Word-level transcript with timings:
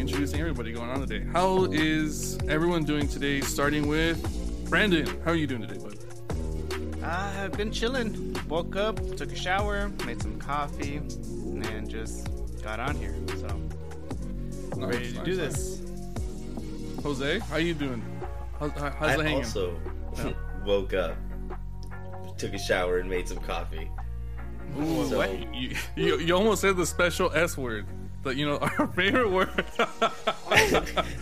be 0.00 0.08
introducing 0.08 0.40
everybody 0.40 0.72
going 0.72 0.88
on 0.88 1.00
today. 1.06 1.26
How 1.32 1.64
is 1.64 2.38
everyone 2.48 2.84
doing 2.84 3.06
today? 3.06 3.40
Starting 3.42 3.86
with 3.86 4.18
Brandon. 4.70 5.06
How 5.24 5.32
are 5.32 5.34
you 5.34 5.46
doing 5.46 5.60
today, 5.66 5.78
bud? 5.78 7.04
I've 7.04 7.52
been 7.52 7.70
chilling. 7.70 8.34
Woke 8.48 8.76
up, 8.76 8.96
took 9.16 9.30
a 9.30 9.36
shower, 9.36 9.90
made 10.06 10.22
some 10.22 10.38
coffee, 10.38 10.96
and 10.96 11.88
just 11.88 12.28
got 12.62 12.80
on 12.80 12.96
here. 12.96 13.14
So 13.38 13.46
Nice, 14.78 14.94
ready 14.94 15.08
to 15.10 15.14
nice, 15.16 15.24
do 15.24 15.36
nice. 15.36 15.54
this. 15.54 15.82
Jose, 17.02 17.38
how 17.40 17.56
are 17.56 17.60
you 17.60 17.74
doing? 17.74 18.02
How's, 18.58 18.72
how- 18.72 18.90
how's 18.90 19.10
I 19.10 19.14
it 19.14 19.20
hanging? 19.20 19.44
also 19.44 19.78
Yeah. 20.16 20.32
woke 20.64 20.94
up, 20.94 21.14
took 22.38 22.54
a 22.54 22.58
shower, 22.58 22.98
and 22.98 23.10
made 23.10 23.28
some 23.28 23.38
coffee. 23.38 23.90
Ooh, 24.78 25.06
So- 25.08 25.18
what? 25.18 25.54
You, 25.54 25.76
you, 25.96 26.18
you 26.20 26.34
almost 26.34 26.62
said 26.62 26.76
the 26.78 26.86
special 26.86 27.30
S 27.34 27.58
word. 27.58 27.86
But 28.22 28.36
you 28.36 28.46
know, 28.46 28.58
our 28.78 28.86
favorite 28.88 29.30
word. 29.30 29.64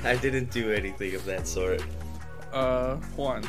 I 0.05 0.19
didn't 0.21 0.51
do 0.51 0.73
anything 0.73 1.15
of 1.15 1.25
that 1.27 1.47
sort. 1.47 1.83
uh, 2.53 2.97
Juan, 3.17 3.45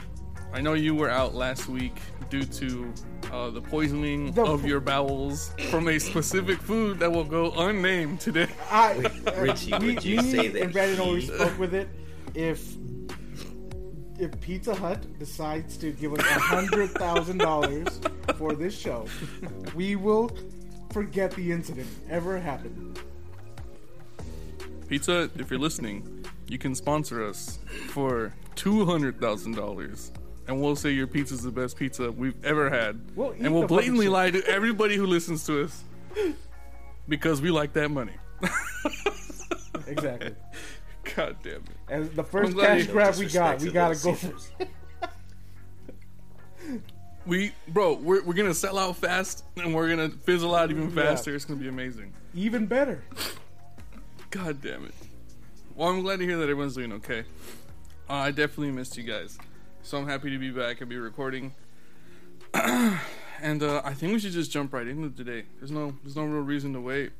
I 0.53 0.62
know 0.62 0.73
you 0.73 0.95
were 0.95 1.09
out 1.09 1.34
last 1.35 1.67
week 1.67 1.99
due 2.30 2.44
to 2.44 2.94
uh, 3.31 3.49
the 3.49 3.62
poisoning 3.62 4.31
The 4.34 4.44
of 4.45 4.62
po- 4.62 4.67
your 4.67 4.80
bowels 4.80 5.52
from 5.70 5.88
a 5.88 5.99
specific 5.99 6.59
food 6.62 6.99
that 6.99 7.12
will 7.12 7.23
go 7.23 7.52
unnamed 7.52 8.19
today. 8.19 8.47
I, 8.69 8.94
Richie, 9.38 9.73
we, 9.80 9.95
would 9.95 10.03
you 10.06 10.17
me 10.17 10.31
say 10.31 10.47
that 10.50 10.61
and 10.61 10.73
Brandon 10.73 11.00
always 11.00 11.31
spoke 11.34 11.58
with 11.58 11.73
it. 11.73 11.89
If 12.36 12.75
if 14.19 14.38
Pizza 14.41 14.75
Hut 14.75 15.17
decides 15.17 15.78
to 15.78 15.91
give 15.91 16.13
us 16.13 16.19
a 16.19 16.39
hundred 16.39 16.91
thousand 16.91 17.38
dollars 17.39 18.00
for 18.38 18.53
this 18.53 18.78
show, 18.78 19.06
we 19.73 19.95
will 19.95 20.30
forget 20.91 21.31
the 21.31 21.52
incident 21.52 21.88
ever 22.09 22.38
happened. 22.39 23.00
Pizza, 24.90 25.30
if 25.38 25.52
you're 25.52 25.59
listening, 25.59 26.26
you 26.48 26.58
can 26.58 26.73
sponsor 26.73 27.23
us 27.26 27.59
for 27.90 28.34
two 28.56 28.86
hundred 28.86 29.20
thousand 29.22 29.56
dollars, 29.56 30.12
and 30.48 30.59
we'll 30.59 30.76
say 30.76 30.90
your 30.90 31.06
pizza's 31.08 31.44
the 31.44 31.52
best 31.52 31.78
pizza 31.78 32.12
we've 32.12 32.44
ever 32.44 32.70
had, 32.72 33.00
We'll 33.16 33.34
eat 33.36 33.42
and 33.42 33.54
we'll 33.54 33.62
the 33.62 33.68
fucking 33.68 33.78
blatantly 33.96 34.06
shit. 34.08 34.12
lie 34.12 34.31
to 34.31 34.44
everybody 34.48 34.96
who 34.98 35.06
listens 35.06 35.46
to 35.46 35.64
us 35.64 35.84
because 37.08 37.40
we 37.42 37.52
like 37.52 37.73
that 37.73 37.90
money. 37.90 38.14
Exactly. 39.88 40.36
God 41.16 41.38
damn 41.42 41.53
it! 41.56 41.64
And 41.90 42.12
the 42.16 42.24
first 42.24 42.53
glad 42.53 42.78
cash 42.78 42.86
you- 42.86 42.92
grab 42.94 43.16
we 43.16 43.26
got, 43.26 43.59
we 43.59 43.72
gotta 43.72 43.96
go 44.03 44.14
for. 44.14 44.34
We, 47.26 47.52
bro, 47.68 47.94
we're, 47.96 48.24
we're 48.24 48.34
gonna 48.36 48.53
sell 48.53 48.78
out 48.78 48.98
fast, 48.98 49.46
and 49.58 49.74
we're 49.74 49.90
gonna 49.90 50.09
fizzle 50.09 50.53
out 50.53 50.70
even 50.70 50.92
faster. 50.92 51.34
It's 51.34 51.46
gonna 51.46 51.59
be 51.59 51.68
amazing. 51.70 52.14
even 52.36 52.68
better. 52.68 53.03
God 54.31 54.61
damn 54.61 54.85
it. 54.85 54.94
Well, 55.75 55.89
I'm 55.89 56.02
glad 56.02 56.19
to 56.19 56.25
hear 56.25 56.38
that 56.38 56.44
everyone's 56.44 56.75
doing 56.75 56.94
okay. 56.94 57.23
Uh, 58.09 58.13
I 58.13 58.31
definitely 58.31 58.72
missed 58.72 58.97
you 58.97 59.03
guys. 59.03 59.38
So 59.81 59.97
I'm 59.97 60.08
happy 60.08 60.30
to 60.31 60.38
be 60.38 60.52
back 60.52 60.81
and 60.81 60.89
be 60.89 60.97
recording. 60.97 61.53
and 62.53 63.63
uh, 63.63 63.81
I 63.83 63.94
think 63.94 64.13
we 64.13 64.19
should 64.19 64.31
just 64.33 64.52
jump 64.52 64.73
right 64.73 64.88
into 64.88 65.09
today. 65.09 65.45
There's 65.59 65.72
no 65.72 65.95
there's 66.03 66.16
no 66.16 66.25
real 66.25 66.41
reason 66.41 66.73
to 66.73 66.81
wait. 66.81 67.11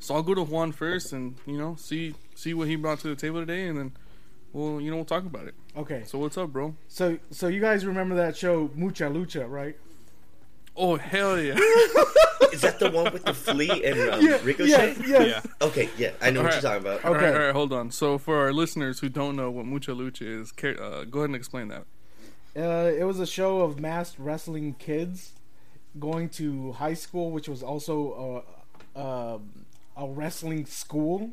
So 0.00 0.14
I'll 0.14 0.22
go 0.22 0.34
to 0.34 0.42
Juan 0.42 0.72
first 0.72 1.12
and, 1.12 1.36
you 1.46 1.58
know, 1.58 1.76
see 1.76 2.14
see 2.34 2.54
what 2.54 2.68
he 2.68 2.76
brought 2.76 3.00
to 3.00 3.08
the 3.08 3.16
table 3.16 3.40
today 3.40 3.66
and 3.68 3.78
then 3.78 3.92
we'll 4.52 4.80
you 4.80 4.90
know 4.90 4.96
we'll 4.96 5.04
talk 5.04 5.24
about 5.24 5.46
it. 5.46 5.54
Okay, 5.76 6.02
So 6.06 6.18
what's 6.18 6.36
up, 6.36 6.52
bro? 6.52 6.74
so 6.88 7.18
so 7.30 7.46
you 7.48 7.60
guys 7.60 7.86
remember 7.86 8.14
that 8.16 8.36
show 8.36 8.70
Mucha 8.74 9.04
Lucha, 9.04 9.48
right? 9.48 9.76
Oh 10.80 10.96
hell 10.96 11.38
yeah. 11.40 11.54
Is 12.52 12.60
that 12.62 12.78
the 12.78 12.90
one 12.90 13.12
with 13.12 13.24
the 13.24 13.34
flea 13.34 13.84
and 13.84 14.10
um, 14.10 14.20
Yeah, 14.24 14.38
Rikochet? 14.38 14.68
yes, 14.68 14.98
yes. 15.06 15.46
Okay, 15.60 15.88
yeah, 15.98 16.12
I 16.22 16.30
know 16.30 16.42
what 16.42 16.54
Alright. 16.54 16.62
you're 16.62 16.72
talking 16.72 16.86
about. 16.86 17.04
Okay. 17.16 17.32
all 17.34 17.38
right, 17.46 17.52
hold 17.52 17.72
on. 17.72 17.90
So 17.90 18.16
for 18.16 18.36
our 18.36 18.52
listeners 18.52 19.00
who 19.00 19.08
don't 19.08 19.36
know 19.36 19.50
what 19.50 19.66
Mucha 19.66 19.90
Lucha 19.90 20.22
is, 20.40 20.52
uh, 20.80 21.04
go 21.04 21.18
ahead 21.20 21.30
and 21.30 21.36
explain 21.36 21.68
that. 21.68 21.84
Uh, 22.56 22.90
it 22.90 23.04
was 23.04 23.20
a 23.20 23.26
show 23.26 23.60
of 23.60 23.78
masked 23.80 24.18
wrestling 24.18 24.74
kids 24.78 25.32
going 25.98 26.28
to 26.30 26.72
high 26.72 26.94
school, 26.94 27.30
which 27.32 27.48
was 27.48 27.62
also 27.62 28.44
a, 28.96 29.00
a, 29.00 29.38
a 29.96 30.06
wrestling 30.06 30.64
school. 30.64 31.30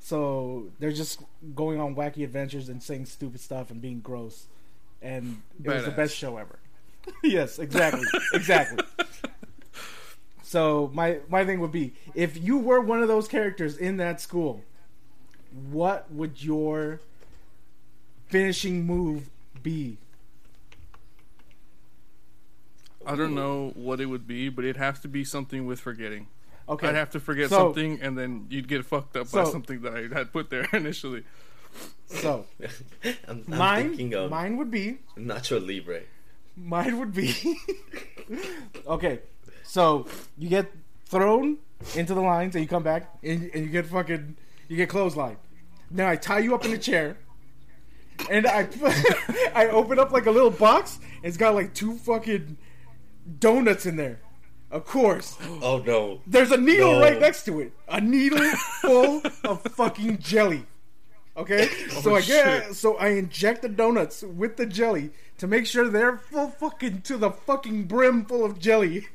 So 0.00 0.68
they're 0.78 0.92
just 0.92 1.20
going 1.54 1.80
on 1.80 1.96
wacky 1.96 2.22
adventures 2.24 2.68
and 2.68 2.82
saying 2.82 3.06
stupid 3.06 3.40
stuff 3.40 3.70
and 3.70 3.80
being 3.80 4.00
gross. 4.00 4.46
And 5.02 5.42
it 5.62 5.68
was 5.68 5.84
the 5.84 5.90
best 5.90 6.14
show 6.16 6.36
ever. 6.36 6.58
yes, 7.22 7.58
exactly, 7.58 8.06
exactly. 8.34 8.84
So 10.42 10.90
my 10.94 11.18
my 11.28 11.44
thing 11.44 11.60
would 11.60 11.72
be 11.72 11.94
if 12.14 12.36
you 12.40 12.58
were 12.58 12.80
one 12.80 13.02
of 13.02 13.08
those 13.08 13.28
characters 13.28 13.76
in 13.76 13.96
that 13.98 14.20
school, 14.20 14.62
what 15.70 16.10
would 16.12 16.42
your 16.42 17.00
finishing 18.28 18.84
move 18.86 19.28
be? 19.62 19.98
I 23.06 23.14
don't 23.14 23.34
know 23.34 23.70
what 23.76 24.00
it 24.00 24.06
would 24.06 24.26
be, 24.26 24.48
but 24.48 24.64
it'd 24.64 24.76
have 24.78 25.00
to 25.02 25.08
be 25.08 25.22
something 25.24 25.64
with 25.66 25.78
forgetting. 25.78 26.26
Okay. 26.68 26.88
I'd 26.88 26.96
have 26.96 27.10
to 27.10 27.20
forget 27.20 27.50
So- 27.50 27.58
something, 27.68 28.00
and 28.02 28.18
then 28.18 28.46
you'd 28.50 28.66
get 28.66 28.84
fucked 28.84 29.16
up 29.16 29.30
by 29.30 29.44
something 29.44 29.82
that 29.82 29.94
I 29.94 30.12
had 30.12 30.32
put 30.32 30.50
there 30.50 30.66
initially. 30.72 31.22
So 32.06 32.46
I'm, 33.04 33.08
I'm 33.28 33.44
mine, 33.46 33.88
thinking 33.90 34.14
of 34.14 34.30
mine 34.30 34.56
would 34.56 34.70
be, 34.72 34.98
Nacho 35.16 35.64
Libre. 35.64 36.02
Mine 36.56 36.98
would 36.98 37.12
be. 37.14 37.58
okay, 38.86 39.20
so 39.62 40.06
you 40.38 40.48
get 40.48 40.70
thrown 41.06 41.58
into 41.94 42.14
the 42.14 42.20
lines, 42.20 42.54
and 42.54 42.62
you 42.62 42.68
come 42.68 42.82
back, 42.82 43.14
and, 43.22 43.50
and 43.54 43.64
you 43.64 43.70
get 43.70 43.86
fucking, 43.86 44.36
you 44.68 44.76
get 44.76 44.88
clothesline. 44.88 45.36
Now 45.90 46.08
I 46.08 46.16
tie 46.16 46.40
you 46.40 46.54
up 46.54 46.64
in 46.64 46.72
a 46.72 46.78
chair, 46.78 47.16
and 48.30 48.46
I 48.46 48.68
I 49.54 49.68
open 49.68 49.98
up 49.98 50.10
like 50.10 50.26
a 50.26 50.30
little 50.30 50.50
box. 50.50 50.98
It's 51.22 51.36
got 51.36 51.54
like 51.54 51.74
two 51.74 51.96
fucking 51.98 52.56
donuts 53.38 53.86
in 53.86 53.96
there. 53.96 54.20
Of 54.68 54.84
course, 54.84 55.36
Oh 55.62 55.78
no. 55.86 56.20
there's 56.26 56.50
a 56.50 56.56
needle 56.56 56.94
No. 56.94 57.00
right 57.00 57.20
next 57.20 57.44
to 57.44 57.60
it. 57.60 57.72
A 57.88 58.00
needle 58.00 58.38
full 58.82 59.22
of 59.44 59.62
fucking 59.62 60.18
jelly. 60.18 60.66
Okay? 61.36 61.68
oh, 61.92 62.00
so 62.00 62.14
I 62.16 62.20
get 62.22 62.64
shit. 62.66 62.74
so 62.74 62.96
I 62.96 63.08
inject 63.10 63.62
the 63.62 63.68
donuts 63.68 64.22
with 64.22 64.56
the 64.56 64.66
jelly 64.66 65.10
to 65.38 65.46
make 65.46 65.66
sure 65.66 65.88
they're 65.88 66.16
full 66.18 66.48
fucking 66.50 67.02
to 67.02 67.16
the 67.16 67.30
fucking 67.30 67.84
brim 67.84 68.24
full 68.24 68.44
of 68.44 68.58
jelly. 68.58 69.08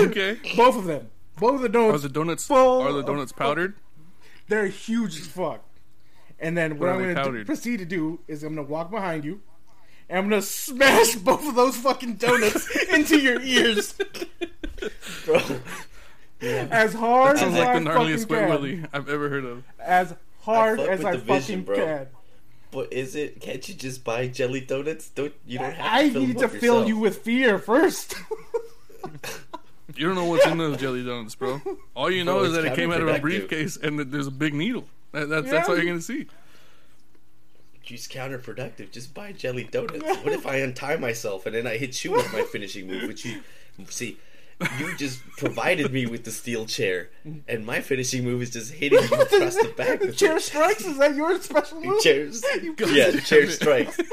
Okay. 0.00 0.38
Both 0.56 0.76
of 0.76 0.84
them. 0.84 1.08
Both 1.38 1.56
of 1.56 1.60
the 1.60 1.68
Are 1.68 1.72
donuts 1.72 2.02
the 2.02 2.08
donuts 2.08 2.46
Full 2.46 2.82
are 2.82 2.92
the 2.92 3.02
donuts 3.02 3.32
fuck- 3.32 3.38
powdered? 3.38 3.74
they're 4.48 4.66
huge 4.66 5.18
as 5.20 5.26
fuck. 5.26 5.62
And 6.40 6.56
then 6.56 6.78
what 6.78 6.88
Or 6.88 6.92
are 6.92 6.94
I'm 7.04 7.14
gonna 7.14 7.38
do, 7.40 7.44
proceed 7.44 7.78
to 7.78 7.84
do 7.84 8.20
is 8.28 8.42
I'm 8.42 8.54
gonna 8.54 8.66
walk 8.66 8.90
behind 8.90 9.24
you 9.24 9.40
and 10.08 10.18
I'm 10.18 10.28
gonna 10.28 10.42
smash 10.42 11.14
both 11.16 11.46
of 11.46 11.54
those 11.54 11.76
fucking 11.76 12.14
donuts 12.14 12.68
into 12.92 13.18
your 13.20 13.40
ears 13.40 13.94
Bro. 15.24 15.40
as 16.40 16.94
hard 16.94 17.38
Sounds 17.38 17.54
as 17.54 17.58
like 17.58 17.68
I 17.68 17.78
the 17.80 17.84
gnarliest 17.90 18.20
fucking 18.22 18.36
can. 18.36 18.48
willy 18.48 18.84
I've 18.92 19.08
ever 19.08 19.28
heard 19.28 19.44
of. 19.44 19.64
As 19.80 20.14
hard 20.42 20.78
fuck 20.80 20.88
as 20.88 20.98
with 20.98 21.06
I 21.06 21.12
the 21.12 21.18
vision, 21.18 21.64
fucking 21.64 21.64
bro. 21.64 21.76
can. 21.76 22.06
But 22.70 22.92
is 22.92 23.14
it? 23.16 23.40
Can't 23.40 23.66
you 23.68 23.74
just 23.74 24.04
buy 24.04 24.26
jelly 24.28 24.60
donuts? 24.60 25.08
Don't 25.10 25.32
you 25.46 25.58
don't 25.58 25.72
have 25.72 25.76
to 25.76 25.92
I 25.94 26.10
fill 26.10 26.20
need 26.20 26.30
them 26.36 26.38
to 26.40 26.44
up 26.44 26.50
fill 26.52 26.60
yourself. 26.74 26.88
you 26.88 26.98
with 26.98 27.18
fear 27.18 27.58
first. 27.58 28.14
You 29.96 30.06
don't 30.06 30.14
know 30.14 30.26
what's 30.26 30.46
in 30.46 30.58
those 30.58 30.76
jelly 30.76 31.02
donuts, 31.04 31.34
bro. 31.34 31.60
All 31.96 32.10
you 32.10 32.22
know 32.24 32.38
Bro, 32.38 32.44
is 32.44 32.52
that 32.52 32.64
it 32.66 32.74
came 32.74 32.92
out 32.92 33.00
of 33.00 33.08
a 33.08 33.18
briefcase 33.18 33.76
and 33.76 33.98
that 33.98 34.12
there's 34.12 34.26
a 34.26 34.30
big 34.32 34.54
needle. 34.54 34.84
That, 35.12 35.28
that's 35.28 35.50
that's 35.50 35.68
all 35.68 35.76
you're 35.76 35.86
gonna 35.86 36.00
see. 36.00 36.26
Just 37.82 38.12
counterproductive. 38.12 38.90
Just 38.90 39.14
buy 39.14 39.32
jelly 39.32 39.64
donuts. 39.64 40.04
What 40.22 40.34
if 40.34 40.46
I 40.46 40.56
untie 40.56 40.96
myself 40.96 41.46
and 41.46 41.54
then 41.54 41.66
I 41.66 41.78
hit 41.78 42.04
you 42.04 42.12
with 42.12 42.30
my 42.32 42.42
finishing 42.52 42.86
move? 42.86 43.08
Which 43.08 43.24
you 43.24 43.40
see, 43.88 44.18
you 44.78 44.96
just 44.96 45.20
provided 45.36 45.92
me 45.92 46.06
with 46.06 46.24
the 46.24 46.30
steel 46.32 46.66
chair, 46.66 47.10
and 47.46 47.64
my 47.64 47.80
finishing 47.80 48.24
move 48.24 48.42
is 48.42 48.50
just 48.50 48.72
hitting 48.72 48.98
you 49.00 49.04
across 49.20 49.54
the 49.54 49.72
back. 49.76 50.00
with 50.00 50.16
chair 50.16 50.36
it. 50.36 50.42
strikes 50.42 50.84
is 50.84 50.98
that 50.98 51.14
your 51.14 51.40
special 51.40 51.80
move? 51.80 52.02
Chairs. 52.02 52.40
God 52.76 52.90
Yeah, 52.90 53.10
damn 53.12 53.20
chair 53.20 53.42
it. 53.44 53.50
strikes. 53.52 53.96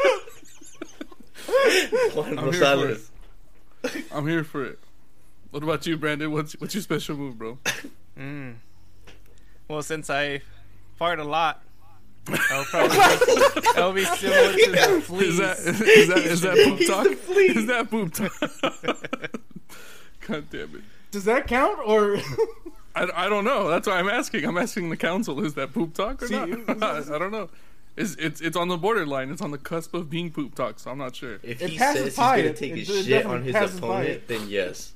Juan 2.16 2.40
I'm 2.40 2.52
here 2.52 2.54
for 2.54 2.60
Rosales. 2.60 3.10
I'm 4.12 4.28
here 4.28 4.44
for 4.44 4.66
it. 4.66 4.80
What 5.52 5.64
about 5.64 5.86
you, 5.88 5.98
Brandon? 5.98 6.32
What's 6.32 6.54
what's 6.60 6.74
your 6.76 6.82
special 6.82 7.16
move, 7.18 7.38
bro? 7.38 7.58
Mm. 8.20 8.56
Well, 9.68 9.82
since 9.84 10.10
I 10.10 10.42
fart 10.96 11.20
a 11.20 11.24
lot, 11.24 11.64
I'll 12.28 12.66
probably 12.66 12.98
that'll 13.76 13.94
be 13.94 14.06
similar 14.06 14.54
to 14.54 14.72
the 14.72 15.02
fleas. 15.02 15.28
Is 15.30 15.38
that 15.38 15.58
is 15.60 16.08
that 16.10 16.18
is 16.18 16.42
that 16.42 16.56
poop 16.56 16.78
He's 16.80 16.90
talk? 16.90 17.08
the 17.08 17.16
flea. 17.16 17.46
Is 17.46 17.68
that 17.68 17.90
poop 17.90 18.14
talk? 18.14 18.32
God 20.28 20.50
damn 20.50 20.76
it! 20.76 20.82
Does 21.12 21.26
that 21.26 21.48
count 21.48 21.80
or? 21.86 22.18
I, 22.96 23.10
I 23.26 23.30
don't 23.30 23.44
know. 23.44 23.68
That's 23.70 23.88
why 23.88 23.96
I'm 24.00 24.08
asking. 24.10 24.46
I'm 24.46 24.58
asking 24.58 24.90
the 24.90 24.98
council. 24.98 25.44
Is 25.44 25.54
that 25.56 25.74
poop 25.74 25.94
talk 25.94 26.24
or 26.24 26.28
See, 26.28 26.36
not? 26.40 26.82
I, 26.84 27.16
I 27.16 27.18
don't 27.20 27.32
know. 27.32 27.50
It's, 27.98 28.16
it's 28.16 28.42
it's 28.42 28.56
on 28.58 28.68
the 28.70 28.78
borderline. 28.78 29.30
It's 29.32 29.42
on 29.42 29.52
the 29.52 29.58
cusp 29.58 29.94
of 29.94 30.10
being 30.10 30.32
poop 30.32 30.56
talk. 30.56 30.80
So 30.80 30.92
I'm 30.92 30.98
not 30.98 31.16
sure. 31.16 31.36
If 31.44 31.62
It 31.62 31.70
he 31.72 31.78
says 31.78 32.04
he's 32.06 32.16
gonna 32.16 32.38
it. 32.40 32.56
take 32.56 32.72
It 32.72 32.80
his 32.80 32.88
d- 32.88 33.04
shit 33.04 33.26
on 33.26 33.44
his 33.44 33.56
opponent, 33.56 34.10
it. 34.10 34.28
then 34.28 34.48
yes. 34.50 34.94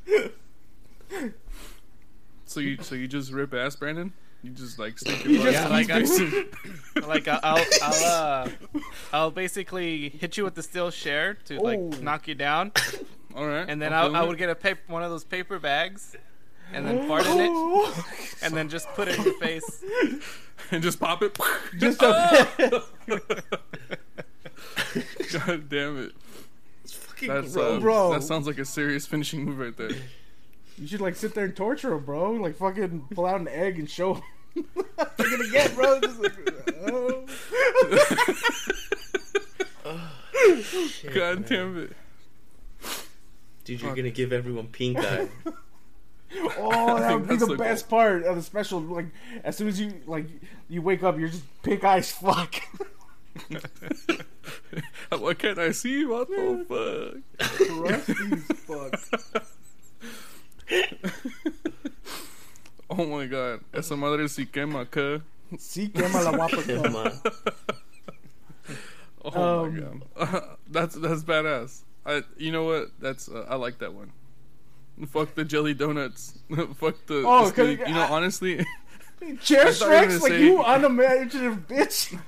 So 2.45 2.59
you 2.59 2.77
so 2.81 2.95
you 2.95 3.07
just 3.07 3.31
rip 3.31 3.53
ass, 3.53 3.75
Brandon? 3.75 4.13
You 4.41 4.51
just 4.51 4.79
like 4.79 4.97
stick 4.97 5.23
your 5.25 5.43
butt 5.43 5.53
just- 5.53 5.65
in 5.65 5.71
like, 5.71 5.87
his 5.89 6.21
I- 6.95 6.99
like 7.07 7.27
I'll, 7.27 7.39
I'll, 7.43 7.65
I'll, 7.83 8.05
uh, 8.05 8.49
I'll 9.13 9.31
basically 9.31 10.09
hit 10.09 10.37
you 10.37 10.43
with 10.45 10.55
the 10.55 10.63
steel 10.63 10.89
share 10.91 11.33
to 11.45 11.59
like 11.61 11.79
Oh. 11.79 11.89
knock 12.01 12.27
you 12.27 12.35
down, 12.35 12.71
All 13.35 13.45
right. 13.47 13.65
and 13.69 13.81
then 13.81 13.93
I'm 13.93 13.99
I, 13.99 14.01
feeling 14.03 14.15
I 14.15 14.23
it. 14.23 14.27
would 14.27 14.37
get 14.37 14.49
a 14.49 14.55
paper, 14.55 14.81
one 14.87 15.03
of 15.03 15.09
those 15.11 15.23
paper 15.23 15.59
bags, 15.59 16.15
and 16.73 16.85
then 16.85 17.07
fart 17.07 17.25
in 17.27 17.39
it, 17.39 18.03
and 18.41 18.53
then 18.53 18.69
just 18.69 18.87
put 18.89 19.07
it 19.07 19.17
in 19.17 19.23
your 19.25 19.39
face. 19.39 19.83
and 20.71 20.81
just 20.83 20.99
pop 20.99 21.21
it. 21.23 21.37
Just 21.77 22.01
a 22.01 22.83
God 25.31 25.69
damn 25.69 25.97
it. 26.03 26.11
It's 26.83 26.93
fucking 26.93 27.27
That's 27.29 27.53
gross. 27.53 27.77
uh, 27.77 27.79
Bro. 27.79 28.13
That 28.13 28.23
sounds 28.23 28.45
like 28.47 28.57
a 28.59 28.65
serious 28.65 29.05
finishing 29.07 29.45
move 29.45 29.57
right 29.59 29.75
there. 29.75 29.91
You 30.77 30.87
should 30.87 31.01
like 31.01 31.15
sit 31.15 31.33
there 31.35 31.45
and 31.45 31.55
torture 31.55 31.93
him, 31.93 32.03
bro. 32.05 32.31
Like 32.33 32.55
fucking 32.57 33.07
pull 33.13 33.25
out 33.25 33.39
an 33.41 33.47
egg 33.47 33.79
and 33.79 33.89
show 33.89 34.15
him. 34.15 34.23
what 34.73 35.11
you're 35.19 35.29
gonna 35.37 35.49
get, 35.51 35.75
bro. 35.75 35.99
Just 36.01 36.19
like, 36.19 36.33
oh. 36.87 37.25
Shit, 40.87 41.13
God 41.13 41.39
man. 41.41 41.45
damn 41.49 41.77
it. 41.77 41.91
Dude, 43.69 43.81
you're 43.81 43.95
gonna 43.95 44.09
give 44.09 44.33
everyone 44.33 44.67
pink 44.67 44.97
eye. 44.99 45.27
Oh, 46.57 46.99
that 46.99 47.13
would 47.13 47.27
be 47.27 47.35
that's 47.35 47.41
the 47.41 47.53
the 47.53 47.55
best 47.57 47.89
part 47.89 48.23
of 48.23 48.35
the 48.35 48.41
special. 48.41 48.79
Like, 48.81 49.07
as 49.43 49.55
soon 49.57 49.67
as 49.67 49.79
you 49.79 49.93
like 50.07 50.25
you 50.69 50.81
wake 50.81 51.03
up, 51.03 51.17
you're 51.19 51.29
just 51.29 51.43
pink 51.63 51.83
eyes. 51.83 52.11
Fuck. 52.19 52.55
Why 55.09 55.33
can't 55.35 55.59
I 55.59 55.71
see? 55.71 56.03
What 56.05 56.27
the 56.29 57.21
Rusty's 57.69 58.43
fuck. 58.65 58.97
fuck? 58.97 59.45
Oh 62.89 63.05
my 63.05 63.25
god. 63.27 63.61
Esa 63.73 63.95
madre 63.95 64.27
si 64.27 64.45
quema, 64.47 64.85
cuh. 64.89 65.21
Sí, 65.57 65.89
quema 65.93 66.23
la 66.23 66.31
guapa. 66.31 66.63
Come. 66.65 67.21
Oh 69.25 69.65
Um, 69.65 69.73
my 69.73 69.79
god. 69.79 70.57
that's 70.69 70.95
that's 70.95 71.23
badass. 71.23 71.83
I 72.05 72.23
you 72.37 72.51
know 72.51 72.63
what? 72.65 72.87
That's 72.99 73.29
uh, 73.29 73.45
I 73.49 73.55
like 73.55 73.79
that 73.79 73.93
one. 73.93 74.11
Fuck 75.07 75.35
the 75.35 75.45
jelly 75.45 75.73
donuts. 75.73 76.37
Fuck 76.75 77.05
the. 77.07 77.23
Oh, 77.25 77.45
the 77.49 77.51
'cause 77.51 77.53
steak. 77.53 77.79
you 77.87 77.93
know, 77.93 78.01
I- 78.01 78.09
honestly, 78.09 78.57
Chair 79.19 79.27
I 79.27 79.33
thought 79.33 79.49
you 79.55 79.61
were 79.65 79.71
strikes 79.73 80.21
like 80.21 80.31
say- 80.31 80.43
you 80.43 80.61
unimaginative 80.63 81.67
bitch. 81.67 82.19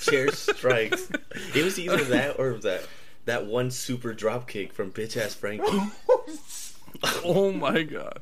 Chair 0.02 0.32
strikes. 0.32 1.10
It 1.54 1.64
was 1.64 1.78
either 1.78 2.02
that 2.04 2.38
or 2.40 2.54
that 2.60 2.86
that 3.26 3.46
one 3.46 3.70
super 3.70 4.12
drop 4.14 4.48
kick 4.48 4.72
from 4.72 4.90
bitch 4.90 5.16
ass 5.16 5.34
Frankie. 5.34 5.64
oh 7.24 7.52
my 7.52 7.82
god. 7.82 8.20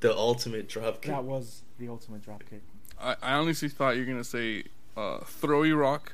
the 0.00 0.14
ultimate 0.16 0.68
drop 0.68 1.02
kick. 1.02 1.10
that 1.10 1.24
was 1.24 1.62
the 1.78 1.88
ultimate 1.88 2.24
dropkick. 2.24 2.60
I, 3.00 3.16
I 3.22 3.32
honestly 3.34 3.68
thought 3.68 3.96
you 3.96 4.02
were 4.02 4.06
gonna 4.12 4.24
say 4.24 4.64
uh, 4.96 5.18
throwy 5.20 5.76
rock 5.78 6.12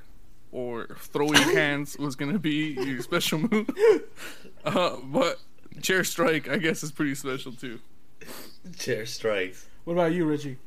or 0.53 0.87
throwy 1.13 1.37
hands 1.55 1.97
was 1.99 2.17
gonna 2.17 2.39
be 2.39 2.73
your 2.73 3.03
special 3.03 3.39
move. 3.41 3.69
Uh, 4.65 4.97
but 5.05 5.39
chair 5.81 6.03
strike, 6.05 6.49
I 6.49 6.59
guess, 6.59 6.83
is 6.83 6.91
pretty 6.93 7.15
special 7.15 7.53
too. 7.53 7.79
Chair 8.77 9.07
strikes. 9.07 9.67
What 9.85 9.95
about 9.95 10.13
you, 10.13 10.27
Richie? 10.27 10.59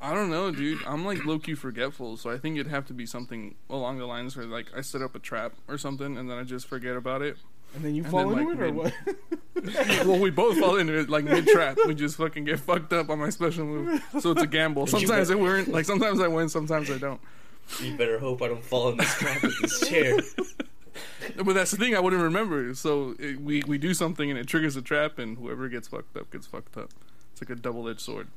I 0.00 0.14
don't 0.14 0.30
know, 0.30 0.50
dude. 0.50 0.78
I'm 0.86 1.04
like 1.04 1.26
low 1.26 1.38
key 1.38 1.54
forgetful, 1.54 2.16
so 2.16 2.30
I 2.30 2.38
think 2.38 2.56
it'd 2.56 2.70
have 2.70 2.86
to 2.86 2.94
be 2.94 3.04
something 3.04 3.56
along 3.68 3.98
the 3.98 4.06
lines 4.06 4.36
where 4.36 4.46
like 4.46 4.66
I 4.74 4.80
set 4.80 5.02
up 5.02 5.14
a 5.14 5.18
trap 5.18 5.52
or 5.68 5.76
something 5.76 6.16
and 6.16 6.30
then 6.30 6.38
I 6.38 6.44
just 6.44 6.66
forget 6.66 6.96
about 6.96 7.20
it. 7.20 7.36
And 7.74 7.84
then 7.84 7.94
you 7.94 8.02
And 8.04 8.10
fall 8.10 8.28
then, 8.30 8.38
into 8.38 8.50
like, 8.52 8.58
it, 8.58 8.62
or 8.62 8.72
mid- 8.72 9.74
what? 9.74 10.06
well, 10.06 10.18
we 10.18 10.30
both 10.30 10.58
fall 10.58 10.76
into 10.76 10.98
it 10.98 11.10
like 11.10 11.24
mid 11.24 11.46
trap. 11.48 11.76
We 11.86 11.94
just 11.94 12.16
fucking 12.16 12.44
get 12.44 12.58
fucked 12.60 12.92
up 12.94 13.10
on 13.10 13.18
my 13.18 13.28
special 13.30 13.66
move, 13.66 14.02
so 14.20 14.30
it's 14.30 14.42
a 14.42 14.46
gamble. 14.46 14.86
Sometimes 14.86 15.30
I 15.30 15.34
win, 15.34 15.70
like 15.70 15.84
sometimes 15.84 16.20
I 16.20 16.28
win, 16.28 16.48
sometimes 16.48 16.90
I 16.90 16.96
don't. 16.96 17.20
You 17.78 17.96
better 17.96 18.18
hope 18.18 18.42
I 18.42 18.48
don't 18.48 18.64
fall 18.64 18.90
in 18.90 18.96
this 18.96 19.14
trap 19.14 19.42
with 19.42 19.58
this 19.60 19.88
chair. 19.88 20.18
But 21.36 21.54
that's 21.54 21.70
the 21.70 21.76
thing, 21.76 21.94
I 21.94 22.00
wouldn't 22.00 22.22
remember. 22.22 22.74
So 22.74 23.14
it, 23.18 23.40
we 23.40 23.62
we 23.66 23.78
do 23.78 23.94
something 23.94 24.30
and 24.30 24.38
it 24.38 24.46
triggers 24.46 24.76
a 24.76 24.82
trap, 24.82 25.18
and 25.18 25.38
whoever 25.38 25.68
gets 25.68 25.88
fucked 25.88 26.16
up 26.16 26.30
gets 26.30 26.46
fucked 26.46 26.76
up. 26.76 26.90
It's 27.32 27.40
like 27.40 27.50
a 27.50 27.60
double 27.60 27.88
edged 27.88 28.00
sword. 28.00 28.28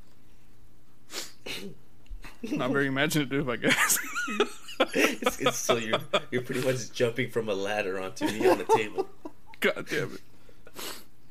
Not 2.52 2.72
very 2.72 2.88
imaginative, 2.88 3.50
I 3.50 3.56
guess. 3.56 4.00
It's, 4.96 5.40
it's, 5.40 5.58
so 5.58 5.78
you're 5.78 6.00
you're 6.32 6.42
pretty 6.42 6.62
much 6.62 6.92
jumping 6.92 7.30
from 7.30 7.48
a 7.50 7.54
ladder 7.54 8.00
onto 8.00 8.26
me 8.26 8.48
on 8.48 8.58
the 8.58 8.66
table. 8.66 9.08
God 9.60 9.88
damn 9.90 10.14
it. 10.14 10.22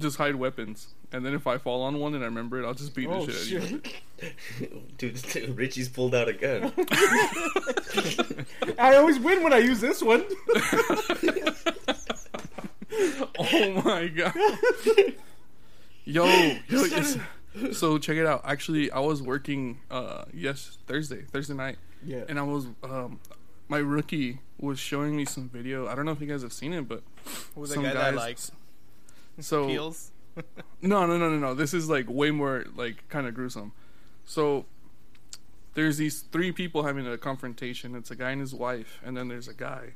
Just 0.00 0.16
hide 0.16 0.36
weapons, 0.36 0.94
and 1.12 1.24
then 1.24 1.34
if 1.34 1.46
I 1.46 1.58
fall 1.58 1.82
on 1.82 1.98
one 1.98 2.14
and 2.14 2.22
I 2.22 2.26
remember 2.26 2.62
it, 2.62 2.66
I'll 2.66 2.74
just 2.74 2.94
beat 2.94 3.08
oh 3.08 3.26
the 3.26 3.32
shit, 3.32 3.62
out 3.62 3.64
of 3.64 3.70
you. 3.70 3.80
shit! 4.18 4.98
Dude, 4.98 5.48
Richie's 5.56 5.88
pulled 5.88 6.14
out 6.14 6.28
a 6.28 6.32
gun. 6.32 6.72
I 8.78 8.96
always 8.96 9.18
win 9.18 9.42
when 9.42 9.52
I 9.52 9.58
use 9.58 9.80
this 9.80 10.02
one. 10.02 10.24
Oh 13.38 13.82
my 13.84 14.08
god. 14.08 14.34
Yo, 16.04 16.24
yo 16.24 16.56
yes. 16.68 17.18
so 17.72 17.98
check 17.98 18.16
it 18.16 18.26
out. 18.26 18.42
Actually, 18.44 18.90
I 18.90 19.00
was 19.00 19.22
working 19.22 19.80
uh 19.90 20.24
yes 20.32 20.78
Thursday, 20.86 21.22
Thursday 21.22 21.54
night, 21.54 21.76
yeah. 22.04 22.24
and 22.28 22.38
I 22.38 22.42
was 22.42 22.66
um 22.82 23.20
my 23.68 23.78
rookie 23.78 24.40
was 24.58 24.78
showing 24.78 25.16
me 25.16 25.24
some 25.24 25.48
video. 25.48 25.88
I 25.88 25.94
don't 25.94 26.06
know 26.06 26.12
if 26.12 26.20
you 26.20 26.26
guys 26.26 26.42
have 26.42 26.52
seen 26.52 26.72
it, 26.72 26.88
but 26.88 27.02
Who's 27.54 27.70
the 27.70 27.74
some 27.76 27.82
guy 27.82 27.92
guys. 27.92 28.14
that 28.14 28.14
likes 28.14 28.52
so 29.40 29.66
heels? 29.66 30.11
No, 30.82 31.06
no, 31.06 31.18
no, 31.18 31.28
no, 31.28 31.38
no. 31.38 31.54
This 31.54 31.74
is 31.74 31.88
like 31.88 32.06
way 32.08 32.30
more 32.30 32.64
like 32.74 33.08
kind 33.08 33.26
of 33.26 33.34
gruesome. 33.34 33.72
So 34.24 34.66
there's 35.74 35.96
these 35.96 36.20
three 36.20 36.52
people 36.52 36.84
having 36.84 37.06
a 37.06 37.18
confrontation. 37.18 37.94
It's 37.94 38.10
a 38.10 38.16
guy 38.16 38.30
and 38.30 38.40
his 38.40 38.54
wife, 38.54 39.00
and 39.04 39.16
then 39.16 39.28
there's 39.28 39.48
a 39.48 39.54
guy. 39.54 39.94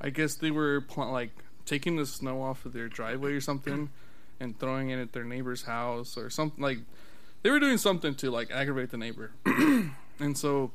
I 0.00 0.10
guess 0.10 0.34
they 0.34 0.50
were 0.50 0.80
pl- 0.80 1.12
like 1.12 1.30
taking 1.64 1.96
the 1.96 2.06
snow 2.06 2.42
off 2.42 2.66
of 2.66 2.72
their 2.72 2.88
driveway 2.88 3.32
or 3.32 3.40
something, 3.40 3.90
and 4.40 4.58
throwing 4.58 4.90
it 4.90 4.98
at 4.98 5.12
their 5.12 5.24
neighbor's 5.24 5.62
house 5.62 6.16
or 6.16 6.30
something. 6.30 6.62
Like 6.62 6.78
they 7.42 7.50
were 7.50 7.60
doing 7.60 7.78
something 7.78 8.14
to 8.16 8.30
like 8.30 8.50
aggravate 8.50 8.90
the 8.90 8.96
neighbor. 8.96 9.32
and 9.46 10.36
so 10.36 10.72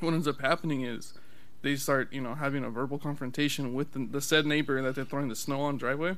what 0.00 0.14
ends 0.14 0.26
up 0.26 0.40
happening 0.40 0.82
is 0.82 1.14
they 1.62 1.76
start, 1.76 2.12
you 2.12 2.20
know, 2.20 2.34
having 2.34 2.64
a 2.64 2.70
verbal 2.70 2.98
confrontation 2.98 3.72
with 3.72 3.92
the, 3.92 4.06
the 4.10 4.20
said 4.20 4.46
neighbor 4.46 4.82
that 4.82 4.94
they're 4.94 5.04
throwing 5.04 5.28
the 5.28 5.36
snow 5.36 5.60
on 5.60 5.76
driveway. 5.76 6.16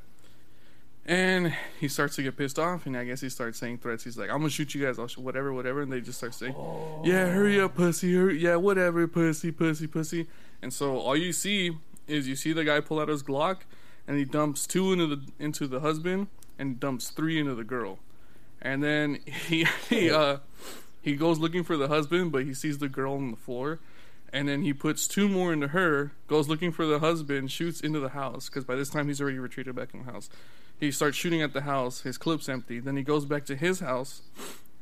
And 1.07 1.55
he 1.79 1.89
starts 1.89 2.17
to 2.17 2.23
get 2.23 2.37
pissed 2.37 2.59
off, 2.59 2.87
and 2.87 2.97
I 2.97 3.05
guess 3.05 3.21
he 3.21 3.29
starts 3.29 3.59
saying 3.59 3.79
threats. 3.79 4.05
He's 4.05 4.17
like, 4.17 4.31
"I'm 4.31 4.39
gonna 4.39 4.49
shoot 4.49 4.75
you 4.75 4.85
guys, 4.85 4.99
I'll 4.99 5.07
sh- 5.07 5.19
whatever, 5.19 5.53
whatever." 5.53 5.83
And 5.83 5.93
they 5.93 6.01
just 6.01 6.17
start 6.19 6.33
saying, 6.35 6.55
"Yeah, 7.05 7.29
hurry 7.31 7.61
up, 7.61 7.75
pussy, 7.75 8.15
hurry, 8.15 8.39
yeah, 8.39 8.57
whatever, 8.57 9.07
pussy, 9.07 9.53
pussy, 9.53 9.87
pussy." 9.87 10.29
And 10.63 10.73
so 10.73 10.99
all 10.99 11.17
you 11.17 11.35
see 11.35 11.77
is 12.07 12.27
you 12.27 12.37
see 12.37 12.55
the 12.55 12.65
guy 12.65 12.81
pull 12.81 13.01
out 13.01 13.09
his 13.09 13.23
Glock, 13.23 13.59
and 14.09 14.17
he 14.17 14.25
dumps 14.25 14.67
two 14.67 14.93
into 14.93 15.07
the 15.07 15.23
into 15.39 15.67
the 15.67 15.81
husband, 15.81 16.29
and 16.59 16.81
dumps 16.81 17.11
three 17.11 17.39
into 17.39 17.55
the 17.55 17.65
girl, 17.65 17.99
and 18.63 18.83
then 18.83 19.17
he 19.27 19.67
he 19.91 20.11
uh 20.11 20.39
he 21.03 21.17
goes 21.17 21.39
looking 21.39 21.65
for 21.65 21.77
the 21.77 21.89
husband, 21.89 22.33
but 22.33 22.45
he 22.45 22.55
sees 22.55 22.79
the 22.79 22.89
girl 22.89 23.13
on 23.13 23.31
the 23.31 23.37
floor, 23.37 23.79
and 24.35 24.49
then 24.49 24.63
he 24.63 24.75
puts 24.75 25.07
two 25.07 25.29
more 25.29 25.53
into 25.53 25.69
her, 25.69 26.11
goes 26.27 26.49
looking 26.49 26.73
for 26.73 26.85
the 26.85 26.99
husband, 26.99 27.53
shoots 27.53 27.81
into 27.81 28.01
the 28.01 28.09
house 28.09 28.49
because 28.49 28.65
by 28.65 28.75
this 28.75 28.91
time 28.91 29.07
he's 29.07 29.21
already 29.21 29.39
retreated 29.39 29.77
back 29.77 29.95
in 29.95 30.05
the 30.05 30.11
house. 30.11 30.29
He 30.81 30.91
starts 30.91 31.17
shooting 31.17 31.41
at 31.41 31.53
the 31.53 31.61
house. 31.61 32.01
His 32.01 32.19
clip's 32.19 32.49
empty. 32.49 32.81
Then 32.81 32.97
he 32.97 33.05
goes 33.05 33.27
back 33.27 33.47
to 33.47 33.55
his 33.55 33.79
house, 33.79 34.23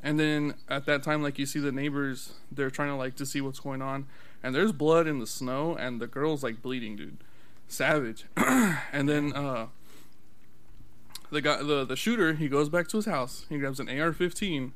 and 0.02 0.18
then 0.18 0.54
at 0.71 0.87
that 0.87 1.02
time, 1.02 1.23
like 1.23 1.38
you 1.38 1.44
see 1.44 1.61
the 1.61 1.71
neighbors, 1.71 2.32
they're 2.50 2.71
trying 2.71 2.88
to 2.88 2.97
like 2.97 3.14
to 3.16 3.26
see 3.26 3.42
what's 3.42 3.61
going 3.61 3.82
on, 3.82 4.06
and 4.42 4.54
there's 4.54 4.73
blood 4.73 5.06
in 5.06 5.18
the 5.18 5.26
snow, 5.26 5.76
and 5.76 6.00
the 6.00 6.06
girl's 6.06 6.42
like 6.42 6.62
bleeding, 6.62 6.97
dude, 6.97 7.18
savage. 7.68 8.25
and 8.37 9.06
then 9.06 9.35
uh, 9.35 9.66
the 11.30 11.42
guy, 11.42 11.62
the 11.62 11.85
the 11.85 11.94
shooter, 11.94 12.32
he 12.32 12.49
goes 12.49 12.71
back 12.71 12.88
to 12.88 12.97
his 12.97 13.04
house. 13.04 13.44
He 13.50 13.59
grabs 13.59 13.80
an 13.80 13.90
AR-15, 13.90 14.73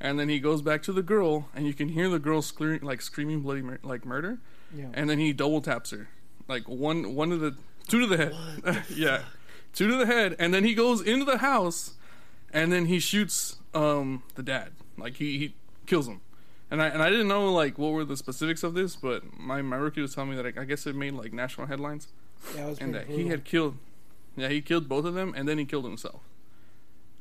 and 0.00 0.18
then 0.18 0.28
he 0.28 0.38
goes 0.38 0.62
back 0.62 0.82
to 0.84 0.92
the 0.92 1.02
girl, 1.02 1.48
and 1.54 1.66
you 1.66 1.74
can 1.74 1.88
hear 1.88 2.08
the 2.08 2.18
girl 2.18 2.42
screaming 2.42 2.80
like 2.82 3.00
screaming 3.02 3.40
bloody 3.40 3.62
mur- 3.62 3.80
like 3.82 4.04
murder, 4.04 4.38
Yeah. 4.74 4.86
and 4.94 5.08
then 5.10 5.18
he 5.18 5.32
double 5.32 5.60
taps 5.60 5.90
her, 5.90 6.08
like 6.48 6.68
one 6.68 7.14
one 7.14 7.32
of 7.32 7.40
the 7.40 7.56
two 7.88 8.00
to 8.00 8.06
the 8.06 8.16
head, 8.16 8.84
yeah, 8.94 9.22
two 9.72 9.88
to 9.88 9.96
the 9.96 10.06
head, 10.06 10.36
and 10.38 10.52
then 10.54 10.64
he 10.64 10.74
goes 10.74 11.00
into 11.00 11.24
the 11.24 11.38
house, 11.38 11.94
and 12.52 12.72
then 12.72 12.86
he 12.86 12.98
shoots 12.98 13.56
um 13.74 14.22
the 14.34 14.42
dad, 14.42 14.70
like 14.96 15.16
he 15.16 15.38
he 15.38 15.54
kills 15.86 16.06
him. 16.08 16.20
And 16.70 16.82
I 16.82 16.88
and 16.88 17.02
I 17.02 17.08
didn't 17.08 17.28
know 17.28 17.50
like 17.52 17.78
what 17.78 17.92
were 17.92 18.04
the 18.04 18.16
specifics 18.16 18.62
of 18.62 18.74
this, 18.74 18.94
but 18.94 19.22
my 19.38 19.62
my 19.62 19.76
rookie 19.76 20.02
was 20.02 20.14
telling 20.14 20.30
me 20.30 20.36
that 20.36 20.46
I, 20.58 20.60
I 20.60 20.64
guess 20.64 20.86
it 20.86 20.94
made 20.94 21.14
like 21.14 21.32
national 21.32 21.66
headlines, 21.66 22.08
yeah, 22.54 22.66
it 22.66 22.68
was 22.68 22.78
and 22.78 22.94
that 22.94 23.06
he 23.06 23.28
had 23.28 23.44
killed, 23.44 23.78
yeah, 24.36 24.48
he 24.48 24.60
killed 24.60 24.86
both 24.88 25.06
of 25.06 25.14
them, 25.14 25.32
and 25.34 25.48
then 25.48 25.56
he 25.58 25.64
killed 25.64 25.84
himself. 25.86 26.20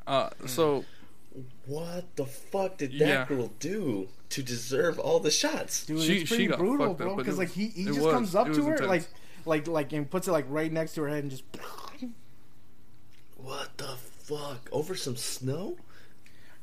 Uh, 0.06 0.30
so 0.46 0.84
What 1.66 2.16
the 2.16 2.26
fuck 2.26 2.78
did 2.78 2.92
that 2.94 3.00
Yeah. 3.08 3.26
girl 3.26 3.52
do 3.60 4.08
to 4.30 4.42
deserve 4.44 4.98
all 5.00 5.20
the 5.20 5.30
shots? 5.32 5.86
Dude, 5.86 6.02
She- 6.02 6.14
it's 6.22 6.30
she 6.30 6.36
pretty 6.36 6.48
got 6.48 6.60
brutal, 6.60 6.94
bro. 6.94 7.16
Because 7.16 7.38
like 7.38 7.52
he, 7.52 7.68
he 7.68 7.86
just 7.86 8.00
was- 8.02 8.14
comes 8.14 8.34
up 8.36 8.48
to 8.54 8.64
her 8.66 8.74
intense. 8.74 8.90
like 8.90 9.04
like 9.46 9.68
like 9.68 9.94
and 9.94 10.10
puts 10.10 10.28
it 10.28 10.32
like 10.32 10.46
right 10.50 10.72
next 10.72 10.94
to 10.96 11.02
her 11.04 11.10
head 11.10 11.20
and 11.24 11.32
just 11.32 11.44
What 13.36 13.78
the 13.78 13.96
fuck? 14.24 14.68
Over 14.72 14.96
some 14.96 15.16
snow? 15.16 15.78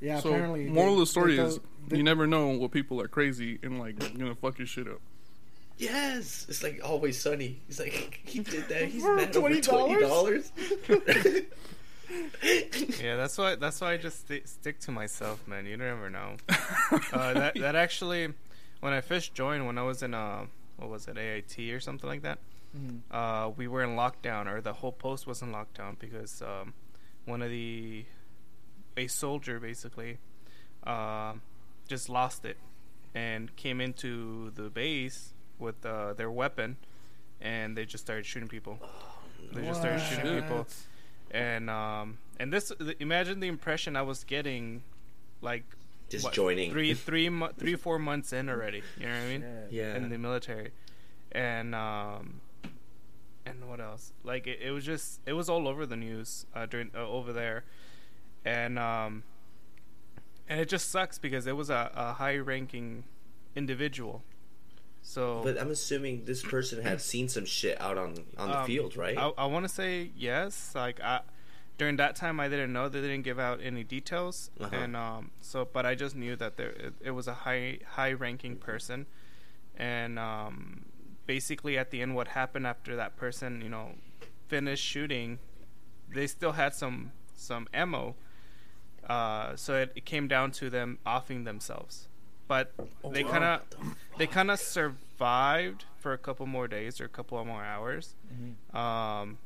yeah. 0.00 0.20
So, 0.20 0.30
apparently, 0.30 0.64
moral 0.66 0.90
they- 0.90 0.94
of 0.94 1.00
the 1.00 1.06
story 1.06 1.36
they 1.36 1.42
is 1.42 1.54
tell- 1.56 1.64
they- 1.88 1.96
you 1.98 2.02
never 2.02 2.26
know 2.26 2.48
what 2.48 2.72
people 2.72 3.00
are 3.00 3.08
crazy 3.08 3.58
and 3.62 3.78
like 3.78 3.98
gonna 4.18 4.34
fuck 4.34 4.58
your 4.58 4.66
shit 4.66 4.88
up. 4.88 5.00
Yes. 5.78 6.46
It's 6.48 6.62
like 6.62 6.80
always 6.84 7.20
sunny. 7.20 7.60
He's 7.66 7.78
like 7.80 8.20
he 8.24 8.40
did 8.40 8.68
that. 8.68 8.88
He's 8.88 9.02
For 9.02 9.14
mad 9.16 9.32
$20? 9.32 9.62
twenty 9.62 10.00
dollars. 10.00 10.52
Yeah, 13.02 13.16
that's 13.16 13.36
why 13.38 13.54
that's 13.56 13.80
why 13.80 13.92
I 13.92 13.96
just 13.96 14.20
sti 14.26 14.42
stick 14.44 14.78
to 14.80 14.90
myself, 14.92 15.46
man. 15.46 15.66
You 15.66 15.76
never 15.76 16.10
know. 16.10 16.36
uh, 17.12 17.32
that 17.34 17.54
that 17.56 17.74
actually, 17.76 18.32
when 18.80 18.92
I 18.92 19.00
first 19.00 19.34
joined, 19.34 19.66
when 19.66 19.78
I 19.78 19.82
was 19.82 20.02
in 20.02 20.14
uh, 20.14 20.46
what 20.76 20.90
was 20.90 21.08
it, 21.08 21.16
AIT 21.16 21.58
or 21.72 21.80
something 21.80 22.08
like 22.08 22.22
that, 22.22 22.38
Mhm. 22.76 23.00
uh, 23.10 23.50
we 23.56 23.68
were 23.68 23.82
in 23.82 23.90
lockdown, 23.96 24.46
or 24.52 24.60
the 24.60 24.72
whole 24.74 24.92
post 24.92 25.26
was 25.26 25.42
in 25.42 25.52
lockdown 25.52 25.98
because 25.98 26.42
um, 26.42 26.74
one 27.24 27.40
of 27.42 27.50
the 27.50 28.04
a 28.96 29.06
soldier 29.06 29.58
basically 29.60 30.18
uh, 30.84 31.32
just 31.88 32.08
lost 32.08 32.44
it 32.44 32.56
and 33.14 33.54
came 33.56 33.80
into 33.80 34.50
the 34.54 34.68
base 34.70 35.32
with 35.58 35.84
uh, 35.86 36.12
their 36.14 36.30
weapon, 36.30 36.76
and 37.40 37.76
they 37.76 37.84
just 37.86 38.04
started 38.04 38.26
shooting 38.26 38.48
people. 38.48 38.78
They 39.52 39.62
just 39.64 39.80
started 39.80 40.00
shooting 40.00 40.34
What? 40.34 40.42
people 40.42 40.66
and 41.34 41.68
um 41.68 42.18
and 42.38 42.52
this 42.52 42.70
imagine 43.00 43.40
the 43.40 43.48
impression 43.48 43.96
I 43.96 44.02
was 44.02 44.24
getting 44.24 44.82
like 45.42 45.64
Just 46.08 46.24
what, 46.24 46.32
joining. 46.32 46.70
three 46.70 46.94
three 47.08 47.28
mo- 47.28 47.50
three 47.58 47.74
four 47.74 47.98
months 47.98 48.32
in 48.32 48.48
already 48.48 48.82
you 48.98 49.06
know 49.06 49.12
what 49.12 49.22
I 49.22 49.28
mean 49.28 49.42
Yeah. 49.42 49.82
Yeah. 49.82 49.96
in 49.96 50.08
the 50.08 50.16
military 50.18 50.70
and 51.32 51.74
um 51.74 52.40
and 53.44 53.68
what 53.68 53.80
else 53.80 54.12
like 54.22 54.46
it, 54.46 54.60
it 54.62 54.70
was 54.70 54.84
just 54.86 55.20
it 55.26 55.32
was 55.34 55.48
all 55.50 55.66
over 55.68 55.84
the 55.84 55.96
news 55.96 56.46
uh, 56.54 56.64
during 56.66 56.90
uh, 56.94 57.06
over 57.06 57.32
there 57.32 57.64
and 58.44 58.78
um 58.78 59.22
and 60.48 60.60
it 60.60 60.68
just 60.68 60.90
sucks 60.90 61.18
because 61.18 61.46
it 61.46 61.56
was 61.56 61.68
a, 61.68 61.90
a 61.94 62.12
high 62.14 62.36
ranking 62.36 63.04
individual 63.56 64.22
so 65.06 65.42
But 65.44 65.60
I'm 65.60 65.70
assuming 65.70 66.24
this 66.24 66.42
person 66.42 66.82
had 66.82 67.00
seen 67.00 67.28
some 67.28 67.44
shit 67.44 67.78
out 67.80 67.98
on 67.98 68.24
on 68.38 68.48
the 68.48 68.58
Um, 68.60 68.66
field, 68.66 68.96
right? 68.96 69.16
I, 69.16 69.28
I 69.36 69.46
want 69.46 69.64
to 69.68 69.72
say 69.72 70.10
yes. 70.16 70.72
Like 70.74 70.98
I, 71.00 71.20
during 71.76 71.96
that 71.96 72.16
time, 72.16 72.40
I 72.40 72.48
didn't 72.48 72.72
know 72.72 72.88
they 72.88 73.00
didn't 73.02 73.22
give 73.22 73.38
out 73.38 73.60
any 73.62 73.84
details, 73.84 74.50
Uh-huh. 74.58 74.74
and 74.74 74.96
um, 74.96 75.30
so 75.40 75.64
but 75.70 75.84
I 75.84 75.94
just 75.94 76.14
knew 76.16 76.34
that 76.36 76.56
there 76.56 76.70
it, 76.86 76.94
it 77.00 77.10
was 77.10 77.28
a 77.28 77.34
high 77.44 77.80
high 77.96 78.12
ranking 78.12 78.56
person, 78.56 79.06
and 79.76 80.18
um, 80.18 80.86
basically 81.26 81.76
at 81.76 81.90
the 81.90 82.00
end, 82.02 82.14
what 82.14 82.28
happened 82.28 82.66
after 82.66 82.96
that 82.96 83.16
person, 83.16 83.60
you 83.60 83.68
know, 83.68 83.96
finished 84.48 84.84
shooting, 84.84 85.38
they 86.14 86.26
still 86.26 86.52
had 86.52 86.74
some 86.74 87.12
some 87.36 87.66
ammo. 87.74 88.14
Uh, 89.08 89.54
so 89.54 89.74
it, 89.82 89.92
it 89.96 90.04
came 90.06 90.26
down 90.28 90.50
to 90.50 90.70
them 90.70 90.98
offing 91.04 91.44
themselves, 91.44 92.08
but 92.48 92.72
they 93.12 93.22
kind 93.24 93.44
of 93.44 93.60
they 94.18 94.26
kind 94.26 94.50
of 94.50 94.58
survived 94.60 95.84
for 95.98 96.12
a 96.12 96.18
couple 96.18 96.46
more 96.46 96.68
days 96.68 97.00
or 97.00 97.04
a 97.04 97.08
couple 97.08 97.42
more 97.44 97.64
hours 97.64 98.14
Mhm. 98.32 98.74
um 98.78 99.38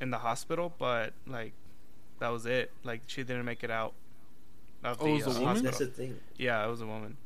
in 0.00 0.10
the 0.10 0.18
hospital 0.18 0.72
but 0.78 1.12
like 1.26 1.52
that 2.20 2.28
was 2.28 2.46
it 2.46 2.70
like 2.84 3.02
she 3.06 3.22
didn't 3.22 3.44
make 3.44 3.62
it 3.64 3.70
out 3.70 3.94
of 4.84 4.98
Oh, 5.00 5.04
the 5.04 5.10
it 5.10 5.26
was 5.26 5.36
a 5.36 5.40
uh, 5.40 5.42
woman? 5.44 5.62
That's 5.64 5.78
the 5.78 5.86
thing. 5.86 6.18
yeah 6.36 6.64
it 6.66 6.70
was 6.70 6.80
a 6.80 6.86
woman 6.86 7.16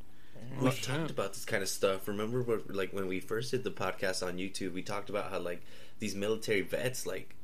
Oh, 0.59 0.65
We've 0.65 0.75
shit. 0.75 0.85
talked 0.85 1.11
about 1.11 1.35
this 1.35 1.45
kind 1.45 1.63
of 1.63 1.69
stuff. 1.69 2.09
Remember, 2.09 2.43
what, 2.43 2.69
like 2.75 2.93
when 2.93 3.07
we 3.07 3.21
first 3.21 3.53
did 3.53 3.63
the 3.63 3.71
podcast 3.71 4.27
on 4.27 4.39
YouTube, 4.39 4.73
we 4.73 4.83
talked 4.83 5.09
about 5.09 5.31
how 5.31 5.39
like 5.39 5.63
these 6.01 6.17
military 6.17 6.63
vets, 6.63 7.07
like 7.07 7.37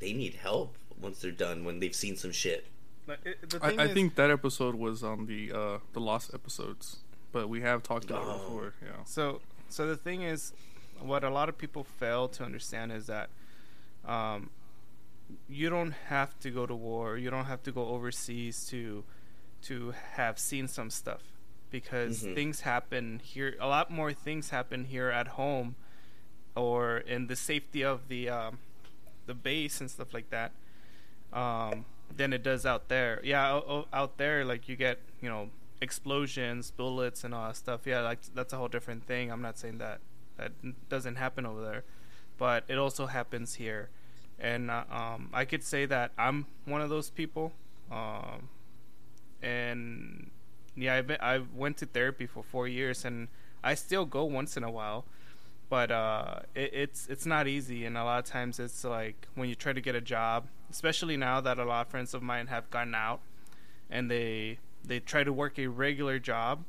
they 0.00 0.12
need 0.12 0.34
help 0.34 0.76
once 1.00 1.20
they're 1.20 1.30
done 1.30 1.62
when 1.64 1.78
they've 1.78 1.94
seen 1.94 2.16
some 2.16 2.32
shit. 2.32 2.66
But 3.06 3.18
it, 3.24 3.50
thing 3.50 3.60
I, 3.78 3.82
I 3.82 3.86
is- 3.86 3.92
think 3.94 4.14
that 4.14 4.30
episode 4.30 4.74
was 4.74 5.02
on 5.04 5.26
the 5.26 5.52
uh 5.52 5.78
the 5.92 6.00
lost 6.00 6.32
episodes, 6.32 6.98
but 7.32 7.48
we 7.48 7.60
have 7.60 7.82
talked 7.82 8.06
about 8.10 8.22
it 8.22 8.28
Oh. 8.28 8.38
before. 8.38 8.74
Yeah. 8.82 9.04
So, 9.04 9.40
so 9.68 9.86
the 9.86 9.96
thing 9.96 10.22
is, 10.22 10.52
what 11.00 11.22
a 11.24 11.30
lot 11.30 11.48
of 11.48 11.58
people 11.58 11.84
fail 11.84 12.28
to 12.28 12.44
understand 12.44 12.92
is 12.92 13.06
that 13.06 13.28
um, 14.06 14.50
you 15.48 15.68
don't 15.70 15.92
have 16.08 16.38
to 16.40 16.50
go 16.50 16.66
to 16.66 16.74
war. 16.74 17.16
You 17.18 17.30
don't 17.30 17.46
have 17.46 17.62
to 17.64 17.72
go 17.72 17.88
overseas 17.88 18.66
to 18.66 19.04
to 19.62 19.94
have 20.12 20.38
seen 20.38 20.68
some 20.68 20.90
stuff 20.90 21.22
because 21.70 22.22
Mhm. 22.22 22.34
things 22.34 22.60
happen 22.60 23.20
here. 23.22 23.56
A 23.60 23.66
lot 23.66 23.90
more 23.90 24.12
things 24.12 24.50
happen 24.50 24.84
here 24.84 25.10
at 25.10 25.28
home 25.28 25.74
or 26.54 26.98
in 26.98 27.26
the 27.26 27.36
safety 27.36 27.82
of 27.82 28.08
the 28.08 28.28
um, 28.28 28.58
the 29.26 29.34
base 29.34 29.80
and 29.80 29.90
stuff 29.90 30.12
like 30.14 30.28
that 30.30 30.52
um, 31.32 31.84
than 32.16 32.32
it 32.32 32.42
does 32.42 32.64
out 32.64 32.88
there. 32.88 33.20
Yeah, 33.22 33.60
out 33.92 34.16
there, 34.18 34.44
like 34.44 34.68
you 34.68 34.76
get 34.76 34.98
you 35.20 35.28
know 35.28 35.50
explosions, 35.80 36.70
bullets, 36.70 37.24
and 37.24 37.34
all 37.34 37.48
that 37.48 37.56
stuff. 37.56 37.86
Yeah, 37.86 38.00
like 38.00 38.20
that's 38.34 38.52
a 38.52 38.56
whole 38.56 38.68
different 38.68 39.06
thing. 39.06 39.30
I'm 39.30 39.42
not 39.42 39.58
saying 39.58 39.78
that 39.78 40.00
that 40.36 40.52
doesn't 40.88 41.16
happen 41.16 41.46
over 41.46 41.62
there, 41.62 41.84
but 42.38 42.64
it 42.68 42.78
also 42.78 43.06
happens 43.06 43.54
here. 43.54 43.90
And 44.38 44.70
uh, 44.70 44.84
um, 44.90 45.30
I 45.32 45.44
could 45.44 45.62
say 45.62 45.86
that 45.86 46.12
I'm 46.18 46.46
one 46.64 46.80
of 46.80 46.90
those 46.90 47.10
people. 47.10 47.52
Um, 47.90 48.48
and 49.42 50.30
yeah, 50.76 50.96
I've 50.96 51.06
been, 51.06 51.18
I 51.20 51.42
went 51.54 51.76
to 51.78 51.86
therapy 51.86 52.26
for 52.26 52.42
four 52.42 52.66
years, 52.66 53.04
and 53.04 53.28
I 53.62 53.74
still 53.74 54.04
go 54.04 54.24
once 54.24 54.56
in 54.56 54.64
a 54.64 54.70
while. 54.70 55.04
But 55.70 55.90
uh, 55.90 56.40
it, 56.54 56.70
it's 56.72 57.06
it's 57.08 57.26
not 57.26 57.46
easy, 57.46 57.84
and 57.84 57.96
a 57.96 58.04
lot 58.04 58.18
of 58.18 58.24
times 58.24 58.58
it's 58.58 58.84
like 58.84 59.28
when 59.34 59.48
you 59.48 59.54
try 59.54 59.72
to 59.72 59.80
get 59.80 59.94
a 59.94 60.00
job, 60.00 60.46
especially 60.74 61.16
now 61.16 61.40
that 61.40 61.56
a 61.56 61.64
lot 61.64 61.86
of 61.86 61.88
friends 61.88 62.14
of 62.14 62.22
mine 62.22 62.48
have 62.48 62.68
gotten 62.68 62.96
out, 62.96 63.20
and 63.88 64.10
they 64.10 64.58
they 64.84 64.98
try 64.98 65.22
to 65.22 65.32
work 65.32 65.56
a 65.56 65.68
regular 65.68 66.18
job, 66.18 66.64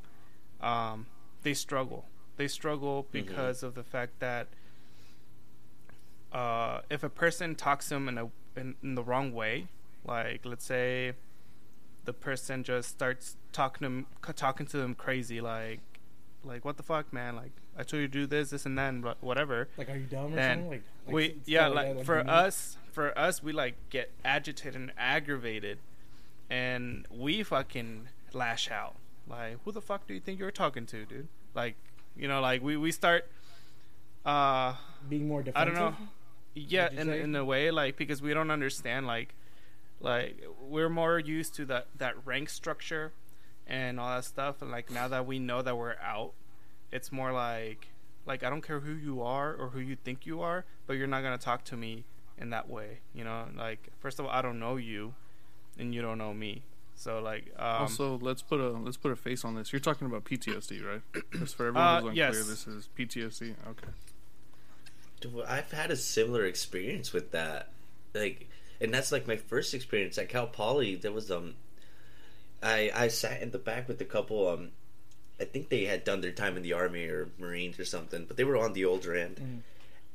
um, 0.61 1.07
they 1.41 1.55
struggle. 1.55 2.05
They 2.37 2.47
struggle 2.47 3.07
because 3.11 3.63
of 3.63 3.73
the 3.73 3.83
fact 3.83 4.19
that 4.19 4.47
uh, 6.31 6.81
if 6.89 7.03
a 7.03 7.09
person 7.09 7.55
talks 7.55 7.87
to 7.89 7.95
them 7.95 8.07
in 8.07 8.17
a 8.19 8.29
in, 8.55 8.75
in 8.83 8.93
the 8.93 9.03
wrong 9.03 9.33
way, 9.33 9.67
like 10.05 10.45
let's 10.45 10.65
say 10.65 11.13
the 12.05 12.13
person 12.13 12.63
just 12.63 12.89
starts 12.89 13.37
talking 13.51 13.79
to 13.79 13.83
them, 13.85 14.05
talking 14.35 14.67
to 14.67 14.77
them 14.77 14.93
crazy, 14.93 15.41
like 15.41 15.79
like 16.43 16.63
what 16.63 16.77
the 16.77 16.83
fuck, 16.83 17.11
man? 17.11 17.35
Like 17.35 17.53
I 17.75 17.81
told 17.81 18.01
you 18.01 18.07
to 18.07 18.13
do 18.13 18.27
this, 18.27 18.51
this, 18.51 18.67
and 18.67 18.77
then 18.77 19.03
whatever. 19.21 19.67
Like, 19.77 19.89
are 19.89 19.97
you 19.97 20.05
dumb 20.05 20.33
or 20.33 20.37
something? 20.37 20.69
Like, 20.69 20.83
like 21.07 21.15
we 21.15 21.35
yeah, 21.45 21.69
that, 21.69 21.75
like, 21.75 22.05
for 22.05 22.19
us, 22.19 22.77
for 22.95 23.15
us, 23.19 23.43
we 23.43 23.51
like 23.51 23.75
get 23.89 24.09
agitated 24.23 24.79
and 24.79 24.91
aggravated, 24.97 25.79
and 26.49 27.05
we 27.11 27.43
fucking 27.43 28.07
lash 28.33 28.71
out. 28.71 28.95
Like, 29.27 29.57
who 29.63 29.71
the 29.73 29.81
fuck 29.81 30.07
do 30.07 30.13
you 30.13 30.21
think 30.21 30.39
you're 30.39 30.49
talking 30.49 30.85
to, 30.87 31.05
dude? 31.05 31.27
Like, 31.53 31.75
you 32.15 32.27
know, 32.27 32.39
like 32.39 32.63
we 32.63 32.77
we 32.77 32.91
start. 32.91 33.29
Uh, 34.25 34.75
being 35.07 35.27
more 35.27 35.43
defensive. 35.43 35.75
I 35.75 35.79
don't 35.79 35.91
know. 35.91 35.95
Yeah, 36.55 36.89
in 36.89 37.07
say? 37.07 37.21
in 37.21 37.35
a 37.35 37.43
way, 37.43 37.69
like 37.69 37.97
because 37.97 38.21
we 38.21 38.33
don't 38.33 38.49
understand, 38.49 39.05
like, 39.05 39.35
like 39.99 40.41
we're 40.61 40.89
more 40.89 41.19
used 41.19 41.53
to 41.55 41.65
that 41.65 41.87
that 41.97 42.15
rank 42.25 42.49
structure 42.49 43.11
and 43.67 43.99
all 43.99 44.15
that 44.15 44.23
stuff, 44.23 44.61
and 44.61 44.71
like 44.71 44.89
now 44.89 45.09
that 45.09 45.27
we 45.27 45.37
know 45.37 45.61
that 45.61 45.77
we're 45.77 45.97
out, 46.01 46.31
it's 46.93 47.11
more 47.11 47.33
like, 47.33 47.89
like 48.25 48.41
I 48.41 48.49
don't 48.49 48.61
care 48.61 48.79
who 48.79 48.93
you 48.93 49.21
are 49.21 49.53
or 49.53 49.71
who 49.71 49.79
you 49.79 49.97
think 49.97 50.25
you 50.25 50.41
are, 50.41 50.63
but 50.87 50.93
you're 50.93 51.07
not 51.07 51.23
gonna 51.23 51.37
talk 51.37 51.65
to 51.65 51.75
me 51.75 52.05
in 52.37 52.49
that 52.51 52.69
way, 52.69 52.99
you 53.13 53.23
know. 53.23 53.45
Like 53.55 53.89
first 53.99 54.19
of 54.19 54.25
all, 54.25 54.31
I 54.31 54.41
don't 54.41 54.59
know 54.59 54.75
you, 54.77 55.13
and 55.79 55.93
you 55.93 56.01
don't 56.01 56.17
know 56.17 56.33
me, 56.33 56.63
so 56.95 57.19
like, 57.19 57.45
um, 57.57 57.81
also, 57.83 58.17
let's 58.21 58.41
put 58.41 58.59
a 58.59 58.69
let's 58.69 58.97
put 58.97 59.11
a 59.11 59.15
face 59.15 59.43
on 59.45 59.55
this. 59.55 59.71
You're 59.73 59.79
talking 59.79 60.07
about 60.07 60.23
PTSD, 60.25 60.83
right? 60.85 61.01
Just 61.39 61.55
for 61.55 61.67
everyone 61.67 61.87
Uh, 61.87 62.01
who's 62.01 62.15
yes. 62.15 62.35
unclear, 62.35 62.43
this 62.55 62.67
is 62.67 62.89
PTSD. 62.97 63.55
Okay. 63.69 63.87
Dude, 65.21 65.41
I've 65.47 65.71
had 65.71 65.91
a 65.91 65.95
similar 65.95 66.45
experience 66.45 67.13
with 67.13 67.31
that. 67.31 67.69
Like, 68.13 68.47
and 68.81 68.93
that's 68.93 69.11
like 69.11 69.27
my 69.27 69.37
first 69.37 69.73
experience 69.73 70.17
at 70.17 70.29
Cal 70.29 70.47
Poly. 70.47 70.95
There 70.95 71.11
was 71.11 71.29
um, 71.31 71.55
I 72.63 72.91
I 72.93 73.07
sat 73.09 73.41
in 73.41 73.51
the 73.51 73.57
back 73.57 73.87
with 73.87 73.99
a 74.01 74.05
couple 74.05 74.47
um, 74.49 74.71
I 75.39 75.43
think 75.45 75.69
they 75.69 75.83
had 75.85 76.03
done 76.05 76.21
their 76.21 76.31
time 76.31 76.55
in 76.57 76.63
the 76.63 76.73
army 76.73 77.05
or 77.07 77.29
Marines 77.37 77.77
or 77.79 77.85
something, 77.85 78.25
but 78.25 78.37
they 78.37 78.43
were 78.45 78.57
on 78.57 78.73
the 78.73 78.85
older 78.85 79.15
end. 79.15 79.35
Mhm. 79.37 79.59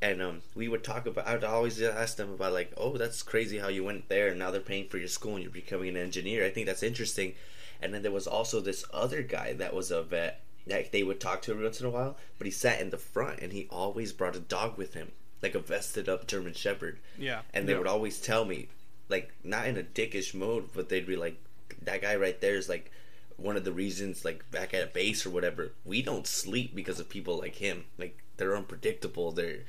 And 0.03 0.23
um, 0.23 0.43
we 0.55 0.69
would 0.69 0.83
talk 0.83 1.07
about. 1.07 1.27
I'd 1.29 1.45
always 1.45 1.81
ask 1.83 2.17
them 2.17 2.33
about 2.33 2.53
like, 2.55 2.73
oh, 2.77 2.97
that's 2.97 3.23
crazy 3.23 3.59
how 3.59 3.69
you 3.69 3.85
went 3.85 4.09
there, 4.09 4.29
and 4.29 4.39
now 4.39 4.51
they're 4.51 4.61
paying 4.61 4.89
for 4.89 4.97
your 4.99 5.09
school, 5.09 5.35
and 5.35 5.43
you're 5.43 5.53
becoming 5.53 5.91
an 5.91 5.97
engineer. 5.99 6.45
I 6.45 6.51
think 6.51 6.67
that's 6.67 6.83
interesting. 6.83 7.35
And 7.83 7.93
then 7.93 8.03
there 8.03 8.11
was 8.13 8.27
also 8.27 8.61
this 8.61 8.85
other 8.93 9.23
guy 9.23 9.53
that 9.55 9.75
was 9.75 9.91
a 9.91 10.03
vet 10.03 10.41
that 10.67 10.93
they 10.93 11.03
would 11.03 11.21
talk 11.21 11.43
to 11.43 11.51
every 11.53 11.65
once 11.65 11.81
in 11.81 11.87
a 11.87 11.91
while, 11.91 12.17
but 12.39 12.47
he 12.47 12.51
sat 12.51 12.81
in 12.81 12.91
the 12.91 12.99
front, 12.99 13.41
and 13.41 13.53
he 13.53 13.67
always 13.71 14.13
brought 14.13 14.37
a 14.37 14.41
dog 14.41 14.77
with 14.79 14.95
him, 14.95 15.13
like 15.43 15.55
a 15.55 15.59
vested 15.59 16.09
up 16.09 16.27
German 16.27 16.53
Shepherd. 16.55 16.99
yeah, 17.19 17.41
And 17.53 17.67
they 17.67 17.73
Yeah. 17.73 17.79
would 17.79 17.87
always 17.87 18.21
tell 18.21 18.45
me, 18.45 18.69
like, 19.09 19.33
not 19.43 19.67
in 19.67 19.77
a 19.79 19.83
dickish 19.83 20.35
mode, 20.35 20.71
but 20.75 20.89
they'd 20.89 21.07
be 21.07 21.17
like, 21.17 21.37
that 21.83 22.03
guy 22.03 22.15
right 22.17 22.41
there 22.41 22.57
is 22.57 22.69
like 22.69 22.91
one 23.37 23.57
of 23.57 23.65
the 23.65 23.73
reasons 23.73 24.23
like 24.23 24.51
back 24.51 24.75
at 24.75 24.93
base 24.93 25.25
or 25.25 25.31
whatever 25.31 25.73
we 25.85 26.03
don't 26.03 26.27
sleep 26.27 26.75
because 26.75 27.01
of 27.01 27.09
people 27.09 27.39
like 27.39 27.55
him 27.55 27.85
like 27.97 28.19
they're 28.37 28.55
unpredictable 28.57 29.33
they're 29.33 29.61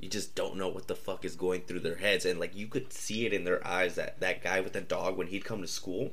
you 0.00 0.08
just 0.08 0.34
don't 0.34 0.56
know 0.56 0.68
what 0.68 0.88
the 0.88 0.96
fuck 0.96 1.24
is 1.24 1.36
going 1.36 1.60
through 1.62 1.80
their 1.80 1.96
heads. 1.96 2.24
And 2.24 2.40
like 2.40 2.56
you 2.56 2.66
could 2.66 2.92
see 2.92 3.26
it 3.26 3.32
in 3.32 3.44
their 3.44 3.66
eyes 3.66 3.94
that 3.96 4.20
that 4.20 4.42
guy 4.42 4.60
with 4.60 4.72
the 4.72 4.80
dog 4.80 5.16
when 5.16 5.26
he'd 5.28 5.44
come 5.44 5.60
to 5.62 5.68
school 5.68 6.12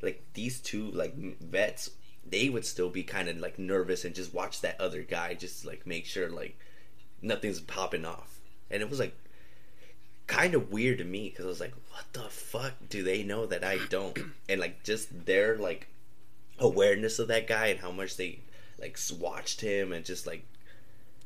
like 0.00 0.22
these 0.34 0.60
two 0.60 0.90
like 0.92 1.16
vets 1.40 1.90
they 2.24 2.48
would 2.48 2.64
still 2.64 2.88
be 2.90 3.02
kind 3.02 3.28
of 3.28 3.38
like 3.38 3.58
nervous 3.58 4.04
and 4.04 4.14
just 4.14 4.32
watch 4.32 4.60
that 4.60 4.80
other 4.80 5.02
guy 5.02 5.34
just 5.34 5.64
like 5.64 5.84
make 5.86 6.06
sure 6.06 6.28
like 6.28 6.56
nothing's 7.20 7.60
popping 7.60 8.04
off. 8.04 8.38
And 8.70 8.80
it 8.82 8.88
was 8.90 9.00
like 9.00 9.16
kind 10.28 10.54
of 10.54 10.70
weird 10.70 10.98
to 10.98 11.04
me 11.04 11.30
because 11.30 11.46
i 11.46 11.48
was 11.48 11.60
like 11.60 11.72
what 11.90 12.04
the 12.12 12.28
fuck 12.28 12.74
do 12.90 13.02
they 13.02 13.22
know 13.22 13.46
that 13.46 13.64
i 13.64 13.78
don't? 13.88 14.16
And 14.48 14.60
like 14.60 14.82
just 14.84 15.24
their 15.26 15.56
like 15.56 15.88
awareness 16.58 17.18
of 17.18 17.28
that 17.28 17.46
guy 17.46 17.68
and 17.68 17.80
how 17.80 17.90
much 17.90 18.16
they 18.16 18.40
like 18.78 18.92
s- 18.94 19.10
watched 19.10 19.60
him 19.62 19.92
and 19.92 20.04
just 20.04 20.26
like 20.26 20.44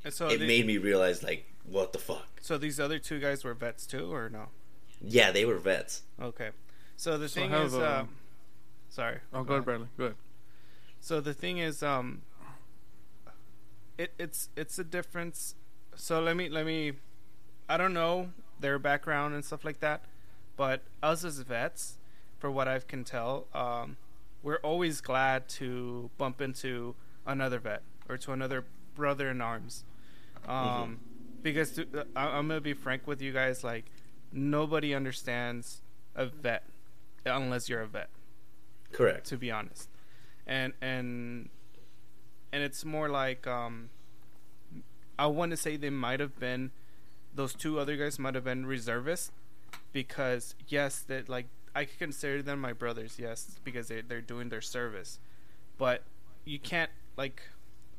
And 0.04 0.14
so 0.14 0.28
it 0.28 0.38
the- 0.38 0.46
made 0.46 0.66
me 0.66 0.78
realize 0.78 1.22
like 1.22 1.44
what 1.64 1.92
the 1.92 1.98
fuck 1.98 2.28
so 2.40 2.58
these 2.58 2.78
other 2.80 2.98
two 2.98 3.18
guys 3.20 3.44
were 3.44 3.54
vets 3.54 3.86
too, 3.86 4.12
or 4.12 4.28
no? 4.28 4.48
yeah 5.00 5.30
they 5.30 5.44
were 5.44 5.58
vets 5.58 6.02
Okay. 6.20 6.50
So 6.96 7.18
the 7.18 7.28
So 7.28 7.40
thing 7.40 7.50
have, 7.50 7.66
is, 7.66 7.74
uh, 7.74 7.78
uh, 7.80 8.04
sorry. 8.88 9.18
Oh, 9.32 9.42
go 9.42 9.54
ahead, 9.54 9.64
Bradley. 9.64 9.88
Go 9.98 10.04
ahead. 10.04 10.16
So 11.00 11.20
the 11.20 11.34
thing 11.34 11.58
is, 11.58 11.82
um, 11.82 12.22
it 13.98 14.12
it's 14.18 14.50
it's 14.56 14.78
a 14.78 14.84
difference. 14.84 15.56
So 15.96 16.20
let 16.20 16.36
me 16.36 16.48
let 16.48 16.64
me, 16.64 16.92
I 17.68 17.76
don't 17.76 17.92
know 17.92 18.30
their 18.60 18.78
background 18.78 19.34
and 19.34 19.44
stuff 19.44 19.64
like 19.64 19.80
that, 19.80 20.04
but 20.56 20.82
us 21.02 21.24
as 21.24 21.38
vets, 21.40 21.98
for 22.38 22.50
what 22.50 22.68
I 22.68 22.78
can 22.78 23.02
tell, 23.02 23.46
um, 23.52 23.96
we're 24.42 24.60
always 24.62 25.00
glad 25.00 25.48
to 25.58 26.10
bump 26.18 26.40
into 26.40 26.94
another 27.26 27.58
vet 27.58 27.82
or 28.08 28.16
to 28.18 28.32
another 28.32 28.64
brother 28.94 29.28
in 29.30 29.40
arms, 29.40 29.84
um, 30.46 31.00
because 31.42 31.72
to, 31.72 32.06
I, 32.14 32.26
I'm 32.26 32.48
gonna 32.48 32.60
be 32.60 32.74
frank 32.74 33.06
with 33.06 33.20
you 33.20 33.32
guys, 33.32 33.64
like 33.64 33.86
nobody 34.32 34.94
understands 34.94 35.82
a 36.14 36.26
vet 36.26 36.64
unless 37.26 37.68
you're 37.68 37.82
a 37.82 37.86
vet. 37.86 38.10
Correct. 38.92 39.26
To 39.28 39.36
be 39.36 39.50
honest. 39.50 39.88
And 40.46 40.72
and 40.80 41.48
and 42.52 42.62
it's 42.62 42.84
more 42.84 43.08
like 43.08 43.46
um 43.46 43.88
i 45.18 45.26
want 45.26 45.50
to 45.50 45.56
say 45.56 45.76
they 45.76 45.90
might 45.90 46.20
have 46.20 46.38
been 46.38 46.70
those 47.34 47.54
two 47.54 47.78
other 47.78 47.96
guys 47.96 48.18
might 48.18 48.34
have 48.34 48.44
been 48.44 48.66
reservists 48.66 49.32
because 49.92 50.54
yes 50.68 51.00
that 51.00 51.28
like 51.28 51.46
i 51.74 51.84
could 51.84 51.98
consider 51.98 52.42
them 52.42 52.60
my 52.60 52.72
brothers 52.72 53.16
yes 53.18 53.58
because 53.64 53.88
they, 53.88 54.02
they're 54.02 54.20
doing 54.20 54.48
their 54.50 54.60
service. 54.60 55.18
But 55.78 56.02
you 56.44 56.58
can't 56.58 56.90
like 57.16 57.42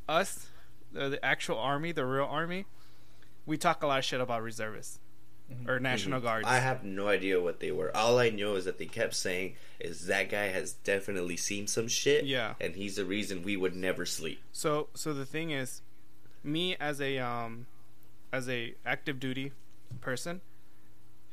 us 0.07 0.47
the 0.91 1.19
actual 1.25 1.57
army 1.57 1.91
the 1.91 2.05
real 2.05 2.25
army 2.25 2.65
we 3.45 3.57
talk 3.57 3.83
a 3.83 3.87
lot 3.87 3.99
of 3.99 4.05
shit 4.05 4.21
about 4.21 4.41
reservists 4.43 4.99
or 5.67 5.79
national 5.79 6.19
guards 6.19 6.47
I 6.47 6.57
have 6.59 6.83
no 6.83 7.07
idea 7.09 7.39
what 7.39 7.59
they 7.59 7.71
were. 7.71 7.95
All 7.95 8.17
I 8.17 8.29
know 8.29 8.55
is 8.55 8.65
that 8.65 8.79
they 8.79 8.85
kept 8.85 9.13
saying 9.13 9.55
is 9.79 10.07
that 10.07 10.29
guy 10.29 10.45
has 10.47 10.73
definitely 10.73 11.37
seen 11.37 11.67
some 11.67 11.87
shit. 11.87 12.25
Yeah. 12.25 12.53
And 12.59 12.75
he's 12.75 12.95
the 12.95 13.05
reason 13.05 13.43
we 13.43 13.55
would 13.57 13.75
never 13.75 14.05
sleep. 14.05 14.39
So 14.51 14.87
so 14.95 15.13
the 15.13 15.25
thing 15.25 15.51
is, 15.51 15.81
me 16.43 16.75
as 16.79 16.99
a 16.99 17.19
um, 17.19 17.67
as 18.31 18.49
a 18.49 18.73
active 18.85 19.19
duty 19.19 19.51
person, 20.01 20.41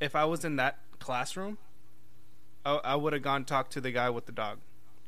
if 0.01 0.15
I 0.15 0.25
was 0.27 0.45
in 0.45 0.57
that 0.57 0.79
classroom, 0.99 1.57
I, 2.67 2.75
I 2.85 2.97
would 2.97 3.13
have 3.15 3.23
gone 3.23 3.45
talk 3.45 3.71
to 3.71 3.81
the 3.81 3.91
guy 3.93 4.11
with 4.11 4.27
the 4.27 4.33
dog. 4.33 4.59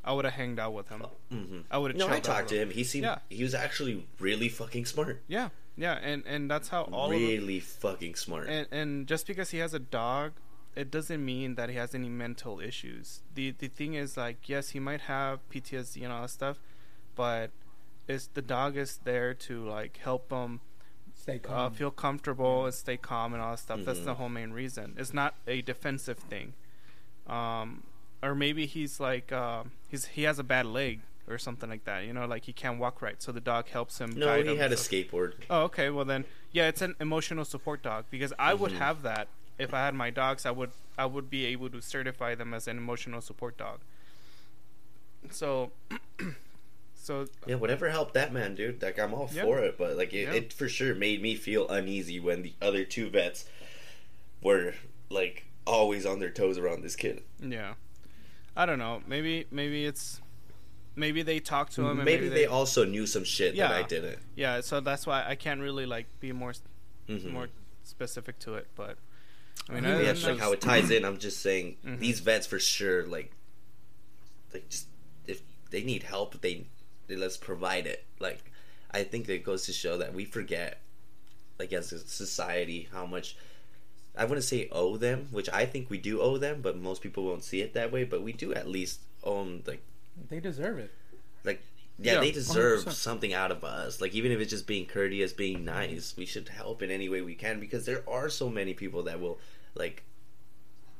I 0.03 0.11
would 0.13 0.25
have 0.25 0.33
hanged 0.33 0.59
out 0.59 0.73
with 0.73 0.89
him. 0.89 1.03
hmm 1.29 1.59
I 1.71 1.77
would 1.77 1.91
have. 1.91 1.97
No, 1.97 2.09
I 2.09 2.19
talked 2.19 2.49
to 2.49 2.57
him. 2.57 2.71
He 2.71 2.83
seemed 2.83 3.03
Yeah. 3.05 3.19
he 3.29 3.43
was 3.43 3.53
actually 3.53 4.07
really 4.19 4.49
fucking 4.49 4.85
smart. 4.85 5.21
Yeah, 5.27 5.49
yeah, 5.75 5.93
and 6.01 6.23
and 6.25 6.49
that's 6.49 6.69
how 6.69 6.83
all 6.91 7.05
of 7.05 7.11
them, 7.11 7.19
really 7.21 7.59
fucking 7.59 8.15
smart. 8.15 8.47
and 8.49 8.67
and 8.71 9.07
just 9.07 9.25
because 9.27 9.49
he 9.51 9.57
has 9.59 9.73
a 9.73 9.79
dog, 9.79 10.33
it 10.75 10.89
doesn't 10.91 11.23
mean 11.23 11.55
that 11.55 11.69
he 11.69 11.75
has 11.75 11.93
any 11.95 12.09
mental 12.09 12.59
issues. 12.59 13.21
the 13.33 13.51
The 13.51 13.67
thing 13.67 13.93
is, 13.93 14.17
like, 14.17 14.47
yes, 14.49 14.69
he 14.69 14.79
might 14.79 15.01
have 15.01 15.39
PTSD 15.49 16.03
and 16.03 16.11
all 16.13 16.21
that 16.23 16.29
stuff, 16.29 16.57
but 17.15 17.51
it's 18.07 18.27
the 18.27 18.41
dog 18.41 18.75
is 18.77 18.99
there 19.03 19.33
to 19.33 19.63
like 19.67 19.97
help 19.97 20.31
him 20.31 20.59
Stay 21.15 21.35
uh, 21.35 21.47
calm. 21.47 21.73
feel 21.73 21.91
comfortable 21.91 22.65
and 22.65 22.73
stay 22.73 22.97
calm 22.97 23.33
and 23.33 23.41
all 23.41 23.51
that 23.51 23.59
stuff. 23.59 23.79
That's 23.85 24.01
the 24.01 24.13
Mhm. 24.13 24.17
whole 24.17 24.29
main 24.29 24.51
reason. 24.51 24.95
It's 24.97 25.13
not 25.13 25.35
a 25.47 25.61
defensive 25.61 26.17
thing. 26.17 26.53
Um, 27.27 27.83
or 28.21 28.35
maybe 28.35 28.65
he's 28.65 28.99
like 28.99 29.31
uh, 29.31 29.63
he's 29.87 30.05
he 30.07 30.23
has 30.23 30.39
a 30.39 30.43
bad 30.43 30.65
leg 30.65 31.01
or 31.27 31.37
something 31.37 31.69
like 31.69 31.85
that. 31.85 32.05
You 32.05 32.13
know, 32.13 32.25
like 32.25 32.45
he 32.45 32.53
can't 32.53 32.79
walk 32.79 33.01
right, 33.01 33.21
so 33.21 33.31
the 33.31 33.39
dog 33.41 33.67
helps 33.69 33.99
him. 33.99 34.11
no, 34.17 34.41
he 34.41 34.47
him 34.49 34.57
had 34.57 34.71
a 34.71 34.75
skateboard. 34.75 35.33
Oh, 35.49 35.63
okay. 35.63 35.89
Well 35.89 36.05
then, 36.05 36.25
yeah, 36.51 36.67
it's 36.67 36.81
an 36.81 36.95
emotional 36.99 37.45
support 37.45 37.81
dog 37.81 38.05
because 38.09 38.33
I 38.39 38.53
would 38.53 38.71
Mhm. 38.73 38.77
have 38.77 39.01
that 39.03 39.27
if 39.57 39.73
I 39.73 39.79
had 39.79 39.93
my 39.95 40.09
dogs. 40.09 40.45
I 40.45 40.51
would 40.51 40.71
I 40.97 41.05
would 41.07 41.29
be 41.29 41.45
able 41.45 41.69
to 41.71 41.81
certify 41.81 42.35
them 42.35 42.53
as 42.53 42.67
an 42.67 42.77
emotional 42.77 43.19
support 43.21 43.57
dog. 43.57 43.79
So, 45.31 45.71
so 46.95 47.27
Yeah, 47.47 47.55
whatever 47.55 47.89
helped 47.89 48.13
that 48.13 48.31
man, 48.33 48.55
dude. 48.55 48.81
Like 48.81 48.99
I'm 48.99 49.13
all 49.13 49.29
Yeah. 49.33 49.43
for 49.43 49.59
it, 49.59 49.77
but 49.77 49.95
like 49.97 50.13
it, 50.13 50.23
Yeah. 50.27 50.33
it 50.33 50.53
for 50.53 50.67
sure 50.69 50.93
made 50.93 51.21
me 51.21 51.35
feel 51.35 51.67
uneasy 51.69 52.19
when 52.19 52.41
the 52.43 52.53
other 52.61 52.83
two 52.83 53.09
vets 53.09 53.45
were 54.41 54.75
like 55.09 55.45
always 55.65 56.05
on 56.05 56.19
their 56.19 56.29
toes 56.29 56.57
around 56.57 56.83
this 56.83 56.95
kid. 56.95 57.23
yeah, 57.41 57.75
I 58.55 58.65
don't 58.65 58.79
know. 58.79 59.01
Maybe 59.07 59.45
maybe 59.49 59.85
it's 59.85 60.21
maybe 60.95 61.21
they 61.23 61.39
talked 61.39 61.73
to 61.75 61.87
him. 61.87 61.97
Maybe, 61.97 62.23
maybe, 62.23 62.29
they 62.29 62.45
also 62.45 62.85
knew 62.85 63.05
some 63.07 63.23
shit 63.23 63.55
that 63.57 63.71
I 63.71 63.83
didn't. 63.83 64.19
Yeah, 64.35 64.61
so 64.61 64.79
that's 64.79 65.05
why 65.07 65.25
I 65.27 65.35
can't 65.35 65.61
really 65.61 65.85
like 65.85 66.07
be 66.19 66.31
more 66.31 66.53
Mhm. 67.09 67.31
more 67.31 67.49
specific 67.83 68.39
to 68.39 68.55
it. 68.55 68.67
But 68.75 68.97
I 69.69 69.73
mean, 69.73 69.83
Maybe 69.83 69.93
other 69.95 70.03
that's 70.05 70.23
like 70.25 70.39
how 70.39 70.51
it 70.51 70.61
ties 70.61 70.89
in. 70.91 71.05
I'm 71.05 71.17
just 71.17 71.39
saying 71.41 71.77
Mhm. 71.85 71.99
these 71.99 72.19
vets 72.19 72.47
for 72.47 72.59
sure, 72.59 73.05
like, 73.05 73.31
like 74.53 74.69
just 74.69 74.87
if 75.27 75.41
they 75.69 75.83
need 75.83 76.03
help, 76.03 76.41
they, 76.41 76.65
they 77.07 77.15
let's 77.15 77.37
provide 77.37 77.87
it. 77.87 78.05
Like, 78.19 78.51
I 78.91 79.03
think 79.03 79.27
it 79.29 79.43
goes 79.43 79.65
to 79.65 79.73
show 79.73 79.97
that 79.97 80.13
we 80.13 80.25
forget, 80.25 80.81
like 81.59 81.73
as 81.73 81.91
a 81.91 81.99
society, 81.99 82.87
how 82.91 83.05
much 83.05 83.35
I 84.15 84.25
wouldn't 84.25 84.43
say 84.45 84.69
owe 84.71 84.97
them, 84.97 85.27
which 85.31 85.49
I 85.49 85.65
think 85.65 85.89
we 85.89 85.97
do 85.97 86.21
owe 86.21 86.37
them, 86.37 86.61
but 86.61 86.77
most 86.77 87.01
people 87.01 87.23
won't 87.25 87.43
see 87.43 87.61
it 87.61 87.73
that 87.73 87.91
way. 87.91 88.03
But 88.03 88.21
we 88.21 88.31
do 88.31 88.53
at 88.53 88.67
least 88.67 88.99
own 89.23 89.63
like, 89.65 89.81
They 90.29 90.39
deserve 90.39 90.77
it. 90.79 90.91
like. 91.43 91.61
Yeah, 91.99 92.13
Yeah, 92.15 92.19
they 92.21 92.31
deserve 92.31 92.85
100%. 92.85 92.91
something 92.93 93.33
out 93.35 93.51
of 93.51 93.63
us. 93.63 94.01
Like 94.01 94.15
even 94.15 94.31
if 94.31 94.39
it's 94.39 94.49
just 94.49 94.65
being 94.65 94.87
courteous, 94.87 95.31
being 95.31 95.63
nice, 95.63 96.15
we 96.17 96.25
should 96.25 96.49
help 96.49 96.81
in 96.81 96.89
any 96.89 97.07
way 97.07 97.21
we 97.21 97.35
can 97.35 97.59
because 97.59 97.85
there 97.85 98.03
are 98.09 98.29
so 98.29 98.49
many 98.49 98.73
people 98.73 99.03
that 99.03 99.19
will 99.21 99.39
like 99.75 100.01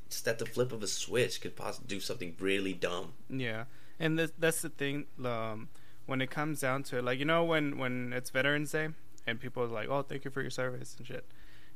just 0.09 0.27
at 0.27 0.37
the 0.37 0.45
flip 0.45 0.71
of 0.71 0.83
a 0.83 0.87
switch 0.87 1.41
could 1.41 1.55
possibly 1.55 1.87
do 1.87 1.99
something 1.99 2.35
really 2.39 2.73
dumb. 2.73 3.13
Yeah, 3.27 3.63
and 3.99 4.19
this, 4.19 4.31
that's 4.37 4.61
the 4.61 4.69
thing. 4.69 5.05
Um, 5.25 5.69
when 6.05 6.21
it 6.21 6.29
comes 6.29 6.59
down 6.59 6.83
to 6.83 6.99
it, 6.99 7.03
like 7.03 7.17
you 7.17 7.25
know, 7.25 7.43
when 7.43 7.79
when 7.79 8.13
it's 8.13 8.29
Veterans 8.29 8.71
Day 8.71 8.89
and 9.25 9.39
people 9.39 9.63
are 9.63 9.67
like, 9.67 9.89
"Oh, 9.89 10.03
thank 10.03 10.25
you 10.25 10.29
for 10.31 10.41
your 10.41 10.51
service" 10.51 10.95
and 10.99 11.07
shit. 11.07 11.25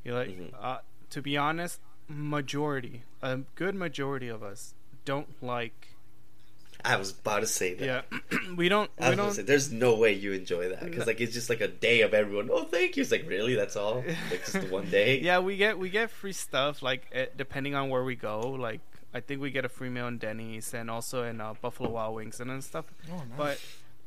You're 0.03 0.13
like, 0.13 0.29
Mhm. 0.29 0.53
uh, 0.61 0.79
to 1.09 1.21
be 1.23 1.35
honest, 1.37 1.81
majority, 2.07 3.01
a 3.23 3.37
good 3.55 3.73
majority 3.73 4.27
of 4.27 4.43
us 4.43 4.75
don't 5.05 5.41
like. 5.41 5.95
I 6.87 6.95
was 6.97 7.11
about 7.11 7.41
to 7.41 7.47
say 7.47 7.73
that. 7.75 7.85
Yeah, 8.11 8.37
we 8.55 8.69
don't. 8.69 8.89
I 8.99 9.09
We 9.09 9.09
was 9.09 9.13
about 9.19 9.25
to 9.27 9.31
say, 9.33 9.37
don't. 9.41 9.47
there's 9.47 9.71
no 9.71 9.95
way 9.95 10.13
you 10.13 10.31
enjoy 10.31 10.69
that 10.69 10.83
because 10.83 11.05
like 11.05 11.19
it's 11.21 11.33
just 11.33 11.49
like 11.49 11.61
a 11.61 11.67
day 11.67 12.01
of 12.01 12.13
everyone. 12.13 12.49
Oh, 12.51 12.63
thank 12.63 12.95
you. 12.97 13.01
It's 13.01 13.11
like 13.11 13.27
really, 13.27 13.55
that's 13.55 13.75
all. 13.75 14.03
Like 14.31 14.41
just 14.45 14.53
the 14.53 14.67
one 14.67 14.89
day. 14.89 15.19
Yeah, 15.19 15.39
we 15.39 15.57
get 15.57 15.77
we 15.77 15.89
get 15.89 16.09
free 16.09 16.33
stuff 16.33 16.81
like 16.81 17.07
eh, 17.11 17.27
depending 17.35 17.75
on 17.75 17.89
where 17.89 18.03
we 18.03 18.15
go. 18.15 18.39
Like 18.51 18.81
I 19.13 19.19
think 19.19 19.41
we 19.41 19.51
get 19.51 19.65
a 19.65 19.69
free 19.69 19.89
meal 19.89 20.07
in 20.07 20.17
Denny's 20.17 20.73
and 20.73 20.89
also 20.89 21.23
in 21.23 21.41
uh, 21.41 21.53
Buffalo 21.61 21.89
Wild 21.89 22.15
Wings 22.15 22.39
and 22.39 22.63
stuff. 22.63 22.85
Oh, 23.11 23.17
nice. 23.17 23.25
But 23.35 23.61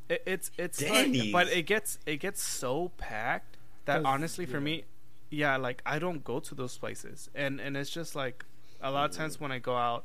it, 0.08 0.22
it's 0.26 0.50
it's 0.58 0.82
like, 0.82 0.92
Denny's. 0.92 1.32
but 1.32 1.48
it 1.48 1.62
gets 1.66 1.98
it 2.06 2.16
gets 2.16 2.42
so 2.42 2.90
packed 2.96 3.56
that 3.84 4.04
honestly 4.04 4.46
for 4.46 4.60
me, 4.60 4.84
yeah, 5.30 5.56
like 5.56 5.82
I 5.86 5.98
don't 5.98 6.22
go 6.24 6.40
to 6.40 6.54
those 6.54 6.76
places, 6.78 7.30
and 7.34 7.60
and 7.60 7.76
it's 7.76 7.90
just 7.90 8.14
like 8.14 8.44
a 8.82 8.90
lot 8.90 9.10
of 9.10 9.16
times 9.16 9.40
when 9.40 9.52
I 9.52 9.58
go 9.58 9.76
out, 9.76 10.04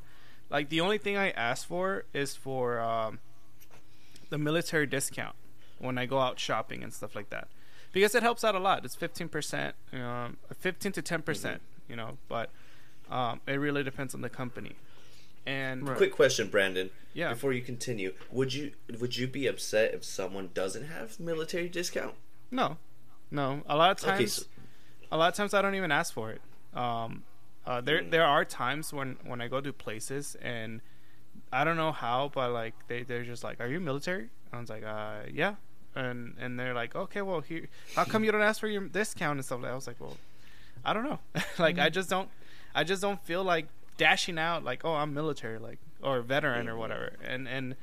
like 0.49 0.69
the 0.69 0.81
only 0.81 0.97
thing 0.97 1.17
I 1.17 1.31
ask 1.31 1.67
for 1.67 2.05
is 2.13 2.35
for 2.35 2.79
um, 2.79 3.19
the 4.29 4.37
military 4.37 4.85
discount 4.87 5.35
when 5.79 5.97
I 5.97 6.05
go 6.05 6.19
out 6.19 6.39
shopping 6.39 6.83
and 6.83 6.93
stuff 6.93 7.15
like 7.15 7.29
that, 7.31 7.47
because 7.91 8.15
it 8.15 8.23
helps 8.23 8.43
out 8.43 8.55
a 8.55 8.59
lot. 8.59 8.85
It's 8.85 8.95
fifteen 8.95 9.29
percent, 9.29 9.75
um, 9.93 10.37
fifteen 10.57 10.91
to 10.93 11.01
ten 11.01 11.21
percent, 11.21 11.61
you 11.89 11.95
know, 11.95 12.17
but 12.27 12.49
um, 13.09 13.41
it 13.47 13.53
really 13.53 13.83
depends 13.83 14.13
on 14.15 14.21
the 14.21 14.29
company. 14.29 14.73
And 15.47 15.87
Right. 15.87 15.97
Quick 15.97 16.11
question, 16.11 16.47
Brandon. 16.47 16.89
Yeah. 17.13 17.29
Before 17.29 17.53
you 17.53 17.61
continue, 17.61 18.13
would 18.31 18.53
you 18.53 18.71
would 18.99 19.15
you 19.15 19.27
be 19.27 19.45
upset 19.47 19.93
if 19.93 20.03
someone 20.03 20.49
doesn't 20.53 20.85
have 20.85 21.19
military 21.19 21.69
discount? 21.69 22.15
No, 22.51 22.77
no. 23.29 23.61
A 23.67 23.75
lot 23.75 23.91
of 23.91 23.97
times, 23.99 24.15
Okay, 24.19 24.25
so- 24.27 24.45
a 25.11 25.17
lot 25.17 25.27
of 25.29 25.35
times 25.35 25.53
I 25.53 25.61
don't 25.61 25.75
even 25.75 25.91
ask 25.91 26.13
for 26.13 26.31
it. 26.31 26.41
Um, 26.73 27.23
uh, 27.65 27.81
there 27.81 28.01
Mm. 28.01 28.11
there 28.11 28.25
are 28.25 28.45
times 28.45 28.93
when 28.93 29.17
when 29.23 29.41
I 29.41 29.47
go 29.47 29.59
to 29.61 29.73
places 29.73 30.35
and 30.41 30.81
I 31.51 31.63
don't 31.63 31.77
know 31.77 31.91
how, 31.91 32.31
but 32.33 32.51
like 32.51 32.73
they 32.87 33.03
they're 33.03 33.23
just 33.25 33.43
like, 33.43 33.59
"Are 33.59 33.67
you 33.67 33.79
military?" 33.79 34.29
I 34.53 34.59
was 34.59 34.69
like, 34.69 34.83
"Uh, 34.83 35.21
yeah." 35.31 35.55
And 35.95 36.35
and 36.39 36.59
they're 36.59 36.73
like, 36.73 36.95
"Okay, 36.95 37.21
well, 37.21 37.41
here, 37.41 37.67
how 37.95 38.03
come 38.05 38.23
you 38.23 38.31
don't 38.31 38.41
ask 38.41 38.59
for 38.59 38.67
your 38.67 38.87
discount 38.87 39.37
and 39.37 39.45
stuff?" 39.45 39.61
like? 39.61 39.71
I 39.71 39.75
was 39.75 39.87
like, 39.87 39.99
"Well, 39.99 40.17
I 40.83 40.93
don't 40.93 41.03
know. 41.03 41.19
like 41.59 41.79
I 41.79 41.89
just 41.89 42.09
don't, 42.09 42.29
I 42.73 42.83
just 42.83 43.01
don't 43.01 43.21
feel 43.23 43.43
like 43.43 43.67
dashing 43.97 44.37
out 44.37 44.63
like, 44.63 44.83
oh, 44.85 44.93
I'm 44.95 45.13
military, 45.13 45.57
like 45.59 45.79
or 46.01 46.21
veteran 46.21 46.67
or 46.67 46.75
whatever." 46.77 47.13
And 47.23 47.47
and 47.47 47.75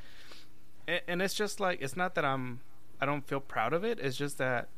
and 1.09 1.23
it's 1.23 1.35
just 1.35 1.61
like 1.61 1.81
it's 1.81 1.97
not 1.97 2.15
that 2.15 2.25
I'm 2.25 2.61
I 3.01 3.07
don't 3.07 3.27
feel 3.27 3.41
proud 3.41 3.73
of 3.73 3.85
it. 3.85 3.99
It's 4.01 4.17
just 4.17 4.39
that 4.39 4.69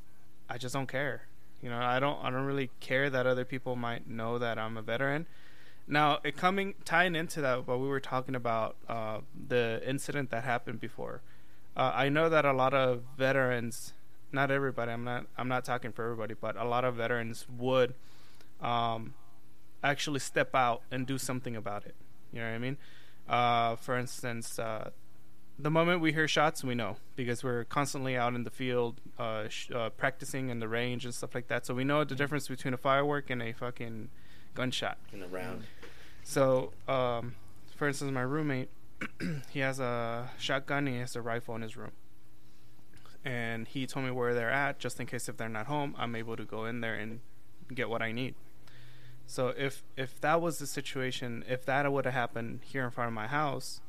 I 0.49 0.59
just 0.59 0.75
don't 0.75 0.88
care. 0.88 1.27
You 1.64 1.70
know, 1.70 1.79
I 1.79 1.98
don't 1.98 2.22
I 2.22 2.29
don't 2.29 2.44
really 2.44 2.68
care 2.81 3.09
that 3.09 3.27
other 3.27 3.46
people 3.46 3.74
might 3.74 4.07
know 4.07 4.38
that 4.38 4.59
I'm 4.59 4.77
a 4.77 4.83
veteran. 4.83 5.27
Now, 5.88 6.18
it 6.22 6.37
coming 6.37 6.74
tying 6.85 7.16
into 7.16 7.40
that, 7.40 7.66
what 7.66 7.81
we 7.81 7.88
were 7.88 8.00
talking 8.00 8.35
about 8.35 8.77
uh, 8.87 9.20
the 9.48 9.81
incident 9.87 10.29
that 10.31 10.44
happened 10.44 10.79
before. 10.79 11.22
Uh, 11.74 11.90
I 11.94 12.11
know 12.11 12.29
that 12.29 12.44
a 12.44 12.53
lot 12.53 12.74
of 12.74 13.05
veterans, 13.16 13.94
not 14.31 14.50
everybody. 14.50 14.92
I'm 14.92 15.05
not. 15.05 15.24
I'm 15.38 15.48
not 15.48 15.64
talking 15.64 15.90
for 15.90 16.05
everybody, 16.05 16.35
but 16.38 16.55
a 16.55 16.64
lot 16.64 16.85
of 16.85 16.96
veterans 16.96 17.46
would 17.57 17.94
um, 18.61 19.14
actually 19.83 20.20
step 20.20 20.55
out 20.55 20.83
and 20.90 21.07
do 21.07 21.16
something 21.16 21.57
about 21.57 21.87
it. 21.87 21.94
You 22.31 22.40
know 22.40 22.48
what 22.48 22.55
I 22.55 22.59
mean? 22.59 22.77
Uh, 23.27 23.77
for 23.77 23.96
instance, 23.96 24.59
uh, 24.59 24.90
the 25.59 25.71
moment 25.71 26.01
we 26.01 26.12
hear 26.12 26.27
shots, 26.27 26.64
we 26.64 26.75
know 26.75 26.97
because 27.17 27.45
we're 27.45 27.64
constantly 27.64 28.17
out 28.17 28.35
in 28.35 28.45
the 28.45 28.51
field, 28.51 29.01
uh, 29.19 29.49
sh- 29.49 29.71
uh, 29.71 29.90
practicing 29.90 30.49
in 30.49 30.59
the 30.59 30.69
range 30.69 31.05
and 31.05 31.14
stuff 31.14 31.35
like 31.35 31.49
that. 31.49 31.64
So 31.64 31.75
we 31.75 31.85
know 31.85 32.03
the 32.05 32.14
difference 32.14 32.49
between 32.49 32.75
a 32.75 32.77
firework 32.77 33.31
and 33.31 33.43
a 33.43 33.53
fucking 33.53 34.09
gunshot. 34.55 34.99
In 35.12 35.23
a 35.23 35.29
round. 35.29 35.64
So, 36.25 36.73
um, 36.88 37.35
for 37.77 37.87
instance, 37.87 38.11
my 38.11 38.23
roommate, 38.23 38.71
he 39.51 39.61
has 39.61 39.79
a 39.79 40.31
shotgun. 40.38 40.87
And 40.87 40.97
he 40.97 41.01
has 41.01 41.14
a 41.14 41.23
rifle 41.23 41.55
in 41.55 41.62
his 41.62 41.77
room, 41.77 41.93
and 43.25 43.69
he 43.69 43.87
told 43.87 44.05
me 44.05 44.11
where 44.11 44.35
they're 44.35 44.51
at, 44.51 44.79
just 44.79 44.99
in 44.99 45.07
case 45.07 45.29
if 45.29 45.37
they're 45.37 45.49
not 45.49 45.67
home, 45.67 45.95
I'm 45.99 46.17
able 46.17 46.37
to 46.37 46.45
go 46.45 46.64
in 46.64 46.81
there 46.81 46.95
and 46.95 47.21
get 47.73 47.88
what 47.88 48.03
I 48.03 48.12
need. 48.12 48.35
So 49.27 49.49
if 49.57 49.83
if 49.97 50.21
that 50.21 50.40
was 50.40 50.59
the 50.59 50.67
situation, 50.67 51.45
if 51.49 51.64
that 51.64 51.90
would 51.90 52.05
have 52.05 52.14
happened 52.14 52.61
here 52.64 52.85
in 52.85 52.90
front 52.90 53.09
of 53.09 53.14
my 53.14 53.27
house, 53.27 53.81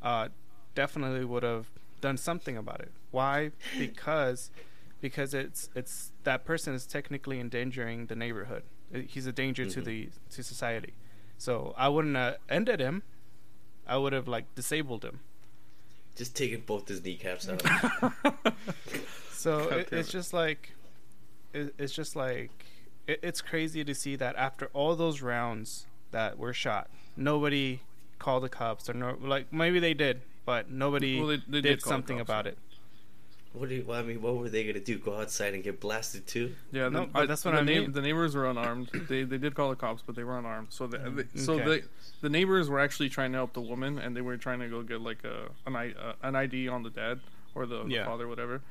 uh, 0.00 0.28
definitely 0.74 1.24
would 1.24 1.42
have 1.42 1.66
done 2.00 2.16
something 2.16 2.56
about 2.56 2.80
it. 2.80 2.92
Why? 3.10 3.52
Because 3.78 4.50
because 5.00 5.34
it's 5.34 5.68
it's 5.74 6.12
that 6.24 6.44
person 6.44 6.74
is 6.74 6.86
technically 6.86 7.40
endangering 7.40 8.06
the 8.06 8.14
neighborhood. 8.16 8.62
Uh, 8.94 8.98
He's 9.08 9.26
a 9.26 9.32
danger 9.32 9.64
to 9.66 9.80
Mhm. 9.80 9.84
the 9.84 10.08
to 10.30 10.42
society. 10.42 10.94
So 11.38 11.74
I 11.76 11.88
wouldn't 11.88 12.16
have 12.16 12.36
ended 12.48 12.78
him. 12.80 13.02
I 13.86 13.96
would 13.96 14.12
have 14.12 14.28
like 14.28 14.54
disabled 14.54 15.04
him. 15.04 15.20
Just 16.14 16.36
taking 16.36 16.60
both 16.60 16.86
his 16.88 17.02
kneecaps 17.02 17.48
out. 17.48 17.62
So 19.32 19.68
God 19.70 19.78
it, 19.80 19.92
it's 19.92 20.08
just 20.08 20.32
like, 20.32 20.72
it, 21.52 21.74
it's 21.78 21.92
just 21.92 22.14
like, 22.14 22.50
it, 23.08 23.18
it's 23.24 23.40
crazy 23.40 23.82
to 23.82 23.92
see 23.94 24.14
that 24.16 24.36
after 24.36 24.66
all 24.72 24.94
those 24.94 25.20
rounds 25.20 25.86
that 26.12 26.38
were 26.38 26.52
shot, 26.52 26.88
nobody 27.16 27.80
called 28.20 28.44
the 28.44 28.48
cops 28.48 28.88
or 28.88 28.94
no, 28.94 29.16
like 29.20 29.52
maybe 29.52 29.80
they 29.80 29.94
did, 29.94 30.20
but 30.44 30.70
nobody 30.70 31.18
Well, 31.18 31.28
they- 31.28 31.36
they 31.36 31.60
did, 31.60 31.62
did 31.62 31.82
something 31.82 32.18
cops, 32.18 32.28
about 32.28 32.46
it. 32.46 32.58
what 33.52 33.68
do 33.68 33.74
you, 33.76 33.84
well, 33.86 33.98
I 33.98 34.02
mean, 34.02 34.22
what 34.22 34.36
were 34.36 34.48
they 34.48 34.64
gonna 34.64 34.80
do? 34.80 34.98
Go 34.98 35.18
outside 35.20 35.54
and 35.54 35.62
get 35.62 35.78
blasted 35.80 36.26
too? 36.26 36.54
Yeah, 36.72 36.88
No, 36.88 37.00
the, 37.00 37.06
but 37.06 37.28
that's 37.28 37.44
what 37.44 37.52
the 37.52 37.60
I 37.60 37.62
neigh- 37.64 37.80
mean. 37.80 37.92
The 37.92 38.00
neighbors 38.02 38.34
were 38.34 38.48
unarmed. 38.48 38.88
they 39.08 39.24
they 39.24 39.38
did 39.38 39.54
call 39.54 39.70
the 39.70 39.76
cops, 39.76 40.02
but 40.04 40.16
they 40.16 40.24
were 40.24 40.38
unarmed. 40.38 40.68
So 40.70 40.86
the, 40.86 40.98
they, 40.98 41.38
so 41.40 41.54
Okay. 41.54 41.64
the 41.64 41.82
the 42.22 42.28
neighbors 42.30 42.70
were 42.70 42.80
actually 42.80 43.08
trying 43.10 43.32
to 43.32 43.38
help 43.38 43.52
the 43.52 43.60
woman, 43.60 43.98
and 43.98 44.16
they 44.16 44.20
were 44.22 44.36
trying 44.36 44.60
to 44.60 44.68
go 44.68 44.82
get 44.82 45.00
like 45.00 45.22
a 45.24 45.50
an, 45.66 45.76
I, 45.76 45.92
uh, 45.92 46.14
an 46.22 46.34
ID 46.36 46.68
on 46.68 46.82
the 46.82 46.90
dad 46.90 47.20
or 47.54 47.66
the, 47.66 47.84
the 47.84 48.02
father, 48.04 48.26
whatever. 48.28 48.62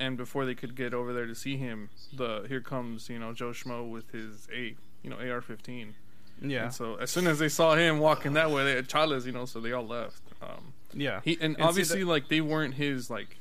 And 0.00 0.16
before 0.16 0.44
they 0.46 0.54
could 0.54 0.76
get 0.76 0.94
over 0.94 1.12
there 1.12 1.26
to 1.26 1.34
see 1.34 1.56
him, 1.56 1.88
the 2.14 2.44
here 2.48 2.60
comes 2.60 3.08
you 3.08 3.18
know 3.18 3.32
Joe 3.32 3.50
Schmo 3.50 3.90
with 3.90 4.10
his 4.12 4.46
A 4.54 4.74
you 5.02 5.10
know 5.10 5.16
AR-15. 5.16 5.94
Yeah, 6.40 6.64
And 6.64 6.74
so 6.74 6.94
as 6.96 7.10
soon 7.10 7.26
as 7.26 7.38
they 7.38 7.48
saw 7.48 7.74
him 7.74 7.98
walking 7.98 8.34
that 8.34 8.50
way, 8.50 8.64
they 8.64 8.74
had 8.76 8.88
Chales, 8.88 9.26
you 9.26 9.32
know, 9.32 9.44
so 9.44 9.60
they 9.60 9.72
all 9.72 9.86
left. 9.86 10.22
Um, 10.40 10.72
yeah. 10.94 11.20
he 11.24 11.36
and, 11.40 11.56
see 11.56 11.62
obviously 11.62 12.00
that- 12.00 12.06
like 12.06 12.28
they 12.28 12.40
weren't 12.40 12.74
his 12.74 13.10
like 13.10 13.36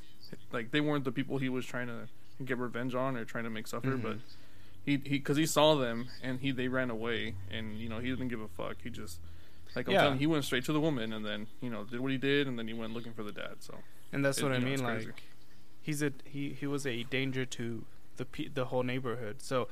like 0.52 0.72
they 0.72 0.82
weren't 0.82 1.06
the 1.06 1.12
people 1.12 1.38
he 1.38 1.48
was 1.50 1.66
trying 1.66 1.88
to 1.88 2.08
get 2.44 2.58
revenge 2.58 2.94
on 2.96 3.16
or 3.16 3.24
trying 3.26 3.44
to 3.46 3.50
make 3.50 3.68
suffer 3.68 3.92
Mhm. 3.98 4.02
but 4.02 4.18
he 4.86 4.94
he 4.98 5.18
because 5.18 5.38
he 5.38 5.46
saw 5.46 5.76
them 5.76 6.08
and 6.22 6.40
he 6.42 6.52
they 6.52 6.68
ran 6.68 6.90
away 6.90 7.36
and 7.50 7.80
you 7.80 7.88
know 7.90 8.00
he 8.00 8.10
didn't 8.10 8.28
give 8.28 8.42
a 8.42 8.48
fuck 8.50 8.76
he 8.84 8.90
just 8.90 9.20
like 9.76 9.88
I'm 9.88 9.94
Yeah. 9.94 10.02
telling 10.04 10.20
he 10.20 10.28
went 10.28 10.44
straight 10.44 10.66
to 10.66 10.74
the 10.74 10.80
woman 10.82 11.14
and 11.14 11.26
then 11.26 11.48
you 11.62 11.70
know 11.70 11.84
did 11.86 12.00
what 12.02 12.12
he 12.12 12.18
did 12.18 12.48
and 12.48 12.58
then 12.60 12.68
he 12.68 12.74
went 12.74 12.94
looking 12.94 13.14
for 13.14 13.24
the 13.24 13.32
dad 13.32 13.56
so 13.60 13.76
and 14.12 14.24
that's 14.26 14.40
it- 14.40 14.44
what 14.44 14.52
I 14.52 14.56
you 14.58 14.62
know, 14.62 14.70
mean. 14.72 14.84
Like, 14.84 15.24
he's 15.82 16.02
a 16.04 16.12
he 16.26 16.50
he 16.54 16.68
was 16.68 16.86
a 16.86 17.04
danger 17.04 17.46
to 17.46 17.86
the 18.18 18.26
the 18.54 18.66
whole 18.66 18.84
neighborhood. 18.84 19.42
So 19.42 19.68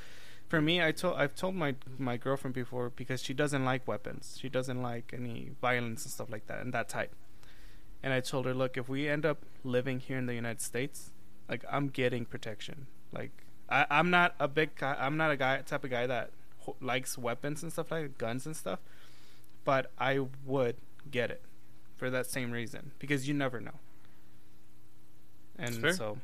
for 0.48 0.62
me, 0.62 0.82
I 0.82 0.92
told 0.92 1.18
I've 1.18 1.36
told 1.36 1.56
my 1.56 1.76
my 1.98 2.18
girlfriend 2.18 2.54
before 2.54 2.90
because 2.90 3.22
she 3.22 3.34
doesn't 3.34 3.66
like 3.66 3.88
weapons. 3.88 4.38
She 4.40 4.50
doesn't 4.50 4.82
like 4.82 5.12
any 5.14 5.52
violence 5.62 6.04
and 6.06 6.12
stuff 6.12 6.30
like 6.30 6.48
that 6.48 6.62
and 6.62 6.74
that 6.74 6.90
type. 6.90 7.14
And 8.04 8.14
I 8.14 8.20
told 8.20 8.46
her, 8.46 8.54
look, 8.54 8.78
if 8.78 8.88
we 8.88 9.10
end 9.10 9.26
up 9.26 9.40
living 9.64 10.00
here 10.00 10.18
in 10.18 10.28
the 10.28 10.36
United 10.36 10.62
States, 10.62 11.12
like 11.50 11.64
I'm 11.72 11.88
getting 11.88 12.26
protection. 12.26 12.88
Like 13.12 13.32
I 13.70 13.86
I'm 13.90 14.10
not 14.10 14.36
a 14.40 14.48
big 14.48 14.76
guy. 14.76 14.96
I'm 15.00 15.18
not 15.18 15.32
a 15.32 15.38
guy 15.38 15.62
type 15.62 15.84
of 15.84 15.90
guy 15.90 16.06
that 16.08 16.32
ho- 16.60 16.76
likes 16.80 17.18
weapons 17.18 17.64
and 17.64 17.72
stuff 17.72 17.92
like 17.92 18.18
guns 18.18 18.46
and 18.46 18.56
stuff. 18.56 18.80
But 19.64 19.92
I 19.98 20.20
would 20.46 20.76
get 21.10 21.32
it 21.32 21.42
for 21.96 22.10
that 22.12 22.28
same 22.28 22.52
reason 22.52 22.92
because 23.00 23.28
you 23.28 23.34
never 23.34 23.60
know. 23.60 23.80
And 25.58 25.76
fair. 25.76 25.94
so 25.94 26.18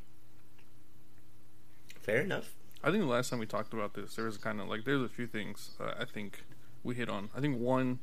Fair 2.02 2.22
enough. 2.22 2.56
I 2.84 2.92
think 2.92 3.04
the 3.04 3.10
last 3.10 3.30
time 3.30 3.40
we 3.40 3.46
talked 3.46 3.74
about 3.74 3.94
this 3.94 4.16
there 4.16 4.26
was 4.26 4.38
kind 4.38 4.60
of 4.60 4.68
like 4.68 4.86
there's 4.86 5.04
a 5.04 5.10
few 5.10 5.28
things 5.28 5.72
uh, 5.80 5.94
I 6.00 6.06
think 6.06 6.44
we 6.84 6.96
hit 6.96 7.10
on. 7.10 7.30
I 7.36 7.40
think 7.40 7.60
one 7.60 8.00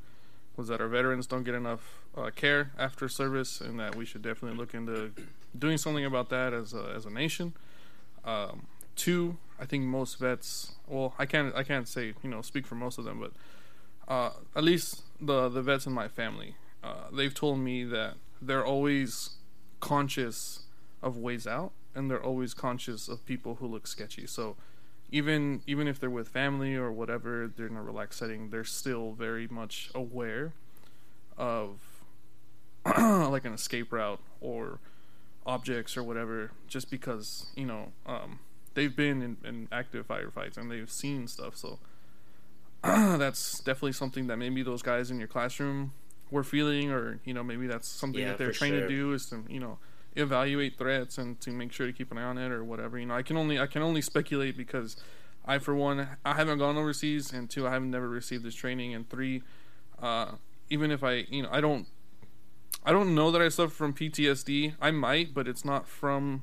was 0.57 0.69
that 0.69 0.81
our 0.81 0.89
veterans 0.89 1.27
don't 1.27 1.45
get 1.45 1.55
enough 1.55 2.01
uh, 2.17 2.31
care 2.31 2.73
after 2.79 3.09
service 3.09 3.61
and 3.61 3.79
that 3.79 3.95
we 3.95 4.05
should 4.05 4.23
definitely 4.23 4.59
look 4.59 4.75
into 4.75 5.13
doing 5.57 5.79
something 5.79 6.05
about 6.05 6.29
that 6.31 6.53
as 6.53 6.75
a, 6.75 6.93
as 6.95 7.07
a 7.07 7.11
nation. 7.11 7.55
Um, 8.25 8.67
two 8.99 9.39
I 9.61 9.65
think 9.65 9.85
most 9.85 10.19
vets 10.19 10.73
well 10.87 11.15
I 11.19 11.25
can't 11.25 11.55
I 11.55 11.63
can't 11.63 11.89
say 11.89 12.15
you 12.23 12.29
know 12.29 12.43
speak 12.43 12.67
for 12.67 12.75
most 12.75 12.99
of 12.99 13.05
them 13.05 13.21
but 13.21 13.33
uh, 14.13 14.31
at 14.55 14.65
least 14.65 15.03
the 15.21 15.49
the 15.49 15.63
vets 15.63 15.87
in 15.87 15.93
my 15.93 16.09
family 16.09 16.57
uh, 16.83 17.05
they've 17.13 17.35
told 17.35 17.61
me 17.61 17.85
that 17.85 18.15
they're 18.43 18.67
always 18.67 19.31
conscious 19.81 20.65
of 21.03 21.17
ways 21.17 21.47
out 21.47 21.73
and 21.95 22.11
they're 22.11 22.23
always 22.23 22.55
conscious 22.55 23.09
of 23.09 23.25
people 23.27 23.57
who 23.57 23.67
look 23.67 23.87
sketchy 23.87 24.27
so 24.27 24.57
even 25.11 25.63
even 25.67 25.89
if 25.89 25.99
they're 25.99 26.11
with 26.11 26.29
family 26.29 26.75
or 26.75 26.93
whatever 26.93 27.51
they're 27.57 27.67
in 27.67 27.77
a 27.77 27.83
relaxed 27.83 28.19
setting 28.19 28.51
they're 28.51 28.65
still 28.65 29.13
very 29.13 29.47
much 29.49 29.91
aware 29.95 30.53
of 31.37 31.81
like 32.87 33.45
an 33.45 33.53
escape 33.53 33.93
route 33.93 34.21
or 34.41 34.79
objects 35.47 35.97
or 35.97 36.03
whatever 36.03 36.51
just 36.67 36.91
because 36.91 37.47
you 37.57 37.65
know 37.65 37.93
um, 38.07 38.39
they've 38.75 38.95
been 38.97 39.23
in, 39.23 39.37
in 39.45 39.69
active 39.73 40.07
firefights 40.07 40.57
and 40.57 40.71
they've 40.71 40.91
seen 40.91 41.27
stuff 41.27 41.57
so 41.57 41.79
that's 42.83 43.59
definitely 43.61 43.93
something 43.93 44.27
that 44.27 44.37
maybe 44.37 44.63
those 44.63 44.83
guys 44.83 45.11
in 45.11 45.19
your 45.19 45.27
classroom 45.29 45.93
were 46.31 46.45
feeling 46.45 46.91
or 46.91 47.19
you 47.25 47.33
know 47.33 47.43
maybe 47.43 47.67
that's 47.67 47.89
something 47.89 48.21
Yeah, 48.21 48.29
that 48.29 48.39
they're 48.39 48.53
trying 48.53 48.73
sure. 48.73 48.83
to 48.83 48.89
do 48.89 49.13
is 49.15 49.27
to 49.31 49.43
you 49.49 49.59
know 49.61 49.79
evaluate 50.19 50.77
threats 50.77 51.17
and 51.17 51.41
to 51.41 51.51
make 51.51 51.73
sure 51.73 51.87
to 51.87 51.93
keep 51.93 52.11
an 52.11 52.19
eye 52.19 52.23
on 52.23 52.37
it 52.37 52.51
or 52.51 52.65
whatever 52.65 52.99
you 52.99 53.07
know 53.07 53.15
i 53.15 53.23
can 53.23 53.37
only 53.37 53.59
i 53.59 53.67
can 53.67 53.83
only 53.83 54.03
speculate 54.03 54.57
because 54.57 54.97
i 55.47 55.59
for 55.59 55.75
one 55.75 56.09
i 56.25 56.35
haven't 56.35 56.59
gone 56.59 56.77
overseas 56.77 57.33
and 57.33 57.49
two 57.49 57.67
i 57.67 57.71
haven't 57.71 57.91
never 57.91 58.09
received 58.09 58.45
this 58.45 58.55
training 58.55 58.95
and 58.95 59.09
three 59.09 59.43
uh 60.03 60.33
even 60.71 60.91
if 60.91 61.05
i 61.05 61.25
you 61.31 61.43
know 61.43 61.49
i 61.53 61.61
don't 61.61 61.87
i 62.85 62.93
don't 62.93 63.15
know 63.15 63.31
that 63.31 63.41
i 63.41 63.49
suffer 63.49 63.73
from 63.73 63.95
ptsd 63.95 64.75
i 64.81 64.91
might 64.91 65.33
but 65.33 65.47
it's 65.47 65.65
not 65.65 65.87
from 65.87 66.43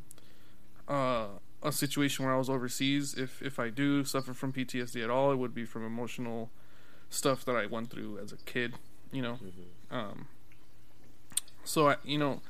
uh 0.87 1.27
a 1.63 1.71
situation 1.71 2.23
where 2.23 2.33
i 2.33 2.37
was 2.37 2.49
overseas. 2.49 3.15
If 3.15 3.41
if 3.41 3.57
i 3.57 3.69
do 3.69 4.03
suffer 4.03 4.33
from 4.33 4.53
ptsd 4.53 5.03
at 5.03 5.09
all 5.09 5.31
it 5.31 5.37
would 5.37 5.53
be 5.53 5.65
from 5.65 5.83
emotional 5.83 6.51
stuff 7.09 7.43
that 7.45 7.55
i 7.55 7.65
went 7.65 7.89
through 7.89 8.19
as 8.19 8.31
a 8.31 8.37
kid 8.37 8.75
you 9.11 9.21
know? 9.21 9.39
Um 9.89 10.27
so 11.63 11.89
i 11.89 11.95
you 12.03 12.19
know 12.19 12.41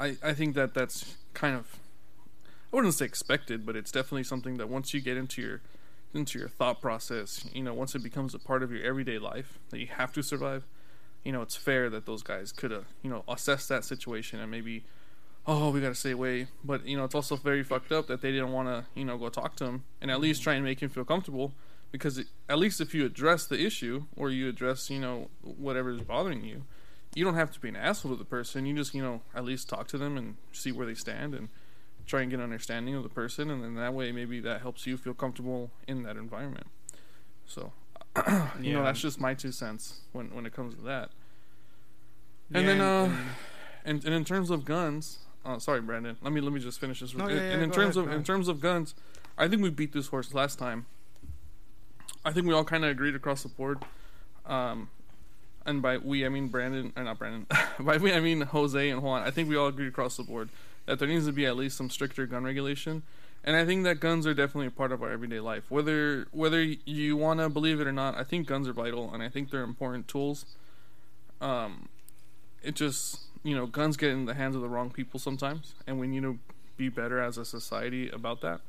i 0.00 0.16
i 0.22 0.32
think 0.32 0.54
that 0.54 0.74
that's 0.74 1.16
kind 1.34 1.54
of 1.54 1.78
i 2.72 2.76
wouldn't 2.76 2.94
say 2.94 3.04
expected 3.04 3.64
but 3.64 3.76
it's 3.76 3.92
definitely 3.92 4.24
something 4.24 4.56
that 4.56 4.68
once 4.68 4.92
you 4.92 5.00
get 5.00 5.16
into 5.16 5.40
your 5.40 5.60
into 6.12 6.38
your 6.38 6.48
thought 6.48 6.80
process 6.80 7.46
you 7.52 7.62
know 7.62 7.72
once 7.72 7.94
it 7.94 8.02
becomes 8.02 8.34
a 8.34 8.38
part 8.38 8.62
of 8.62 8.72
your 8.72 8.82
everyday 8.82 9.18
life 9.18 9.58
that 9.68 9.78
you 9.78 9.86
have 9.86 10.12
to 10.12 10.22
survive 10.22 10.66
you 11.24 11.30
know 11.30 11.42
it's 11.42 11.56
fair 11.56 11.88
that 11.90 12.06
those 12.06 12.22
guys 12.22 12.50
could 12.50 12.70
have 12.70 12.86
you 13.02 13.10
know 13.10 13.22
assessed 13.28 13.68
that 13.68 13.84
situation 13.84 14.40
and 14.40 14.50
maybe 14.50 14.82
oh 15.46 15.70
we 15.70 15.80
gotta 15.80 15.94
stay 15.94 16.12
away. 16.12 16.46
But 16.64 16.86
you 16.86 16.96
know 16.96 17.04
it's 17.04 17.14
also 17.14 17.36
very 17.36 17.62
fucked 17.62 17.92
up 17.92 18.06
that 18.08 18.20
they 18.20 18.30
didn't 18.30 18.52
want 18.52 18.68
to 18.68 18.84
you 18.94 19.04
know 19.04 19.18
go 19.18 19.28
talk 19.28 19.56
to 19.56 19.64
him 19.64 19.84
and 20.00 20.10
at 20.10 20.14
mm-hmm. 20.14 20.22
least 20.22 20.42
try 20.42 20.54
and 20.54 20.64
make 20.64 20.80
him 20.80 20.88
feel 20.88 21.04
comfortable 21.04 21.52
because 21.92 22.18
it, 22.18 22.28
at 22.48 22.58
least 22.58 22.80
if 22.80 22.94
you 22.94 23.04
address 23.04 23.46
the 23.46 23.64
issue 23.64 24.04
or 24.16 24.30
you 24.30 24.48
address 24.48 24.90
you 24.90 25.00
know 25.00 25.28
whatever 25.42 25.90
is 25.90 26.00
bothering 26.00 26.44
you 26.44 26.64
you 27.14 27.24
don't 27.24 27.34
have 27.34 27.50
to 27.52 27.60
be 27.60 27.68
an 27.68 27.76
asshole 27.76 28.12
to 28.12 28.16
the 28.16 28.24
person. 28.24 28.66
You 28.66 28.74
just 28.74 28.94
you 28.94 29.02
know 29.02 29.20
at 29.34 29.44
least 29.44 29.68
talk 29.68 29.88
to 29.88 29.98
them 29.98 30.16
and 30.16 30.36
see 30.52 30.72
where 30.72 30.86
they 30.86 30.94
stand 30.94 31.34
and 31.34 31.48
try 32.06 32.22
and 32.22 32.30
get 32.30 32.38
an 32.38 32.44
understanding 32.44 32.94
of 32.94 33.02
the 33.02 33.08
person, 33.08 33.50
and 33.50 33.62
then 33.62 33.74
that 33.76 33.94
way 33.94 34.12
maybe 34.12 34.40
that 34.40 34.60
helps 34.62 34.86
you 34.86 34.96
feel 34.96 35.14
comfortable 35.14 35.70
in 35.86 36.02
that 36.04 36.16
environment. 36.16 36.66
So, 37.46 37.72
you 38.60 38.72
know, 38.74 38.82
that's 38.82 39.00
just 39.00 39.20
my 39.20 39.34
two 39.34 39.52
cents 39.52 40.00
when 40.12 40.34
when 40.34 40.46
it 40.46 40.52
comes 40.54 40.74
to 40.76 40.82
that. 40.82 41.10
And 42.52 42.64
Yeah, 42.66 42.72
then, 42.72 42.80
uh, 42.80 43.16
and- 43.84 44.04
and, 44.04 44.14
in 44.14 44.24
terms 44.24 44.50
of 44.50 44.64
guns, 44.64 45.20
uh, 45.44 45.58
sorry, 45.60 45.80
Brandon. 45.80 46.16
Let 46.20 46.32
me 46.32 46.40
let 46.40 46.52
me 46.52 46.60
just 46.60 46.80
finish 46.80 47.00
this. 47.00 47.14
No, 47.14 47.26
and, 47.26 47.34
yeah, 47.34 47.40
yeah, 47.42 47.52
and 47.54 47.62
in 47.62 47.70
terms 47.70 47.96
ahead, 47.96 48.08
of 48.08 48.14
in 48.14 48.24
terms 48.24 48.48
of 48.48 48.60
guns, 48.60 48.94
I 49.38 49.46
think 49.48 49.62
we 49.62 49.70
beat 49.70 49.92
this 49.92 50.08
horse 50.08 50.34
last 50.34 50.58
time. 50.58 50.86
I 52.24 52.32
think 52.32 52.46
we 52.46 52.52
all 52.52 52.64
kind 52.64 52.84
of 52.84 52.90
agreed 52.90 53.14
across 53.14 53.42
the 53.42 53.48
board. 53.48 53.84
Um, 54.44 54.90
and 55.66 55.82
by 55.82 55.98
we, 55.98 56.24
I 56.24 56.28
mean 56.28 56.48
Brandon, 56.48 56.92
or 56.96 57.04
not 57.04 57.18
Brandon. 57.18 57.46
by 57.80 57.96
we, 57.96 58.12
I 58.12 58.20
mean 58.20 58.42
Jose 58.42 58.88
and 58.88 59.02
Juan. 59.02 59.22
I 59.22 59.30
think 59.30 59.48
we 59.48 59.56
all 59.56 59.68
agree 59.68 59.88
across 59.88 60.16
the 60.16 60.22
board 60.22 60.48
that 60.86 60.98
there 60.98 61.08
needs 61.08 61.26
to 61.26 61.32
be 61.32 61.46
at 61.46 61.56
least 61.56 61.76
some 61.76 61.90
stricter 61.90 62.26
gun 62.26 62.44
regulation. 62.44 63.02
And 63.42 63.56
I 63.56 63.64
think 63.64 63.84
that 63.84 64.00
guns 64.00 64.26
are 64.26 64.34
definitely 64.34 64.66
a 64.66 64.70
part 64.70 64.92
of 64.92 65.02
our 65.02 65.10
everyday 65.10 65.40
life. 65.40 65.64
Whether 65.70 66.26
whether 66.30 66.62
you 66.62 67.16
want 67.16 67.40
to 67.40 67.48
believe 67.48 67.80
it 67.80 67.86
or 67.86 67.92
not, 67.92 68.14
I 68.16 68.24
think 68.24 68.46
guns 68.46 68.68
are 68.68 68.72
vital, 68.72 69.12
and 69.12 69.22
I 69.22 69.28
think 69.28 69.50
they're 69.50 69.62
important 69.62 70.08
tools. 70.08 70.44
Um, 71.40 71.88
it 72.62 72.74
just 72.74 73.20
you 73.42 73.54
know 73.54 73.66
guns 73.66 73.96
get 73.96 74.10
in 74.10 74.26
the 74.26 74.34
hands 74.34 74.56
of 74.56 74.62
the 74.62 74.68
wrong 74.68 74.90
people 74.90 75.18
sometimes, 75.18 75.74
and 75.86 75.98
we 75.98 76.06
need 76.06 76.22
to 76.22 76.38
be 76.76 76.90
better 76.90 77.20
as 77.20 77.38
a 77.38 77.44
society 77.44 78.10
about 78.10 78.42
that. 78.42 78.60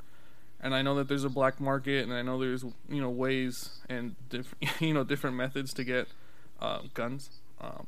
And 0.58 0.74
I 0.74 0.80
know 0.80 0.94
that 0.94 1.08
there's 1.08 1.24
a 1.24 1.30
black 1.30 1.60
market, 1.60 2.04
and 2.04 2.14
I 2.14 2.22
know 2.22 2.38
there's 2.38 2.64
you 2.88 3.00
know 3.02 3.10
ways 3.10 3.78
and 3.90 4.14
different 4.30 4.64
you 4.80 4.94
know 4.94 5.04
different 5.04 5.36
methods 5.36 5.74
to 5.74 5.84
get 5.84 6.08
uh, 6.62 6.80
guns. 6.94 7.30
Um, 7.60 7.86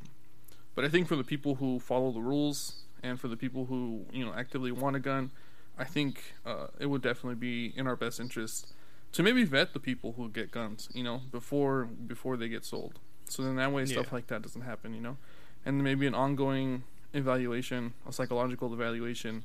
but 0.75 0.85
I 0.85 0.89
think 0.89 1.09
for 1.09 1.17
the 1.17 1.25
people 1.25 1.55
who 1.55 1.79
follow 1.79 2.11
the 2.13 2.21
rules 2.21 2.83
and 3.03 3.19
for 3.19 3.29
the 3.29 3.37
people 3.37 3.67
who 3.67 4.05
you 4.13 4.25
know 4.25 4.33
actively 4.35 4.73
want 4.73 4.97
a 4.97 5.01
gun, 5.01 5.31
I 5.79 5.85
think 5.85 6.35
uh, 6.45 6.67
it 6.79 6.87
would 6.87 7.03
definitely 7.03 7.37
be 7.37 7.73
in 7.77 7.87
our 7.87 7.97
best 7.97 8.21
interest 8.21 8.73
to 9.13 9.23
maybe 9.23 9.45
vet 9.45 9.73
the 9.73 9.81
people 9.81 10.15
who 10.17 10.29
get 10.29 10.51
guns, 10.51 10.89
you 10.93 11.05
know, 11.05 11.23
before 11.31 11.85
before 11.85 12.37
they 12.37 12.49
get 12.49 12.65
sold. 12.65 12.99
So 13.27 13.43
then 13.43 13.57
that 13.57 13.73
way 13.73 13.87
stuff 13.87 14.09
Yeah. 14.09 14.15
like 14.17 14.27
that 14.27 14.43
doesn't 14.43 14.63
happen, 14.63 14.93
you 14.95 15.01
know, 15.01 15.17
and 15.65 15.83
maybe 15.83 16.07
an 16.07 16.15
ongoing 16.15 16.83
evaluation, 17.15 17.95
a 18.07 18.13
psychological 18.13 18.75
evaluation 18.75 19.45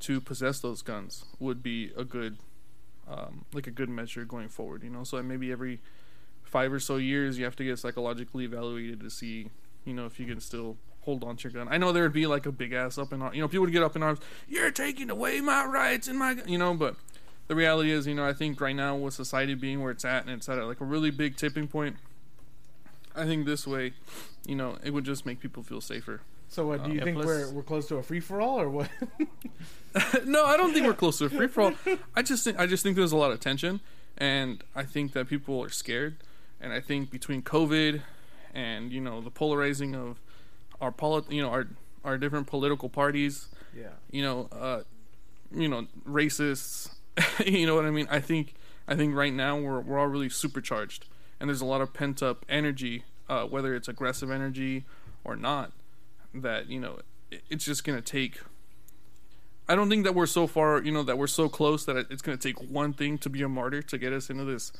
to 0.00 0.20
possess 0.20 0.60
those 0.60 0.80
guns 0.82 1.24
would 1.40 1.60
be 1.62 1.92
a 1.96 2.04
good, 2.04 2.38
um, 3.08 3.44
like 3.52 3.66
a 3.66 3.72
good 3.72 3.88
measure 3.88 4.24
going 4.24 4.48
forward, 4.48 4.84
you 4.84 4.90
know. 4.90 5.02
So 5.04 5.20
maybe 5.22 5.50
every 5.50 5.80
five 6.48 6.72
or 6.72 6.80
so 6.80 6.96
years 6.96 7.38
you 7.38 7.44
have 7.44 7.56
to 7.56 7.64
get 7.64 7.78
psychologically 7.78 8.44
evaluated 8.44 9.00
to 9.00 9.10
see, 9.10 9.50
you 9.84 9.94
know, 9.94 10.06
if 10.06 10.18
you 10.18 10.26
can 10.26 10.40
still 10.40 10.76
hold 11.02 11.24
on 11.24 11.36
to 11.36 11.48
your 11.48 11.52
gun. 11.52 11.72
I 11.72 11.78
know 11.78 11.92
there 11.92 12.02
would 12.02 12.12
be 12.12 12.26
like 12.26 12.46
a 12.46 12.52
big 12.52 12.72
ass 12.72 12.98
up 12.98 13.12
in 13.12 13.22
arms, 13.22 13.34
you 13.36 13.40
know, 13.42 13.48
people 13.48 13.62
would 13.62 13.72
get 13.72 13.82
up 13.82 13.96
in 13.96 14.02
arms. 14.02 14.18
You're 14.48 14.70
taking 14.70 15.10
away 15.10 15.40
my 15.40 15.64
rights 15.64 16.08
and 16.08 16.18
my, 16.18 16.34
gu-" 16.34 16.50
you 16.50 16.58
know, 16.58 16.74
but 16.74 16.96
the 17.46 17.54
reality 17.54 17.90
is, 17.90 18.06
you 18.06 18.14
know, 18.14 18.26
I 18.26 18.32
think 18.32 18.60
right 18.60 18.76
now 18.76 18.96
with 18.96 19.14
society 19.14 19.54
being 19.54 19.82
where 19.82 19.90
it's 19.90 20.04
at 20.04 20.22
and 20.24 20.32
it's 20.32 20.48
at 20.48 20.58
like 20.64 20.80
a 20.80 20.84
really 20.84 21.10
big 21.10 21.36
tipping 21.36 21.66
point. 21.68 21.96
I 23.16 23.24
think 23.24 23.46
this 23.46 23.66
way, 23.66 23.94
you 24.46 24.54
know, 24.54 24.76
it 24.84 24.92
would 24.92 25.04
just 25.04 25.26
make 25.26 25.40
people 25.40 25.62
feel 25.62 25.80
safer. 25.80 26.20
So 26.48 26.66
what 26.66 26.84
do 26.84 26.90
you 26.90 26.96
uh, 26.96 26.98
Yeah, 26.98 27.04
think 27.04 27.16
plus- 27.16 27.26
we're 27.26 27.50
we're 27.52 27.62
close 27.62 27.86
to 27.88 27.96
a 27.96 28.02
free 28.02 28.20
for 28.20 28.40
all 28.40 28.60
or 28.60 28.70
what? 28.70 28.88
no, 30.24 30.44
I 30.44 30.56
don't 30.56 30.72
think 30.72 30.86
we're 30.86 30.94
close 30.94 31.18
to 31.18 31.26
a 31.26 31.30
free 31.30 31.48
for 31.48 31.62
all. 31.62 31.72
I 32.14 32.22
just 32.22 32.44
think 32.44 32.58
I 32.58 32.66
just 32.66 32.82
think 32.82 32.96
there's 32.96 33.12
a 33.12 33.16
lot 33.16 33.32
of 33.32 33.40
tension, 33.40 33.80
and 34.16 34.62
I 34.74 34.84
think 34.84 35.12
that 35.12 35.28
people 35.28 35.62
are 35.62 35.68
scared, 35.70 36.16
and 36.60 36.72
I 36.72 36.80
think 36.80 37.10
between 37.10 37.42
COVID 37.42 38.02
and 38.54 38.92
you 38.92 39.00
know 39.00 39.20
the 39.20 39.30
polarizing 39.30 39.94
of 39.94 40.20
our 40.80 40.92
polit, 40.92 41.30
you 41.30 41.42
know 41.42 41.50
our 41.50 41.66
our 42.04 42.18
different 42.18 42.46
political 42.46 42.88
parties, 42.88 43.48
yeah. 43.76 43.88
you 44.10 44.22
know, 44.22 44.48
uh, 44.52 44.80
you 45.54 45.68
know, 45.68 45.86
racists, 46.08 46.94
you 47.44 47.66
know 47.66 47.74
what 47.74 47.84
I 47.84 47.90
mean. 47.90 48.06
I 48.10 48.20
think 48.20 48.54
I 48.86 48.94
think 48.94 49.14
right 49.14 49.32
now 49.32 49.58
we're 49.58 49.80
we're 49.80 49.98
all 49.98 50.06
really 50.06 50.28
supercharged, 50.28 51.06
and 51.40 51.48
there's 51.48 51.60
a 51.60 51.66
lot 51.66 51.80
of 51.80 51.92
pent 51.92 52.22
up 52.22 52.44
energy, 52.48 53.04
uh, 53.28 53.44
whether 53.44 53.74
it's 53.74 53.88
aggressive 53.88 54.30
energy 54.30 54.84
or 55.24 55.36
not. 55.36 55.72
That 56.34 56.68
you 56.68 56.80
know, 56.80 57.00
it, 57.30 57.42
it's 57.50 57.64
just 57.64 57.84
gonna 57.84 58.02
take. 58.02 58.40
I 59.70 59.74
don't 59.74 59.90
think 59.90 60.04
that 60.04 60.14
we're 60.14 60.24
so 60.24 60.46
far, 60.46 60.80
you 60.80 60.90
know, 60.90 61.02
that 61.02 61.18
we're 61.18 61.26
so 61.26 61.50
close 61.50 61.84
that 61.84 61.96
it's 62.10 62.22
gonna 62.22 62.38
take 62.38 62.58
one 62.70 62.94
thing 62.94 63.18
to 63.18 63.28
be 63.28 63.42
a 63.42 63.48
martyr 63.48 63.82
to 63.82 63.98
get 63.98 64.12
us 64.12 64.30
into 64.30 64.44
this, 64.44 64.72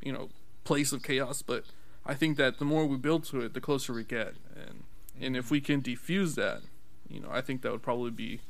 you 0.00 0.12
know, 0.12 0.30
place 0.64 0.92
of 0.92 1.02
chaos. 1.02 1.42
But 1.42 1.64
I 2.06 2.14
think 2.14 2.36
that 2.36 2.58
the 2.58 2.64
more 2.64 2.86
we 2.86 2.96
build 2.96 3.24
to 3.24 3.40
it, 3.40 3.54
the 3.54 3.60
closer 3.60 3.92
we 3.92 4.04
get, 4.04 4.34
and 4.56 4.84
and 5.20 5.36
if 5.36 5.50
we 5.50 5.60
can 5.60 5.82
defuse 5.82 6.34
that, 6.36 6.62
you 7.08 7.20
know, 7.20 7.28
I 7.30 7.40
think 7.40 7.62
that 7.62 7.72
would 7.72 7.82
probably 7.82 8.10
be 8.10 8.40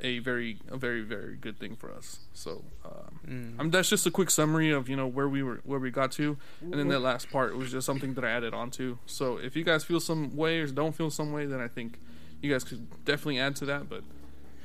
a 0.00 0.20
very 0.20 0.58
a 0.70 0.76
very 0.76 1.02
very 1.02 1.34
good 1.36 1.58
thing 1.58 1.74
for 1.76 1.92
us. 1.92 2.20
So 2.32 2.62
um, 2.84 3.20
Mm. 3.28 3.54
I 3.58 3.62
mean, 3.64 3.70
that's 3.72 3.90
just 3.90 4.06
a 4.06 4.10
quick 4.10 4.30
summary 4.30 4.70
of 4.70 4.88
you 4.88 4.96
know 4.96 5.06
where 5.06 5.28
we 5.28 5.42
were 5.42 5.60
where 5.64 5.78
we 5.80 5.90
got 5.90 6.12
to, 6.12 6.38
and 6.62 6.72
then 6.74 6.88
that 6.88 7.00
last 7.00 7.30
part 7.30 7.56
was 7.56 7.72
just 7.72 7.84
something 7.84 8.14
that 8.14 8.24
I 8.24 8.30
added 8.30 8.54
on 8.54 8.70
to. 8.72 8.98
So 9.06 9.36
if 9.38 9.54
you 9.56 9.64
guys 9.64 9.84
feel 9.84 10.00
some 10.00 10.34
way 10.36 10.60
or 10.60 10.66
don't 10.68 10.94
feel 10.94 11.10
some 11.10 11.32
way, 11.32 11.44
then 11.44 11.60
I 11.60 11.68
think 11.68 11.98
you 12.40 12.50
guys 12.52 12.64
could 12.64 12.86
definitely 13.04 13.38
add 13.40 13.56
to 13.56 13.64
that. 13.66 13.88
But 13.90 14.02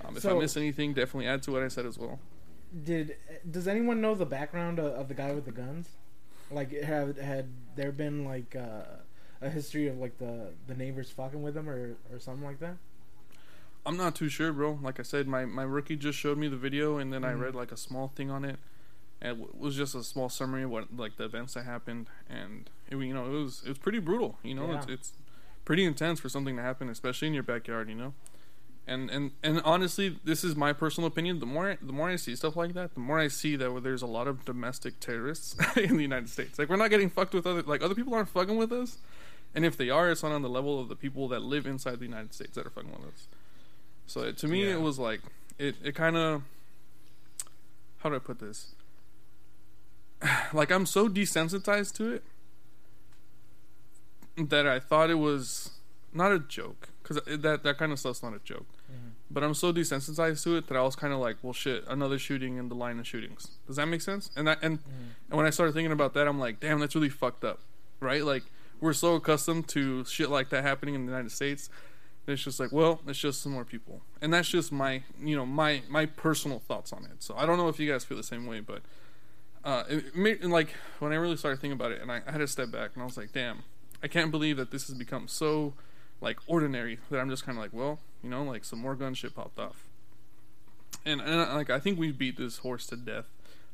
um, 0.05 0.15
if 0.15 0.25
I 0.25 0.29
So- 0.29 0.39
miss 0.39 0.55
anything, 0.55 0.93
definitely 0.93 1.27
add 1.27 1.41
to 1.43 1.51
what 1.51 1.63
I 1.63 1.67
said 1.67 1.85
as 1.85 1.97
well. 1.97 2.19
Did 2.85 3.15
does 3.49 3.67
anyone 3.67 3.99
know 4.01 4.15
the 4.15 4.25
background 4.27 4.79
of, 4.79 4.93
of 4.93 5.07
the 5.09 5.13
guy 5.15 5.33
with 5.33 5.45
the 5.45 5.51
guns? 5.51 5.89
Like, 6.53 6.71
have 6.83 7.17
had 7.17 7.47
there 7.75 7.91
been 7.91 8.25
like 8.25 8.55
uh, 8.55 8.83
a 9.41 9.49
history 9.49 9.87
of 9.87 9.97
like 9.97 10.17
the 10.17 10.49
the 10.67 10.75
neighbors 10.75 11.09
fucking 11.11 11.41
with 11.41 11.57
him 11.57 11.69
or 11.69 11.95
or 12.11 12.19
something 12.19 12.45
like 12.45 12.59
that? 12.59 12.75
I'm 13.85 13.97
not 13.97 14.15
too 14.15 14.29
sure, 14.29 14.53
bro. 14.53 14.79
Like 14.81 14.99
I 14.99 15.03
said, 15.03 15.27
my, 15.27 15.43
my 15.45 15.63
rookie 15.63 15.97
just 15.97 16.17
showed 16.17 16.37
me 16.37 16.47
the 16.47 16.55
video, 16.55 16.97
and 16.97 17.11
then 17.11 17.25
I 17.25 17.33
Mhm. 17.33 17.39
read 17.41 17.55
like 17.55 17.71
a 17.71 17.77
small 17.77 18.07
thing 18.07 18.31
on 18.31 18.45
it. 18.45 18.57
And 19.21 19.41
it 19.41 19.55
was 19.57 19.75
just 19.75 19.93
a 19.95 20.03
small 20.03 20.29
summary 20.29 20.63
of 20.63 20.69
what 20.69 20.95
like 20.95 21.17
the 21.17 21.25
events 21.25 21.53
that 21.55 21.63
happened, 21.65 22.07
and 22.29 22.69
it, 22.89 22.95
you 22.97 23.13
know 23.13 23.25
it 23.25 23.29
was 23.43 23.61
it 23.65 23.69
was 23.69 23.77
pretty 23.77 23.99
brutal. 23.99 24.37
You 24.43 24.55
know, 24.55 24.71
it's 24.73 24.87
it's 24.87 25.11
pretty 25.65 25.83
intense 25.85 26.19
for 26.19 26.29
something 26.29 26.55
to 26.57 26.61
happen, 26.61 26.89
especially 26.89 27.27
in 27.29 27.33
your 27.33 27.43
backyard. 27.43 27.89
You 27.89 27.95
know, 27.95 28.13
and 28.87 29.09
and 29.09 29.31
and 29.43 29.61
honestly, 29.63 30.17
this 30.23 30.43
is 30.43 30.55
my 30.55 30.73
personal 30.73 31.07
opinion. 31.07 31.39
The 31.39 31.45
more 31.45 31.71
I, 31.71 31.77
the 31.81 31.93
more 31.93 32.09
I 32.09 32.15
see 32.17 32.35
stuff 32.35 32.55
like 32.55 32.73
that, 32.73 32.93
the 32.93 32.99
more 32.99 33.19
I 33.19 33.27
see 33.29 33.55
that 33.55 33.81
there's 33.83 34.01
a 34.01 34.07
lot 34.07 34.27
of 34.27 34.43
domestic 34.45 34.99
terrorists 34.99 35.55
in 35.77 35.95
the 35.97 36.01
United 36.03 36.29
States. 36.29 36.59
Like 36.59 36.69
we're 36.69 36.75
not 36.75 36.89
getting 36.89 37.09
fucked 37.09 37.33
with 37.33 37.47
other 37.47 37.61
like 37.63 37.81
other 37.81 37.95
people 37.95 38.13
aren't 38.13 38.29
fucking 38.29 38.57
with 38.57 38.71
us, 38.71 38.97
and 39.55 39.63
if 39.65 39.77
they 39.77 39.89
are, 39.89 40.11
it's 40.11 40.23
not 40.23 40.31
on 40.33 40.41
the 40.41 40.49
level 40.49 40.79
of 40.79 40.89
the 40.89 40.95
people 40.95 41.27
that 41.29 41.41
live 41.41 41.65
inside 41.65 41.99
the 41.99 42.05
United 42.05 42.33
States 42.33 42.55
that 42.55 42.65
are 42.67 42.69
fucking 42.69 42.91
with 42.91 43.07
us. 43.13 43.27
So 44.05 44.21
it, 44.21 44.37
to 44.39 44.47
me, 44.47 44.65
Yeah. 44.65 44.73
it 44.73 44.81
was 44.81 44.99
like 44.99 45.21
it. 45.57 45.75
It 45.83 45.95
kind 45.95 46.17
of 46.17 46.41
how 47.99 48.09
do 48.09 48.15
I 48.15 48.19
put 48.19 48.39
this? 48.39 48.75
like 50.53 50.71
I'm 50.71 50.85
so 50.85 51.07
desensitized 51.07 51.93
to 51.95 52.11
it 52.13 52.23
that 54.35 54.67
I 54.67 54.79
thought 54.79 55.09
it 55.09 55.15
was 55.19 55.71
not 56.13 56.31
a 56.31 56.39
joke 56.39 56.89
because 57.03 57.19
that 57.25 57.63
that 57.63 57.77
kind 57.77 57.91
of 57.91 57.99
stuff's 57.99 58.23
not 58.23 58.33
a 58.33 58.39
joke. 58.39 58.65
But 59.29 59.43
I'm 59.43 59.53
so 59.55 59.73
desensitized 59.73 60.43
to 60.43 60.57
it 60.57 60.67
that 60.67 60.77
I 60.77 60.81
was 60.83 60.95
kind 60.95 61.11
of 61.11 61.19
like, 61.19 61.37
well, 61.41 61.53
shit, 61.53 61.83
another 61.87 62.19
shooting 62.19 62.57
in 62.57 62.69
the 62.69 62.75
line 62.75 62.99
of 62.99 63.07
shootings. 63.07 63.49
Does 63.67 63.77
that 63.77 63.87
make 63.87 64.01
sense? 64.01 64.29
And 64.35 64.47
that 64.47 64.59
and 64.61 64.79
and 65.29 65.37
when 65.37 65.45
I 65.45 65.49
started 65.49 65.73
thinking 65.73 65.91
about 65.91 66.13
that, 66.13 66.27
I'm 66.27 66.39
like, 66.39 66.59
damn, 66.59 66.79
that's 66.79 66.95
really 66.95 67.09
fucked 67.09 67.43
up, 67.43 67.59
right? 67.99 68.23
Like 68.23 68.43
we're 68.79 68.93
so 68.93 69.15
accustomed 69.15 69.67
to 69.69 70.05
shit 70.05 70.29
like 70.29 70.49
that 70.49 70.63
happening 70.63 70.93
in 70.95 71.05
the 71.05 71.11
United 71.11 71.31
States. 71.31 71.69
It's 72.27 72.43
just 72.43 72.59
like, 72.59 72.71
well, 72.71 73.01
it's 73.07 73.19
just 73.19 73.41
some 73.41 73.51
more 73.51 73.65
people, 73.65 74.01
and 74.21 74.33
that's 74.33 74.47
just 74.47 74.71
my, 74.71 75.03
you 75.21 75.35
know, 75.35 75.45
my 75.45 75.81
my 75.89 76.05
personal 76.05 76.59
thoughts 76.59 76.93
on 76.93 77.03
it. 77.05 77.21
So 77.23 77.35
I 77.35 77.45
don't 77.45 77.57
know 77.57 77.67
if 77.67 77.79
you 77.79 77.91
guys 77.91 78.05
feel 78.05 78.15
the 78.15 78.23
same 78.23 78.45
way, 78.45 78.61
but 78.61 78.81
uh, 79.65 79.83
it 79.89 80.15
made, 80.15 80.41
and 80.41 80.51
like 80.51 80.69
when 80.99 81.11
I 81.11 81.15
really 81.15 81.37
started 81.37 81.59
thinking 81.59 81.77
about 81.77 81.91
it, 81.91 82.01
and 82.01 82.11
I, 82.11 82.21
I 82.27 82.31
had 82.31 82.37
to 82.37 82.47
step 82.47 82.71
back, 82.71 82.91
and 82.93 83.01
I 83.01 83.05
was 83.05 83.17
like, 83.17 83.33
damn, 83.33 83.63
I 84.01 84.07
can't 84.07 84.31
believe 84.31 84.57
that 84.57 84.71
this 84.71 84.87
has 84.87 84.95
become 84.95 85.27
so 85.27 85.73
like 86.23 86.39
ordinary 86.47 86.97
that 87.11 87.19
I'm 87.19 87.29
just 87.29 87.45
kind 87.45 87.57
of 87.57 87.61
like, 87.61 87.73
well, 87.73 87.99
you 88.23 88.29
know, 88.29 88.43
like 88.43 88.63
some 88.63 88.79
more 88.79 88.95
gun 88.95 89.13
shit 89.13 89.35
popped 89.35 89.59
off, 89.59 89.83
and 91.05 91.21
and 91.21 91.41
uh, 91.41 91.53
like 91.53 91.69
I 91.69 91.79
think 91.79 91.99
we 91.99 92.11
beat 92.11 92.37
this 92.37 92.59
horse 92.59 92.87
to 92.87 92.95
death 92.95 93.25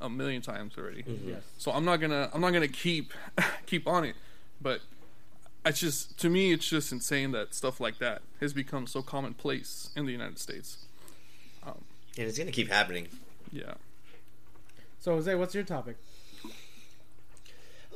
a 0.01 0.09
million 0.09 0.41
times 0.41 0.73
already. 0.77 1.03
Mm-hmm. 1.03 1.29
Yes. 1.29 1.43
So 1.57 1.71
I'm 1.71 1.85
not 1.85 1.97
gonna 1.97 2.29
I'm 2.33 2.41
not 2.41 2.51
gonna 2.51 2.67
keep 2.67 3.13
keep 3.67 3.87
on 3.87 4.03
it, 4.03 4.15
but 4.59 4.81
it's 5.65 5.79
just 5.79 6.17
to 6.19 6.29
me 6.29 6.51
it's 6.51 6.67
just 6.67 6.91
insane 6.91 7.31
that 7.31 7.53
stuff 7.53 7.79
like 7.79 7.99
that 7.99 8.23
has 8.41 8.51
become 8.51 8.87
so 8.87 9.01
commonplace 9.01 9.91
in 9.95 10.05
the 10.05 10.11
United 10.11 10.39
States. 10.39 10.85
Um, 11.65 11.83
and 12.17 12.27
it's 12.27 12.37
gonna 12.37 12.51
keep 12.51 12.69
happening. 12.69 13.07
Yeah. 13.51 13.75
So 14.99 15.13
Jose, 15.13 15.33
what's 15.35 15.53
your 15.53 15.63
topic? 15.63 15.97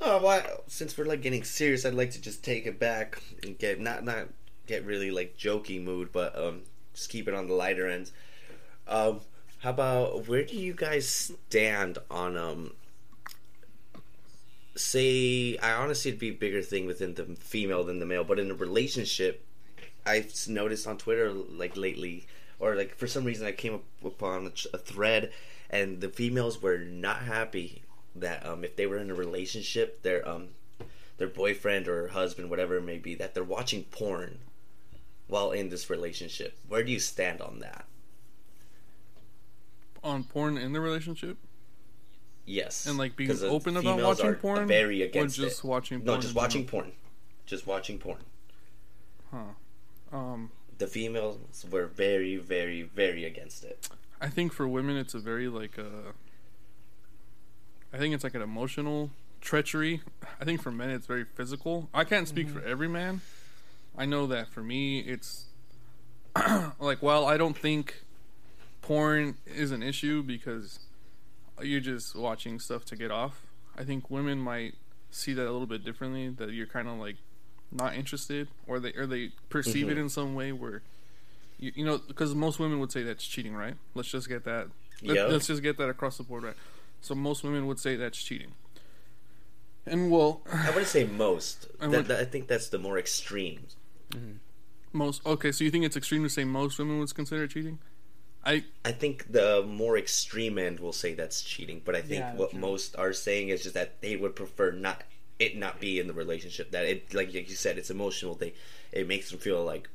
Oh, 0.01 0.21
well, 0.21 0.63
since 0.67 0.97
we're 0.97 1.05
like 1.05 1.21
getting 1.21 1.43
serious, 1.43 1.85
I'd 1.85 1.93
like 1.93 2.11
to 2.11 2.21
just 2.21 2.43
take 2.43 2.65
it 2.65 2.77
back 2.77 3.21
and 3.41 3.57
get 3.57 3.79
not 3.79 4.03
not 4.03 4.27
get 4.67 4.85
really 4.85 5.11
like 5.11 5.37
jokey 5.37 5.83
mood, 5.83 6.11
but 6.11 6.37
um, 6.37 6.61
just 6.93 7.09
keep 7.09 7.27
it 7.27 7.33
on 7.33 7.47
the 7.47 7.53
lighter 7.53 7.87
end. 7.87 8.11
Um, 8.87 9.21
how 9.59 9.71
about 9.71 10.27
where 10.27 10.43
do 10.43 10.55
you 10.55 10.73
guys 10.73 11.07
stand 11.07 11.97
on 12.09 12.37
um? 12.37 12.73
Say, 14.75 15.57
I 15.57 15.73
honestly 15.73 16.09
it'd 16.09 16.19
be 16.19 16.29
a 16.29 16.33
bigger 16.33 16.61
thing 16.61 16.87
within 16.87 17.13
the 17.13 17.25
female 17.39 17.83
than 17.83 17.99
the 17.99 18.05
male, 18.07 18.23
but 18.23 18.39
in 18.39 18.49
a 18.49 18.55
relationship, 18.55 19.45
I've 20.05 20.33
noticed 20.47 20.87
on 20.87 20.97
Twitter 20.97 21.31
like 21.31 21.77
lately, 21.77 22.25
or 22.59 22.75
like 22.75 22.95
for 22.95 23.05
some 23.07 23.23
reason 23.23 23.45
I 23.45 23.51
came 23.51 23.75
up 23.75 23.83
upon 24.03 24.51
a, 24.73 24.77
thread, 24.77 25.31
and 25.69 26.01
the 26.01 26.09
females 26.09 26.61
were 26.61 26.79
not 26.79 27.19
happy 27.19 27.83
that 28.15 28.45
um 28.45 28.63
if 28.63 28.75
they 28.75 28.87
were 28.87 28.97
in 28.97 29.11
a 29.11 29.15
relationship, 29.15 30.01
their 30.01 30.27
um 30.27 30.49
their 31.17 31.27
boyfriend 31.27 31.87
or 31.87 32.07
husband, 32.07 32.49
whatever 32.49 32.77
it 32.77 32.83
may 32.83 32.97
be, 32.97 33.13
that 33.15 33.35
they're 33.35 33.43
watching 33.43 33.83
porn 33.83 34.39
while 35.27 35.51
in 35.51 35.69
this 35.69 35.89
relationship. 35.89 36.57
Where 36.67 36.83
do 36.83 36.91
you 36.91 36.99
stand 36.99 37.41
on 37.41 37.59
that? 37.59 37.85
On 40.03 40.23
porn 40.23 40.57
in 40.57 40.73
the 40.73 40.81
relationship, 40.81 41.37
Yes, 42.45 42.85
and 42.87 42.97
like 42.97 43.15
being 43.15 43.31
open 43.43 43.77
about 43.77 44.01
watching 44.01 44.33
porn, 44.35 44.67
very 44.67 45.01
or 45.01 45.05
against 45.05 45.37
just 45.37 45.59
it. 45.63 45.65
watching. 45.67 46.03
No, 46.03 46.17
just 46.17 46.35
watching 46.35 46.65
porn. 46.65 46.91
Just 47.45 47.65
watching 47.65 47.99
porn. 47.99 48.19
Um, 50.11 50.51
The 50.77 50.87
females 50.87 51.37
were 51.71 51.87
very, 51.87 52.35
very, 52.35 52.81
very 52.81 53.23
against 53.23 53.63
it. 53.63 53.87
I 54.19 54.27
think 54.27 54.51
for 54.51 54.67
women, 54.67 54.97
it's 54.97 55.13
a 55.13 55.19
very 55.19 55.47
like 55.47 55.79
uh 55.79 56.11
I 57.93 57.97
think 57.97 58.13
it's 58.13 58.23
like 58.25 58.35
an 58.35 58.41
emotional 58.41 59.11
treachery. 59.39 60.01
I 60.41 60.43
think 60.45 60.61
for 60.61 60.71
men, 60.71 60.89
it's 60.89 61.07
very 61.07 61.23
physical. 61.23 61.89
I 61.93 62.03
can't 62.03 62.27
speak 62.27 62.49
for 62.49 62.61
every 62.61 62.89
man. 62.89 63.21
I 63.97 64.05
know 64.05 64.25
that 64.27 64.49
for 64.49 64.61
me, 64.63 64.99
it's 64.99 65.45
like 66.79 67.01
well, 67.01 67.25
I 67.25 67.37
don't 67.37 67.57
think 67.57 68.03
porn 68.81 69.37
is 69.45 69.71
an 69.71 69.83
issue 69.83 70.23
because 70.23 70.79
you're 71.61 71.79
just 71.79 72.15
watching 72.15 72.59
stuff 72.59 72.83
to 72.85 72.95
get 72.95 73.11
off. 73.11 73.41
I 73.77 73.83
think 73.83 74.09
women 74.09 74.39
might 74.39 74.75
see 75.11 75.33
that 75.33 75.43
a 75.43 75.51
little 75.51 75.67
bit 75.67 75.83
differently. 75.85 76.29
That 76.29 76.51
you're 76.51 76.67
kind 76.67 76.87
of 76.87 76.97
like 76.97 77.17
not 77.71 77.95
interested, 77.95 78.47
or 78.67 78.79
they 78.79 78.93
or 78.93 79.05
they 79.05 79.31
perceive 79.49 79.89
it 79.89 79.97
Mhm. 79.97 80.01
in 80.01 80.09
some 80.09 80.35
way 80.35 80.51
where 80.51 80.81
you, 81.59 81.71
you 81.75 81.85
know 81.85 81.99
because 81.99 82.33
most 82.35 82.59
women 82.59 82.79
would 82.79 82.91
say 82.91 83.03
that's 83.03 83.25
cheating, 83.25 83.55
right? 83.55 83.75
Let's 83.95 84.09
just 84.09 84.27
get 84.27 84.43
that. 84.45 84.67
Let, 85.03 85.15
Yeah. 85.17 85.23
Let's 85.25 85.47
just 85.47 85.61
get 85.61 85.77
that 85.77 85.89
across 85.89 86.17
the 86.17 86.23
board, 86.23 86.43
right? 86.43 86.55
So 87.01 87.13
most 87.15 87.43
women 87.43 87.67
would 87.67 87.79
say 87.79 87.95
that's 87.95 88.21
cheating. 88.21 88.53
And 89.85 90.09
well, 90.09 90.41
I 90.51 90.67
wouldn't 90.69 90.87
say 90.87 91.03
most. 91.05 91.67
I 91.79 91.87
That, 91.87 91.97
would- 91.97 92.05
that- 92.07 92.19
I 92.21 92.25
think 92.25 92.47
that's 92.47 92.69
the 92.69 92.79
more 92.79 92.97
extreme. 94.13 94.39
most 94.91 95.25
okay. 95.25 95.51
So 95.51 95.63
you 95.63 95.71
think 95.71 95.85
it's 95.85 95.97
extreme 95.97 96.23
to 96.23 96.29
say 96.29 96.43
most 96.43 96.79
women 96.79 96.99
would 96.99 97.13
consider 97.13 97.47
cheating? 97.47 97.79
I 98.45 98.65
I 98.83 98.91
think 98.91 99.31
the 99.31 99.63
more 99.67 99.97
extreme 99.97 100.57
end 100.57 100.79
will 100.79 100.93
say 100.93 101.13
that's 101.13 101.41
cheating, 101.41 101.81
but 101.83 101.95
I 101.95 102.01
think 102.01 102.19
Yeah, 102.21 102.35
what 102.35 102.51
true. 102.51 102.59
most 102.59 102.95
are 102.97 103.13
saying 103.13 103.49
is 103.49 103.63
just 103.63 103.75
that 103.75 104.01
they 104.01 104.15
would 104.15 104.35
prefer 104.35 104.71
not 104.71 105.03
it 105.39 105.57
not 105.57 105.79
be 105.79 105.99
in 105.99 106.07
the 106.07 106.13
relationship. 106.13 106.71
That 106.71 106.85
it 106.85 107.13
like 107.13 107.33
like 107.33 107.49
you 107.49 107.55
said, 107.55 107.77
it's 107.77 107.89
emotional. 107.89 108.35
They 108.35 108.53
it 108.91 109.07
makes 109.07 109.29
them 109.29 109.39
feel 109.39 109.63
like, 109.63 109.89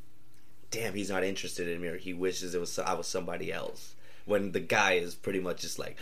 damn, 0.71 0.95
he's 0.95 1.11
not 1.11 1.25
interested 1.25 1.69
in 1.69 1.81
me, 1.81 1.89
or 1.89 1.97
he 1.97 2.13
wishes 2.15 2.55
it 2.55 2.61
was 2.61 2.79
I 2.79 2.95
was 2.95 3.07
somebody 3.07 3.53
else. 3.53 3.95
When 4.25 4.53
the 4.53 4.61
guy 4.61 4.93
is 4.95 5.15
pretty 5.15 5.41
much 5.41 5.61
just 5.63 5.79
like. 5.79 5.97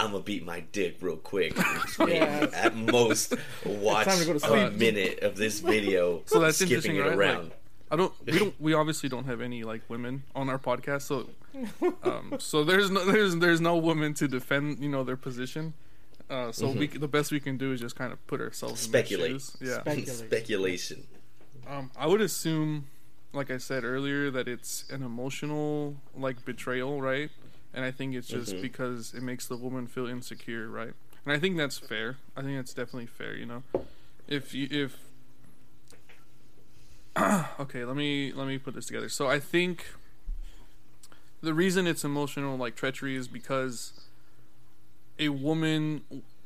I'm 0.00 0.12
gonna 0.12 0.24
beat 0.24 0.44
my 0.44 0.60
dick 0.72 0.96
real 1.00 1.16
quick. 1.16 1.56
Yeah. 2.06 2.46
At 2.54 2.76
most, 2.76 3.34
watch 3.64 4.06
to 4.06 4.38
to 4.38 4.66
a 4.66 4.70
minute 4.70 5.20
of 5.20 5.36
this 5.36 5.60
video. 5.60 6.22
So 6.26 6.40
that's 6.40 6.56
skipping 6.56 6.96
interesting, 6.96 6.96
it 6.96 7.00
right? 7.02 7.16
around. 7.18 7.44
Like, 7.44 7.56
I 7.92 7.96
don't. 7.96 8.12
We 8.26 8.38
don't. 8.38 8.60
We 8.60 8.74
obviously 8.74 9.08
don't 9.08 9.24
have 9.24 9.40
any 9.40 9.64
like 9.64 9.82
women 9.88 10.22
on 10.34 10.48
our 10.48 10.58
podcast, 10.58 11.02
so 11.02 11.28
um, 12.04 12.36
so 12.38 12.62
there's 12.64 12.90
no 12.90 13.04
there's 13.04 13.36
there's 13.36 13.60
no 13.60 13.76
woman 13.76 14.14
to 14.14 14.28
defend 14.28 14.78
you 14.78 14.88
know 14.88 15.02
their 15.04 15.16
position. 15.16 15.74
Uh, 16.30 16.52
so 16.52 16.68
we 16.70 16.86
the 16.86 17.08
best 17.08 17.32
we 17.32 17.40
can 17.40 17.56
do 17.58 17.72
is 17.72 17.80
just 17.80 17.96
kind 17.96 18.12
of 18.12 18.24
put 18.28 18.40
ourselves 18.40 18.86
in 18.86 18.92
their 18.92 19.02
Mm-hmm. 19.02 19.08
Speculate. 19.08 19.30
shoes. 19.32 19.56
Yeah. 19.60 19.80
Speculate. 19.80 20.08
Speculation. 20.30 21.06
Um, 21.68 21.90
I 21.98 22.06
would 22.06 22.20
assume, 22.20 22.86
like 23.32 23.50
I 23.50 23.58
said 23.58 23.82
earlier, 23.84 24.30
that 24.30 24.46
it's 24.46 24.84
an 24.90 25.02
emotional 25.02 25.96
like 26.16 26.44
betrayal, 26.44 27.02
right? 27.02 27.30
And 27.72 27.84
I 27.84 27.90
think 27.90 28.14
it's 28.14 28.26
just 28.28 28.56
Mhm. 28.56 28.62
because 28.62 29.14
it 29.14 29.22
makes 29.22 29.46
the 29.46 29.56
woman 29.56 29.86
feel 29.86 30.06
insecure, 30.06 30.68
right? 30.68 30.92
And 31.24 31.32
I 31.32 31.38
think 31.38 31.56
that's 31.56 31.78
fair. 31.78 32.16
I 32.36 32.42
think 32.42 32.56
that's 32.56 32.74
definitely 32.74 33.06
fair. 33.06 33.34
You 33.36 33.46
know, 33.46 33.62
if 34.26 34.54
you 34.54 34.66
if 34.70 34.96
okay, 37.60 37.84
let 37.84 37.96
me 37.96 38.32
let 38.32 38.46
me 38.46 38.58
put 38.58 38.74
this 38.74 38.86
together. 38.86 39.08
So 39.08 39.28
I 39.28 39.38
think 39.38 39.86
the 41.42 41.54
reason 41.54 41.86
it's 41.86 42.04
emotional 42.04 42.56
like 42.56 42.76
treachery 42.76 43.16
is 43.16 43.28
because 43.28 43.92
a 45.18 45.28
woman 45.28 46.02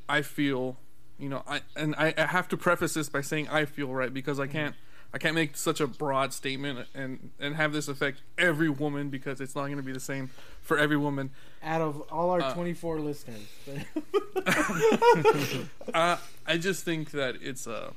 I 0.09 0.23
feel, 0.23 0.77
you 1.19 1.29
know, 1.29 1.43
I 1.47 1.63
and 1.77 1.95
I, 1.97 2.15
I 2.19 2.27
have 2.27 2.49
to 2.49 2.57
preface 2.57 2.95
this 2.95 3.09
by 3.09 3.21
saying 3.21 3.49
I 3.49 3.65
feel 3.65 3.93
right 3.95 4.13
because 4.13 4.41
I 4.41 4.47
can't 4.47 4.75
I 5.15 5.19
can't 5.19 5.37
make 5.37 5.57
such 5.57 5.81
a 5.81 5.87
broad 5.87 6.33
statement 6.33 6.89
and 6.93 7.31
and 7.39 7.55
have 7.55 7.73
this 7.73 7.87
affect 7.87 8.21
every 8.37 8.69
woman 8.69 9.11
because 9.11 9.41
it's 9.41 9.55
not 9.55 9.67
going 9.67 9.77
to 9.77 9.83
be 9.83 9.93
the 9.93 10.01
same 10.01 10.29
for 10.61 10.77
every 10.77 10.97
woman. 10.97 11.31
Out 11.63 11.81
of 11.81 12.01
all 12.11 12.31
our 12.31 12.41
Uh, 12.43 12.53
24 12.55 12.99
listeners, 12.99 13.47
Uh, 15.95 16.17
I 16.47 16.59
just 16.59 16.85
think 16.85 17.13
that 17.13 17.37
it's 17.41 17.67
uh 17.69 17.93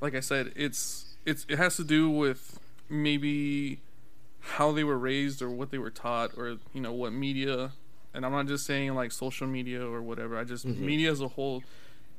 like 0.00 0.14
I 0.14 0.20
said, 0.20 0.52
it's 0.54 1.16
it's 1.24 1.44
it 1.48 1.58
has 1.58 1.76
to 1.76 1.84
do 1.84 2.08
with 2.10 2.60
maybe 2.88 3.80
how 4.40 4.70
they 4.70 4.84
were 4.84 4.98
raised 4.98 5.42
or 5.42 5.50
what 5.50 5.72
they 5.72 5.78
were 5.78 5.90
taught 5.90 6.30
or 6.36 6.58
you 6.72 6.80
know 6.80 6.92
what 6.92 7.12
media 7.12 7.72
and 8.14 8.24
I'm 8.24 8.30
not 8.30 8.46
just 8.46 8.64
saying 8.64 8.94
like 8.94 9.10
social 9.10 9.48
media 9.48 9.84
or 9.84 10.00
whatever. 10.00 10.38
I 10.38 10.44
just 10.44 10.64
media 10.64 11.10
as 11.10 11.20
a 11.20 11.28
whole 11.28 11.64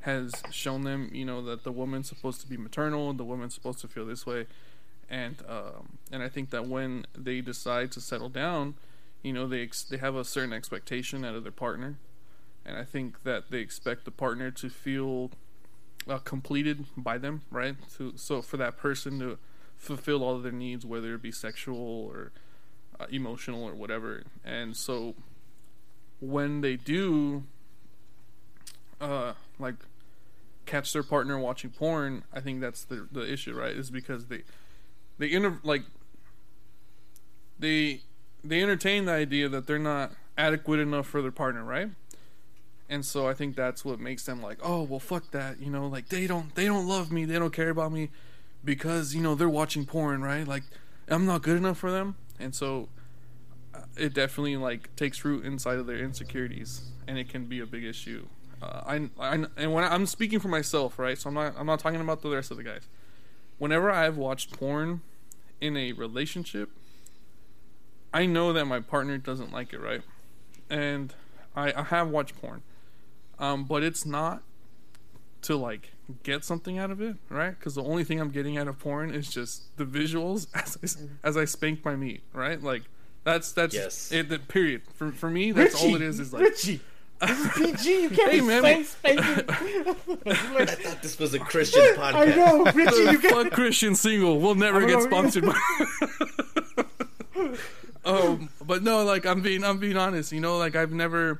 has 0.02 0.32
shown 0.52 0.84
them, 0.84 1.10
you 1.14 1.26
know, 1.26 1.42
that 1.44 1.64
the 1.64 1.72
woman's 1.72 2.08
supposed 2.08 2.42
to 2.42 2.48
be 2.48 2.58
maternal, 2.58 3.14
the 3.14 3.24
woman's 3.24 3.54
supposed 3.54 3.80
to 3.82 3.88
feel 3.88 4.06
this 4.06 4.26
way, 4.26 4.46
and 5.10 5.38
um, 5.48 5.98
and 6.12 6.24
I 6.24 6.30
think 6.30 6.50
that 6.52 6.68
when 6.68 7.06
they 7.18 7.42
decide 7.42 7.92
to 7.94 8.02
settle 8.02 8.30
down, 8.30 8.76
you 9.24 9.34
know, 9.34 9.48
they 9.48 9.62
ex- 9.64 9.84
they 9.84 9.98
have 9.98 10.16
a 10.16 10.24
certain 10.24 10.54
expectation 10.54 11.26
out 11.26 11.36
of 11.36 11.44
their 11.44 11.52
partner, 11.52 11.98
and 12.66 12.78
I 12.78 12.84
think 12.84 13.24
that 13.24 13.50
they 13.50 13.60
expect 13.60 14.06
the 14.06 14.12
partner 14.12 14.52
to 14.52 14.70
feel 14.70 15.32
uh, 16.08 16.20
completed 16.20 16.86
by 16.96 17.18
them, 17.18 17.42
right? 17.52 17.76
To 17.98 18.14
so 18.16 18.42
for 18.42 18.58
that 18.58 18.78
person 18.78 19.20
to 19.20 19.38
fulfill 19.76 20.24
all 20.24 20.36
of 20.36 20.44
their 20.44 20.52
needs, 20.52 20.86
whether 20.86 21.14
it 21.16 21.22
be 21.22 21.32
sexual 21.32 21.78
or 21.78 22.32
uh, 23.00 23.06
emotional 23.10 23.64
or 23.64 23.74
whatever, 23.74 24.24
and 24.46 24.76
so 24.76 25.16
when 26.20 26.62
they 26.62 26.76
do, 26.76 27.44
uh, 29.00 29.34
like 29.60 29.76
catch 30.66 30.94
their 30.94 31.04
partner 31.04 31.40
watching 31.40 31.72
porn, 31.72 32.24
I 32.34 32.40
think 32.42 32.62
that's 32.62 32.84
the 32.84 33.08
the 33.12 33.32
issue, 33.32 33.54
right? 33.58 33.72
Is 33.72 33.90
because 33.90 34.28
they 34.28 34.44
they 35.18 35.32
inter- 35.32 35.60
like 35.64 35.84
they 37.60 38.02
they 38.44 38.62
entertain 38.62 39.06
the 39.06 39.14
idea 39.14 39.50
that 39.50 39.68
they're 39.68 39.80
not 39.80 40.12
adequate 40.38 40.80
enough 40.80 41.08
for 41.08 41.22
their 41.22 41.32
partner, 41.32 41.64
right? 41.64 41.90
And 42.90 43.06
so 43.06 43.28
I 43.28 43.34
think 43.34 43.56
that's 43.56 43.84
what 43.84 44.00
makes 44.00 44.26
them 44.26 44.42
like, 44.42 44.60
oh 44.64 44.84
well, 44.84 45.00
fuck 45.00 45.32
that, 45.32 45.60
you 45.60 45.70
know, 45.70 45.88
like 45.88 46.10
they 46.10 46.28
don't 46.28 46.54
they 46.56 46.66
don't 46.66 46.88
love 46.88 47.12
me, 47.12 47.26
they 47.26 47.40
don't 47.40 47.54
care 47.54 47.70
about 47.70 47.92
me 47.92 48.10
because 48.64 49.16
you 49.16 49.22
know 49.22 49.36
they're 49.36 49.50
watching 49.50 49.86
porn, 49.86 50.22
right? 50.22 50.48
Like 50.48 50.64
I'm 51.10 51.26
not 51.26 51.42
good 51.42 51.58
enough 51.58 51.78
for 51.78 51.92
them, 51.92 52.16
and 52.40 52.54
so 52.54 52.90
uh, 53.74 53.82
it 53.98 54.14
definitely 54.14 54.58
like 54.58 54.96
takes 54.96 55.24
root 55.26 55.46
inside 55.46 55.80
of 55.80 55.88
their 55.88 56.00
insecurities, 56.00 56.92
and 57.08 57.18
it 57.18 57.30
can 57.30 57.46
be 57.46 57.60
a 57.60 57.66
big 57.66 57.84
issue. 57.84 58.28
Uh, 58.62 58.82
I, 58.86 59.10
I 59.20 59.46
and 59.58 59.74
when 59.74 59.84
I, 59.84 59.94
I'm 59.94 60.06
speaking 60.06 60.40
for 60.40 60.48
myself, 60.48 60.98
right? 60.98 61.18
So 61.18 61.30
I'm 61.30 61.34
not 61.36 61.54
I'm 61.58 61.66
not 61.68 61.80
talking 61.80 62.02
about 62.02 62.22
the 62.22 62.30
rest 62.30 62.50
of 62.52 62.58
the 62.58 62.64
guys. 62.64 62.88
Whenever 63.60 63.92
I've 63.92 64.18
watched 64.18 64.52
porn 64.58 65.02
in 65.62 65.76
a 65.78 65.92
relationship, 65.94 66.70
I 68.14 68.26
know 68.26 68.54
that 68.54 68.66
my 68.66 68.80
partner 68.80 69.18
doesn't 69.18 69.52
like 69.52 69.74
it, 69.74 69.80
right? 69.80 70.02
And 70.70 71.14
I, 71.56 71.72
I 71.74 71.84
have 71.84 72.10
watched 72.10 72.40
porn, 72.40 72.62
um, 73.40 73.64
but 73.66 73.84
it's 73.84 74.06
not 74.06 74.44
to 75.44 75.56
like 75.56 75.92
get 76.24 76.44
something 76.44 76.78
out 76.78 76.90
of 76.92 77.02
it, 77.02 77.16
right? 77.30 77.52
Because 77.58 77.76
the 77.76 77.84
only 77.84 78.04
thing 78.04 78.20
I'm 78.20 78.30
getting 78.30 78.58
out 78.58 78.68
of 78.68 78.80
porn 78.80 79.12
is 79.14 79.30
just 79.30 79.76
the 79.78 79.86
visuals 79.86 80.48
as 80.56 80.78
I, 80.82 80.84
s- 80.84 81.04
as 81.24 81.38
I 81.38 81.46
spank 81.46 81.84
my 81.86 81.96
meat, 81.96 82.22
right? 82.34 82.62
Like 82.62 82.84
that's 83.24 83.52
that's 83.52 83.76
Yes. 83.76 84.12
it. 84.12 84.30
The 84.30 84.40
period 84.40 84.82
for 84.94 85.12
for 85.12 85.30
me, 85.30 85.52
that's 85.52 85.76
all 85.82 85.96
it 85.96 86.02
is. 86.02 86.20
Is 86.20 86.34
like 86.34 86.44
Richie. 86.44 86.80
This 87.20 87.40
is 87.40 87.52
PG. 87.54 88.02
You 88.04 88.10
can't 88.10 88.32
Hey, 88.32 88.40
be 88.42 88.46
man. 88.46 88.62
spank, 88.86 88.86
spanking. 88.88 89.24
I 90.28 90.66
thought 90.66 91.02
this 91.02 91.18
was 91.18 91.34
a 91.34 91.40
Christian 91.52 91.82
podcast. 91.96 92.14
I 92.14 92.26
know, 92.36 92.64
Richie. 92.66 93.12
You 93.12 93.20
can't. 93.20 93.34
fuck 93.46 93.52
Christian 93.54 93.96
single. 93.96 94.40
We'll 94.40 94.56
never 94.56 94.82
get 94.86 95.00
know. 95.00 95.06
sponsored 95.06 95.46
by. 95.46 95.60
um, 98.06 98.50
but 98.66 98.84
no, 98.84 99.04
like 99.04 99.26
I'm 99.26 99.42
being, 99.42 99.64
I'm 99.64 99.80
being 99.80 99.98
honest. 99.98 100.32
You 100.32 100.40
know, 100.42 100.58
like 100.58 100.76
I've 100.76 100.92
never, 100.92 101.40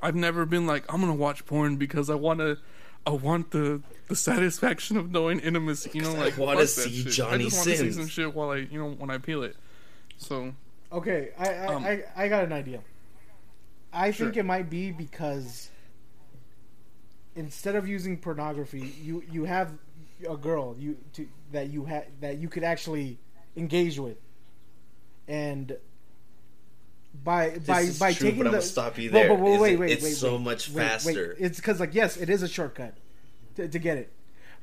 I've 0.00 0.14
never 0.14 0.46
been 0.46 0.66
like 0.66 0.84
I'm 0.92 1.00
gonna 1.00 1.14
watch 1.14 1.44
porn 1.46 1.76
because 1.76 2.08
I 2.10 2.14
want 2.14 2.40
to, 2.40 2.58
I 3.06 3.10
want 3.10 3.50
the 3.50 3.82
the 4.08 4.16
satisfaction 4.16 4.96
of 4.96 5.10
knowing 5.10 5.40
intimacy. 5.40 5.90
You 5.94 6.02
know, 6.02 6.14
I 6.14 6.18
like 6.18 6.38
wanna 6.38 6.66
see 6.66 7.02
shit. 7.02 7.12
Johnny 7.12 7.46
I 7.46 7.48
just 7.48 7.66
wanna 7.66 7.76
see 7.78 7.92
some 7.92 8.06
shit 8.06 8.34
while 8.34 8.50
I, 8.50 8.56
you 8.58 8.78
know, 8.78 8.90
when 8.90 9.10
I 9.10 9.18
peel 9.18 9.42
it. 9.42 9.56
So 10.18 10.52
Okay, 10.92 11.30
I 11.38 11.48
I, 11.48 11.66
Um, 11.66 11.84
I 11.84 12.02
I 12.16 12.28
got 12.28 12.44
an 12.44 12.52
idea. 12.52 12.80
I 13.96 14.12
think 14.12 14.36
it 14.36 14.44
might 14.44 14.68
be 14.68 14.92
because 14.92 15.70
instead 17.34 17.74
of 17.76 17.88
using 17.88 18.18
pornography, 18.18 18.94
you 19.02 19.22
you 19.30 19.44
have 19.44 19.72
a 20.28 20.36
girl 20.36 20.76
you 20.78 20.96
to 21.14 21.26
that 21.52 21.70
you 21.70 21.86
ha- 21.86 22.04
that 22.20 22.36
you 22.38 22.48
could 22.48 22.62
actually 22.64 23.18
engage 23.56 23.98
with, 23.98 24.18
and 25.26 25.76
by 27.24 27.58
by 27.66 27.80
This 27.82 27.88
is 27.94 27.98
by 27.98 28.12
true, 28.12 28.28
taking 28.28 28.44
but 28.44 28.50
the 28.50 28.56
gonna 28.58 28.62
stop 28.62 28.98
you 28.98 29.08
there. 29.10 29.32
wait, 29.34 29.58
wait, 29.60 29.72
it- 29.72 29.78
wait, 29.78 29.90
it's 29.92 30.04
wait, 30.04 30.12
so 30.14 30.32
wait, 30.36 30.42
much 30.44 30.70
wait. 30.70 30.82
faster. 30.82 31.34
It's 31.38 31.56
because 31.56 31.80
like 31.80 31.94
yes, 31.94 32.16
it 32.18 32.28
is 32.28 32.42
a 32.42 32.48
shortcut 32.48 32.94
to, 33.56 33.66
to 33.66 33.78
get 33.78 33.96
it, 33.96 34.12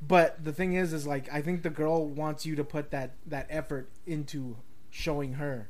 but 0.07 0.43
the 0.43 0.53
thing 0.53 0.73
is, 0.73 0.93
is 0.93 1.07
like 1.07 1.31
I 1.33 1.41
think 1.41 1.63
the 1.63 1.71
girl 1.71 2.05
wants 2.07 2.45
you 2.45 2.55
to 2.55 2.63
put 2.63 2.91
that 2.91 3.15
that 3.25 3.47
effort 3.49 3.89
into 4.05 4.57
showing 4.91 5.33
her 5.33 5.69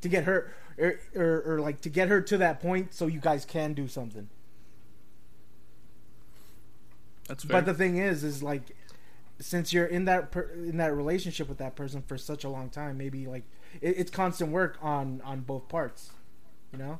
to 0.00 0.08
get 0.08 0.24
her 0.24 0.52
or, 0.78 0.98
or, 1.14 1.42
or 1.46 1.60
like 1.60 1.80
to 1.82 1.88
get 1.88 2.08
her 2.08 2.20
to 2.22 2.38
that 2.38 2.60
point 2.60 2.92
so 2.94 3.06
you 3.06 3.20
guys 3.20 3.44
can 3.44 3.72
do 3.74 3.86
something. 3.88 4.28
That's 7.28 7.44
fair. 7.44 7.60
But 7.60 7.66
the 7.66 7.74
thing 7.74 7.96
is, 7.96 8.22
is 8.24 8.42
like, 8.42 8.62
since 9.38 9.72
you're 9.72 9.86
in 9.86 10.04
that 10.04 10.30
per, 10.30 10.42
in 10.56 10.76
that 10.76 10.94
relationship 10.94 11.48
with 11.48 11.58
that 11.58 11.74
person 11.74 12.02
for 12.02 12.18
such 12.18 12.44
a 12.44 12.48
long 12.48 12.68
time, 12.70 12.98
maybe 12.98 13.26
like 13.26 13.44
it, 13.80 13.96
it's 13.98 14.10
constant 14.10 14.50
work 14.50 14.78
on 14.82 15.20
on 15.24 15.40
both 15.40 15.68
parts. 15.68 16.10
You 16.72 16.78
know, 16.78 16.98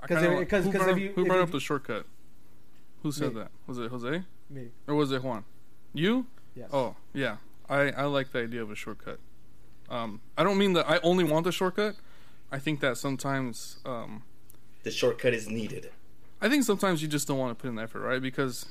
I 0.00 0.06
'cause 0.06 0.18
kinda 0.18 0.32
if- 0.32 0.38
like- 0.38 0.48
'cause- 0.48 0.64
who 0.64 0.72
brought, 0.72 0.88
up, 0.90 0.98
you- 0.98 1.12
who 1.14 1.24
brought 1.24 1.40
up 1.40 1.50
the 1.50 1.60
shortcut? 1.60 2.06
Who 3.02 3.12
said 3.12 3.34
Me. 3.34 3.40
that? 3.40 3.50
Was 3.66 3.78
it 3.78 3.90
Jose 3.90 4.22
me. 4.50 4.70
or 4.86 4.94
was 4.94 5.10
it 5.12 5.22
Juan? 5.22 5.44
You? 5.94 6.26
Yes. 6.54 6.70
Oh 6.72 6.96
yeah, 7.14 7.36
I 7.68 7.90
I 7.92 8.04
like 8.04 8.32
the 8.32 8.40
idea 8.40 8.60
of 8.62 8.70
a 8.70 8.74
shortcut. 8.74 9.20
Um, 9.90 10.20
I 10.36 10.42
don't 10.44 10.58
mean 10.58 10.74
that 10.74 10.88
I 10.88 10.98
only 11.02 11.24
want 11.24 11.44
the 11.44 11.52
shortcut. 11.52 11.96
I 12.52 12.58
think 12.58 12.80
that 12.80 12.96
sometimes, 12.98 13.78
um, 13.84 14.22
The 14.82 14.90
shortcut 14.90 15.34
is 15.34 15.48
needed. 15.48 15.90
I 16.40 16.48
think 16.48 16.64
sometimes 16.64 17.02
you 17.02 17.08
just 17.08 17.26
don't 17.28 17.38
want 17.38 17.56
to 17.56 17.60
put 17.62 17.68
in 17.68 17.74
the 17.76 17.82
effort, 17.82 18.00
right? 18.00 18.22
Because 18.22 18.66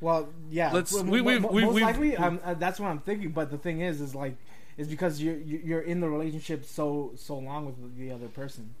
Well, 0.00 0.28
yeah. 0.50 0.72
Let's- 0.72 0.92
Well, 0.92 1.04
we- 1.04 1.20
mo- 1.20 1.24
we've- 1.26 1.46
we- 1.46 1.62
most 1.64 1.74
we've- 1.74 1.84
likely, 1.84 2.16
um, 2.16 2.40
uh, 2.42 2.54
that's 2.54 2.80
what 2.80 2.88
I'm 2.88 2.98
thinking. 3.00 3.30
But 3.30 3.50
the 3.50 3.58
thing 3.58 3.80
is, 3.80 4.00
is 4.00 4.14
like, 4.14 4.34
is 4.76 4.88
because 4.88 5.20
you're 5.22 5.36
you- 5.36 5.60
you're 5.62 5.80
in 5.82 6.00
the 6.00 6.08
relationship 6.08 6.64
so 6.64 7.12
so 7.16 7.38
long 7.38 7.66
with 7.66 7.98
the 7.98 8.10
other 8.10 8.28
person. 8.28 8.74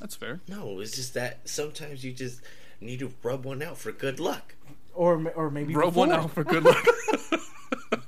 that's 0.00 0.16
fair. 0.16 0.40
No, 0.48 0.80
it's 0.80 0.96
just 0.96 1.14
that 1.14 1.48
sometimes 1.48 2.04
you 2.04 2.12
just 2.12 2.40
need 2.80 2.98
to 2.98 3.12
rub 3.22 3.44
one 3.44 3.62
out 3.62 3.78
for 3.78 3.92
good 3.92 4.18
luck. 4.18 4.54
Or 4.92 5.30
or 5.36 5.50
maybe 5.50 5.74
Rub 5.74 5.94
one 5.94 6.10
out 6.10 6.32
for 6.32 6.42
good 6.42 6.64
luck. 6.64 6.84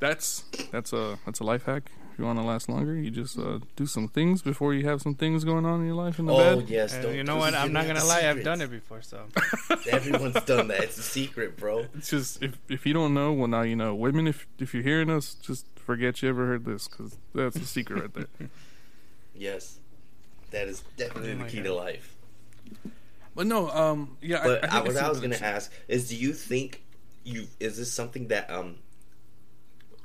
that's 0.00 0.44
that's 0.72 0.92
a 0.92 1.18
that's 1.24 1.40
a 1.40 1.44
life 1.44 1.64
hack. 1.64 1.90
If 2.12 2.18
you 2.18 2.24
want 2.24 2.40
to 2.40 2.44
last 2.44 2.68
longer, 2.68 2.96
you 2.96 3.10
just 3.12 3.38
uh, 3.38 3.60
do 3.76 3.86
some 3.86 4.08
things 4.08 4.42
before 4.42 4.74
you 4.74 4.84
have 4.88 5.00
some 5.00 5.14
things 5.14 5.44
going 5.44 5.64
on 5.64 5.80
in 5.80 5.86
your 5.86 5.94
life 5.94 6.18
in 6.18 6.26
the 6.26 6.32
Oh 6.32 6.56
bed. 6.56 6.68
yes, 6.68 6.92
And 6.94 7.02
don't 7.04 7.14
you 7.14 7.22
know 7.22 7.36
what? 7.36 7.54
I'm 7.54 7.72
not 7.72 7.86
gonna 7.86 8.00
the 8.00 8.06
lie. 8.06 8.28
I've 8.28 8.42
done 8.42 8.60
it 8.60 8.70
before, 8.72 9.02
so 9.02 9.26
Everyone's 9.90 10.42
done 10.44 10.66
that. 10.68 10.82
It's 10.82 10.98
a 10.98 11.02
secret, 11.02 11.56
bro. 11.56 11.86
It's 11.96 12.10
just 12.10 12.42
if 12.42 12.58
if 12.68 12.84
you 12.86 12.92
don't 12.92 13.14
know, 13.14 13.32
well 13.32 13.46
now 13.46 13.62
you 13.62 13.76
know. 13.76 13.94
Women, 13.94 14.26
if 14.26 14.46
if 14.58 14.74
you're 14.74 14.82
hearing 14.82 15.10
us, 15.10 15.34
just 15.34 15.66
forget 15.76 16.20
you 16.20 16.28
ever 16.28 16.46
heard 16.46 16.64
this 16.64 16.88
because 16.88 17.16
that's 17.34 17.54
a 17.56 17.64
secret 17.64 18.00
right 18.02 18.14
there. 18.14 18.48
Yes, 19.34 19.78
that 20.50 20.66
is 20.66 20.82
definitely 20.96 21.32
Oh 21.34 21.44
the 21.44 21.44
key 21.44 21.58
God. 21.58 21.64
to 21.66 21.74
life. 21.74 22.16
But 23.36 23.46
no, 23.46 23.70
um, 23.70 24.16
yeah. 24.20 24.40
But 24.42 24.64
I, 24.64 24.78
I 24.78 24.80
I, 24.80 24.82
what 24.82 24.96
I 24.96 25.08
was 25.08 25.18
something 25.18 25.30
gonna 25.30 25.44
ask 25.44 25.72
is, 25.86 26.08
do 26.08 26.16
you 26.16 26.32
think 26.32 26.82
you 27.22 27.46
is 27.60 27.76
this 27.76 27.92
something 27.92 28.26
that 28.28 28.50
um, 28.50 28.76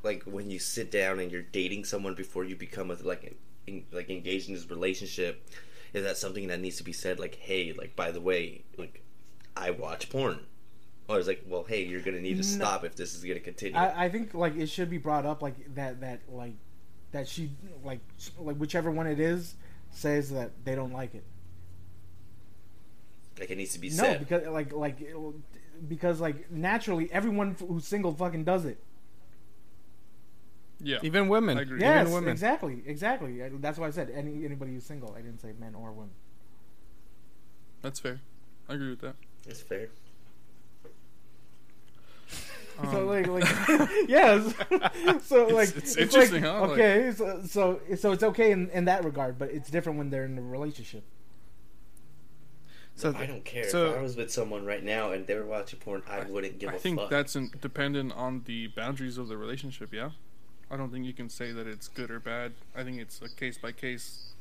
like 0.03 0.23
when 0.23 0.49
you 0.51 0.59
sit 0.59 0.91
down 0.91 1.19
and 1.19 1.31
you're 1.31 1.41
dating 1.41 1.85
someone 1.85 2.13
before 2.13 2.43
you 2.43 2.55
become 2.55 2.91
a, 2.91 2.95
like 2.95 3.35
in, 3.67 3.85
like 3.91 4.09
engaged 4.09 4.49
in 4.49 4.55
this 4.55 4.69
relationship, 4.69 5.47
is 5.93 6.03
that 6.03 6.17
something 6.17 6.47
that 6.47 6.59
needs 6.59 6.77
to 6.77 6.83
be 6.83 6.93
said? 6.93 7.19
Like, 7.19 7.35
hey, 7.35 7.73
like 7.73 7.95
by 7.95 8.11
the 8.11 8.19
way, 8.21 8.63
like 8.77 9.01
I 9.55 9.71
watch 9.71 10.09
porn, 10.09 10.39
or 11.07 11.19
is 11.19 11.27
like, 11.27 11.43
well, 11.47 11.63
hey, 11.63 11.83
you're 11.85 12.01
gonna 12.01 12.19
need 12.21 12.33
to 12.41 12.57
No. 12.57 12.65
stop 12.65 12.83
if 12.83 12.95
this 12.95 13.15
is 13.15 13.23
gonna 13.23 13.39
continue. 13.39 13.77
I, 13.77 14.05
I 14.05 14.09
think 14.09 14.33
like 14.33 14.55
it 14.57 14.67
should 14.67 14.89
be 14.89 14.97
brought 14.97 15.25
up 15.25 15.41
like 15.41 15.73
that 15.75 16.01
that 16.01 16.19
like 16.29 16.55
that 17.11 17.27
she 17.27 17.51
like 17.83 17.99
like 18.37 18.57
whichever 18.57 18.91
one 18.91 19.07
it 19.07 19.19
is 19.19 19.55
says 19.91 20.31
that 20.31 20.51
they 20.65 20.73
don't 20.75 20.91
like 20.91 21.13
it. 21.15 21.23
like 23.39 23.49
it 23.51 23.57
needs 23.57 23.73
to 23.73 23.79
be 23.79 23.89
No, 23.89 23.95
said. 23.95 24.19
because 24.19 24.47
like 24.47 24.73
like 24.73 24.97
because 25.87 26.19
like 26.19 26.51
naturally 26.51 27.09
everyone 27.11 27.55
who's 27.67 27.85
single 27.85 28.13
fucking 28.13 28.43
does 28.43 28.65
it. 28.65 28.77
Yeah, 30.83 30.97
even 31.01 31.27
women, 31.29 31.57
I 31.57 31.61
agree. 31.61 31.79
Yes, 31.79 32.01
even 32.03 32.13
women. 32.13 32.29
exactly, 32.31 32.83
exactly. 32.85 33.41
That's 33.59 33.77
why 33.77 33.87
I 33.87 33.91
said 33.91 34.09
any 34.09 34.45
anybody 34.45 34.73
who's 34.73 34.83
single. 34.85 35.13
I 35.17 35.21
didn't 35.21 35.39
say 35.41 35.53
men 35.59 35.75
or 35.75 35.91
women. 35.91 36.13
that's 37.81 37.99
fair. 37.99 38.19
I 38.69 38.73
agree 38.75 38.89
with 38.91 39.01
that. 39.01 39.15
It's 39.47 39.61
fair. 39.61 39.89
so 42.81 42.87
Um, 42.87 43.07
like, 43.07 43.27
like 43.27 43.43
yes. 44.07 44.53
so 45.25 45.47
like 45.47 45.75
it's 45.75 45.95
like, 45.95 46.03
interesting, 46.05 46.43
huh? 46.43 46.61
Like- 46.61 46.71
Okay, 46.71 47.11
so, 47.15 47.41
so 47.45 47.81
so 47.95 48.11
it's 48.11 48.23
okay 48.23 48.51
in, 48.51 48.69
in 48.71 48.85
that 48.85 49.03
regard, 49.03 49.37
but 49.37 49.51
it's 49.51 49.69
different 49.69 49.97
when 49.97 50.09
they're 50.09 50.25
in 50.25 50.37
a 50.37 50.41
relationship. 50.41 51.03
So 52.95 53.13
I 53.17 53.25
don't 53.25 53.43
care. 53.45 53.69
so- 53.69 53.91
if 53.91 53.97
I 53.97 54.01
was 54.01 54.15
with 54.15 54.31
someone 54.31 54.65
right 54.65 54.83
now 54.83 55.11
and 55.11 55.25
they 55.27 55.35
were 55.35 55.45
watching 55.45 55.79
porn, 55.79 56.03
I 56.07 56.21
wouldn't 56.23 56.59
give 56.59 56.69
I 56.69 56.73
a 56.75 56.79
think 56.79 56.99
that's 57.09 57.35
in, 57.35 57.51
dependent 57.61 58.13
on 58.13 58.43
the 58.45 58.67
boundaries 58.67 59.17
of 59.17 59.27
the 59.27 59.37
relationship. 59.37 59.93
Yeah, 59.93 60.11
I 60.73 60.77
don't 60.77 60.91
think 60.91 61.05
you 61.05 61.13
can 61.13 61.29
say 61.29 61.51
that 61.51 61.67
it's 61.67 61.87
good 61.87 62.09
or 62.09 62.19
bad. 62.19 62.53
I 62.75 62.83
think 62.83 62.99
it's 62.99 63.21
a 63.21 63.29
case 63.29 63.59
by 63.59 63.71
case 63.71 64.31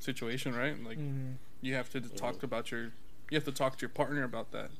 situation, 0.00 0.54
right? 0.56 0.82
Like 0.82 0.98
Mm, 0.98 1.34
you 1.60 1.74
have 1.74 1.90
to 1.90 2.00
talk 2.00 2.42
about 2.42 2.70
your, 2.70 2.84
you 3.30 3.34
have 3.34 3.44
to 3.44 3.52
talk 3.52 3.76
to 3.76 3.82
your 3.82 3.90
partner 3.90 4.24
about 4.24 4.50
that, 4.52 4.70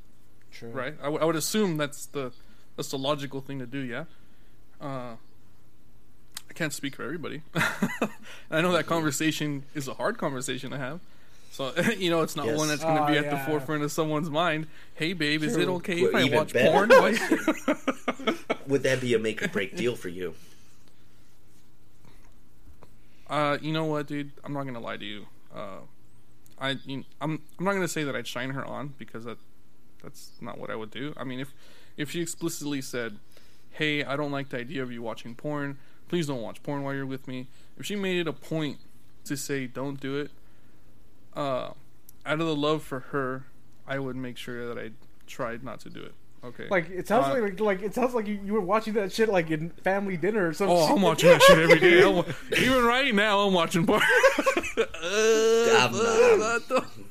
true. 0.50 0.70
right? 0.70 0.94
I, 1.00 1.05
w- 1.05 1.20
I 1.20 1.26
would 1.26 1.36
assume 1.36 1.76
that's 1.76 2.07
the 2.07 2.32
that's 2.76 2.88
the 2.90 2.96
logical 2.98 3.40
thing 3.42 3.59
to 3.59 3.66
do. 3.66 3.78
Yeah. 3.80 4.05
Uh, 4.80 5.16
I 6.48 6.52
can't 6.55 6.72
speak 6.72 6.96
for 6.96 7.02
everybody. 7.05 7.42
I 8.50 8.61
know 8.62 8.72
that 8.72 8.86
conversation 8.86 9.64
is 9.74 9.88
a 9.88 9.94
hard 9.94 10.16
conversation 10.18 10.70
to 10.70 10.78
have. 10.78 11.00
So 11.52 11.72
you 11.98 12.09
know, 12.11 12.22
it's 12.22 12.34
not 12.36 12.46
Yes. 12.46 12.57
one 12.59 12.68
that's 12.68 12.82
going 12.82 12.96
to 12.96 13.02
Oh, 13.05 13.07
be 13.09 13.18
at 13.18 13.24
yeah. 13.24 13.30
the 13.30 13.38
forefront 13.44 13.82
of 13.82 13.92
someone's 13.92 14.30
mind. 14.30 14.68
Hey, 14.94 15.12
babe, 15.12 15.42
is 15.42 15.55
it 15.57 15.64
True. 15.64 15.74
okay 15.76 16.00
Well, 16.02 16.16
if 16.16 16.32
I 16.32 16.36
watch 16.36 16.52
better 16.55 16.70
porn? 16.86 16.88
Would 18.68 18.82
that 18.84 19.00
be 19.02 19.12
a 19.14 19.18
make 19.18 19.42
or 19.42 19.48
break 19.48 19.76
deal 19.76 19.96
for 19.96 20.09
you? 20.09 20.34
Uh, 23.29 23.59
you 23.61 23.72
know 23.72 23.85
what, 23.85 24.07
dude? 24.07 24.33
I'm 24.43 24.53
not 24.53 24.64
gonna 24.64 24.81
lie 24.81 24.97
to 24.97 25.05
you. 25.05 25.27
Uh, 25.55 25.81
I, 26.59 26.70
you, 26.85 27.05
I'm, 27.20 27.41
I'm 27.59 27.64
not 27.64 27.72
gonna 27.72 27.89
say 27.89 28.05
that 28.05 28.14
I'd 28.14 28.27
shine 28.27 28.51
her 28.51 28.64
on 28.64 28.95
because 28.99 29.25
that, 29.25 29.39
that's 30.03 30.33
not 30.41 30.59
what 30.59 30.70
I 30.70 30.77
would 30.77 30.91
do. 30.91 31.14
I 31.16 31.25
mean, 31.25 31.41
if, 31.41 31.53
if 31.97 32.11
she 32.11 32.20
explicitly 32.20 32.81
said, 32.83 33.18
"Hey, 33.70 34.05
I 34.05 34.16
don't 34.16 34.33
like 34.33 34.51
the 34.51 34.59
idea 34.59 34.83
of 34.83 34.93
you 34.93 35.03
watching 35.03 35.35
porn. 35.35 35.79
Please 36.09 36.27
don't 36.27 36.43
watch 36.43 36.62
porn 36.62 36.83
while 36.83 36.95
you're 36.95 37.07
with 37.07 37.27
me." 37.27 37.49
If 37.79 37.87
she 37.87 37.97
made 37.97 38.18
it 38.18 38.29
a 38.29 38.33
point 38.33 38.79
to 39.25 39.37
say, 39.37 39.66
"Don't 39.66 40.01
do 40.01 40.18
it," 40.18 40.31
uh, 41.35 41.70
out 42.27 42.41
of 42.41 42.47
the 42.47 42.57
love 42.57 42.83
for 42.83 43.01
her, 43.01 43.47
I 43.87 43.99
would 43.99 44.16
make 44.16 44.37
sure 44.37 44.66
that 44.72 44.79
I 44.79 44.91
tried 45.27 45.64
not 45.64 45.81
to 45.81 45.91
do 45.91 46.01
it. 46.01 46.14
Okay. 46.45 46.68
Like 46.68 46.90
it 46.90 47.09
sounds 47.09 47.26
Uh, 47.28 47.40
like 47.40 47.59
like 47.61 47.82
it 47.82 47.95
sounds 47.95 48.14
like 48.14 48.26
you, 48.26 48.38
you 48.45 48.53
were 48.53 48.61
watching 48.61 48.92
that 48.95 49.12
shit 49.12 49.30
like 49.30 49.51
in 49.51 49.70
family 49.70 50.16
dinner 50.16 50.49
or 50.49 50.53
something. 50.53 50.76
Oh, 50.76 50.95
I'm 50.95 51.01
watching 51.01 51.30
that 51.30 51.42
shit 51.42 51.59
every 51.59 51.78
day. 51.78 52.03
I'm, 52.03 52.22
even 52.59 52.84
right 52.84 53.14
now, 53.14 53.40
I'm 53.40 53.55
watching 53.55 53.86
porn. 53.86 54.03
Uh, 54.76 56.59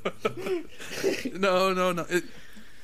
no, 1.33 1.73
no, 1.73 1.91
no. 1.93 2.05
It, 2.09 2.23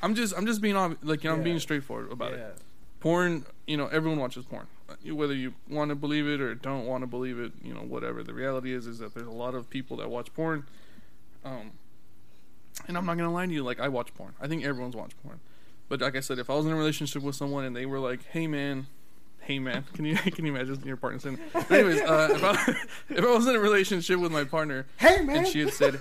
I'm 0.01 0.15
just, 0.15 0.33
I'm 0.37 0.45
just 0.45 0.61
being 0.61 0.77
ob- 0.77 0.97
like, 1.01 1.23
you 1.23 1.29
know, 1.29 1.35
I'm 1.35 1.43
being 1.43 1.59
straightforward 1.59 2.11
about 2.11 2.31
yeah. 2.31 2.47
it. 2.47 2.57
Porn, 2.99 3.45
you 3.67 3.75
know, 3.75 3.87
everyone 3.87 4.19
watches 4.19 4.45
porn. 4.45 4.67
Uh, 4.89 5.13
Whether 5.13 5.33
you 5.33 5.53
want 5.69 5.89
to 5.89 5.95
believe 5.95 6.27
it 6.27 6.39
or 6.39 6.55
don't 6.55 6.85
want 6.85 7.01
to 7.01 7.07
believe 7.07 7.39
it, 7.39 7.51
you 7.63 7.73
know, 7.73 7.81
whatever. 7.81 8.23
The 8.23 8.33
reality 8.33 8.73
is, 8.73 8.87
is 8.87 8.99
that 8.99 9.13
there's 9.13 9.27
a 9.27 9.31
lot 9.31 9.55
of 9.55 9.69
people 9.69 9.97
that 9.97 10.09
watch 10.09 10.33
porn. 10.33 10.65
Um, 11.43 11.71
and 12.87 12.97
I'm 12.97 13.05
not 13.05 13.17
gonna 13.17 13.33
lie 13.33 13.45
to 13.45 13.51
you, 13.51 13.63
like 13.63 13.79
I 13.79 13.89
watch 13.89 14.13
porn. 14.13 14.33
I 14.39 14.47
think 14.47 14.63
everyone's 14.63 14.95
watched 14.95 15.21
porn. 15.23 15.39
But 15.89 16.01
like 16.01 16.15
I 16.15 16.19
said, 16.21 16.37
if 16.39 16.49
I 16.49 16.53
was 16.55 16.65
in 16.67 16.71
a 16.71 16.75
relationship 16.75 17.23
with 17.23 17.35
someone 17.35 17.65
and 17.65 17.75
they 17.75 17.85
were 17.87 17.99
like, 17.99 18.23
"Hey 18.27 18.45
man, 18.47 18.85
hey 19.41 19.57
man," 19.59 19.83
can 19.93 20.05
you 20.05 20.15
can 20.15 20.45
you 20.45 20.55
imagine 20.55 20.81
your 20.85 20.97
partner 20.97 21.19
saying? 21.19 21.39
Anyways, 21.69 22.01
uh, 22.01 22.29
if 22.31 22.43
I 22.43 22.75
if 23.09 23.25
I 23.25 23.31
was 23.31 23.47
in 23.47 23.55
a 23.55 23.59
relationship 23.59 24.19
with 24.19 24.31
my 24.31 24.43
partner 24.43 24.85
Hey 24.97 25.21
man, 25.23 25.37
and 25.37 25.47
she 25.47 25.61
had 25.61 25.73
said, 25.73 25.99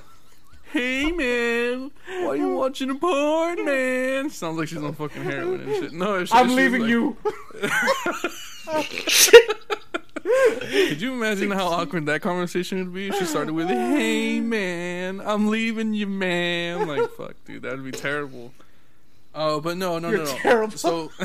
"Hey 0.72 1.10
man, 1.10 1.90
why 2.06 2.26
are 2.28 2.36
you 2.36 2.54
watching 2.54 2.90
a 2.90 2.94
porn, 2.94 3.64
man?" 3.64 4.28
Sounds 4.28 4.58
like 4.58 4.68
she's 4.68 4.82
on 4.82 4.92
fucking 4.94 5.22
heroin 5.24 5.62
and 5.62 5.70
shit. 5.74 5.92
No, 5.92 6.22
she, 6.24 6.32
I'm 6.34 6.50
she 6.50 6.54
leaving 6.54 6.82
like- 6.82 6.90
you. 6.90 7.16
Could 10.60 11.00
you 11.00 11.14
imagine 11.14 11.50
how 11.50 11.68
awkward 11.68 12.04
that 12.06 12.20
conversation 12.20 12.78
would 12.78 12.92
be? 12.94 13.08
if 13.08 13.14
She 13.16 13.24
started 13.24 13.54
with, 13.54 13.68
"Hey 13.68 14.40
man, 14.40 15.20
I'm 15.24 15.48
leaving 15.48 15.94
you, 15.94 16.06
man." 16.06 16.86
Like, 16.86 17.08
fuck, 17.12 17.34
dude, 17.46 17.62
that'd 17.62 17.82
be 17.82 17.90
terrible. 17.92 18.52
Oh, 19.40 19.60
but 19.60 19.76
no, 19.76 19.98
no, 20.00 20.08
You're 20.10 20.18
no, 20.18 20.24
no. 20.24 20.38
terrible. 20.38 20.76
So, 20.76 21.12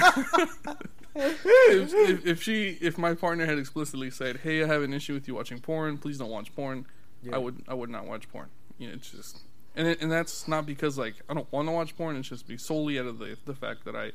if, 1.16 1.93
if, 1.93 2.26
if 2.26 2.43
she, 2.43 2.78
if 2.82 2.97
my 2.97 3.14
partner 3.16 3.45
had 3.45 3.57
explicitly 3.57 4.09
said, 4.09 4.38
"Hey, 4.38 4.64
I 4.64 4.68
have 4.68 4.84
an 4.84 4.93
issue 4.93 5.14
with 5.14 5.28
you 5.28 5.36
watching 5.36 5.59
porn. 5.59 5.97
Please 5.97 6.18
don't 6.18 6.30
watch 6.30 6.55
porn," 6.55 6.86
Yeah. 7.24 7.36
I 7.36 7.38
would, 7.39 7.64
I 7.68 7.74
would 7.74 7.89
not 7.89 8.05
watch 8.05 8.30
porn. 8.30 8.49
You 8.78 8.88
know, 8.89 8.93
it's 8.93 9.09
just, 9.11 9.39
and 9.76 9.88
it, 9.88 10.01
and 10.01 10.11
that's 10.11 10.47
not 10.47 10.66
because 10.66 10.97
like 10.97 11.16
I 11.30 11.34
don't 11.34 11.51
want 11.51 11.68
to 11.68 11.72
watch 11.72 11.95
porn. 11.97 12.16
It's 12.16 12.30
just 12.30 12.47
be 12.47 12.57
solely 12.57 12.99
out 12.99 13.05
of 13.07 13.20
the 13.20 13.38
the 13.45 13.55
fact 13.55 13.86
that 13.86 13.95
I, 13.95 14.11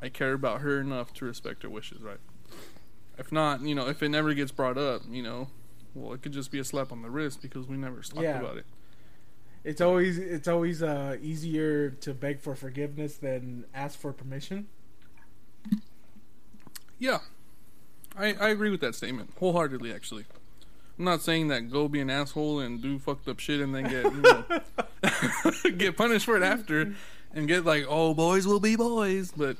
I 0.00 0.08
care 0.08 0.32
about 0.32 0.60
her 0.62 0.80
enough 0.80 1.12
to 1.14 1.24
respect 1.24 1.62
her 1.62 1.70
wishes. 1.70 2.00
Right. 2.02 2.20
If 3.18 3.32
not, 3.32 3.62
you 3.62 3.74
know, 3.74 3.86
if 3.88 4.02
it 4.02 4.10
never 4.10 4.34
gets 4.34 4.52
brought 4.52 4.76
up, 4.76 5.02
you 5.10 5.22
know, 5.22 5.48
well, 5.94 6.12
it 6.12 6.20
could 6.22 6.32
just 6.32 6.50
be 6.50 6.58
a 6.58 6.64
slap 6.64 6.92
on 6.92 7.00
the 7.02 7.10
wrist 7.10 7.40
because 7.40 7.66
we 7.66 7.76
never 7.76 8.00
talked 8.02 8.22
Yeah. 8.22 8.38
about 8.40 8.58
it. 8.58 8.66
It's 9.66 9.80
always 9.80 10.16
it's 10.16 10.46
always 10.46 10.80
uh, 10.80 11.16
easier 11.20 11.90
to 11.90 12.14
beg 12.14 12.40
for 12.40 12.54
forgiveness 12.54 13.16
than 13.16 13.64
ask 13.74 13.98
for 13.98 14.12
permission. 14.12 14.68
Yeah, 17.00 17.18
I 18.16 18.34
I 18.34 18.50
agree 18.50 18.70
with 18.70 18.80
that 18.82 18.94
statement 18.94 19.32
wholeheartedly. 19.40 19.92
Actually, 19.92 20.24
I'm 20.96 21.04
not 21.04 21.20
saying 21.20 21.48
that 21.48 21.68
go 21.68 21.88
be 21.88 21.98
an 22.00 22.10
asshole 22.10 22.60
and 22.60 22.80
do 22.80 23.00
fucked 23.00 23.26
up 23.26 23.40
shit 23.40 23.60
and 23.60 23.74
then 23.74 23.82
get 23.90 24.04
you 24.04 24.22
know, 24.22 25.70
get 25.76 25.96
punished 25.96 26.26
for 26.26 26.36
it 26.36 26.44
after 26.44 26.94
and 27.34 27.48
get 27.48 27.64
like 27.64 27.86
oh 27.88 28.14
boys 28.14 28.46
will 28.46 28.60
be 28.60 28.76
boys, 28.76 29.32
but 29.36 29.56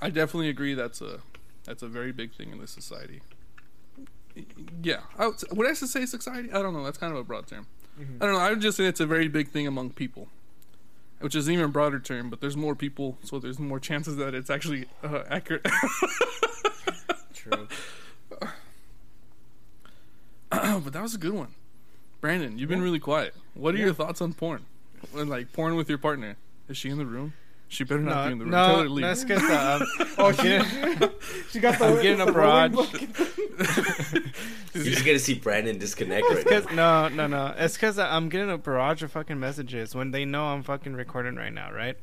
I- 0.00 0.10
definitely 0.10 0.50
agree 0.50 0.74
that's 0.74 1.00
a 1.00 1.18
that's 1.64 1.82
a 1.82 1.88
very 1.88 2.12
big 2.12 2.32
thing 2.32 2.52
in 2.52 2.60
this 2.60 2.70
society. 2.70 3.22
Yeah, 4.80 5.00
I 5.18 5.26
would, 5.26 5.36
would 5.50 5.66
I 5.68 5.72
say 5.72 6.06
society? 6.06 6.52
I 6.52 6.62
don't 6.62 6.74
know. 6.74 6.84
That's 6.84 6.96
kind 6.96 7.12
of 7.12 7.18
a 7.18 7.24
broad 7.24 7.48
term. 7.48 7.66
I 8.00 8.24
don't 8.26 8.32
know. 8.34 8.38
I 8.40 8.50
would 8.50 8.60
just 8.60 8.76
say 8.76 8.86
it's 8.86 9.00
a 9.00 9.06
very 9.06 9.28
big 9.28 9.48
thing 9.48 9.66
among 9.66 9.90
people, 9.90 10.28
which 11.20 11.34
is 11.34 11.48
an 11.48 11.54
even 11.54 11.70
broader 11.70 11.98
term. 12.00 12.30
But 12.30 12.40
there's 12.40 12.56
more 12.56 12.74
people, 12.74 13.18
so 13.22 13.38
there's 13.38 13.58
more 13.58 13.78
chances 13.80 14.16
that 14.16 14.34
it's 14.34 14.50
actually 14.50 14.86
uh, 15.02 15.22
accurate. 15.28 15.66
True. 17.34 17.68
but 20.50 20.92
that 20.92 21.02
was 21.02 21.14
a 21.14 21.18
good 21.18 21.32
one. 21.34 21.54
Brandon, 22.20 22.58
you've 22.58 22.68
been 22.68 22.82
really 22.82 22.98
quiet. 22.98 23.34
What 23.54 23.74
are 23.74 23.78
Yeah. 23.78 23.86
your 23.86 23.94
thoughts 23.94 24.20
on 24.20 24.32
porn? 24.34 24.64
When, 25.12 25.28
like 25.28 25.52
porn 25.52 25.76
with 25.76 25.88
your 25.88 25.98
partner. 25.98 26.36
Is 26.68 26.76
she 26.76 26.90
in 26.90 26.98
the 26.98 27.06
room? 27.06 27.32
She 27.72 27.84
better 27.84 28.00
not 28.00 28.14
No, 28.14 28.26
be 28.26 28.32
in 28.32 28.38
the 28.40 28.44
room. 28.46 28.52
Tell 28.52 28.66
her 28.68 28.76
no, 28.78 28.84
to 28.84 28.90
leave. 28.90 29.02
that's 29.02 29.24
because 29.24 29.42
um, 29.80 29.86
Oh, 30.18 30.32
she, 30.32 30.58
she 31.52 31.60
got 31.60 31.78
the. 31.78 31.84
I'm 31.86 32.02
getting 32.02 32.20
a 32.20 32.26
the 32.26 32.32
rolling 32.32 32.72
barrage. 32.72 32.92
You're 34.74 34.84
just 34.84 35.04
gonna 35.06 35.20
see 35.20 35.34
Brandon 35.34 35.78
disconnect 35.78 36.26
right 36.28 36.74
now. 36.74 37.08
no, 37.08 37.08
no, 37.08 37.26
no. 37.28 37.54
It's 37.56 37.74
because 37.76 37.96
I'm 37.96 38.28
getting 38.28 38.50
a 38.50 38.58
barrage 38.58 39.04
of 39.04 39.12
fucking 39.12 39.38
messages 39.38 39.94
when 39.94 40.10
they 40.10 40.24
know 40.24 40.46
I'm 40.46 40.64
fucking 40.64 40.94
recording 40.94 41.36
right 41.36 41.52
now, 41.52 41.72
right? 41.72 41.96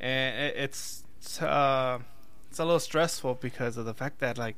And 0.00 0.52
it's 0.56 1.02
it's, 1.20 1.42
uh, 1.42 1.98
it's 2.50 2.60
a 2.60 2.64
little 2.64 2.78
stressful 2.78 3.38
because 3.40 3.76
of 3.76 3.86
the 3.86 3.94
fact 3.94 4.20
that 4.20 4.38
like 4.38 4.56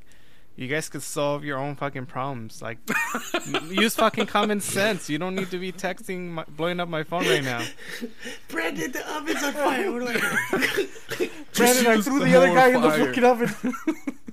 you 0.56 0.68
guys 0.68 0.88
could 0.88 1.02
solve 1.02 1.44
your 1.44 1.58
own 1.58 1.76
fucking 1.76 2.06
problems. 2.06 2.62
Like 2.62 2.78
use 3.70 3.94
fucking 3.94 4.26
common 4.26 4.60
sense. 4.60 5.10
You 5.10 5.18
don't 5.18 5.34
need 5.34 5.50
to 5.50 5.58
be 5.58 5.70
texting, 5.70 6.30
my, 6.30 6.44
blowing 6.48 6.80
up 6.80 6.88
my 6.88 7.02
phone 7.04 7.26
right 7.28 7.44
now. 7.44 7.62
Brandon, 8.48 8.90
the 8.90 9.14
oven's 9.14 9.42
on 9.42 9.52
fire. 9.52 9.92
We're 9.92 10.04
like, 10.04 10.22
Brandon, 11.54 11.86
I 11.86 12.00
threw 12.00 12.20
the 12.20 12.24
the 12.24 12.36
other 12.36 12.46
more 12.46 12.56
guy 12.56 12.68
in 12.70 12.80
the 12.80 12.90
fucking 12.90 13.24
oven. 13.24 13.50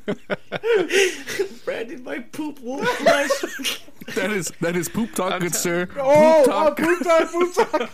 Brandon, 1.66 2.04
my 2.04 2.20
poop 2.20 2.60
won't 2.62 2.88
flush. 2.88 3.82
that 4.16 4.32
is 4.32 4.52
that 4.62 4.78
is 4.78 4.88
poop 4.88 5.14
talk, 5.14 5.34
I'm 5.34 5.42
good 5.42 5.52
t- 5.54 5.58
sir. 5.60 5.90
Oh, 5.98 6.44
poop 6.46 6.54
oh, 6.54 6.74
talk. 6.74 6.78
poop 6.78 7.04
time, 7.04 7.28
poop 7.28 7.54
time. 7.54 7.90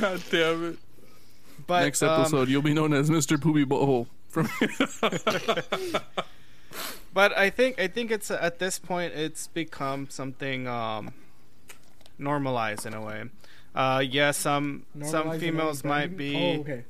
God 0.00 0.22
damn 0.30 0.70
it. 0.70 0.78
But 1.66 1.82
Next 1.82 2.02
um, 2.02 2.20
episode, 2.20 2.48
you'll 2.48 2.62
be 2.62 2.72
known 2.74 2.94
as 2.94 3.10
Mr. 3.10 3.40
Poopy 3.40 3.64
Butthole. 3.66 4.06
From 4.30 4.48
But 7.12 7.36
I 7.36 7.50
think 7.50 7.80
I 7.80 7.88
think 7.88 8.10
it's 8.10 8.30
at 8.30 8.58
this 8.60 8.78
point 8.78 9.12
it's 9.14 9.48
become 9.48 10.08
something 10.08 10.68
um, 10.68 11.12
normalized 12.18 12.86
in 12.86 12.94
a 12.94 13.00
way. 13.02 13.24
Uh, 13.74 14.02
yeah, 14.08 14.30
some 14.30 14.86
some 15.04 15.38
females 15.38 15.82
might 15.84 16.16
be 16.16 16.36
Oh, 16.36 16.60
okay. 16.60 16.84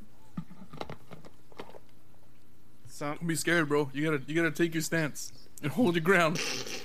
some. 2.87 3.17
Don't 3.17 3.27
be 3.27 3.35
scared, 3.35 3.69
bro. 3.69 3.91
You 3.95 4.05
gotta 4.05 4.23
you 4.27 4.35
gotta 4.35 4.51
take 4.51 4.75
your 4.75 4.83
stance 4.83 5.33
and 5.63 5.73
hold 5.73 5.95
your 5.95 6.05
ground. 6.05 6.41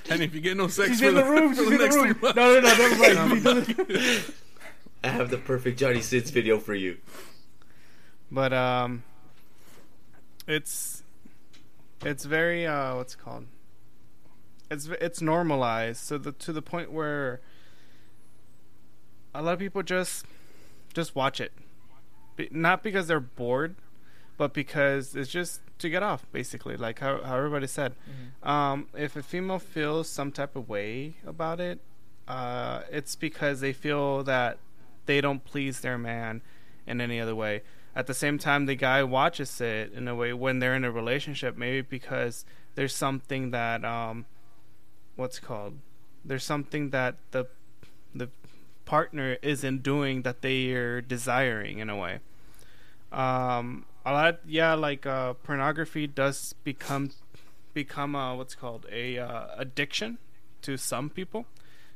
And 0.08 0.22
if 0.22 0.34
you 0.34 0.40
get 0.40 0.56
no 0.56 0.68
sex 0.68 0.88
She's 0.92 1.00
for 1.00 1.08
in 1.08 1.14
the 1.16 1.24
room. 1.24 1.54
for 1.54 1.62
She's 1.64 1.72
in 1.72 1.78
the 1.78 1.88
room. 1.90 2.18
No, 2.22 2.30
no, 2.32 2.60
no. 2.60 3.34
Never 3.34 3.54
mind. 3.54 3.66
He 3.88 4.20
I 5.04 5.08
have 5.08 5.30
the 5.30 5.38
perfect 5.38 5.78
Johnny 5.78 6.00
Sins 6.00 6.30
video 6.30 6.58
for 6.58 6.74
you. 6.74 6.96
But 8.32 8.52
um, 8.52 9.04
it's 10.46 11.02
it's 12.04 12.24
very 12.24 12.66
uh, 12.66 12.96
what's 12.96 13.14
it 13.14 13.18
called? 13.18 13.46
It's 14.70 14.88
it's 15.00 15.20
normalized 15.20 15.98
so 16.02 16.18
the 16.18 16.32
to 16.32 16.52
the 16.52 16.62
point 16.62 16.92
where 16.92 17.40
a 19.34 19.42
lot 19.42 19.52
of 19.54 19.58
people 19.58 19.82
just 19.82 20.26
just 20.94 21.14
watch 21.14 21.40
it, 21.40 21.52
Be, 22.36 22.48
not 22.50 22.82
because 22.82 23.06
they're 23.06 23.20
bored, 23.20 23.76
but 24.38 24.54
because 24.54 25.14
it's 25.14 25.30
just 25.30 25.60
to 25.78 25.90
get 25.90 26.02
off, 26.02 26.26
basically. 26.32 26.76
Like 26.76 27.00
how 27.00 27.22
how 27.22 27.36
everybody 27.36 27.66
said, 27.66 27.94
um, 28.42 28.88
if 28.94 29.14
a 29.14 29.22
female 29.22 29.58
feels 29.58 30.08
some 30.08 30.32
type 30.32 30.56
of 30.56 30.68
way 30.68 31.16
about 31.26 31.60
it, 31.60 31.80
uh, 32.26 32.82
it's 32.90 33.14
because 33.14 33.60
they 33.60 33.72
feel 33.72 34.22
that 34.24 34.58
they 35.04 35.20
don't 35.20 35.44
please 35.44 35.80
their 35.80 35.98
man 35.98 36.42
in 36.86 37.00
any 37.00 37.20
other 37.20 37.34
way. 37.34 37.62
At 37.96 38.06
the 38.06 38.14
same 38.14 38.38
time, 38.38 38.66
the 38.66 38.74
guy 38.74 39.02
watches 39.02 39.58
it 39.58 39.94
in 39.94 40.06
a 40.06 40.14
way 40.14 40.34
when 40.34 40.58
they're 40.58 40.74
in 40.74 40.84
a 40.84 40.90
relationship, 40.90 41.56
maybe 41.56 41.80
because 41.80 42.44
there's 42.74 42.94
something 42.94 43.52
that 43.52 43.86
um, 43.86 44.26
what's 45.16 45.38
called? 45.38 45.78
There's 46.22 46.44
something 46.44 46.90
that 46.90 47.16
the 47.30 47.46
the 48.14 48.28
partner 48.84 49.38
isn't 49.40 49.82
doing 49.82 50.22
that 50.22 50.42
they 50.42 50.72
are 50.72 51.00
desiring 51.00 51.78
in 51.78 51.88
a 51.88 51.96
way. 51.96 52.20
Um, 53.10 53.86
a 54.04 54.12
lot, 54.12 54.40
yeah, 54.46 54.74
like 54.74 55.06
uh, 55.06 55.32
pornography 55.32 56.06
does 56.06 56.52
become 56.64 57.12
become 57.72 58.14
uh, 58.14 58.34
what's 58.34 58.54
called 58.54 58.84
a 58.92 59.18
uh, 59.18 59.46
addiction 59.56 60.18
to 60.60 60.76
some 60.76 61.08
people. 61.08 61.46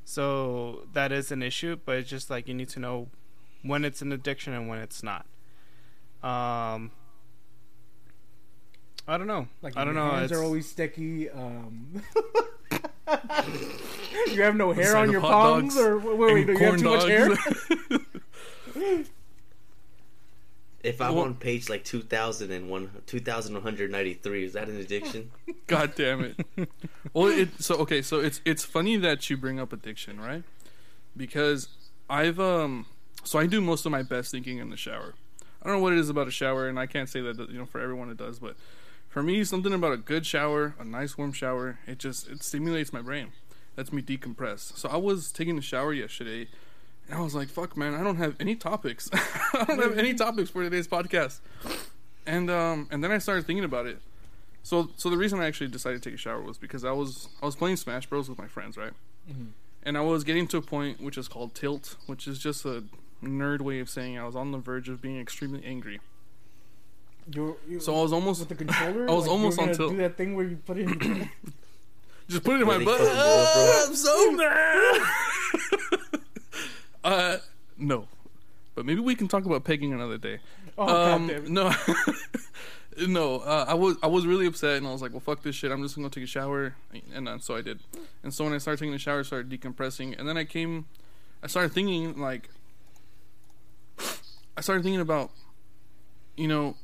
So 0.07 0.87
that 0.95 1.13
is 1.13 1.31
an 1.31 1.43
issue, 1.43 1.77
but 1.85 1.99
it's 1.99 2.09
just 2.09 2.31
like 2.31 2.49
you 2.49 2.55
need 2.55 2.71
to 2.71 2.81
know 2.81 3.09
when 3.63 3.85
it's 3.85 4.01
an 4.01 4.13
addiction 4.13 4.55
and 4.55 4.67
when 4.67 4.79
it's 4.79 5.03
not. 5.03 5.27
Um, 6.23 6.91
I 9.09 9.17
don't 9.19 9.27
know. 9.27 9.49
Like 9.63 9.77
I 9.77 9.85
don't 9.85 9.95
your 9.95 10.05
know. 10.05 10.11
Hands 10.13 10.25
It's- 10.31 10.39
are 10.41 10.45
always 10.45 10.69
sticky. 10.69 11.31
Um, 11.31 12.03
you 14.31 14.43
have 14.43 14.55
no 14.57 14.73
hair 14.73 14.97
on 14.97 15.11
your 15.11 15.21
palms, 15.21 15.75
dogs 15.75 15.85
or 15.87 15.99
wait, 15.99 16.19
wait, 16.35 16.49
and 16.49 16.59
do 16.59 16.65
you 16.65 16.71
have 16.71 16.79
too 16.79 16.91
much 16.91 17.09
hair? 17.09 19.05
If 20.83 21.03
I'm 21.03 21.15
Well- 21.15 21.25
on 21.25 21.35
page 21.35 21.69
like 21.69 21.85
2001, 21.85 22.91
2193, 23.07 24.45
is 24.45 24.55
that 24.55 24.69
an 24.69 24.79
addiction? 24.79 25.31
God 25.67 25.95
damn 25.95 26.25
it. 26.25 26.71
well, 27.13 27.27
it 27.27 27.51
so 27.63 27.75
okay, 27.77 28.01
so 28.01 28.21
it's 28.21 28.41
it's 28.47 28.65
funny 28.65 28.97
that 28.97 29.29
you 29.29 29.37
bring 29.37 29.61
up 29.61 29.75
addiction, 29.75 30.19
right? 30.19 30.43
Because 31.15 31.69
I've 32.09 32.41
um 32.41 32.87
so 33.25 33.39
I 33.39 33.45
do 33.47 33.61
most 33.61 33.85
of 33.85 33.93
my 33.93 34.03
best 34.03 34.31
thinking 34.31 34.57
in 34.57 34.71
the 34.71 34.77
shower. 34.79 35.13
I 35.63 35.69
don't 35.69 35.77
know 35.77 35.83
what 35.83 35.93
it 35.93 35.99
is 35.99 36.09
about 36.09 36.29
a 36.29 36.31
shower 36.31 36.69
and 36.69 36.79
I 36.79 36.87
can't 36.87 37.09
say 37.09 37.21
that 37.21 37.39
you 37.51 37.59
know 37.59 37.67
for 37.67 37.81
everyone 37.81 38.11
it 38.11 38.17
does, 38.17 38.39
but 38.39 38.57
for 39.09 39.23
me 39.23 39.43
something 39.45 39.73
about 39.73 39.93
a 39.93 39.97
good 39.97 40.25
shower, 40.25 40.75
a 40.79 40.85
nice 40.85 41.19
warm 41.19 41.33
shower, 41.33 41.79
it 41.87 41.99
just 41.99 42.29
it 42.29 42.43
stimulates 42.43 42.93
my 42.93 43.03
brain. 43.03 43.33
Lets 43.77 43.93
me 43.93 44.03
decompress. 44.03 44.77
So 44.77 44.89
I 44.89 44.97
was 44.97 45.33
taking 45.33 45.57
a 45.57 45.63
shower 45.63 45.93
yesterday 45.93 46.49
and 47.09 47.19
I 47.19 47.23
was 47.23 47.35
like, 47.35 47.49
fuck 47.49 47.77
man, 47.77 47.95
I 47.95 48.03
don't 48.03 48.17
have 48.17 48.37
any 48.41 48.57
topics. 48.57 49.11
I 49.15 49.65
don't 49.67 49.83
have 49.83 49.99
any 49.99 50.15
topics 50.15 50.51
for 50.51 50.63
today's 50.63 50.89
podcast. 50.89 51.41
And 52.27 52.51
um 52.51 52.89
and 52.91 53.03
then 53.03 53.11
I 53.13 53.19
started 53.19 53.47
thinking 53.47 53.65
about 53.65 53.87
it. 53.87 53.99
So, 54.63 54.91
so 54.97 55.09
the 55.09 55.17
reason 55.17 55.41
I 55.41 55.47
actually 55.47 55.69
decided 55.69 56.03
to 56.03 56.11
take 56.11 56.15
a 56.15 56.21
shower 56.21 56.43
was 56.43 56.59
because 56.59 56.85
I 56.85 56.93
was 56.93 57.29
I 57.43 57.47
was 57.47 57.57
playing 57.57 57.77
Smash 57.77 58.07
Bros 58.07 58.29
with 58.29 58.39
my 58.39 58.47
friends, 58.47 58.77
right? 58.77 58.93
And 59.83 59.97
I 59.97 60.03
was 60.03 60.23
getting 60.25 60.47
to 60.49 60.59
a 60.59 60.63
point 60.63 61.01
which 61.01 61.17
is 61.17 61.29
called 61.29 61.55
tilt, 61.55 61.97
which 62.07 62.29
is 62.29 62.39
just 62.39 62.65
a 62.67 62.85
nerd 63.23 63.61
way 63.61 63.81
of 63.81 63.89
saying 63.89 64.19
I 64.19 64.25
was 64.25 64.37
on 64.37 64.53
the 64.53 64.59
verge 64.59 64.89
of 64.89 65.01
being 65.01 65.21
extremely 65.21 65.65
angry. 65.65 66.01
You, 67.33 67.57
you, 67.69 67.81
So 67.81 67.97
I 67.97 68.03
was 68.03 68.13
almost 68.13 68.41
with 68.41 68.49
the 68.49 68.55
controller, 68.55 69.07
I 69.09 69.13
was 69.13 69.25
like, 69.25 69.31
almost 69.31 69.59
were 69.59 69.63
on 69.63 69.69
gonna 69.69 69.77
tilt. 69.77 69.91
Do 69.93 69.99
that 69.99 70.17
thing 70.17 70.35
where 70.35 70.47
you 70.47 70.57
put 70.57 70.79
it 70.79 70.89
in. 70.89 71.29
just 72.29 72.45
put 72.45 72.57
it 72.57 72.63
in 72.63 72.67
my 72.67 72.83
butt. 72.83 72.99
fucking 72.99 73.07
do 73.07 73.13
it, 73.13 73.55
bro. 73.55 73.85
I'm 73.87 73.95
so 73.95 74.33
mad. 74.33 75.03
uh, 77.05 77.37
no, 77.79 78.09
but 78.75 78.85
maybe 78.85 79.01
we 79.01 79.15
can 79.15 79.29
talk 79.29 79.45
about 79.45 79.65
pegging 79.65 79.93
another 79.93 80.19
day. 80.19 80.41
Oh 80.79 81.13
um, 81.13 81.29
god 81.29 81.49
no, 81.49 81.75
no. 83.07 83.39
Uh, 83.41 83.67
I 83.69 83.75
was 83.75 83.97
I 84.03 84.07
was 84.07 84.27
really 84.27 84.47
upset, 84.47 84.79
and 84.79 84.87
I 84.87 84.93
was 84.93 85.03
like, 85.03 85.13
"Well, 85.13 85.21
fuck 85.21 85.43
this 85.43 85.55
shit. 85.55 85.71
I'm 85.71 85.83
just 85.83 85.97
gonna 85.97 86.11
take 86.11 86.25
a 86.25 86.29
shower," 86.29 86.75
and 87.13 87.29
uh, 87.29 87.39
so 87.39 87.57
I 87.57 87.63
did. 87.63 87.81
And 88.23 88.33
so 88.33 88.45
when 88.45 88.53
I 88.53 88.59
started 88.59 88.81
taking 88.81 88.95
a 88.95 88.99
shower, 88.99 89.21
I 89.21 89.23
started 89.23 89.51
decompressing, 89.51 90.19
and 90.19 90.29
then 90.29 90.37
I 90.37 90.45
came, 90.45 90.87
I 91.43 91.47
started 91.47 91.73
thinking 91.73 92.19
like, 92.19 92.49
I 94.57 94.61
started 94.61 94.83
thinking 94.83 95.01
about, 95.01 95.31
you 96.37 96.49
know, 96.49 96.77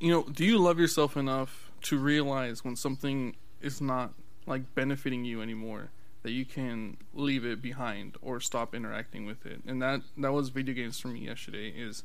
you 0.00 0.10
know, 0.10 0.24
do 0.24 0.44
you 0.44 0.58
love 0.58 0.78
yourself 0.78 1.16
enough 1.16 1.70
to 1.82 1.98
realize 1.98 2.64
when 2.64 2.76
something 2.76 3.36
is 3.60 3.80
not 3.80 4.12
like 4.46 4.74
benefiting 4.74 5.24
you 5.24 5.42
anymore? 5.42 5.90
that 6.26 6.32
you 6.32 6.44
can 6.44 6.96
leave 7.14 7.44
it 7.44 7.62
behind 7.62 8.16
or 8.20 8.40
stop 8.40 8.74
interacting 8.74 9.26
with 9.26 9.46
it. 9.46 9.62
And 9.64 9.80
that 9.80 10.00
that 10.18 10.32
was 10.32 10.48
video 10.48 10.74
games 10.74 10.98
for 10.98 11.06
me 11.06 11.20
yesterday 11.20 11.68
is 11.68 12.02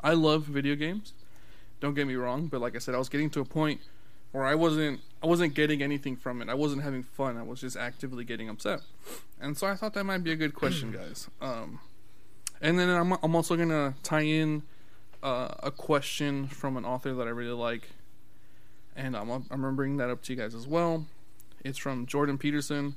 I 0.00 0.14
love 0.14 0.44
video 0.44 0.74
games 0.74 1.12
Don't 1.78 1.92
get 1.92 2.06
me 2.06 2.14
wrong, 2.14 2.46
but 2.46 2.62
like 2.62 2.74
I 2.74 2.78
said, 2.78 2.94
I 2.94 2.98
was 2.98 3.10
getting 3.10 3.28
to 3.28 3.40
a 3.40 3.44
point 3.44 3.82
where 4.32 4.46
I 4.46 4.54
wasn't 4.54 5.00
I 5.22 5.26
wasn't 5.26 5.52
getting 5.52 5.82
anything 5.82 6.16
from 6.16 6.40
it. 6.40 6.48
I 6.48 6.54
wasn't 6.54 6.82
having 6.82 7.02
fun. 7.02 7.36
I 7.36 7.42
was 7.42 7.60
just 7.60 7.76
actively 7.76 8.24
getting 8.24 8.48
upset. 8.48 8.80
And 9.38 9.54
so 9.54 9.66
I 9.66 9.74
thought 9.74 9.92
that 9.92 10.04
might 10.04 10.24
be 10.24 10.32
a 10.32 10.36
good 10.36 10.54
question, 10.54 10.90
guys. 10.90 11.28
Um, 11.42 11.80
and 12.60 12.78
then 12.78 12.88
I'm 12.88 13.12
I'm 13.22 13.34
also 13.34 13.56
gonna 13.56 13.94
tie 14.02 14.22
in 14.22 14.62
uh, 15.22 15.48
a 15.62 15.70
question 15.70 16.46
from 16.46 16.76
an 16.76 16.84
author 16.84 17.14
that 17.14 17.26
I 17.26 17.30
really 17.30 17.52
like, 17.52 17.90
and 18.96 19.16
I'm 19.16 19.46
I'm 19.50 19.76
bring 19.76 19.96
that 19.98 20.10
up 20.10 20.22
to 20.24 20.32
you 20.32 20.38
guys 20.38 20.54
as 20.54 20.66
well. 20.66 21.06
It's 21.64 21.78
from 21.78 22.06
Jordan 22.06 22.38
Peterson. 22.38 22.94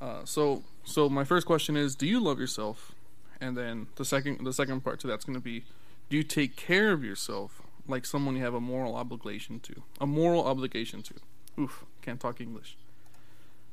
Uh, 0.00 0.24
so 0.24 0.64
so 0.84 1.08
my 1.08 1.24
first 1.24 1.46
question 1.46 1.76
is, 1.76 1.94
do 1.94 2.06
you 2.06 2.20
love 2.20 2.38
yourself? 2.38 2.92
And 3.40 3.56
then 3.56 3.88
the 3.96 4.04
second 4.04 4.44
the 4.44 4.52
second 4.52 4.82
part 4.82 5.00
to 5.00 5.06
that's 5.06 5.24
gonna 5.24 5.40
be, 5.40 5.64
do 6.08 6.16
you 6.16 6.22
take 6.22 6.56
care 6.56 6.92
of 6.92 7.04
yourself 7.04 7.62
like 7.86 8.04
someone 8.04 8.36
you 8.36 8.42
have 8.42 8.54
a 8.54 8.60
moral 8.60 8.94
obligation 8.96 9.60
to? 9.60 9.82
A 10.00 10.06
moral 10.06 10.44
obligation 10.46 11.02
to. 11.02 11.14
Oof, 11.58 11.84
can't 12.02 12.20
talk 12.20 12.40
English. 12.40 12.76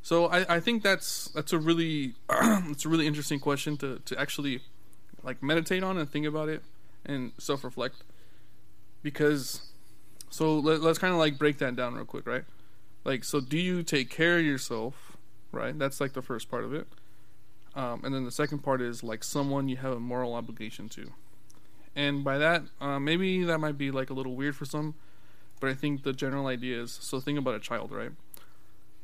So 0.02 0.28
I, 0.28 0.58
I 0.58 0.60
think 0.60 0.84
that's 0.84 1.30
that's 1.30 1.52
a 1.52 1.58
really 1.58 2.14
it's 2.30 2.86
a 2.86 2.90
really 2.90 3.08
interesting 3.08 3.40
question 3.40 3.76
to, 3.78 4.00
to 4.06 4.20
actually 4.20 4.62
like 5.26 5.42
meditate 5.44 5.84
on 5.84 5.98
and 5.98 6.10
think 6.10 6.26
about 6.26 6.48
it 6.48 6.62
and 7.06 7.34
self 7.38 7.64
reflect 7.64 8.04
because 9.02 9.72
so 10.30 10.58
let, 10.60 10.82
let's 10.82 11.00
kind 11.00 11.14
of 11.14 11.20
like 11.20 11.38
break 11.38 11.58
that 11.58 11.76
down 11.76 11.96
real 11.96 12.06
quick 12.06 12.26
right? 12.28 12.44
Like 13.04 13.24
so 13.24 13.40
do 13.42 13.58
you 13.58 13.84
take 13.84 14.10
care 14.10 14.38
of 14.40 14.46
yourself 14.46 15.18
right? 15.52 15.78
That's 15.78 16.00
like 16.00 16.14
the 16.14 16.22
first 16.22 16.50
part 16.50 16.64
of 16.64 16.74
it. 16.74 16.88
Um, 17.76 18.02
and 18.04 18.14
then 18.14 18.24
the 18.24 18.32
second 18.32 18.60
part 18.60 18.82
is 18.82 19.04
like 19.04 19.24
someone 19.24 19.68
you 19.68 19.78
have 19.78 19.92
a 19.94 20.00
moral 20.00 20.34
obligation 20.34 20.88
to. 20.90 21.12
And 21.96 22.24
by 22.24 22.38
that 22.38 22.64
uh, 22.80 23.00
maybe 23.00 23.44
that 23.44 23.58
might 23.60 23.78
be 23.78 23.92
like 23.92 24.10
a 24.10 24.14
little 24.14 24.36
weird 24.36 24.56
for 24.56 24.66
some 24.66 24.96
but 25.62 25.70
i 25.70 25.74
think 25.74 26.04
the 26.04 26.12
general 26.12 26.48
idea 26.48 26.82
is 26.82 26.92
so 27.02 27.20
think 27.20 27.40
about 27.40 27.56
a 27.56 27.60
child 27.60 27.92
right? 27.92 28.12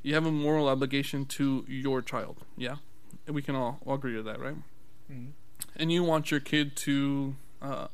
You 0.03 0.13
have 0.15 0.25
a 0.25 0.31
moral 0.31 0.67
obligation 0.67 1.25
to 1.37 1.65
your 1.67 2.01
child 2.01 2.37
yeah? 2.57 2.75
And 3.25 3.35
we 3.35 3.41
can 3.41 3.55
all, 3.55 3.79
all 3.85 3.95
agree 3.95 4.15
with 4.15 4.25
that 4.25 4.39
right? 4.39 4.55
Mhm. 5.11 5.31
And 5.75 5.91
you 5.91 6.03
want 6.03 6.31
your 6.31 6.39
kid 6.39 6.75
to 6.77 7.35
uh, 7.61 7.87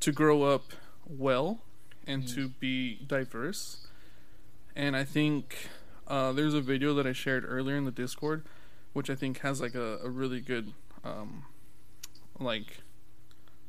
to 0.00 0.12
grow 0.12 0.42
up 0.42 0.64
well 1.08 1.60
and 2.06 2.26
to 2.28 2.48
be 2.48 2.98
diverse. 3.06 3.86
And 4.74 4.96
i 4.96 5.04
think 5.04 5.68
uh, 6.06 6.32
there's 6.32 6.54
a 6.54 6.60
video 6.60 6.94
that 6.94 7.06
i 7.06 7.12
shared 7.12 7.44
earlier 7.46 7.76
in 7.76 7.84
the 7.84 7.90
discord 7.90 8.44
which 8.92 9.10
i 9.10 9.14
think 9.14 9.40
has 9.40 9.60
like 9.60 9.74
a, 9.74 9.98
a 10.02 10.08
really 10.08 10.40
good 10.40 10.72
um, 11.04 11.44
like 12.38 12.82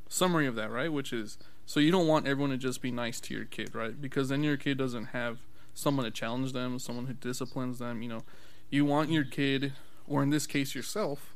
summary 0.10 0.48
of 0.48 0.56
that 0.56 0.72
right? 0.72 0.92
Which 0.92 1.14
is 1.14 1.38
so 1.66 1.80
you 1.80 1.92
don't 1.92 2.08
want 2.08 2.28
everyone 2.28 2.52
to 2.52 2.58
just 2.58 2.82
be 2.82 2.92
nice 2.92 3.20
to 3.22 3.34
your 3.34 3.46
kid 3.46 3.74
right? 3.74 4.00
Because 4.00 4.30
then 4.30 4.44
your 4.44 4.58
kid 4.58 4.78
doesn't 4.78 5.06
have 5.06 5.40
someone 5.74 6.06
to 6.06 6.12
challenge 6.12 6.52
them 6.54 6.80
someone 6.80 7.06
who 7.06 7.14
disciplines 7.14 7.80
them 7.80 8.02
you 8.02 8.10
know. 8.10 8.24
You 8.70 8.86
want 8.86 9.10
your 9.10 9.24
kid 9.26 9.74
or 10.08 10.24
in 10.24 10.30
this 10.30 10.48
case 10.48 10.76
yourself 10.76 11.31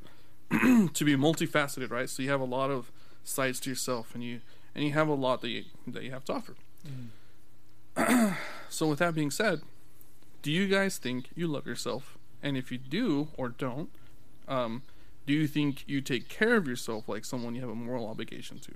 to 0.93 1.05
be 1.05 1.15
multifaceted, 1.15 1.91
right? 1.91 2.09
So 2.09 2.23
you 2.23 2.29
have 2.29 2.41
a 2.41 2.45
lot 2.45 2.71
of 2.71 2.91
sides 3.23 3.59
to 3.61 3.69
yourself, 3.69 4.13
and 4.13 4.23
you 4.23 4.41
and 4.73 4.83
you 4.83 4.91
have 4.93 5.07
a 5.07 5.13
lot 5.13 5.41
that 5.41 5.49
you 5.49 5.63
that 5.87 6.03
you 6.03 6.11
have 6.11 6.25
to 6.25 6.33
offer. 6.33 6.55
so 8.69 8.87
with 8.87 8.99
that 8.99 9.15
being 9.15 9.31
said, 9.31 9.61
do 10.41 10.51
you 10.51 10.67
guys 10.67 10.97
think 10.97 11.29
you 11.35 11.47
love 11.47 11.65
yourself? 11.65 12.17
And 12.43 12.57
if 12.57 12.71
you 12.71 12.77
do 12.77 13.29
or 13.37 13.49
don't, 13.49 13.89
um, 14.47 14.83
do 15.25 15.33
you 15.33 15.47
think 15.47 15.83
you 15.87 16.01
take 16.01 16.29
care 16.29 16.55
of 16.55 16.67
yourself 16.67 17.09
like 17.09 17.25
someone 17.25 17.55
you 17.55 17.61
have 17.61 17.69
a 17.69 17.75
moral 17.75 18.07
obligation 18.07 18.59
to? 18.59 18.73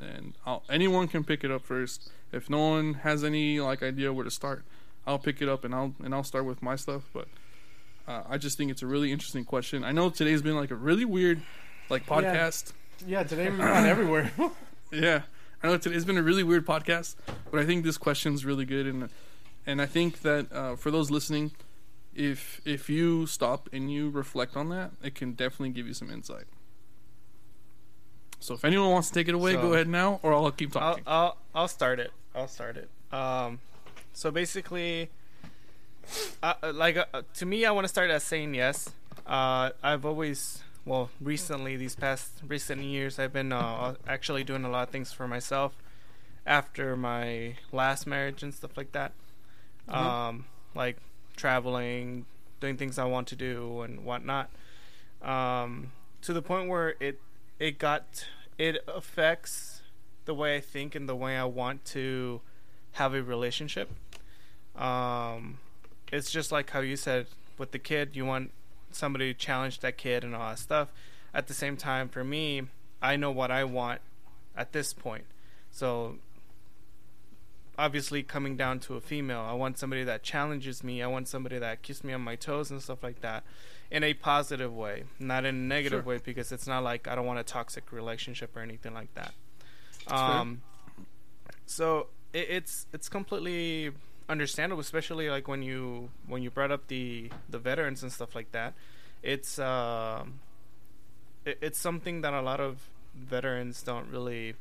And 0.00 0.34
I'll, 0.46 0.62
anyone 0.70 1.08
can 1.08 1.24
pick 1.24 1.42
it 1.42 1.50
up 1.50 1.64
first. 1.64 2.10
If 2.30 2.48
no 2.48 2.68
one 2.68 2.94
has 2.94 3.24
any 3.24 3.58
like 3.58 3.82
idea 3.82 4.12
where 4.12 4.24
to 4.24 4.30
start, 4.30 4.64
I'll 5.06 5.18
pick 5.18 5.42
it 5.42 5.48
up 5.48 5.64
and 5.64 5.74
I'll 5.74 5.94
and 6.04 6.14
I'll 6.14 6.24
start 6.24 6.44
with 6.44 6.62
my 6.62 6.76
stuff. 6.76 7.08
But 7.12 7.26
uh, 8.08 8.22
I 8.28 8.38
just 8.38 8.56
think 8.56 8.70
it's 8.70 8.82
a 8.82 8.86
really 8.86 9.12
interesting 9.12 9.44
question. 9.44 9.84
I 9.84 9.92
know 9.92 10.08
today's 10.08 10.40
been 10.42 10.56
like 10.56 10.70
a 10.70 10.74
really 10.74 11.04
weird 11.04 11.42
like 11.90 12.06
podcast. 12.06 12.72
Yeah, 13.06 13.22
today 13.22 13.48
we've 13.50 13.58
gone 13.58 13.86
everywhere. 13.86 14.32
Yeah, 14.90 15.22
I 15.62 15.66
know 15.66 15.76
today's 15.76 16.06
been 16.06 16.16
a 16.16 16.22
really 16.22 16.42
weird 16.42 16.64
podcast, 16.66 17.14
but 17.50 17.60
I 17.60 17.66
think 17.66 17.84
this 17.84 17.98
question's 17.98 18.46
really 18.46 18.64
good, 18.64 18.86
and 18.86 19.10
and 19.66 19.82
I 19.82 19.86
think 19.86 20.22
that 20.22 20.50
uh, 20.50 20.76
for 20.76 20.90
those 20.90 21.10
listening, 21.10 21.50
if 22.14 22.62
if 22.64 22.88
you 22.88 23.26
stop 23.26 23.68
and 23.70 23.92
you 23.92 24.08
reflect 24.08 24.56
on 24.56 24.70
that, 24.70 24.92
it 25.02 25.14
can 25.14 25.32
definitely 25.32 25.70
give 25.70 25.86
you 25.86 25.92
some 25.92 26.10
insight. 26.10 26.44
So 28.40 28.54
if 28.54 28.64
anyone 28.64 28.90
wants 28.90 29.08
to 29.08 29.14
take 29.14 29.28
it 29.28 29.34
away, 29.34 29.52
So- 29.52 29.60
go 29.60 29.74
ahead 29.74 29.88
now, 29.88 30.20
or 30.22 30.32
I'll 30.32 30.50
keep 30.52 30.74
I'll, 30.74 30.92
talking. 30.92 31.04
I'll 31.06 31.36
I'll 31.54 31.68
start 31.68 32.00
it. 32.00 32.12
I'll 32.34 32.48
start 32.48 32.78
it. 32.78 32.88
Um, 33.12 33.58
so 34.14 34.30
basically, 34.30 35.10
uh, 36.42 36.54
uh, 36.62 36.72
like 36.74 36.96
uh, 36.96 37.22
to 37.34 37.46
me, 37.46 37.64
I 37.64 37.70
want 37.70 37.84
to 37.84 37.88
start 37.88 38.10
as 38.10 38.22
saying 38.22 38.54
yes. 38.54 38.90
Uh, 39.26 39.70
I've 39.82 40.04
always, 40.06 40.62
well, 40.84 41.10
recently 41.20 41.76
these 41.76 41.94
past 41.94 42.32
recent 42.46 42.82
years, 42.82 43.18
I've 43.18 43.32
been 43.32 43.52
uh, 43.52 43.94
actually 44.06 44.44
doing 44.44 44.64
a 44.64 44.70
lot 44.70 44.84
of 44.88 44.90
things 44.90 45.12
for 45.12 45.28
myself 45.28 45.74
after 46.46 46.96
my 46.96 47.56
last 47.72 48.06
marriage 48.06 48.42
and 48.42 48.54
stuff 48.54 48.76
like 48.76 48.92
that. 48.92 49.12
Mhm. 49.88 49.94
Um, 49.94 50.44
like 50.74 50.96
traveling, 51.36 52.26
doing 52.60 52.76
things 52.76 52.98
I 52.98 53.04
want 53.04 53.28
to 53.28 53.36
do 53.36 53.82
and 53.82 54.04
whatnot. 54.04 54.50
Um, 55.22 55.92
to 56.22 56.32
the 56.32 56.42
point 56.42 56.68
where 56.68 56.94
it 57.00 57.20
it 57.58 57.78
got 57.78 58.26
it 58.56 58.82
affects 58.86 59.82
the 60.24 60.34
way 60.34 60.56
I 60.56 60.60
think 60.60 60.94
and 60.94 61.08
the 61.08 61.16
way 61.16 61.36
I 61.36 61.44
want 61.44 61.84
to 61.86 62.40
have 62.92 63.14
a 63.14 63.22
relationship. 63.22 63.90
Um, 64.76 65.58
it's 66.12 66.30
just 66.30 66.50
like 66.52 66.70
how 66.70 66.80
you 66.80 66.96
said 66.96 67.26
with 67.58 67.72
the 67.72 67.78
kid, 67.78 68.16
you 68.16 68.24
want 68.24 68.52
somebody 68.90 69.32
to 69.32 69.38
challenge 69.38 69.80
that 69.80 69.96
kid 69.98 70.24
and 70.24 70.34
all 70.34 70.48
that 70.48 70.58
stuff. 70.58 70.88
At 71.34 71.46
the 71.46 71.54
same 71.54 71.76
time, 71.76 72.08
for 72.08 72.24
me, 72.24 72.62
I 73.02 73.16
know 73.16 73.30
what 73.30 73.50
I 73.50 73.64
want 73.64 74.00
at 74.56 74.72
this 74.72 74.92
point. 74.92 75.24
So, 75.70 76.16
obviously, 77.78 78.22
coming 78.22 78.56
down 78.56 78.80
to 78.80 78.94
a 78.94 79.00
female, 79.00 79.40
I 79.40 79.52
want 79.52 79.78
somebody 79.78 80.04
that 80.04 80.22
challenges 80.22 80.82
me. 80.82 81.02
I 81.02 81.06
want 81.06 81.28
somebody 81.28 81.58
that 81.58 81.82
keeps 81.82 82.02
me 82.02 82.12
on 82.12 82.22
my 82.22 82.34
toes 82.36 82.70
and 82.70 82.82
stuff 82.82 83.02
like 83.02 83.20
that 83.20 83.44
in 83.90 84.02
a 84.02 84.14
positive 84.14 84.74
way, 84.74 85.04
not 85.18 85.44
in 85.44 85.54
a 85.54 85.58
negative 85.58 86.04
Sure. 86.04 86.14
way, 86.14 86.20
because 86.24 86.50
it's 86.52 86.66
not 86.66 86.82
like 86.82 87.06
I 87.06 87.14
don't 87.14 87.26
want 87.26 87.38
a 87.38 87.44
toxic 87.44 87.92
relationship 87.92 88.56
or 88.56 88.60
anything 88.60 88.94
like 88.94 89.12
that. 89.14 89.32
Um, 90.08 90.62
so 91.66 92.06
it, 92.32 92.46
it's 92.50 92.86
it's 92.92 93.08
completely 93.08 93.90
understandable, 94.28 94.80
especially 94.80 95.30
like 95.30 95.48
when 95.48 95.62
you 95.62 96.10
when 96.26 96.42
you 96.42 96.50
brought 96.50 96.70
up 96.70 96.88
the 96.88 97.30
the 97.48 97.58
veterans 97.58 98.02
and 98.02 98.12
stuff 98.12 98.34
like 98.34 98.52
that. 98.52 98.74
It's 99.22 99.58
um, 99.58 100.40
it, 101.44 101.58
it's 101.60 101.78
something 101.78 102.20
that 102.20 102.34
a 102.34 102.42
lot 102.42 102.60
of 102.60 102.88
veterans 103.14 103.82
don't 103.82 104.08
really 104.10 104.54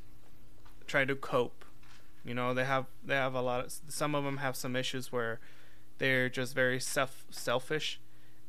try 0.88 1.06
to 1.06 1.16
cope. 1.16 1.66
You 2.24 2.34
know, 2.34 2.54
they 2.54 2.66
have 2.66 2.86
they 3.06 3.16
have 3.16 3.34
a 3.36 3.42
lot 3.42 3.66
of 3.66 3.74
some 3.88 4.16
of 4.16 4.24
them 4.24 4.38
have 4.38 4.56
some 4.56 4.76
issues 4.76 5.12
where 5.12 5.40
they're 5.98 6.30
just 6.30 6.54
very 6.56 6.80
self 6.80 7.26
selfish 7.30 8.00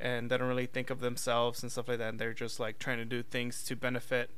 and 0.00 0.30
they 0.30 0.38
don't 0.38 0.48
really 0.48 0.66
think 0.66 0.90
of 0.90 1.00
themselves 1.00 1.62
and 1.62 1.72
stuff 1.72 1.88
like 1.88 1.98
that. 1.98 2.10
And 2.10 2.18
they're 2.18 2.32
just 2.32 2.60
like 2.60 2.78
trying 2.78 2.98
to 2.98 3.04
do 3.04 3.22
things 3.22 3.62
to 3.64 3.76
benefit 3.76 4.30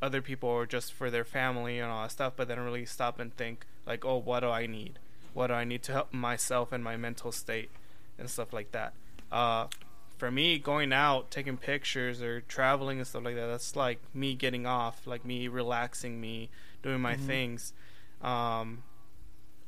other 0.00 0.20
people 0.20 0.48
or 0.48 0.66
just 0.66 0.92
for 0.92 1.10
their 1.10 1.24
family 1.24 1.78
and 1.78 1.90
all 1.90 2.02
that 2.02 2.10
stuff, 2.10 2.34
but 2.36 2.48
they 2.48 2.54
don't 2.54 2.64
really 2.64 2.84
stop 2.84 3.20
and 3.20 3.34
think 3.36 3.66
like, 3.86 4.04
oh, 4.04 4.16
what 4.16 4.40
do 4.40 4.48
I 4.48 4.66
need? 4.66 4.98
What 5.34 5.48
do 5.48 5.54
I 5.54 5.64
need 5.64 5.82
to 5.84 5.92
help 5.92 6.12
myself 6.12 6.72
and 6.72 6.82
my 6.82 6.96
mental 6.96 7.32
state 7.32 7.70
and 8.18 8.28
stuff 8.28 8.52
like 8.52 8.72
that. 8.72 8.94
Uh, 9.30 9.66
for 10.18 10.30
me, 10.30 10.58
going 10.58 10.92
out, 10.92 11.30
taking 11.30 11.56
pictures 11.56 12.22
or 12.22 12.40
traveling 12.42 12.98
and 12.98 13.06
stuff 13.06 13.24
like 13.24 13.34
that, 13.34 13.46
that's 13.46 13.74
like 13.74 13.98
me 14.14 14.34
getting 14.34 14.66
off, 14.66 15.06
like 15.06 15.24
me 15.24 15.48
relaxing, 15.48 16.20
me 16.20 16.48
doing 16.82 17.00
my 17.00 17.16
Mhm. 17.16 17.20
things. 17.20 17.72
Um, 18.20 18.84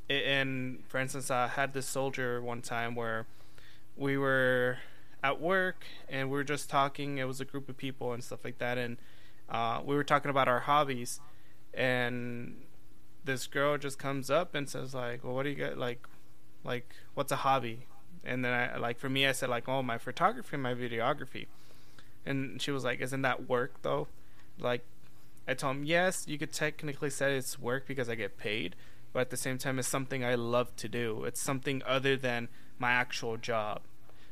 and 0.08 0.84
for 0.86 0.98
instance, 0.98 1.30
I 1.30 1.48
had 1.48 1.72
this 1.72 1.86
soldier 1.86 2.40
one 2.40 2.62
time 2.62 2.94
where 2.94 3.26
we 3.96 4.16
were 4.18 4.78
at 5.22 5.40
work 5.40 5.86
and 6.08 6.30
we 6.30 6.36
were 6.36 6.44
just 6.44 6.68
talking. 6.68 7.18
It 7.18 7.24
was 7.24 7.40
a 7.40 7.44
group 7.44 7.68
of 7.68 7.76
people 7.76 8.12
and 8.12 8.22
stuff 8.22 8.44
like 8.44 8.58
that, 8.58 8.78
and 8.78 8.98
uh, 9.48 9.80
we 9.84 9.96
were 9.96 10.04
talking 10.04 10.30
about 10.30 10.46
our 10.48 10.60
hobbies. 10.60 11.20
And 11.72 12.63
this 13.24 13.46
girl 13.46 13.78
just 13.78 13.98
comes 13.98 14.30
up 14.30 14.54
and 14.54 14.68
says 14.68 14.94
like, 14.94 15.24
"Well, 15.24 15.34
what 15.34 15.44
do 15.44 15.50
you 15.50 15.56
got? 15.56 15.78
Like, 15.78 16.06
like 16.62 16.94
what's 17.14 17.32
a 17.32 17.36
hobby?" 17.36 17.86
And 18.24 18.44
then 18.44 18.52
I 18.52 18.76
like 18.76 18.98
for 18.98 19.08
me, 19.08 19.26
I 19.26 19.32
said 19.32 19.48
like, 19.48 19.68
"Oh, 19.68 19.82
my 19.82 19.98
photography, 19.98 20.56
my 20.56 20.74
videography." 20.74 21.46
And 22.26 22.60
she 22.60 22.70
was 22.70 22.84
like, 22.84 23.00
"Isn't 23.00 23.22
that 23.22 23.48
work 23.48 23.82
though?" 23.82 24.08
Like, 24.58 24.84
I 25.48 25.54
told 25.54 25.76
him, 25.76 25.84
"Yes, 25.84 26.24
you 26.28 26.38
could 26.38 26.52
technically 26.52 27.10
say 27.10 27.36
it's 27.36 27.58
work 27.58 27.86
because 27.86 28.08
I 28.08 28.14
get 28.14 28.38
paid." 28.38 28.76
But 29.12 29.20
at 29.20 29.30
the 29.30 29.36
same 29.36 29.58
time, 29.58 29.78
it's 29.78 29.88
something 29.88 30.24
I 30.24 30.34
love 30.34 30.74
to 30.76 30.88
do. 30.88 31.24
It's 31.24 31.40
something 31.40 31.82
other 31.86 32.16
than 32.16 32.48
my 32.78 32.90
actual 32.90 33.36
job. 33.36 33.82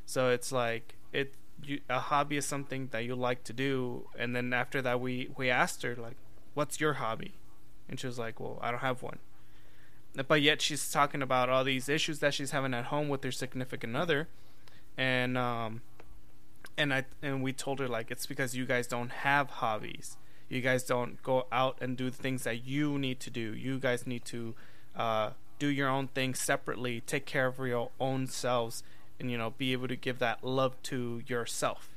So 0.06 0.30
it's 0.30 0.50
like 0.52 0.96
it 1.12 1.34
you, 1.64 1.80
a 1.88 2.00
hobby 2.00 2.36
is 2.36 2.46
something 2.46 2.88
that 2.88 3.04
you 3.04 3.14
like 3.14 3.44
to 3.44 3.52
do, 3.52 4.08
and 4.18 4.34
then 4.34 4.52
after 4.52 4.82
that, 4.82 5.00
we 5.00 5.30
we 5.36 5.50
asked 5.50 5.82
her 5.82 5.94
like, 5.94 6.16
"What's 6.54 6.80
your 6.80 6.94
hobby?" 6.94 7.34
And 7.88 7.98
she 8.00 8.06
was 8.06 8.18
like, 8.18 8.40
"Well, 8.40 8.58
I 8.62 8.70
don't 8.70 8.80
have 8.80 9.02
one." 9.02 9.18
but 10.28 10.42
yet 10.42 10.60
she's 10.60 10.90
talking 10.90 11.22
about 11.22 11.48
all 11.48 11.64
these 11.64 11.88
issues 11.88 12.18
that 12.18 12.34
she's 12.34 12.50
having 12.50 12.74
at 12.74 12.86
home 12.86 13.08
with 13.08 13.24
her 13.24 13.32
significant 13.32 13.96
other, 13.96 14.28
and 14.98 15.38
um, 15.38 15.80
and 16.76 16.92
I 16.92 17.04
and 17.22 17.42
we 17.42 17.52
told 17.52 17.78
her 17.78 17.88
like 17.88 18.10
it's 18.10 18.26
because 18.26 18.54
you 18.54 18.66
guys 18.66 18.86
don't 18.86 19.10
have 19.10 19.48
hobbies. 19.48 20.16
You 20.48 20.60
guys 20.60 20.84
don't 20.84 21.22
go 21.22 21.46
out 21.50 21.78
and 21.80 21.96
do 21.96 22.10
the 22.10 22.16
things 22.16 22.44
that 22.44 22.66
you 22.66 22.98
need 22.98 23.20
to 23.20 23.30
do. 23.30 23.54
You 23.54 23.78
guys 23.78 24.06
need 24.06 24.26
to 24.26 24.54
uh, 24.94 25.30
do 25.58 25.68
your 25.68 25.88
own 25.88 26.08
thing 26.08 26.34
separately. 26.34 27.00
Take 27.00 27.24
care 27.24 27.46
of 27.46 27.58
your 27.58 27.90
own 27.98 28.26
selves, 28.26 28.82
and 29.18 29.30
you 29.30 29.38
know 29.38 29.54
be 29.56 29.72
able 29.72 29.88
to 29.88 29.96
give 29.96 30.18
that 30.18 30.44
love 30.44 30.74
to 30.84 31.22
yourself, 31.26 31.88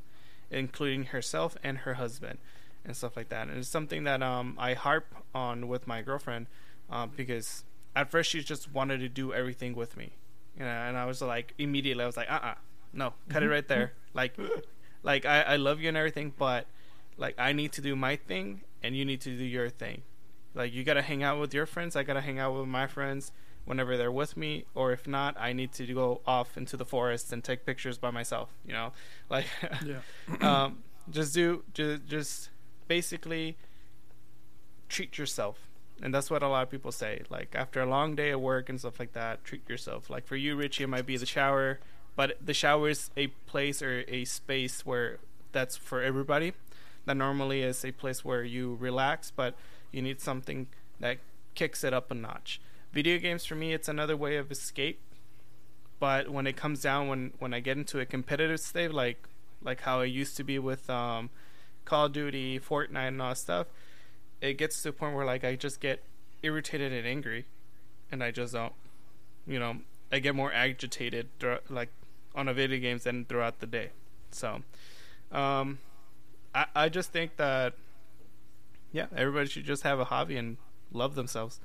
including 0.49 1.05
herself 1.05 1.57
and 1.63 1.79
her 1.79 1.95
husband, 1.95 2.37
and 2.85 2.95
stuff 2.95 3.17
like 3.17 3.29
that. 3.29 3.47
And 3.47 3.57
it's 3.57 3.67
something 3.67 4.03
that 4.03 4.21
um, 4.21 4.55
I 4.57 4.73
harp 4.73 5.13
on 5.33 5.67
with 5.67 5.87
my 5.87 6.01
girlfriend 6.01 6.47
uh, 6.89 7.07
because 7.07 7.63
at 7.95 8.11
first 8.11 8.29
she 8.29 8.43
just 8.43 8.71
wanted 8.71 8.99
to 8.99 9.09
do 9.09 9.33
everything 9.33 9.75
with 9.75 9.97
me, 9.97 10.13
you 10.57 10.63
know, 10.63 10.69
and 10.69 10.97
I 10.97 11.05
was 11.05 11.21
like 11.21 11.53
immediately 11.57 12.03
I 12.03 12.07
was 12.07 12.17
like, 12.17 12.31
uh, 12.31 12.39
uh 12.41 12.53
no, 12.93 13.13
cut 13.29 13.43
it 13.43 13.49
right 13.49 13.67
there. 13.67 13.93
Like, 14.15 14.39
like 15.03 15.25
I, 15.25 15.41
I 15.41 15.55
love 15.57 15.81
you 15.81 15.89
and 15.89 15.97
everything, 15.97 16.31
but 16.37 16.67
like 17.17 17.35
I 17.37 17.51
need 17.51 17.73
to 17.73 17.81
do 17.81 17.97
my 17.97 18.15
thing 18.15 18.61
and 18.81 18.95
you 18.95 19.03
need 19.03 19.19
to 19.21 19.37
do 19.37 19.43
your 19.43 19.67
thing. 19.67 20.03
Like 20.53 20.73
you 20.73 20.85
gotta 20.85 21.01
hang 21.01 21.21
out 21.21 21.37
with 21.37 21.53
your 21.53 21.65
friends, 21.65 21.97
I 21.97 22.03
gotta 22.03 22.21
hang 22.21 22.39
out 22.39 22.57
with 22.57 22.65
my 22.65 22.87
friends 22.87 23.33
whenever 23.65 23.97
they're 23.97 24.11
with 24.11 24.37
me, 24.37 24.65
or 24.73 24.93
if 24.93 25.05
not, 25.05 25.35
I 25.37 25.51
need 25.51 25.73
to 25.73 25.85
go 25.93 26.21
off 26.25 26.55
into 26.55 26.77
the 26.77 26.85
forest 26.85 27.33
and 27.33 27.43
take 27.43 27.65
pictures 27.65 27.97
by 27.97 28.11
myself. 28.11 28.49
You 28.65 28.73
know, 28.73 28.93
like 29.29 29.47
Yeah. 29.85 29.99
um, 30.41 30.83
just 31.09 31.33
do 31.33 31.63
just 31.73 32.05
just 32.07 32.49
basically 32.87 33.57
treat 34.89 35.17
yourself. 35.17 35.67
And 36.01 36.13
that's 36.13 36.29
what 36.29 36.43
a 36.43 36.47
lot 36.47 36.63
of 36.63 36.69
people 36.69 36.91
say 36.91 37.21
like 37.29 37.55
after 37.55 37.81
a 37.81 37.85
long 37.85 38.15
day 38.15 38.31
of 38.31 38.41
work 38.41 38.69
and 38.69 38.79
stuff 38.79 38.99
like 38.99 39.13
that 39.13 39.43
treat 39.43 39.67
yourself. 39.69 40.09
Like 40.09 40.27
for 40.27 40.35
you 40.35 40.55
richie 40.55 40.83
it 40.83 40.87
might 40.87 41.05
be 41.05 41.17
the 41.17 41.25
shower 41.25 41.79
but 42.15 42.37
the 42.43 42.53
shower 42.53 42.89
is 42.89 43.09
a 43.17 43.27
place 43.27 43.81
or 43.81 44.03
a 44.07 44.25
space 44.25 44.85
where 44.85 45.19
that's 45.51 45.77
for 45.77 46.01
everybody. 46.01 46.53
That 47.05 47.17
normally 47.17 47.61
is 47.61 47.85
a 47.85 47.91
place 47.91 48.25
where 48.25 48.43
you 48.43 48.75
relax 48.79 49.31
but 49.31 49.55
you 49.91 50.01
need 50.01 50.19
something 50.19 50.67
that 50.99 51.17
kicks 51.53 51.83
it 51.83 51.93
up 51.93 52.11
a 52.11 52.13
notch. 52.13 52.59
Video 52.91 53.17
games 53.17 53.45
for 53.45 53.55
me 53.55 53.73
it's 53.73 53.87
another 53.87 54.17
way 54.17 54.37
of 54.37 54.51
escape 54.51 54.99
but 55.99 56.29
when 56.29 56.45
it 56.45 56.55
comes 56.55 56.81
down 56.81 57.07
when 57.07 57.33
when 57.39 57.53
i 57.53 57.59
get 57.59 57.77
into 57.77 57.99
a 57.99 58.05
competitive 58.05 58.59
state 58.59 58.93
like 58.93 59.27
like 59.63 59.81
how 59.81 60.01
i 60.01 60.05
used 60.05 60.37
to 60.37 60.43
be 60.43 60.59
with 60.59 60.89
um 60.89 61.29
call 61.85 62.05
of 62.05 62.13
duty 62.13 62.59
fortnite 62.59 63.09
and 63.09 63.21
all 63.21 63.29
that 63.29 63.37
stuff 63.37 63.67
it 64.41 64.53
gets 64.57 64.77
to 64.81 64.89
the 64.89 64.93
point 64.93 65.15
where 65.15 65.25
like 65.25 65.43
i 65.43 65.55
just 65.55 65.79
get 65.79 66.03
irritated 66.43 66.91
and 66.91 67.07
angry 67.07 67.45
and 68.11 68.23
i 68.23 68.31
just 68.31 68.53
don't 68.53 68.73
you 69.47 69.59
know 69.59 69.77
i 70.11 70.19
get 70.19 70.35
more 70.35 70.51
agitated 70.51 71.27
like 71.69 71.89
on 72.35 72.47
a 72.47 72.53
video 72.53 72.79
games 72.79 73.03
than 73.03 73.25
throughout 73.25 73.59
the 73.59 73.67
day 73.67 73.89
so 74.31 74.61
um 75.31 75.79
i 76.53 76.65
i 76.75 76.89
just 76.89 77.11
think 77.11 77.37
that 77.37 77.73
yeah 78.91 79.05
everybody 79.15 79.47
should 79.47 79.65
just 79.65 79.83
have 79.83 79.99
a 79.99 80.05
hobby 80.05 80.35
and 80.37 80.57
love 80.91 81.15
themselves 81.15 81.59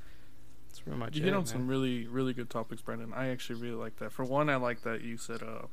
that's 0.71 0.81
pretty 0.81 0.99
much 0.99 1.17
You 1.17 1.23
it, 1.23 1.25
hit 1.27 1.35
on 1.35 1.47
some 1.47 1.67
really, 1.67 2.07
really 2.07 2.33
good 2.33 2.49
topics, 2.49 2.81
Brendan. 2.81 3.13
I 3.13 3.29
actually 3.29 3.61
really 3.61 3.75
like 3.75 3.97
that. 3.97 4.13
For 4.13 4.25
one, 4.25 4.49
I 4.49 4.55
like 4.57 4.83
that 4.83 5.03
you 5.03 5.17
said 5.17 5.43
uh, 5.43 5.67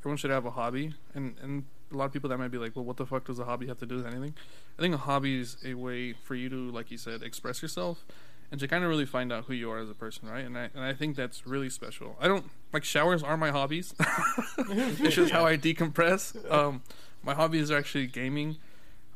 everyone 0.00 0.18
should 0.18 0.30
have 0.30 0.44
a 0.44 0.50
hobby, 0.50 0.92
and 1.14 1.36
and 1.42 1.64
a 1.92 1.96
lot 1.96 2.04
of 2.04 2.12
people 2.12 2.28
that 2.30 2.38
might 2.38 2.50
be 2.50 2.58
like, 2.58 2.76
well, 2.76 2.84
what 2.84 2.96
the 2.96 3.06
fuck 3.06 3.24
does 3.24 3.38
a 3.38 3.44
hobby 3.44 3.66
have 3.66 3.78
to 3.78 3.86
do 3.86 3.96
with 3.96 4.06
anything? 4.06 4.34
I 4.78 4.82
think 4.82 4.94
a 4.94 4.98
hobby 4.98 5.40
is 5.40 5.56
a 5.64 5.74
way 5.74 6.12
for 6.12 6.34
you 6.34 6.48
to, 6.48 6.70
like 6.70 6.90
you 6.90 6.98
said, 6.98 7.22
express 7.22 7.62
yourself 7.62 8.04
and 8.50 8.60
to 8.60 8.68
kind 8.68 8.82
of 8.82 8.90
really 8.90 9.06
find 9.06 9.32
out 9.32 9.44
who 9.44 9.52
you 9.52 9.70
are 9.70 9.78
as 9.78 9.90
a 9.90 9.94
person, 9.94 10.28
right? 10.28 10.44
And 10.44 10.56
I 10.56 10.70
and 10.74 10.82
I 10.84 10.94
think 10.94 11.16
that's 11.16 11.46
really 11.46 11.68
special. 11.68 12.16
I 12.20 12.28
don't 12.28 12.46
like 12.72 12.84
showers 12.84 13.22
are 13.22 13.36
my 13.36 13.50
hobbies. 13.50 13.94
it's 14.58 15.14
just 15.14 15.32
how 15.32 15.44
I 15.46 15.56
decompress. 15.56 16.50
Um, 16.50 16.82
my 17.22 17.34
hobbies 17.34 17.70
are 17.70 17.76
actually 17.76 18.06
gaming, 18.06 18.56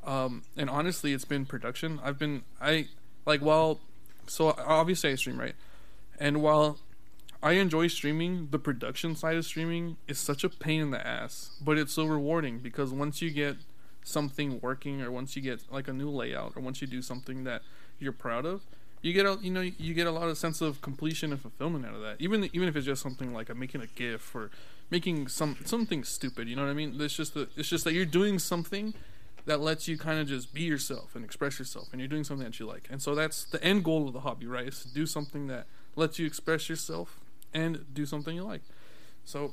um, 0.04 0.42
and 0.56 0.68
honestly, 0.68 1.12
it's 1.12 1.24
been 1.24 1.46
production. 1.46 2.00
I've 2.02 2.18
been 2.18 2.42
I 2.60 2.88
like 3.24 3.40
while 3.40 3.80
so 4.26 4.54
obviously 4.58 5.12
I 5.12 5.14
stream 5.14 5.38
right, 5.38 5.54
and 6.20 6.42
while 6.42 6.78
I 7.42 7.52
enjoy 7.52 7.88
streaming, 7.88 8.48
the 8.52 8.58
production 8.58 9.16
side 9.16 9.36
of 9.36 9.44
streaming 9.44 9.96
is 10.06 10.18
such 10.18 10.44
a 10.44 10.48
pain 10.48 10.80
in 10.80 10.90
the 10.92 11.04
ass, 11.04 11.58
but 11.60 11.76
it's 11.76 11.92
so 11.92 12.04
rewarding 12.04 12.60
because 12.60 12.92
once 12.92 13.20
you 13.20 13.30
get 13.30 13.56
something 14.04 14.60
working, 14.60 15.02
or 15.02 15.10
once 15.10 15.34
you 15.34 15.42
get 15.42 15.60
like 15.70 15.88
a 15.88 15.92
new 15.92 16.08
layout, 16.08 16.52
or 16.54 16.60
once 16.60 16.80
you 16.80 16.86
do 16.86 17.02
something 17.02 17.42
that 17.44 17.62
you're 17.98 18.12
proud 18.12 18.46
of, 18.46 18.62
you 19.00 19.12
get 19.12 19.26
a 19.26 19.36
you 19.42 19.50
know 19.50 19.60
you 19.60 19.92
get 19.92 20.06
a 20.06 20.12
lot 20.12 20.28
of 20.28 20.38
sense 20.38 20.60
of 20.60 20.80
completion 20.82 21.32
and 21.32 21.40
fulfillment 21.40 21.84
out 21.84 21.94
of 21.94 22.00
that. 22.02 22.16
Even 22.20 22.48
even 22.52 22.68
if 22.68 22.76
it's 22.76 22.86
just 22.86 23.02
something 23.02 23.34
like 23.34 23.48
a, 23.48 23.54
making 23.56 23.80
a 23.80 23.86
GIF 23.88 24.34
or 24.36 24.50
making 24.90 25.26
some 25.26 25.56
something 25.64 26.04
stupid, 26.04 26.48
you 26.48 26.54
know 26.54 26.62
what 26.62 26.70
I 26.70 26.74
mean? 26.74 26.96
It's 27.00 27.16
just 27.16 27.34
the, 27.34 27.48
it's 27.56 27.68
just 27.68 27.82
that 27.84 27.92
you're 27.92 28.04
doing 28.04 28.38
something 28.38 28.94
that 29.46 29.60
lets 29.60 29.88
you 29.88 29.98
kind 29.98 30.20
of 30.20 30.28
just 30.28 30.54
be 30.54 30.62
yourself 30.62 31.16
and 31.16 31.24
express 31.24 31.58
yourself 31.58 31.88
and 31.90 32.00
you're 32.00 32.08
doing 32.08 32.22
something 32.22 32.44
that 32.44 32.60
you 32.60 32.66
like 32.66 32.86
and 32.90 33.02
so 33.02 33.12
that's 33.12 33.44
the 33.46 33.60
end 33.62 33.82
goal 33.82 34.06
of 34.06 34.12
the 34.12 34.20
hobby 34.20 34.46
right 34.46 34.68
is 34.68 34.82
to 34.82 34.94
do 34.94 35.04
something 35.04 35.48
that 35.48 35.66
lets 35.96 36.16
you 36.16 36.24
express 36.24 36.68
yourself 36.68 37.18
and 37.52 37.84
do 37.92 38.06
something 38.06 38.34
you 38.34 38.44
like. 38.44 38.62
So 39.24 39.52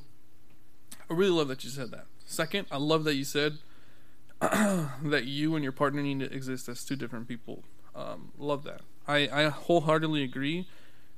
i 1.10 1.14
really 1.14 1.32
love 1.32 1.48
that 1.48 1.64
you 1.64 1.70
said 1.70 1.92
that. 1.92 2.06
Second 2.26 2.68
i 2.72 2.78
love 2.78 3.04
that 3.04 3.16
you 3.16 3.24
said 3.24 3.58
that 4.42 5.24
you 5.26 5.56
and 5.56 5.64
your 5.64 5.74
partner 5.74 6.02
need 6.02 6.20
to 6.20 6.34
exist 6.34 6.70
as 6.70 6.84
two 6.84 6.96
different 6.96 7.28
people. 7.28 7.64
Um, 7.94 8.32
love 8.38 8.64
that. 8.64 8.82
I, 9.08 9.28
I 9.32 9.50
wholeheartedly 9.50 10.24
agree 10.24 10.68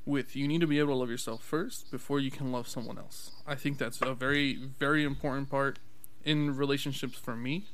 with 0.06 0.36
you 0.36 0.48
need 0.48 0.62
to 0.62 0.68
be 0.68 0.80
able 0.80 0.94
to 0.94 0.96
love 0.96 1.10
yourself 1.10 1.44
first 1.44 1.92
before 1.92 2.20
you 2.20 2.32
can 2.32 2.52
love 2.52 2.68
someone 2.68 2.98
else. 2.98 3.32
I 3.46 3.56
think 3.56 3.78
that's 3.78 4.02
a 4.02 4.14
very 4.14 4.56
very 4.56 5.04
important 5.04 5.50
part 5.50 5.80
in 6.24 6.56
relationships 6.56 7.18
for 7.18 7.36
me. 7.36 7.66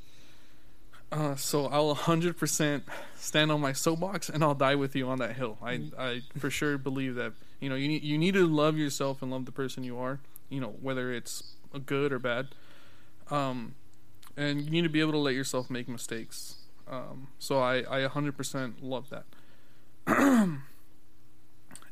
Uh, 1.11 1.35
so 1.35 1.67
I'll 1.67 1.95
100% 1.95 2.81
stand 3.15 3.51
on 3.51 3.61
my 3.61 3.71
soapbox 3.71 4.29
and 4.29 4.43
I'll 4.43 4.55
die 4.55 4.75
with 4.75 4.95
you 4.95 5.07
on 5.07 5.19
that 5.19 5.37
hill. 5.37 5.57
I, 5.61 5.83
I 5.97 6.21
for 6.37 6.49
sure 6.49 6.77
believe 6.77 7.15
that 7.15 7.31
you 7.59 7.69
know 7.69 7.75
you 7.75 7.87
need 7.87 8.03
you 8.03 8.17
need 8.17 8.33
to 8.33 8.45
love 8.45 8.77
yourself 8.77 9.21
and 9.21 9.31
love 9.31 9.45
the 9.45 9.51
person 9.51 9.83
you 9.83 9.97
are. 9.97 10.19
You 10.49 10.61
know 10.61 10.75
whether 10.81 11.11
it's 11.13 11.55
good 11.85 12.11
or 12.13 12.19
bad. 12.19 12.49
Um, 13.29 13.75
and 14.35 14.61
you 14.61 14.69
need 14.69 14.83
to 14.83 14.89
be 14.89 15.01
able 15.01 15.11
to 15.13 15.17
let 15.17 15.33
yourself 15.33 15.69
make 15.69 15.89
mistakes. 15.89 16.57
Um, 16.89 17.29
so 17.39 17.59
I 17.59 17.79
I 17.79 18.07
100% 18.07 18.75
love 18.81 19.09
that. 19.09 19.25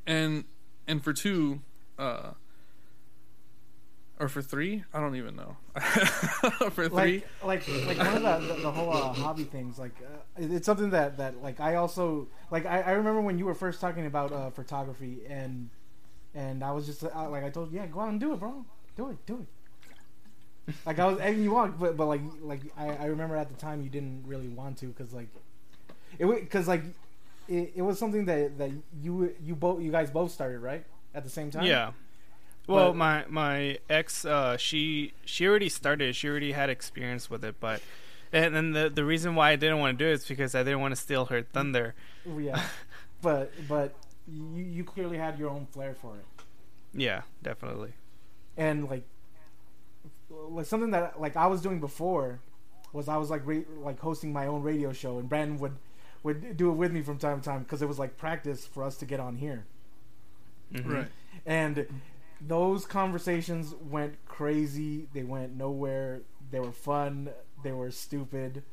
and 0.07 0.45
and 0.87 1.03
for 1.03 1.11
two, 1.11 1.61
uh, 1.97 2.31
or 4.19 4.29
for 4.29 4.41
three, 4.41 4.83
I 4.93 4.99
don't 4.99 5.15
even 5.15 5.35
know. 5.35 5.57
for 6.71 6.87
three, 6.87 7.23
like 7.43 7.67
like 7.67 7.67
like 7.87 7.97
one 7.97 8.15
of 8.15 8.21
the 8.23 8.53
the, 8.53 8.61
the 8.61 8.71
whole 8.71 8.93
uh, 8.93 9.13
hobby 9.13 9.43
things 9.43 9.77
like 9.77 9.91
uh, 10.01 10.17
it's 10.37 10.65
something 10.65 10.91
that 10.91 11.17
that 11.17 11.43
like 11.43 11.59
i 11.59 11.75
also 11.75 12.27
like 12.49 12.65
i, 12.65 12.81
I 12.81 12.91
remember 12.91 13.19
when 13.21 13.37
you 13.37 13.45
were 13.45 13.53
first 13.53 13.81
talking 13.81 14.05
about 14.05 14.31
uh, 14.31 14.49
photography 14.51 15.21
and 15.27 15.69
and 16.33 16.63
i 16.63 16.71
was 16.71 16.85
just 16.85 17.03
uh, 17.03 17.29
like 17.29 17.43
i 17.43 17.49
told 17.49 17.71
you 17.71 17.79
yeah 17.79 17.87
go 17.87 17.99
out 17.99 18.09
and 18.09 18.19
do 18.19 18.33
it 18.33 18.39
bro. 18.39 18.63
Do 18.95 19.09
it 19.09 19.17
do 19.25 19.45
it. 20.67 20.75
Like 20.85 20.99
i 20.99 21.05
was 21.05 21.19
egging 21.19 21.43
you 21.43 21.57
on 21.57 21.75
but 21.77 21.97
but 21.97 22.05
like 22.05 22.21
like 22.41 22.61
i, 22.77 22.87
I 22.95 23.05
remember 23.07 23.35
at 23.35 23.49
the 23.49 23.55
time 23.55 23.81
you 23.81 23.89
didn't 23.89 24.23
really 24.25 24.47
want 24.47 24.77
to 24.77 24.85
because 24.87 25.13
like 25.13 25.27
it 26.17 26.25
because 26.25 26.69
like 26.69 26.83
it, 27.47 27.73
it 27.75 27.81
was 27.81 27.99
something 27.99 28.25
that 28.25 28.57
that 28.57 28.71
you 29.01 29.35
you 29.43 29.55
both 29.55 29.81
you 29.81 29.91
guys 29.91 30.09
both 30.09 30.31
started 30.31 30.59
right? 30.59 30.85
At 31.13 31.23
the 31.23 31.29
same 31.29 31.51
time? 31.51 31.65
Yeah. 31.65 31.91
Well, 32.67 32.91
But- 32.91 32.97
my 32.97 33.25
my 33.29 33.79
ex, 33.89 34.25
uh, 34.25 34.57
she 34.57 35.13
she 35.25 35.47
already 35.47 35.69
started. 35.69 36.15
She 36.15 36.27
already 36.27 36.51
had 36.53 36.69
experience 36.69 37.29
with 37.29 37.43
it, 37.45 37.55
but 37.59 37.81
and 38.33 38.55
then 38.55 38.71
the 38.71 38.89
the 38.89 39.05
reason 39.05 39.35
why 39.35 39.51
I 39.51 39.55
didn't 39.55 39.79
want 39.79 39.97
to 39.97 40.03
do 40.03 40.09
it 40.09 40.13
is 40.13 40.27
because 40.27 40.55
I 40.55 40.63
didn't 40.63 40.79
want 40.81 40.91
to 40.93 40.99
steal 40.99 41.25
her 41.25 41.41
thunder. 41.43 41.93
yeah 42.37 42.61
but 43.21 43.51
but 43.67 43.93
you 44.27 44.43
you 44.63 44.83
clearly 44.83 45.17
had 45.17 45.37
your 45.37 45.49
own 45.49 45.67
flair 45.71 45.93
for 45.93 46.15
it 46.17 46.25
Yeah, 46.93 47.21
definitely. 47.43 47.93
and 48.57 48.89
like 48.89 49.03
like 50.29 50.65
something 50.65 50.91
that 50.91 51.19
like 51.21 51.35
I 51.35 51.47
was 51.47 51.61
doing 51.61 51.79
before 51.79 52.39
was 52.93 53.07
I 53.07 53.17
was 53.17 53.29
like 53.29 53.41
ra- 53.45 53.69
like 53.81 53.99
hosting 53.99 54.33
my 54.33 54.47
own 54.47 54.63
radio 54.63 54.91
show 54.91 55.19
and 55.19 55.29
Brandon 55.29 55.59
would 55.59 55.75
would 56.23 56.57
do 56.57 56.69
it 56.71 56.73
with 56.73 56.91
me 56.91 57.03
from 57.03 57.17
time 57.19 57.39
to 57.41 57.45
time 57.45 57.61
because 57.63 57.81
it 57.81 57.87
was 57.87 57.99
like 57.99 58.17
practice 58.17 58.65
for 58.65 58.83
us 58.83 58.97
to 58.97 59.05
get 59.05 59.19
on 59.19 59.35
here 59.37 59.65
Mhm. 60.73 60.91
right? 60.93 61.07
and 61.45 61.85
those 62.47 62.85
conversations 62.85 63.73
went 63.81 64.13
crazy 64.25 65.07
they 65.13 65.23
went 65.23 65.55
nowhere 65.55 66.21
they 66.51 66.59
were 66.59 66.71
fun 66.71 67.29
they 67.63 67.71
were 67.71 67.91
stupid 67.91 68.63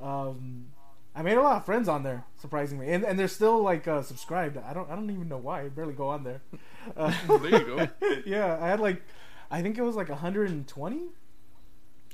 um 0.00 0.66
I 1.14 1.22
made 1.22 1.36
a 1.36 1.42
lot 1.42 1.56
of 1.56 1.64
friends 1.66 1.88
on 1.88 2.04
there, 2.04 2.22
surprisingly, 2.40 2.92
and 2.92 3.02
and 3.04 3.18
they're 3.18 3.26
still 3.26 3.60
like 3.64 3.88
uh, 3.88 4.00
subscribed. 4.00 4.56
I 4.58 4.72
don't 4.72 4.88
I 4.88 4.94
don't 4.94 5.10
even 5.10 5.28
know 5.28 5.38
why. 5.38 5.62
I 5.62 5.68
barely 5.68 5.92
go 5.92 6.08
on 6.08 6.22
there. 6.22 6.40
Uh, 6.96 7.12
There 7.26 7.50
you 7.50 7.64
go. 7.66 7.88
yeah, 8.24 8.56
I 8.62 8.68
had 8.68 8.78
like, 8.78 9.02
I 9.50 9.60
think 9.60 9.76
it 9.76 9.82
was 9.82 9.96
like 9.96 10.08
120. 10.08 11.08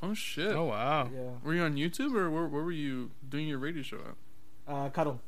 Oh 0.03 0.15
shit! 0.15 0.49
Oh 0.57 0.65
wow. 0.65 1.11
Yeah, 1.15 1.29
Were 1.45 1.53
you 1.55 1.63
on 1.63 1.75
YouTube 1.77 2.15
or 2.17 2.31
where, 2.31 2.47
where 2.47 2.63
were 2.63 2.73
you 2.73 3.11
doing 3.29 3.47
your 3.47 3.59
radio 3.59 3.83
show 3.83 3.99
at? 3.99 4.73
uh, 4.73 4.89
cuddle. 4.89 5.21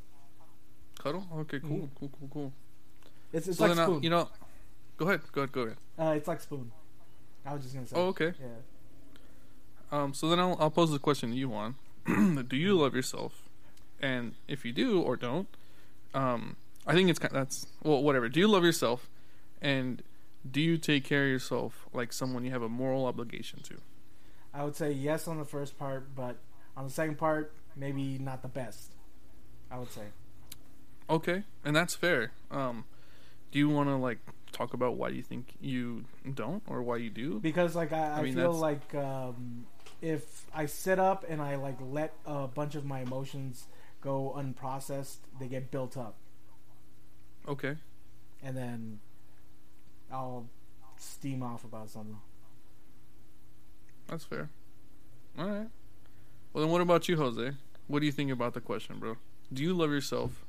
Cuddle? 0.97 1.27
Okay, 1.41 1.59
cool, 1.59 1.69
Mhm. 1.77 1.89
cool, 1.97 2.09
cool, 2.19 2.29
cool. 2.33 2.53
It's 3.31 3.47
it's 3.47 3.59
So 3.59 3.65
like 3.67 3.75
then, 3.77 3.89
uh, 3.89 3.99
you 3.99 4.09
know, 4.09 4.29
go 4.99 5.05
ahead, 5.07 5.21
go 5.31 5.41
ahead, 5.41 5.51
go 5.51 5.61
ahead. 5.61 5.77
uh, 5.97 6.13
it's 6.15 6.27
like 6.27 6.41
spoon. 6.41 6.71
I 7.45 7.53
was 7.53 7.63
just 7.63 7.73
gonna 7.73 7.87
say. 7.87 7.95
Oh, 7.95 8.07
okay. 8.07 8.33
Yeah. 8.39 10.01
Um, 10.03 10.13
so 10.13 10.29
then 10.29 10.39
I'll, 10.39 10.55
I'll 10.59 10.69
pose 10.69 10.91
the 10.91 10.99
question 10.99 11.31
to 11.31 11.35
you, 11.35 11.49
Juan. 11.49 11.75
do 12.47 12.55
you 12.55 12.77
love 12.77 12.93
yourself? 12.93 13.49
And 13.99 14.35
if 14.47 14.63
you 14.63 14.71
do 14.71 15.01
or 15.01 15.15
don't, 15.15 15.47
um, 16.13 16.57
I 16.85 16.93
think 16.93 17.09
it's 17.09 17.17
kind 17.17 17.33
that's 17.33 17.65
well, 17.81 18.03
whatever. 18.03 18.29
Do 18.29 18.39
you 18.39 18.47
love 18.47 18.63
yourself? 18.63 19.09
And 19.61 20.03
do 20.49 20.61
you 20.61 20.77
take 20.77 21.03
care 21.03 21.23
of 21.23 21.29
yourself 21.29 21.87
like 21.93 22.13
someone 22.13 22.45
you 22.45 22.51
have 22.51 22.61
a 22.61 22.69
moral 22.69 23.05
obligation 23.05 23.61
to? 23.63 23.75
I 24.53 24.63
would 24.63 24.75
say 24.75 24.91
yes 24.91 25.27
on 25.27 25.37
the 25.37 25.45
first 25.45 25.77
part, 25.77 26.15
but 26.15 26.37
on 26.77 26.85
the 26.85 26.89
second 26.89 27.17
part, 27.17 27.53
maybe 27.75 28.17
not 28.19 28.41
the 28.41 28.47
best. 28.47 28.91
I 29.71 29.79
would 29.79 29.91
say. 29.91 30.07
Okay, 31.09 31.43
and 31.65 31.75
that's 31.75 31.95
fair. 31.95 32.31
Um, 32.51 32.85
do 33.51 33.59
you 33.59 33.69
want 33.69 33.89
to 33.89 33.95
like 33.95 34.19
talk 34.59 34.73
about 34.73 34.97
why 34.97 35.07
you 35.09 35.23
think 35.23 35.53
you 35.61 36.03
don't 36.35 36.61
or 36.67 36.83
why 36.83 36.97
you 36.97 37.09
do? 37.09 37.39
because 37.39 37.75
like 37.75 37.91
I, 37.93 37.97
I, 38.09 38.19
I 38.19 38.21
mean, 38.21 38.35
feel 38.35 38.53
that's- 38.53 38.61
like 38.93 38.95
um, 38.95 39.65
if 40.01 40.45
I 40.53 40.65
sit 40.67 40.99
up 40.99 41.25
and 41.27 41.41
I 41.41 41.55
like 41.55 41.77
let 41.81 42.13
a 42.25 42.47
bunch 42.47 42.75
of 42.75 42.85
my 42.85 42.99
emotions 43.01 43.67
go 44.01 44.33
unprocessed, 44.37 45.17
they 45.39 45.47
get 45.47 45.71
built 45.71 45.97
up, 45.97 46.15
Okay, 47.47 47.75
and 48.43 48.55
then 48.55 48.99
I'll 50.11 50.47
steam 50.97 51.41
off 51.43 51.63
about 51.63 51.89
something. 51.89 52.19
that's 54.07 54.25
fair. 54.25 54.49
All 55.37 55.47
right. 55.47 55.67
Well, 56.53 56.63
then 56.63 56.71
what 56.71 56.81
about 56.81 57.07
you, 57.07 57.15
Jose? 57.17 57.51
What 57.87 57.99
do 57.99 58.05
you 58.05 58.11
think 58.11 58.31
about 58.31 58.53
the 58.53 58.61
question, 58.61 58.99
bro? 58.99 59.17
Do 59.53 59.63
you 59.63 59.73
love 59.73 59.91
yourself? 59.91 60.45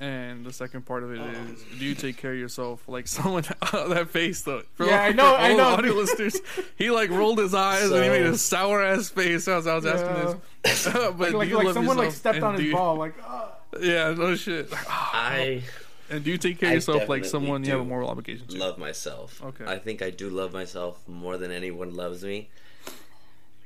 And 0.00 0.44
the 0.44 0.52
second 0.52 0.84
part 0.84 1.02
of 1.04 1.12
it 1.12 1.20
is, 1.20 1.62
do 1.78 1.84
you 1.84 1.94
take 1.94 2.18
care 2.18 2.32
of 2.32 2.38
yourself 2.38 2.86
like 2.88 3.06
someone? 3.16 3.44
that 3.72 4.08
face 4.10 4.42
though. 4.42 4.62
For 4.74 4.84
Yeah, 4.86 5.00
I 5.02 5.12
know, 5.12 5.24
for 5.34 5.40
I 5.40 5.50
all 5.52 5.56
the 5.56 5.62
know. 5.62 5.68
Audio 5.70 5.92
listeners, 5.94 6.38
he 6.76 6.90
like 6.90 7.10
rolled 7.10 7.38
his 7.38 7.54
eyes 7.54 7.90
and 7.90 8.02
he 8.04 8.10
made 8.10 8.26
a 8.26 8.36
sour 8.36 8.82
ass 8.82 9.08
face 9.08 9.48
as 9.48 9.66
I 9.66 9.74
was 9.74 9.86
asking 9.86 10.40
this. 10.62 10.84
but 10.92 11.18
Like 11.18 11.30
do 11.30 11.38
like, 11.38 11.48
you 11.48 11.56
like 11.56 11.64
love 11.66 11.74
someone 11.74 11.96
like 11.96 12.12
stepped 12.12 12.42
on 12.42 12.54
his 12.56 12.64
you- 12.64 12.72
ball. 12.74 12.96
Like 12.96 13.14
uh, 13.26 13.48
Yeah, 13.80 14.12
no 14.12 14.34
shit. 14.34 14.68
I 14.88 15.62
And 16.10 16.22
do 16.22 16.30
you 16.30 16.38
take 16.38 16.58
care 16.60 16.68
of 16.68 16.74
yourself 16.74 17.08
like 17.08 17.24
someone 17.24 17.64
you 17.64 17.70
have 17.72 17.80
a 17.80 17.84
moral 17.84 18.10
obligation 18.10 18.46
to? 18.48 18.58
love 18.58 18.76
myself. 18.78 19.42
Okay. 19.42 19.64
I 19.64 19.78
think 19.78 20.02
I 20.02 20.10
do 20.10 20.28
love 20.28 20.52
myself 20.52 21.08
more 21.08 21.38
than 21.38 21.50
anyone 21.50 21.94
loves 21.94 22.22
me. 22.22 22.50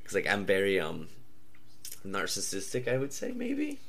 Cause 0.05 0.13
like 0.15 0.27
I'm 0.27 0.45
very 0.45 0.79
um 0.79 1.09
narcissistic. 2.05 2.87
I 2.87 2.97
would 2.97 3.13
say 3.13 3.31
maybe. 3.31 3.79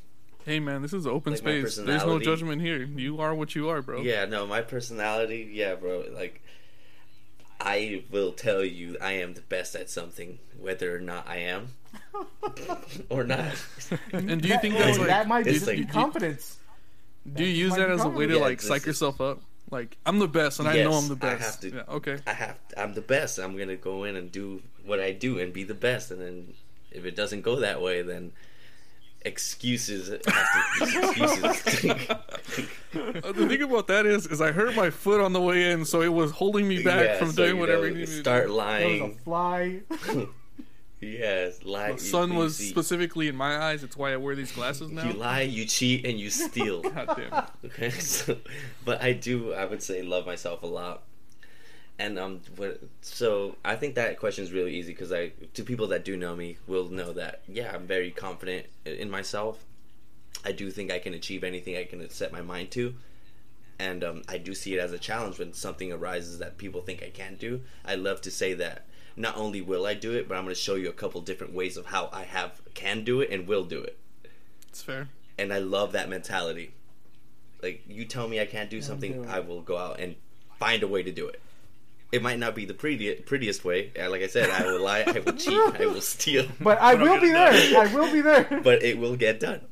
Hey 0.45 0.59
man, 0.61 0.83
this 0.83 0.93
is 0.93 1.07
open 1.07 1.33
Like, 1.35 1.39
space. 1.41 1.77
There's 1.77 2.05
no 2.05 2.19
judgment 2.19 2.61
here. 2.63 2.83
You 2.83 3.21
are 3.21 3.35
what 3.35 3.55
you 3.55 3.69
are, 3.69 3.81
bro. 3.83 4.01
Yeah, 4.03 4.25
no, 4.25 4.47
my 4.47 4.61
personality, 4.63 5.49
yeah, 5.53 5.75
bro. 5.77 6.05
Like, 6.13 6.43
I 7.61 8.03
will 8.11 8.33
tell 8.33 8.65
you, 8.65 8.97
I 9.01 9.13
am 9.13 9.35
the 9.35 9.41
best 9.43 9.77
at 9.77 9.89
something, 9.89 10.39
whether 10.59 10.97
or 10.97 11.01
not 11.01 11.29
I 11.29 11.37
am, 11.39 11.69
or 13.09 13.23
not. 13.25 13.55
And 14.13 14.43
do 14.43 14.49
you 14.49 14.55
that, 14.55 14.63
think 14.63 14.75
that's 14.77 14.99
like 14.99 15.07
that 15.09 15.29
might 15.29 15.47
it's 15.47 15.59
just 15.59 15.67
like- 15.69 15.77
be 15.79 15.85
confidence? 15.85 16.59
do 17.33 17.45
you 17.45 17.51
that 17.53 17.59
use 17.59 17.77
that 17.77 17.89
as 17.91 18.05
a 18.05 18.09
way 18.09 18.27
to 18.27 18.35
Yeah, 18.35 18.41
like 18.41 18.61
psych 18.61 18.81
is- 18.83 18.87
yourself 18.89 19.21
up? 19.21 19.41
Like 19.71 19.97
I'm 20.05 20.19
the 20.19 20.29
best, 20.29 20.59
and 20.59 20.69
I 20.69 20.83
know 20.83 20.93
I'm 20.93 21.07
the 21.09 21.15
I 21.15 21.35
best. 21.37 21.63
have 21.63 21.71
to- 21.71 21.77
Yeah, 21.77 21.95
okay. 21.97 22.19
I 22.27 22.33
have, 22.33 22.59
I'm 22.77 22.95
the 22.95 23.01
best. 23.01 23.39
I'm 23.39 23.57
gonna 23.57 23.77
go 23.77 24.05
in 24.05 24.17
and 24.17 24.31
do 24.33 24.61
what 24.85 24.99
I 25.01 25.13
do 25.13 25.39
and 25.39 25.53
be 25.53 25.63
the 25.65 25.73
best. 25.75 26.11
And 26.11 26.21
then 26.21 26.55
if 26.91 27.05
it 27.07 27.15
doesn't 27.17 27.41
go 27.43 27.61
that 27.61 27.81
way, 27.81 28.03
then 28.03 28.33
excuses 29.25 30.09
have 30.09 30.21
to 30.23 31.13
be 31.15 31.23
excuses. 31.25 32.09
Uh, 32.95 33.33
the 33.33 33.47
thing 33.49 33.63
about 33.63 33.87
that 33.87 34.05
is, 34.05 34.27
is 34.27 34.43
I 34.43 34.53
hurt 34.53 34.75
my 34.77 34.91
foot 34.91 35.21
on 35.23 35.33
the 35.33 35.41
way 35.41 35.71
in, 35.73 35.87
so 35.87 36.03
it 36.03 36.13
was 36.13 36.31
holding 36.31 36.69
me 36.69 36.83
back 36.83 37.05
Yeah, 37.07 37.19
from 37.19 37.31
so, 37.31 37.47
doing 37.47 37.59
whatever 37.59 37.83
know, 37.83 37.89
you 37.89 37.95
needed 38.01 38.21
Start 38.21 38.49
do. 38.49 38.49
There 38.49 38.57
was 38.57 38.57
lying. 38.59 39.03
a 39.19 39.23
fly. 39.23 39.81
yes, 41.01 41.63
lie. 41.65 41.93
The 41.93 41.99
sun 41.99 42.33
you- 42.33 42.39
was 42.39 42.61
you, 42.61 42.69
specifically 42.69 43.29
in 43.29 43.37
my 43.37 43.57
eyes. 43.57 43.83
It's 43.83 43.97
why 43.97 44.13
I 44.13 44.17
wear 44.17 44.35
these 44.35 44.53
glasses 44.53 44.91
now. 44.91 45.05
You 45.05 45.15
lie, 45.15 45.41
you 45.43 45.65
cheat, 45.65 46.05
and 46.05 46.19
you 46.21 46.29
steal. 46.31 46.83
God 46.83 47.15
damn 47.17 47.33
it. 47.33 47.45
Okay, 47.67 47.91
so, 47.91 48.37
but 48.85 49.03
I 49.03 49.13
do, 49.15 49.55
I 49.55 49.65
would 49.65 49.83
say, 49.83 50.03
love 50.03 50.27
myself 50.27 50.63
a 50.63 50.67
lot, 50.67 51.05
and 51.99 52.19
um, 52.19 52.41
what, 52.57 52.81
so 53.01 53.57
I 53.65 53.77
think 53.77 53.95
that 53.95 54.19
question 54.19 54.45
is 54.45 54.53
really 54.53 54.75
easy 54.75 54.93
because 54.93 55.13
I, 55.13 55.33
to 55.55 55.63
people 55.63 55.87
that 55.89 56.05
do 56.05 56.17
know 56.17 56.35
me, 56.35 56.57
will 56.67 56.89
know 56.89 57.13
that 57.13 57.43
yeah, 57.49 57.73
I'm 57.75 57.87
very 57.87 58.11
confident 58.11 58.67
in 58.85 59.11
myself. 59.11 59.65
I 60.45 60.53
do 60.53 60.71
think 60.71 60.91
I 60.91 60.99
can 60.99 61.15
achieve 61.15 61.45
anything 61.45 61.77
I 61.77 61.85
can 61.85 62.09
set 62.11 62.33
my 62.33 62.43
mind 62.43 62.71
to, 62.73 62.95
and 63.79 64.03
um, 64.03 64.23
I 64.29 64.39
do 64.39 64.55
see 64.55 64.75
it 64.75 64.81
as 64.81 64.93
a 64.93 64.99
challenge 64.99 65.39
when 65.39 65.53
something 65.53 65.93
arises 65.93 66.39
that 66.39 66.59
people 66.59 66.81
think 66.81 67.03
I 67.03 67.11
can't 67.11 67.39
do. 67.39 67.61
I 67.85 67.95
love 67.95 68.21
to 68.23 68.31
say 68.31 68.55
that 68.55 68.87
not 69.17 69.37
only 69.37 69.61
will 69.61 69.87
I 69.87 69.95
do 69.95 70.13
it, 70.15 70.27
but 70.27 70.37
I'm 70.37 70.45
going 70.45 70.55
to 70.55 70.61
show 70.61 70.75
you 70.75 70.89
a 70.89 70.93
couple 70.93 71.21
different 71.21 71.53
ways 71.53 71.77
of 71.77 71.87
how 71.87 72.09
I 72.13 72.23
have 72.25 72.61
can 72.75 73.05
do 73.05 73.21
it 73.21 73.31
and 73.31 73.47
will 73.47 73.65
do 73.65 73.83
it 73.83 73.99
It's 74.69 74.83
fair. 74.83 75.09
and 75.39 75.53
I 75.53 75.59
love 75.59 75.93
that 75.93 76.09
mentality. 76.09 76.73
Like 77.63 77.85
you 77.87 78.07
tell 78.07 78.27
me 78.27 78.41
I 78.41 78.47
can't 78.47 78.71
do 78.71 78.81
something, 78.83 79.23
do. 79.23 79.29
I 79.29 79.41
will 79.41 79.61
go 79.61 79.77
out 79.77 80.01
and 80.01 80.17
find 80.59 80.83
a 80.83 80.89
way 80.89 81.03
to 81.03 81.13
do 81.13 81.29
it. 81.29 81.41
It 82.13 82.23
might 82.23 82.39
not 82.39 82.55
be 82.55 82.67
the 82.67 82.75
prettiest 82.75 83.25
prettiest 83.25 83.65
way. 83.65 83.91
Uh, 83.99 84.11
Like 84.11 84.23
I 84.23 84.27
said, 84.27 84.51
I 84.51 84.65
will 84.67 84.81
lie, 84.83 85.03
I 85.07 85.19
will 85.21 85.33
cheat, 85.33 85.59
I 85.81 85.87
will 85.87 86.01
steal, 86.03 86.47
But 86.61 86.79
I 86.81 86.95
will 86.95 87.19
be 87.21 87.29
there. 87.33 87.81
I 87.81 87.95
will 87.95 88.13
be 88.13 88.21
there. 88.21 88.61
but 88.63 88.83
it 88.83 88.99
will 88.99 89.17
get 89.17 89.41
done. 89.41 89.63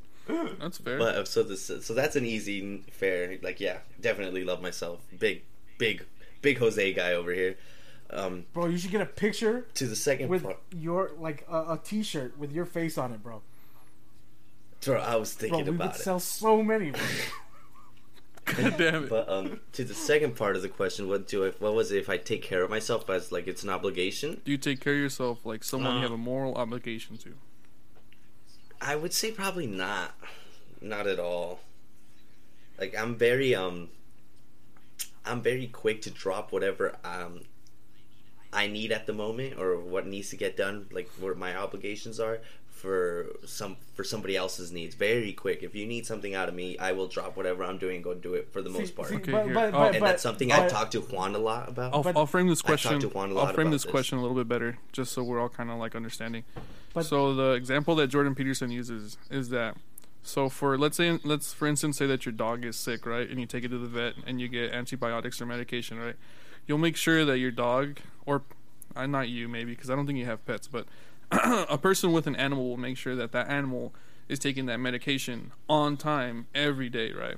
That's 0.60 0.78
fair. 0.78 0.96
But 0.98 1.14
uh, 1.16 1.24
so 1.24 1.42
this 1.42 1.64
so 1.82 1.92
that's 1.92 2.16
an 2.16 2.24
easy 2.24 2.78
fair. 2.92 3.36
Like 3.42 3.60
yeah, 3.60 3.78
definitely 4.00 4.44
love 4.44 4.62
myself. 4.62 5.00
Big 5.18 5.42
big 5.78 6.04
big 6.40 6.58
Jose 6.58 6.92
guy 6.94 7.12
over 7.12 7.32
here. 7.32 7.56
Um, 8.12 8.46
Bro, 8.54 8.66
you 8.66 8.78
should 8.78 8.90
get 8.90 9.02
a 9.02 9.06
picture 9.06 9.66
to 9.74 9.86
the 9.86 9.94
second 9.96 10.28
with 10.30 10.42
part, 10.44 10.58
your 10.72 11.10
like 11.18 11.46
a, 11.48 11.74
a 11.74 11.80
T-shirt 11.84 12.38
with 12.38 12.52
your 12.52 12.64
face 12.64 12.96
on 12.98 13.12
it, 13.12 13.22
bro. 13.22 13.42
bro, 14.84 14.98
I 15.00 15.14
was 15.16 15.34
Bro, 15.34 15.40
thinking 15.48 15.64
we 15.66 15.70
would 15.72 15.80
about 15.80 15.94
it. 15.96 16.00
sell 16.02 16.18
so 16.20 16.62
many. 16.62 16.92
God 18.46 18.74
damn 18.78 19.04
it. 19.04 19.10
But 19.10 19.28
um, 19.28 19.60
to 19.72 19.84
the 19.84 19.94
second 19.94 20.36
part 20.36 20.56
of 20.56 20.62
the 20.62 20.68
question, 20.68 21.08
what 21.08 21.28
do 21.28 21.46
I? 21.46 21.50
What 21.58 21.74
was 21.74 21.92
it? 21.92 21.98
If 21.98 22.08
I 22.08 22.16
take 22.16 22.42
care 22.42 22.62
of 22.62 22.70
myself 22.70 23.08
as 23.10 23.30
like 23.32 23.46
it's 23.46 23.62
an 23.62 23.70
obligation, 23.70 24.40
do 24.44 24.50
you 24.52 24.58
take 24.58 24.80
care 24.80 24.94
of 24.94 24.98
yourself 24.98 25.44
like 25.44 25.62
someone 25.64 25.92
you 25.94 25.98
Uh, 25.98 26.02
have 26.02 26.12
a 26.12 26.16
moral 26.18 26.54
obligation 26.56 27.16
to? 27.18 27.34
I 28.80 28.96
would 28.96 29.12
say 29.12 29.30
probably 29.30 29.66
not. 29.66 30.14
Not 30.80 31.06
at 31.06 31.18
all. 31.20 31.60
Like 32.78 32.96
I'm 32.98 33.14
very 33.16 33.54
um 33.54 33.88
I'm 35.24 35.42
very 35.42 35.66
quick 35.66 36.00
to 36.02 36.10
drop 36.10 36.50
whatever 36.50 36.96
um 37.04 37.42
I 38.52 38.66
need 38.66 38.90
at 38.90 39.06
the 39.06 39.12
moment 39.12 39.58
or 39.58 39.78
what 39.78 40.06
needs 40.06 40.30
to 40.30 40.36
get 40.36 40.56
done, 40.56 40.86
like 40.90 41.08
what 41.20 41.36
my 41.36 41.54
obligations 41.54 42.18
are 42.18 42.40
for 42.80 43.26
some 43.44 43.76
for 43.94 44.02
somebody 44.04 44.36
else's 44.36 44.72
needs. 44.72 44.94
Very 44.94 45.32
quick. 45.32 45.62
If 45.62 45.74
you 45.74 45.86
need 45.86 46.06
something 46.06 46.34
out 46.34 46.48
of 46.48 46.54
me, 46.54 46.78
I 46.78 46.92
will 46.92 47.06
drop 47.06 47.36
whatever 47.36 47.62
I'm 47.62 47.76
doing 47.78 47.96
and 47.96 48.04
go 48.04 48.14
do 48.14 48.34
it 48.34 48.50
for 48.52 48.62
the 48.62 48.70
most 48.70 48.96
part. 48.96 49.10
see, 49.10 49.16
Okay, 49.16 49.30
but, 49.32 49.44
here. 49.44 49.54
but, 49.54 49.68
Oh. 49.74 49.78
but, 49.78 49.94
and 49.96 50.04
that's 50.04 50.22
something 50.22 50.50
I've 50.50 50.70
talked 50.70 50.92
to 50.92 51.00
Juan 51.00 51.34
a 51.34 51.38
lot 51.38 51.68
about. 51.68 51.92
I'll, 51.94 52.18
I'll 52.18 52.26
frame 52.26 52.48
this 52.48 52.62
question. 52.62 52.98
to 53.00 53.08
Juan 53.08 53.32
a 53.32 53.36
I'll 53.36 53.52
frame 53.52 53.70
this 53.70 53.82
this. 53.82 53.90
question 53.90 54.18
a 54.18 54.22
little 54.22 54.36
bit 54.36 54.48
better, 54.48 54.78
just 54.92 55.12
so 55.12 55.22
we're 55.22 55.38
all 55.40 55.48
kind 55.50 55.70
of 55.70 55.78
like 55.78 55.94
understanding. 55.94 56.44
But- 56.94 57.04
so 57.04 57.34
the 57.34 57.52
example 57.52 57.94
that 57.96 58.06
Jordan 58.08 58.34
Peterson 58.34 58.70
uses 58.70 59.18
is 59.30 59.50
that 59.50 59.76
so 60.22 60.48
for 60.48 60.76
let's 60.76 60.96
say 60.96 61.18
let's 61.24 61.52
for 61.52 61.66
instance 61.68 61.96
say 61.98 62.06
that 62.06 62.24
your 62.26 62.32
dog 62.32 62.64
is 62.64 62.76
sick, 62.76 63.04
right, 63.06 63.28
and 63.28 63.38
you 63.38 63.46
take 63.46 63.64
it 63.64 63.68
to 63.68 63.78
the 63.78 63.86
vet 63.88 64.14
and 64.26 64.40
you 64.40 64.48
get 64.48 64.72
antibiotics 64.72 65.40
or 65.40 65.46
medication, 65.46 65.98
right. 65.98 66.16
You'll 66.66 66.78
make 66.78 66.96
sure 66.96 67.24
that 67.24 67.38
your 67.38 67.50
dog 67.50 67.98
or 68.26 68.42
uh, 68.96 69.06
not 69.06 69.28
you 69.28 69.48
maybe 69.48 69.74
because 69.74 69.90
I 69.90 69.96
don't 69.96 70.06
think 70.06 70.18
you 70.18 70.24
have 70.26 70.44
pets, 70.46 70.66
but 70.66 70.86
a 71.68 71.78
person 71.78 72.12
with 72.12 72.26
an 72.26 72.36
animal 72.36 72.68
will 72.68 72.76
make 72.76 72.96
sure 72.96 73.14
that 73.14 73.32
that 73.32 73.48
animal 73.48 73.94
is 74.28 74.38
taking 74.38 74.66
that 74.66 74.78
medication 74.78 75.52
on 75.68 75.96
time 75.96 76.46
every 76.54 76.88
day, 76.88 77.12
right? 77.12 77.36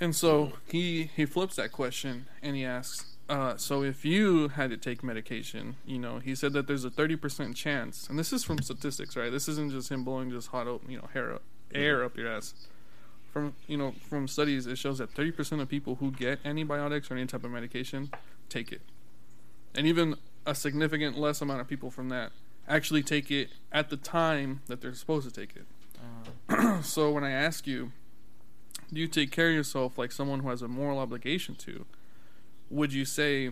And 0.00 0.14
so 0.14 0.52
he 0.66 1.10
he 1.14 1.24
flips 1.24 1.56
that 1.56 1.72
question 1.72 2.26
and 2.42 2.56
he 2.56 2.64
asks, 2.64 3.14
uh, 3.28 3.56
so 3.56 3.82
if 3.82 4.04
you 4.04 4.48
had 4.48 4.70
to 4.70 4.76
take 4.76 5.02
medication, 5.02 5.76
you 5.86 5.98
know, 5.98 6.18
he 6.18 6.34
said 6.34 6.52
that 6.52 6.66
there's 6.66 6.84
a 6.84 6.90
30% 6.90 7.54
chance, 7.54 8.06
and 8.08 8.18
this 8.18 8.32
is 8.32 8.44
from 8.44 8.58
statistics, 8.58 9.16
right? 9.16 9.32
This 9.32 9.48
isn't 9.48 9.72
just 9.72 9.90
him 9.90 10.04
blowing 10.04 10.30
just 10.30 10.48
hot, 10.48 10.66
you 10.86 10.98
know, 10.98 11.08
hair 11.14 11.34
up, 11.34 11.42
air 11.72 12.04
up 12.04 12.16
your 12.16 12.28
ass. 12.28 12.54
From 13.32 13.54
you 13.66 13.76
know, 13.76 13.94
from 14.08 14.28
studies, 14.28 14.66
it 14.66 14.76
shows 14.76 14.98
that 14.98 15.12
30% 15.14 15.60
of 15.60 15.68
people 15.68 15.96
who 15.96 16.10
get 16.10 16.38
antibiotics 16.44 17.10
or 17.10 17.14
any 17.14 17.26
type 17.26 17.44
of 17.44 17.50
medication 17.50 18.10
take 18.48 18.70
it, 18.72 18.82
and 19.74 19.86
even 19.86 20.16
a 20.46 20.54
significant 20.54 21.18
less 21.18 21.40
amount 21.40 21.60
of 21.60 21.66
people 21.66 21.90
from 21.90 22.10
that 22.10 22.30
actually 22.68 23.02
take 23.02 23.30
it 23.30 23.50
at 23.72 23.90
the 23.90 23.96
time 23.96 24.62
that 24.66 24.80
they're 24.80 24.94
supposed 24.94 25.28
to 25.28 25.40
take 25.40 25.54
it. 25.56 25.66
so 26.84 27.10
when 27.10 27.24
I 27.24 27.30
ask 27.30 27.66
you, 27.66 27.92
do 28.92 29.00
you 29.00 29.08
take 29.08 29.30
care 29.30 29.48
of 29.48 29.54
yourself 29.54 29.98
like 29.98 30.12
someone 30.12 30.40
who 30.40 30.50
has 30.50 30.62
a 30.62 30.68
moral 30.68 30.98
obligation 30.98 31.54
to? 31.56 31.86
Would 32.70 32.92
you 32.92 33.04
say 33.04 33.50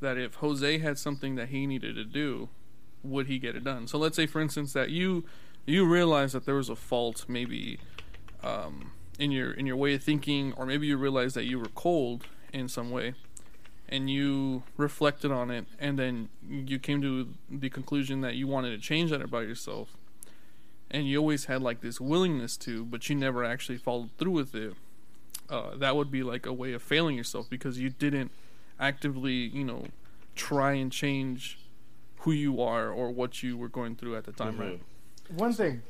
that 0.00 0.18
if 0.18 0.36
Jose 0.36 0.78
had 0.78 0.98
something 0.98 1.34
that 1.36 1.48
he 1.48 1.66
needed 1.66 1.94
to 1.96 2.04
do, 2.04 2.48
would 3.02 3.26
he 3.26 3.38
get 3.38 3.54
it 3.54 3.64
done? 3.64 3.86
So 3.86 3.98
let's 3.98 4.16
say, 4.16 4.26
for 4.26 4.40
instance, 4.40 4.72
that 4.72 4.90
you 4.90 5.24
you 5.66 5.86
realize 5.86 6.32
that 6.32 6.44
there 6.44 6.56
was 6.56 6.68
a 6.68 6.76
fault 6.76 7.24
maybe 7.26 7.78
um, 8.42 8.92
in 9.18 9.30
your 9.30 9.52
in 9.52 9.66
your 9.66 9.76
way 9.76 9.94
of 9.94 10.02
thinking, 10.02 10.52
or 10.56 10.66
maybe 10.66 10.86
you 10.86 10.96
realize 10.96 11.34
that 11.34 11.44
you 11.44 11.58
were 11.58 11.68
cold 11.74 12.26
in 12.52 12.68
some 12.68 12.90
way, 12.90 13.14
and 13.88 14.08
you 14.08 14.62
reflected 14.76 15.30
on 15.30 15.50
it, 15.50 15.66
and 15.78 15.98
then 15.98 16.28
you 16.48 16.78
came 16.78 17.00
to 17.02 17.28
the 17.50 17.68
conclusion 17.68 18.20
that 18.22 18.34
you 18.34 18.46
wanted 18.46 18.70
to 18.70 18.78
change 18.78 19.10
that 19.10 19.22
about 19.22 19.46
yourself, 19.46 19.96
and 20.90 21.06
you 21.06 21.18
always 21.18 21.46
had 21.46 21.62
like 21.62 21.80
this 21.80 22.00
willingness 22.00 22.56
to, 22.58 22.84
but 22.84 23.08
you 23.08 23.16
never 23.16 23.44
actually 23.44 23.78
followed 23.78 24.10
through 24.18 24.32
with 24.32 24.54
it. 24.54 24.74
Uh, 25.50 25.76
that 25.76 25.94
would 25.94 26.10
be 26.10 26.22
like 26.22 26.46
a 26.46 26.52
way 26.52 26.72
of 26.72 26.82
failing 26.82 27.16
yourself 27.16 27.48
because 27.50 27.78
you 27.78 27.90
didn't 27.90 28.30
actively, 28.80 29.32
you 29.34 29.62
know, 29.64 29.86
try 30.34 30.72
and 30.72 30.90
change 30.90 31.58
who 32.20 32.32
you 32.32 32.62
are 32.62 32.90
or 32.90 33.10
what 33.10 33.42
you 33.42 33.56
were 33.56 33.68
going 33.68 33.94
through 33.94 34.16
at 34.16 34.24
the 34.24 34.32
time, 34.32 34.56
right? 34.58 34.80
One 35.36 35.52
thing. 35.52 35.82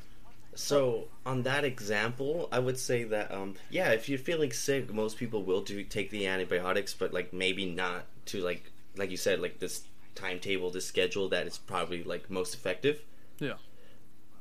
So 0.57 1.09
on 1.27 1.43
that 1.43 1.65
example, 1.65 2.49
I 2.53 2.59
would 2.59 2.79
say 2.79 3.05
that 3.05 3.33
um, 3.33 3.55
yeah, 3.71 3.91
if 3.91 4.09
you're 4.09 4.19
feeling 4.19 4.53
sick, 4.53 4.93
most 4.93 5.17
people 5.19 5.43
will 5.45 5.63
do 5.63 5.83
take 5.85 6.11
the 6.11 6.27
antibiotics, 6.27 6.95
but 6.95 7.13
like 7.13 7.33
maybe 7.33 7.67
not 7.67 8.07
to 8.27 8.41
like 8.41 8.71
like 8.97 9.11
you 9.11 9.17
said, 9.17 9.41
like 9.41 9.59
this 9.59 9.85
timetable, 10.15 10.71
this 10.71 10.87
schedule 10.87 11.29
that 11.31 11.47
is 11.47 11.59
probably 11.59 12.05
like 12.05 12.31
most 12.31 12.55
effective. 12.55 13.03
Yeah. 13.41 13.55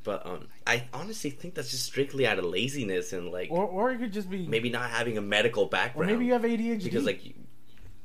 But 0.04 0.26
um, 0.26 0.48
I 0.68 0.84
honestly 0.94 1.30
think 1.30 1.56
that's 1.56 1.72
just 1.72 1.86
strictly 1.86 2.28
out 2.28 2.38
of 2.38 2.46
laziness 2.46 3.14
and 3.14 3.32
like 3.32 3.50
Or 3.50 3.66
or 3.66 3.92
it 3.92 3.98
could 4.00 4.12
just 4.14 4.30
be 4.30 4.46
maybe 4.48 4.70
not 4.70 4.90
having 4.90 5.18
a 5.18 5.22
medical 5.22 5.64
or 5.64 5.70
background. 5.70 6.12
maybe 6.12 6.26
you 6.26 6.34
have 6.34 6.44
ADHD. 6.44 6.84
because 6.84 7.06
like 7.06 7.26
you- 7.26 7.34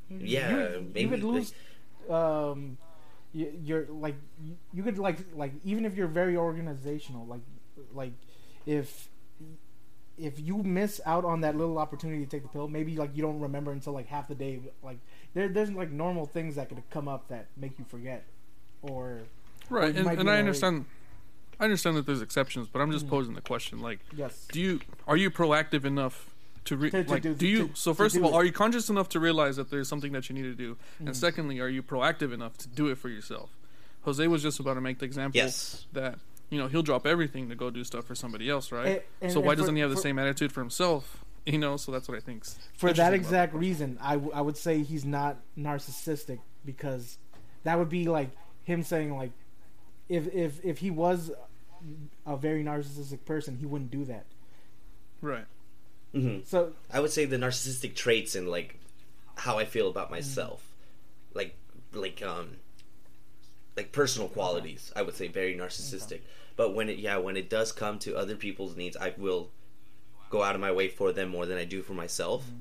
yeah, 0.09 0.49
you, 0.49 0.91
maybe 0.93 1.01
you 1.01 1.09
could 1.09 1.23
like- 1.23 1.33
lose 1.33 1.53
um 2.09 2.77
you, 3.33 3.53
you're 3.63 3.85
like 3.89 4.15
you 4.73 4.81
could 4.81 4.97
like 4.97 5.17
like 5.35 5.51
even 5.63 5.85
if 5.85 5.95
you're 5.95 6.07
very 6.07 6.35
organizational 6.35 7.27
like 7.27 7.41
like 7.93 8.13
if 8.65 9.09
if 10.17 10.39
you 10.39 10.57
miss 10.63 10.99
out 11.05 11.23
on 11.23 11.41
that 11.41 11.55
little 11.55 11.77
opportunity 11.77 12.23
to 12.25 12.29
take 12.29 12.41
the 12.43 12.49
pill 12.49 12.67
maybe 12.67 12.95
like 12.97 13.15
you 13.15 13.21
don't 13.21 13.39
remember 13.39 13.71
until 13.71 13.93
like 13.93 14.07
half 14.07 14.27
the 14.27 14.35
day 14.35 14.59
like 14.83 14.97
there, 15.33 15.47
there's 15.47 15.71
like 15.71 15.91
normal 15.91 16.25
things 16.25 16.55
that 16.55 16.67
could 16.69 16.81
come 16.89 17.07
up 17.07 17.27
that 17.29 17.45
make 17.55 17.77
you 17.79 17.85
forget 17.87 18.25
or 18.81 19.19
Right, 19.69 19.89
it 19.89 19.97
and, 19.97 20.07
and 20.07 20.09
I 20.09 20.15
that 20.15 20.25
way. 20.25 20.39
understand. 20.39 20.85
I 21.59 21.65
understand 21.65 21.95
that 21.97 22.05
there's 22.07 22.21
exceptions, 22.23 22.67
but 22.71 22.81
I'm 22.81 22.91
just 22.91 23.05
Mhm. 23.05 23.09
posing 23.09 23.33
the 23.35 23.41
question: 23.41 23.79
like, 23.81 23.99
yes 24.15 24.47
do 24.51 24.59
you 24.59 24.79
are 25.07 25.15
you 25.17 25.29
proactive 25.29 25.85
enough 25.85 26.33
to, 26.65 26.75
re- 26.77 26.89
To- 26.89 27.03
to 27.03 27.09
like 27.11 27.21
do- 27.21 27.35
do 27.35 27.47
you? 27.47 27.67
to- 27.67 27.75
so 27.75 27.93
first 27.93 28.15
of 28.15 28.23
all, 28.23 28.31
it. 28.31 28.35
are 28.35 28.45
you 28.45 28.51
conscious 28.51 28.89
enough 28.89 29.09
to 29.09 29.19
realize 29.19 29.57
that 29.57 29.69
there's 29.69 29.87
something 29.87 30.11
that 30.13 30.27
you 30.29 30.35
need 30.35 30.43
to 30.43 30.55
do? 30.55 30.75
Mhm. 31.01 31.07
And 31.07 31.15
secondly, 31.17 31.59
are 31.59 31.67
you 31.69 31.83
proactive 31.83 32.33
enough 32.33 32.57
to 32.59 32.67
do 32.67 32.87
it 32.87 32.97
for 32.97 33.09
yourself? 33.09 33.51
Jose 34.03 34.25
was 34.27 34.41
just 34.41 34.59
about 34.59 34.73
to 34.75 34.81
make 34.81 34.99
the 34.99 35.05
example 35.05 35.37
yes, 35.37 35.85
that 35.93 36.17
you 36.49 36.57
know 36.59 36.67
he'll 36.67 36.81
drop 36.83 37.05
everything 37.07 37.49
to 37.49 37.55
go 37.55 37.69
do 37.69 37.83
stuff 37.83 38.05
for 38.05 38.15
somebody 38.15 38.49
else, 38.49 38.71
right? 38.71 38.85
And- 38.87 39.01
and- 39.21 39.31
so 39.31 39.39
why 39.39 39.55
doesn't 39.55 39.75
he 39.75 39.81
have 39.81 39.89
the 39.89 39.95
for- 39.95 40.01
same 40.01 40.19
attitude 40.19 40.51
for 40.51 40.61
himself? 40.61 41.23
You 41.45 41.57
know, 41.57 41.77
so 41.77 41.91
that's 41.91 42.07
what 42.07 42.15
I 42.15 42.19
think. 42.19 42.43
for 42.77 42.93
that 42.93 43.13
exact 43.13 43.55
reason 43.55 43.97
I, 44.01 44.13
w- 44.15 44.31
I 44.35 44.41
would 44.41 44.57
say 44.57 44.83
he's 44.83 45.03
not 45.05 45.37
narcissistic 45.57 46.39
because 46.63 47.17
that 47.63 47.79
would 47.79 47.89
be 47.89 48.07
like 48.07 48.29
him 48.65 48.83
saying 48.83 49.15
like 49.17 49.31
if 50.09 50.27
if 50.33 50.63
if 50.63 50.77
he 50.79 50.91
was 50.91 51.31
a 52.27 52.35
very 52.37 52.63
narcissistic 52.63 53.25
person 53.25 53.55
he 53.57 53.65
wouldn't 53.65 53.89
do 53.89 54.03
that 54.05 54.25
right? 55.21 55.45
hmm 56.11 56.39
so 56.45 56.73
I 56.91 56.99
would 56.99 57.09
say 57.11 57.25
the 57.25 57.37
narcissistic 57.37 57.95
traits 57.95 58.35
and 58.35 58.47
like 58.47 58.77
how 59.35 59.57
I 59.57 59.65
feel 59.65 59.89
about 59.89 60.11
myself, 60.11 60.61
like 61.33 61.55
like 61.93 62.21
um 62.21 62.57
like 63.77 63.91
personal 63.91 64.27
qualities. 64.27 64.91
I 64.95 65.01
would 65.01 65.15
say 65.15 65.29
very 65.29 65.55
narcissistic. 65.55 66.19
But 66.59 66.75
when 66.75 66.89
it 66.89 66.97
yeah 66.99 67.15
when 67.15 67.37
it 67.37 67.49
does 67.49 67.71
come 67.71 67.99
to 67.99 68.17
other 68.17 68.35
people's 68.35 68.75
needs, 68.75 68.97
I 68.97 69.13
will 69.17 69.49
go 70.29 70.43
out 70.43 70.55
of 70.55 70.59
my 70.59 70.73
way 70.73 70.89
for 70.89 71.13
them 71.13 71.29
more 71.29 71.45
than 71.45 71.57
I 71.57 71.63
do 71.63 71.81
for 71.81 71.93
myself. 71.93 72.43
Mm-hmm. 72.43 72.57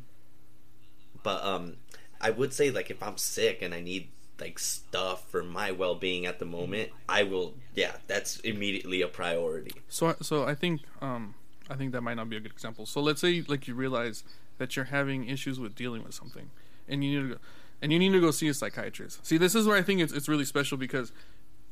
But 1.24 1.44
um, 1.44 1.78
I 2.20 2.30
would 2.30 2.52
say 2.52 2.70
like 2.70 2.92
if 2.92 3.02
I'm 3.02 3.16
sick 3.16 3.60
and 3.60 3.74
I 3.74 3.80
need 3.80 4.10
like 4.38 4.60
stuff 4.60 5.28
for 5.28 5.42
my 5.42 5.72
well 5.72 5.96
being 5.96 6.26
at 6.26 6.38
the 6.38 6.44
moment, 6.44 6.90
I 7.08 7.24
will 7.24 7.54
yeah 7.74 7.96
that's 8.06 8.38
immediately 8.38 9.02
a 9.02 9.08
priority. 9.08 9.72
So, 9.88 10.14
so 10.22 10.44
I 10.44 10.54
think, 10.54 10.82
um, 11.02 11.34
I 11.68 11.74
think 11.74 11.90
that 11.90 12.02
might 12.02 12.14
not 12.14 12.30
be 12.30 12.36
a 12.36 12.40
good 12.40 12.52
example. 12.52 12.86
So 12.86 13.00
let's 13.00 13.20
say, 13.20 13.42
like, 13.48 13.66
you 13.66 13.74
realize 13.74 14.22
that 14.58 14.76
you're 14.76 14.84
having 14.84 15.28
issues 15.28 15.58
with 15.58 15.74
dealing 15.74 16.04
with 16.04 16.14
something, 16.14 16.50
and 16.88 17.02
you 17.02 17.16
need 17.20 17.28
to 17.30 17.34
go, 17.34 17.40
and 17.82 17.92
you 17.92 17.98
need 17.98 18.12
to 18.12 18.20
go 18.20 18.30
see 18.30 18.46
a 18.46 18.54
psychiatrist. 18.54 19.26
See, 19.26 19.38
this 19.38 19.56
is 19.56 19.66
where 19.66 19.76
I 19.76 19.82
think 19.82 20.00
it's 20.00 20.12
it's 20.12 20.28
really 20.28 20.44
special 20.44 20.78
because 20.78 21.10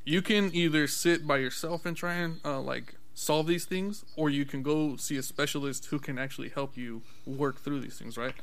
you 0.06 0.22
can 0.22 0.54
either 0.54 0.86
sit 0.86 1.26
by 1.26 1.36
yourself 1.36 1.84
and 1.84 1.96
try 1.96 2.14
and 2.14 2.40
uh, 2.44 2.60
like 2.60 2.94
solve 3.12 3.48
these 3.48 3.64
things, 3.64 4.04
or 4.14 4.30
you 4.30 4.44
can 4.44 4.62
go 4.62 4.96
see 4.96 5.16
a 5.16 5.22
specialist 5.22 5.86
who 5.86 5.98
can 5.98 6.16
actually 6.16 6.48
help 6.48 6.76
you 6.76 7.02
work 7.26 7.60
through 7.60 7.80
these 7.80 7.98
things, 7.98 8.16
right? 8.16 8.34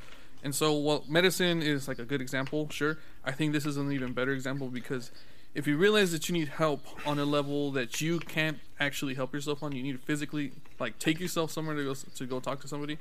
And 0.43 0.53
so, 0.53 0.77
well, 0.77 1.05
medicine 1.07 1.61
is 1.61 1.87
like 1.87 1.99
a 1.99 2.05
good 2.05 2.19
example, 2.19 2.67
sure, 2.69 2.97
I 3.23 3.31
think 3.31 3.53
this 3.53 3.65
is 3.65 3.77
an 3.77 3.91
even 3.93 4.11
better 4.11 4.33
example 4.33 4.67
because 4.67 5.09
if 5.55 5.65
you 5.65 5.77
realize 5.77 6.11
that 6.11 6.27
you 6.27 6.33
need 6.33 6.49
help 6.49 6.85
on 7.07 7.17
a 7.17 7.23
level 7.23 7.71
that 7.71 8.01
you 8.01 8.19
can't 8.19 8.59
actually 8.77 9.13
help 9.13 9.33
yourself 9.33 9.63
on, 9.63 9.71
you 9.71 9.83
need 9.83 9.93
to 9.93 10.05
physically 10.05 10.51
like 10.79 10.99
take 10.99 11.19
yourself 11.19 11.49
somewhere 11.49 11.75
to 11.75 11.83
go 11.83 11.93
to 11.93 12.25
go 12.25 12.41
talk 12.41 12.59
to 12.61 12.67
somebody, 12.67 12.97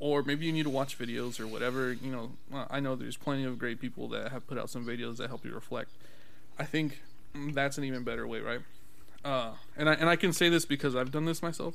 or 0.00 0.24
maybe 0.24 0.44
you 0.44 0.52
need 0.52 0.64
to 0.64 0.70
watch 0.70 0.98
videos 0.98 1.38
or 1.38 1.46
whatever. 1.46 1.92
You 1.92 2.10
know, 2.10 2.32
uh, 2.52 2.64
I 2.68 2.80
know 2.80 2.96
there's 2.96 3.16
plenty 3.16 3.44
of 3.44 3.58
great 3.58 3.80
people 3.80 4.08
that 4.08 4.32
have 4.32 4.46
put 4.48 4.58
out 4.58 4.70
some 4.70 4.84
videos 4.84 5.18
that 5.18 5.28
help 5.28 5.44
you 5.44 5.54
reflect. 5.54 5.90
I 6.58 6.64
think 6.64 7.00
that's 7.34 7.78
an 7.78 7.84
even 7.84 8.02
better 8.04 8.26
way, 8.26 8.40
right? 8.40 8.60
Uh, 9.24 9.52
and 9.76 9.88
I 9.88 9.94
and 9.94 10.08
I 10.08 10.16
can 10.16 10.32
say 10.32 10.48
this 10.48 10.64
because 10.64 10.96
I've 10.96 11.10
done 11.10 11.24
this 11.24 11.42
myself. 11.42 11.74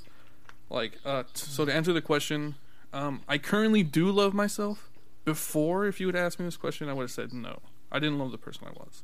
Like, 0.70 0.98
uh, 1.06 1.24
t- 1.24 1.30
so 1.34 1.64
to 1.66 1.74
answer 1.74 1.94
the 1.94 2.02
question, 2.02 2.56
um, 2.94 3.22
I 3.28 3.38
currently 3.38 3.84
do 3.84 4.12
love 4.12 4.34
myself. 4.34 4.90
Before, 5.24 5.86
if 5.86 6.00
you 6.00 6.06
would 6.08 6.16
ask 6.16 6.40
me 6.40 6.46
this 6.46 6.58
question, 6.58 6.90
I 6.90 6.94
would 6.94 7.04
have 7.04 7.12
said 7.12 7.34
no. 7.34 7.60
I 7.92 8.00
didn't 8.00 8.20
love 8.20 8.32
the 8.32 8.38
person 8.38 8.68
I 8.68 8.72
was. 8.72 9.04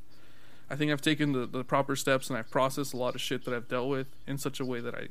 I 0.70 0.76
think 0.76 0.91
I've 0.91 1.01
taken 1.01 1.32
the, 1.34 1.45
the 1.45 1.64
proper 1.64 1.95
steps 1.95 2.30
and 2.30 2.38
I've 2.39 2.49
processed 2.49 2.93
a 2.93 2.97
lot 2.97 3.16
of 3.16 3.22
shit 3.22 3.45
that 3.45 3.54
I've 3.54 3.68
dealt 3.68 3.89
with 3.89 4.08
in 4.26 4.38
such 4.38 4.60
a 4.60 4.66
way 4.66 4.80
that 4.82 4.95
I 4.95 5.08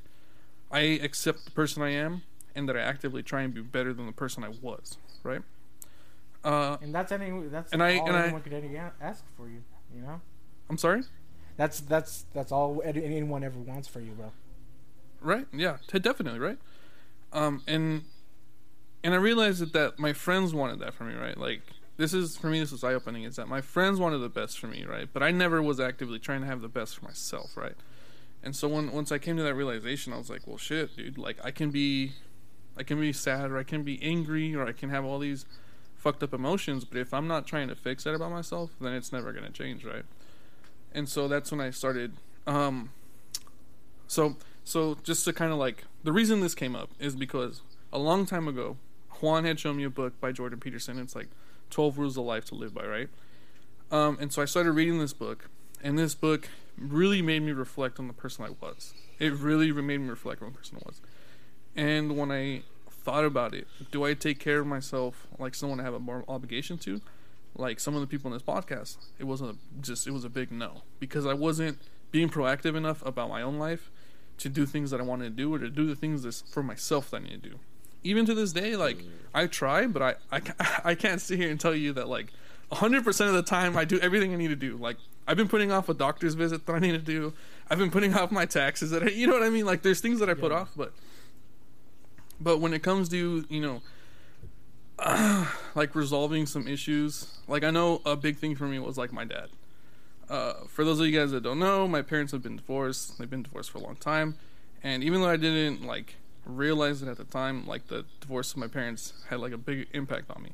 I 0.71 0.81
accept 1.03 1.45
the 1.45 1.51
person 1.51 1.83
I 1.83 1.91
am 1.91 2.23
and 2.55 2.67
that 2.69 2.77
I 2.77 2.81
actively 2.81 3.23
try 3.23 3.43
and 3.43 3.53
be 3.55 3.61
better 3.61 3.93
than 3.93 4.07
the 4.07 4.13
person 4.13 4.43
I 4.45 4.49
was, 4.49 4.97
right? 5.23 5.43
Uh, 6.45 6.77
and 6.83 6.95
that's 6.95 7.13
any 7.13 7.31
that's 7.49 7.73
And 7.73 7.83
I- 7.83 7.99
all 7.99 8.07
and 8.09 8.17
I- 8.17 8.23
anyone 8.25 8.43
could 8.43 8.53
any, 8.55 8.77
ask 9.01 9.25
for 9.37 9.49
you 9.49 9.63
you 9.95 10.03
know 10.03 10.21
I'm 10.71 10.79
sorry? 10.79 11.03
That's 11.57 11.81
that's 11.81 12.25
that's 12.35 12.53
all 12.53 12.83
anyone 12.85 13.45
ever 13.45 13.59
wants 13.59 13.89
for 13.89 14.01
you 14.01 14.13
bro 14.13 14.33
Right? 15.23 15.47
Yeah, 15.53 15.77
definitely, 15.89 16.41
right? 16.41 16.59
Um, 17.33 17.63
and 17.67 18.03
and 19.05 19.15
I 19.15 19.17
realized 19.17 19.61
that, 19.61 19.73
that 19.73 19.99
my 19.99 20.13
friends 20.13 20.55
wanted 20.55 20.81
that 20.81 20.95
for 20.95 21.05
me, 21.05 21.15
right? 21.15 21.39
Like 21.39 21.63
this 21.97 22.13
is 22.13 22.37
for 22.37 22.49
me, 22.49 22.61
this 22.61 22.73
was 22.73 22.85
eye 22.85 22.95
opening. 22.95 23.25
Is 23.25 23.37
that 23.37 23.49
my 23.49 23.61
friends 23.61 24.01
wanted 24.01 24.19
the 24.19 24.29
best 24.29 24.59
for 24.59 24.67
me, 24.67 24.85
right? 24.85 25.09
But 25.13 25.23
I 25.23 25.31
never 25.31 25.63
was 25.63 25.81
actively 25.81 26.19
trying 26.19 26.41
to 26.41 26.47
have 26.47 26.61
the 26.61 26.69
best 26.69 26.97
for 26.99 27.05
myself, 27.05 27.57
right? 27.57 27.77
And 28.43 28.57
so 28.57 28.67
when 28.69 28.91
once 28.93 29.13
I 29.13 29.19
came 29.19 29.37
to 29.37 29.43
that 29.45 29.55
realization, 29.55 30.13
I 30.13 30.19
was 30.19 30.29
like, 30.29 30.47
well, 30.47 30.59
shit, 30.59 30.97
dude. 30.97 31.19
Like 31.19 31.39
I 31.45 31.53
can 31.53 31.71
be, 31.71 32.13
I 32.77 32.83
can 32.83 33.01
be 33.01 33.13
sad, 33.13 33.51
or 33.51 33.59
I 33.59 33.63
can 33.63 33.85
be 33.85 34.03
angry, 34.03 34.55
or 34.55 34.67
I 34.67 34.73
can 34.73 34.91
have 34.91 35.05
all 35.05 35.21
these 35.21 35.47
fucked 35.95 36.23
up 36.25 36.35
emotions. 36.35 36.85
But 36.85 36.99
if 36.99 37.15
I'm 37.15 37.29
not 37.29 37.47
trying 37.47 37.69
to 37.69 37.77
fix 37.77 38.05
that 38.05 38.15
about 38.15 38.33
myself, 38.33 38.73
then 38.81 38.93
it's 38.93 39.13
never 39.13 39.33
gonna 39.33 39.51
change, 39.51 39.85
right? 39.85 40.05
And 40.95 41.09
so 41.09 41.29
that's 41.29 41.51
when 41.51 41.61
I 41.61 41.71
started. 41.71 42.13
Um, 42.47 42.91
so 44.07 44.37
so 44.65 44.97
just 45.03 45.25
to 45.25 45.33
kind 45.33 45.53
of 45.53 45.59
like 45.59 45.85
the 46.05 46.13
reason 46.13 46.41
this 46.41 46.55
came 46.55 46.77
up 46.77 46.91
is 46.99 47.17
because 47.17 47.63
a 47.93 47.99
long 47.99 48.27
time 48.27 48.49
ago, 48.49 48.77
Juan 49.21 49.45
had 49.45 49.59
shown 49.59 49.77
me 49.77 49.85
a 49.85 49.91
book 49.91 50.21
by 50.21 50.33
Jordan 50.33 50.61
Peterson. 50.61 50.99
It's 50.99 51.15
like 51.15 51.29
Twelve 51.71 51.99
Rules 51.99 52.17
of 52.17 52.25
Life 52.25 52.45
to 52.47 52.55
Live 52.55 52.75
by, 52.75 52.85
right? 52.85 53.09
Um, 53.91 54.19
and 54.21 54.33
so 54.33 54.41
I 54.43 54.47
started 54.47 54.73
reading 54.73 54.99
this 54.99 55.13
book, 55.13 55.49
and 55.83 55.99
this 55.99 56.15
book 56.15 56.49
really 56.79 57.23
made 57.23 57.43
me 57.43 57.53
reflect 57.53 57.99
on 57.99 58.07
the 58.07 58.15
person 58.15 58.45
I 58.45 58.51
was. 58.65 58.95
It 59.19 59.35
really 59.35 59.71
made 59.71 59.99
me 59.99 60.09
reflect 60.09 60.43
on 60.43 60.53
the 60.53 60.59
person 60.59 60.79
I 60.79 60.87
was. 60.87 61.01
And 61.77 62.17
when 62.17 62.31
I 62.31 62.63
thought 62.91 63.25
about 63.25 63.55
it, 63.55 63.67
do 63.91 64.05
I 64.05 64.15
take 64.15 64.39
care 64.39 64.61
of 64.61 64.67
myself 64.67 65.27
like 65.39 65.55
someone 65.55 65.81
I 65.81 65.83
have 65.83 65.95
a 65.95 66.01
moral 66.01 66.25
obligation 66.29 66.79
to? 66.79 67.01
Like 67.55 67.81
some 67.81 67.95
of 67.95 68.01
the 68.01 68.07
people 68.07 68.31
in 68.31 68.35
this 68.35 68.43
podcast, 68.43 68.97
it 69.19 69.25
wasn't 69.25 69.51
a, 69.53 69.83
just 69.83 70.07
it 70.07 70.11
was 70.13 70.25
a 70.25 70.31
big 70.31 70.51
no 70.51 70.83
because 71.01 71.27
I 71.27 71.35
wasn't 71.35 71.79
being 72.11 72.29
proactive 72.29 72.77
enough 72.77 73.05
about 73.05 73.29
my 73.29 73.43
own 73.43 73.59
life 73.59 73.91
to 74.39 74.49
do 74.49 74.65
things 74.67 74.91
that 74.91 75.01
I 75.01 75.05
wanted 75.05 75.25
to 75.25 75.31
do 75.31 75.53
or 75.55 75.59
to 75.59 75.69
do 75.69 75.87
the 75.87 75.95
things 75.95 76.23
that's 76.23 76.43
for 76.51 76.63
myself 76.63 77.11
that 77.11 77.19
I 77.19 77.25
need 77.25 77.43
to 77.43 77.51
do. 77.51 77.59
Even 78.03 78.25
to 78.27 78.35
this 78.35 78.53
day, 78.53 78.75
like 78.75 78.99
mm. 78.99 79.09
I 79.35 79.47
try, 79.47 79.87
but 79.87 80.03
I 80.03 80.15
I, 80.33 80.41
I 80.85 80.95
can't 80.95 81.21
sit 81.21 81.39
here 81.39 81.51
and 81.51 81.61
tell 81.61 81.75
you 81.75 81.93
that 81.93 82.09
like 82.09 82.33
100% 82.73 83.27
of 83.29 83.35
the 83.35 83.43
time 83.43 83.77
I 83.77 83.85
do 83.85 83.99
everything 84.01 84.33
I 84.33 84.37
need 84.37 84.49
to 84.49 84.57
do. 84.57 84.77
Like 84.77 84.97
I've 85.29 85.37
been 85.37 85.49
putting 85.49 85.71
off 85.71 85.89
a 85.91 85.95
doctor's 85.95 86.35
visit 86.35 86.65
that 86.67 86.73
I 86.75 86.79
need 86.79 86.93
to 86.93 86.99
do. 86.99 87.35
I've 87.71 87.79
been 87.79 87.91
putting 87.91 88.15
off 88.15 88.33
my 88.33 88.47
taxes 88.47 88.91
that 88.91 89.03
I, 89.03 89.09
you 89.09 89.27
know 89.27 89.35
what 89.35 89.43
I 89.43 89.51
mean. 89.51 89.67
Like 89.67 89.83
there's 89.83 90.01
things 90.01 90.21
that 90.21 90.31
I 90.31 90.35
put 90.35 90.53
Yeah. 90.53 90.59
off, 90.61 90.71
but 90.75 90.93
but 92.41 92.59
when 92.61 92.73
it 92.73 92.83
comes 92.83 93.09
to 93.11 93.45
you 93.49 93.61
know 93.61 93.83
like 95.75 95.95
resolving 95.95 96.47
some 96.47 96.69
issues, 96.69 97.39
like 97.49 97.65
I 97.65 97.71
know 97.71 98.01
a 98.05 98.17
big 98.17 98.37
thing 98.39 98.55
for 98.55 98.67
me 98.67 98.79
was 98.79 98.97
like 98.97 99.13
my 99.13 99.25
dad. 99.25 99.49
Uh, 100.29 100.65
for 100.69 100.85
those 100.85 101.01
of 101.01 101.07
you 101.07 101.19
guys 101.19 101.33
that 101.33 101.43
don't 101.43 101.59
know, 101.59 101.87
my 101.87 102.03
parents 102.03 102.33
have 102.33 102.43
been 102.43 102.57
divorced. 102.57 103.19
They've 103.19 103.29
been 103.29 103.43
divorced 103.43 103.71
for 103.71 103.79
a 103.79 103.83
long 103.83 103.97
time, 103.97 104.37
and 104.83 105.03
even 105.03 105.21
though 105.21 105.29
I 105.29 105.37
didn't 105.37 105.85
like 105.85 106.17
realize 106.45 107.03
it 107.03 107.09
at 107.09 107.17
the 107.17 107.25
time. 107.25 107.67
Like 107.67 107.89
the 107.89 108.05
divorce 108.21 108.53
of 108.53 108.59
my 108.59 108.67
parents 108.67 109.13
had 109.29 109.41
like 109.41 109.53
a 109.53 109.59
big 109.59 109.89
impact 109.93 110.31
on 110.35 110.43
me, 110.43 110.53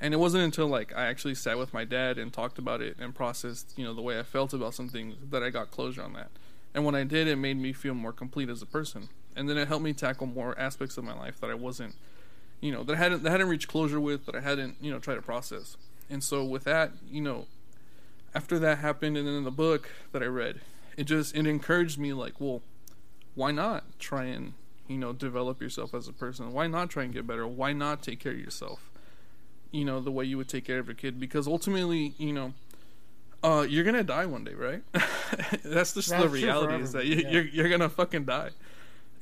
and 0.00 0.14
it 0.14 0.18
wasn't 0.18 0.44
until 0.44 0.66
like 0.66 0.94
I 0.94 1.06
actually 1.06 1.34
sat 1.34 1.58
with 1.58 1.72
my 1.72 1.84
dad 1.84 2.18
and 2.18 2.32
talked 2.32 2.58
about 2.58 2.80
it 2.80 2.96
and 2.98 3.14
processed, 3.14 3.72
you 3.76 3.84
know, 3.84 3.94
the 3.94 4.02
way 4.02 4.18
I 4.18 4.22
felt 4.22 4.52
about 4.52 4.74
some 4.74 4.88
things 4.88 5.16
that 5.30 5.42
I 5.42 5.50
got 5.50 5.70
closure 5.70 6.02
on 6.02 6.12
that. 6.14 6.30
And 6.74 6.84
when 6.84 6.94
I 6.94 7.04
did, 7.04 7.26
it 7.26 7.36
made 7.36 7.56
me 7.56 7.72
feel 7.72 7.94
more 7.94 8.12
complete 8.12 8.48
as 8.48 8.62
a 8.62 8.66
person, 8.66 9.08
and 9.34 9.48
then 9.48 9.56
it 9.56 9.68
helped 9.68 9.84
me 9.84 9.92
tackle 9.92 10.26
more 10.26 10.58
aspects 10.58 10.96
of 10.96 11.04
my 11.04 11.14
life 11.14 11.40
that 11.40 11.50
I 11.50 11.54
wasn't, 11.54 11.94
you 12.60 12.72
know, 12.72 12.82
that 12.84 12.94
I 12.94 12.98
hadn't 12.98 13.22
that 13.22 13.28
I 13.28 13.32
hadn't 13.32 13.48
reached 13.48 13.68
closure 13.68 14.00
with, 14.00 14.26
that 14.26 14.34
I 14.34 14.40
hadn't, 14.40 14.76
you 14.80 14.90
know, 14.90 14.98
tried 14.98 15.16
to 15.16 15.22
process. 15.22 15.76
And 16.08 16.22
so 16.22 16.44
with 16.44 16.64
that, 16.64 16.92
you 17.10 17.20
know, 17.20 17.46
after 18.34 18.58
that 18.58 18.78
happened, 18.78 19.16
and 19.16 19.26
then 19.26 19.34
in 19.34 19.44
the 19.44 19.50
book 19.50 19.90
that 20.12 20.22
I 20.22 20.26
read, 20.26 20.60
it 20.96 21.04
just 21.04 21.34
it 21.34 21.46
encouraged 21.46 21.98
me 21.98 22.12
like, 22.12 22.40
well, 22.40 22.62
why 23.34 23.50
not 23.50 23.84
try 23.98 24.24
and 24.24 24.54
you 24.88 24.98
know 24.98 25.12
develop 25.12 25.60
yourself 25.60 25.94
as 25.94 26.08
a 26.08 26.12
person? 26.12 26.52
Why 26.52 26.66
not 26.66 26.90
try 26.90 27.04
and 27.04 27.12
get 27.12 27.26
better? 27.26 27.46
Why 27.46 27.72
not 27.72 28.02
take 28.02 28.20
care 28.20 28.32
of 28.32 28.38
yourself? 28.38 28.90
You 29.70 29.84
know 29.84 30.00
the 30.00 30.10
way 30.10 30.24
you 30.24 30.36
would 30.38 30.48
take 30.48 30.64
care 30.64 30.78
of 30.78 30.86
your 30.86 30.94
kid, 30.94 31.20
because 31.20 31.46
ultimately, 31.46 32.14
you 32.18 32.32
know, 32.32 32.54
uh, 33.42 33.66
you're 33.68 33.84
gonna 33.84 34.04
die 34.04 34.26
one 34.26 34.44
day, 34.44 34.54
right? 34.54 34.82
That's 35.62 35.94
just 35.94 36.08
That's 36.08 36.22
the 36.22 36.28
reality 36.28 36.82
is 36.82 36.92
that 36.92 37.06
you, 37.06 37.16
yeah. 37.16 37.30
you're 37.30 37.44
you're 37.44 37.68
gonna 37.68 37.88
fucking 37.88 38.24
die. 38.24 38.50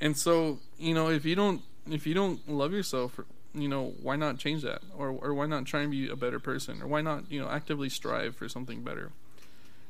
And 0.00 0.16
so, 0.16 0.58
you 0.78 0.92
know, 0.92 1.08
if 1.08 1.24
you 1.24 1.34
don't 1.34 1.62
if 1.90 2.06
you 2.06 2.14
don't 2.14 2.48
love 2.48 2.72
yourself, 2.72 3.20
you 3.54 3.68
know, 3.68 3.94
why 4.02 4.16
not 4.16 4.38
change 4.38 4.62
that, 4.62 4.82
or 4.96 5.08
or 5.10 5.34
why 5.34 5.46
not 5.46 5.64
try 5.64 5.82
and 5.82 5.90
be 5.90 6.08
a 6.08 6.16
better 6.16 6.40
person, 6.40 6.82
or 6.82 6.86
why 6.86 7.00
not 7.00 7.30
you 7.30 7.40
know 7.40 7.48
actively 7.48 7.88
strive 7.88 8.36
for 8.36 8.48
something 8.48 8.82
better? 8.82 9.12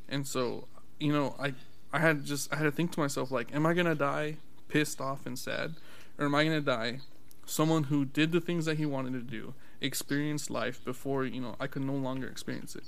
And 0.09 0.27
so, 0.27 0.69
you 0.99 1.13
know, 1.13 1.35
I 1.41 1.55
I 1.93 2.01
had 2.01 2.25
just 2.25 2.53
I 2.53 2.57
had 2.57 2.65
to 2.65 2.73
think 2.73 2.93
to 2.93 3.01
myself 3.01 3.31
like, 3.31 3.55
am 3.55 3.67
I 3.67 3.75
gonna 3.75 3.95
die 3.95 4.37
pissed 4.69 5.01
off 5.01 5.27
and 5.27 5.39
sad, 5.39 5.75
or 6.19 6.27
am 6.27 6.35
I 6.35 6.45
gonna 6.45 6.61
die 6.61 7.01
someone 7.47 7.85
who 7.85 8.05
did 8.05 8.33
the 8.33 8.41
things 8.41 8.65
that 8.65 8.79
he 8.79 8.87
wanted 8.87 9.13
to 9.13 9.21
do, 9.21 9.55
experienced 9.81 10.51
life 10.51 10.85
before 10.85 11.25
you 11.25 11.41
know 11.41 11.57
I 11.61 11.67
could 11.67 11.83
no 11.83 11.95
longer 11.95 12.27
experience 12.27 12.75
it. 12.77 12.85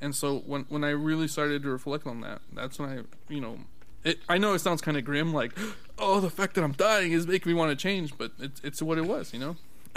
And 0.00 0.14
so 0.14 0.38
when 0.40 0.66
when 0.68 0.84
I 0.84 0.90
really 0.90 1.28
started 1.28 1.62
to 1.62 1.70
reflect 1.70 2.06
on 2.06 2.20
that, 2.20 2.42
that's 2.52 2.78
when 2.78 2.88
I 2.90 3.32
you 3.32 3.40
know. 3.40 3.58
It, 4.06 4.20
I 4.28 4.38
know 4.38 4.54
it 4.54 4.60
sounds 4.60 4.80
kind 4.80 4.96
of 4.96 5.04
grim, 5.04 5.34
like, 5.34 5.52
oh, 5.98 6.20
the 6.20 6.30
fact 6.30 6.54
that 6.54 6.62
I'm 6.62 6.72
dying 6.72 7.10
is 7.10 7.26
making 7.26 7.50
me 7.50 7.58
want 7.58 7.70
to 7.70 7.76
change, 7.76 8.16
but 8.16 8.30
it's 8.38 8.60
it's 8.62 8.80
what 8.80 8.98
it 8.98 9.04
was, 9.04 9.32
you 9.34 9.40
know. 9.40 9.56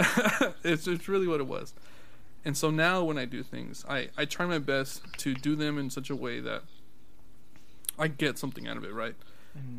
it's 0.64 0.88
it's 0.88 1.08
really 1.08 1.28
what 1.28 1.38
it 1.40 1.46
was. 1.46 1.74
And 2.44 2.56
so 2.56 2.70
now 2.70 3.04
when 3.04 3.18
I 3.18 3.24
do 3.24 3.44
things, 3.44 3.84
I 3.88 4.08
I 4.18 4.24
try 4.24 4.46
my 4.46 4.58
best 4.58 5.02
to 5.18 5.34
do 5.34 5.54
them 5.54 5.78
in 5.78 5.90
such 5.90 6.10
a 6.10 6.16
way 6.16 6.40
that 6.40 6.62
I 8.00 8.08
get 8.08 8.36
something 8.36 8.66
out 8.66 8.76
of 8.76 8.82
it, 8.82 8.92
right? 8.92 9.14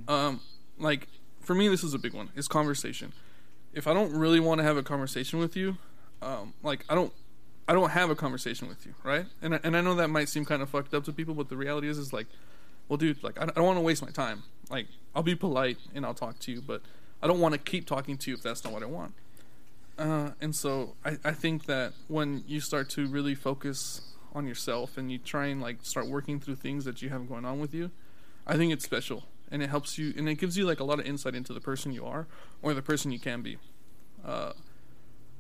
Um, 0.07 0.39
like 0.79 1.09
for 1.41 1.53
me, 1.53 1.67
this 1.67 1.83
is 1.83 1.93
a 1.93 1.99
big 1.99 2.13
one. 2.13 2.29
Is 2.33 2.47
conversation. 2.47 3.11
If 3.73 3.85
I 3.85 3.93
don't 3.93 4.13
really 4.13 4.39
want 4.39 4.59
to 4.59 4.63
have 4.63 4.77
a 4.77 4.83
conversation 4.83 5.39
with 5.39 5.57
you, 5.57 5.77
um, 6.21 6.53
like 6.63 6.85
I 6.87 6.95
don't, 6.95 7.11
I 7.67 7.73
don't 7.73 7.89
have 7.89 8.09
a 8.09 8.15
conversation 8.15 8.69
with 8.69 8.85
you, 8.85 8.93
right? 9.03 9.25
And 9.41 9.55
I, 9.55 9.59
and 9.63 9.75
I 9.75 9.81
know 9.81 9.95
that 9.95 10.09
might 10.09 10.29
seem 10.29 10.45
kind 10.45 10.61
of 10.61 10.69
fucked 10.69 10.93
up 10.93 11.03
to 11.05 11.13
people, 11.13 11.33
but 11.33 11.49
the 11.49 11.57
reality 11.57 11.87
is, 11.87 11.97
is 11.97 12.13
like, 12.13 12.27
well, 12.87 12.97
dude, 12.97 13.23
like 13.23 13.41
I, 13.41 13.45
don't 13.45 13.65
want 13.65 13.77
to 13.77 13.81
waste 13.81 14.01
my 14.01 14.11
time. 14.11 14.43
Like 14.69 14.87
I'll 15.15 15.23
be 15.23 15.35
polite 15.35 15.77
and 15.93 16.05
I'll 16.05 16.13
talk 16.13 16.39
to 16.39 16.51
you, 16.51 16.61
but 16.61 16.81
I 17.21 17.27
don't 17.27 17.39
want 17.39 17.53
to 17.53 17.59
keep 17.59 17.85
talking 17.85 18.17
to 18.17 18.31
you 18.31 18.37
if 18.37 18.43
that's 18.43 18.63
not 18.63 18.73
what 18.73 18.83
I 18.83 18.87
want. 18.87 19.13
Uh, 19.97 20.31
and 20.41 20.55
so 20.55 20.95
I, 21.05 21.17
I 21.23 21.31
think 21.31 21.65
that 21.65 21.93
when 22.07 22.43
you 22.47 22.59
start 22.59 22.89
to 22.91 23.07
really 23.07 23.35
focus 23.35 24.01
on 24.33 24.47
yourself 24.47 24.97
and 24.97 25.11
you 25.11 25.17
try 25.17 25.47
and 25.47 25.61
like 25.61 25.77
start 25.83 26.07
working 26.07 26.39
through 26.39 26.55
things 26.55 26.85
that 26.85 27.01
you 27.01 27.09
have 27.09 27.27
going 27.27 27.45
on 27.45 27.59
with 27.59 27.73
you, 27.73 27.91
I 28.47 28.57
think 28.57 28.73
it's 28.73 28.83
special 28.83 29.25
and 29.51 29.61
it 29.61 29.69
helps 29.69 29.97
you 29.97 30.13
and 30.17 30.27
it 30.29 30.35
gives 30.35 30.57
you 30.57 30.65
like 30.65 30.79
a 30.79 30.83
lot 30.83 30.99
of 30.99 31.05
insight 31.05 31.35
into 31.35 31.53
the 31.53 31.59
person 31.59 31.91
you 31.91 32.05
are 32.05 32.25
or 32.61 32.73
the 32.73 32.81
person 32.81 33.11
you 33.11 33.19
can 33.19 33.41
be. 33.41 33.57
Uh, 34.25 34.53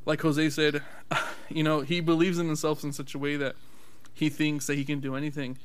like 0.05 0.21
Jose 0.21 0.49
said, 0.49 0.83
you 1.49 1.63
know, 1.63 1.81
he 1.81 2.01
believes 2.01 2.37
in 2.37 2.47
himself 2.47 2.83
in 2.83 2.91
such 2.91 3.15
a 3.15 3.19
way 3.19 3.37
that 3.37 3.55
he 4.13 4.29
thinks 4.29 4.67
that 4.67 4.75
he 4.75 4.83
can 4.83 4.99
do 4.99 5.15
anything. 5.15 5.57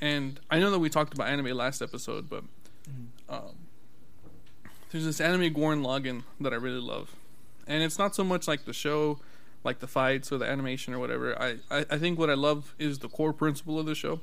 And 0.00 0.40
I 0.50 0.58
know 0.58 0.70
that 0.70 0.78
we 0.78 0.90
talked 0.90 1.14
about 1.14 1.28
anime 1.28 1.56
last 1.56 1.80
episode, 1.80 2.28
but 2.28 2.44
um, 3.28 3.54
there's 4.90 5.04
this 5.04 5.20
anime 5.20 5.54
Gurren 5.54 5.82
Lagann 5.84 6.22
that 6.40 6.52
I 6.52 6.56
really 6.56 6.80
love, 6.80 7.14
and 7.66 7.82
it's 7.82 7.98
not 7.98 8.14
so 8.14 8.22
much 8.22 8.46
like 8.46 8.64
the 8.64 8.72
show, 8.72 9.18
like 9.62 9.78
the 9.80 9.86
fights 9.86 10.30
or 10.30 10.38
the 10.38 10.44
animation 10.44 10.94
or 10.94 10.98
whatever. 10.98 11.40
I, 11.40 11.56
I, 11.70 11.86
I 11.90 11.98
think 11.98 12.18
what 12.18 12.30
I 12.30 12.34
love 12.34 12.74
is 12.78 12.98
the 12.98 13.08
core 13.08 13.32
principle 13.32 13.78
of 13.78 13.86
the 13.86 13.94
show, 13.94 14.20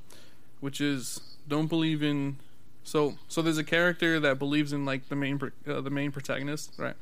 which 0.60 0.80
is 0.80 1.20
don't 1.48 1.68
believe 1.68 2.04
in. 2.04 2.38
So 2.84 3.16
so 3.28 3.42
there's 3.42 3.58
a 3.58 3.64
character 3.64 4.20
that 4.20 4.40
believes 4.40 4.72
in 4.74 4.86
like 4.86 5.10
the 5.10 5.16
main 5.16 5.40
uh, 5.68 5.82
the 5.82 5.90
main 5.90 6.12
protagonist, 6.12 6.74
right? 6.78 6.96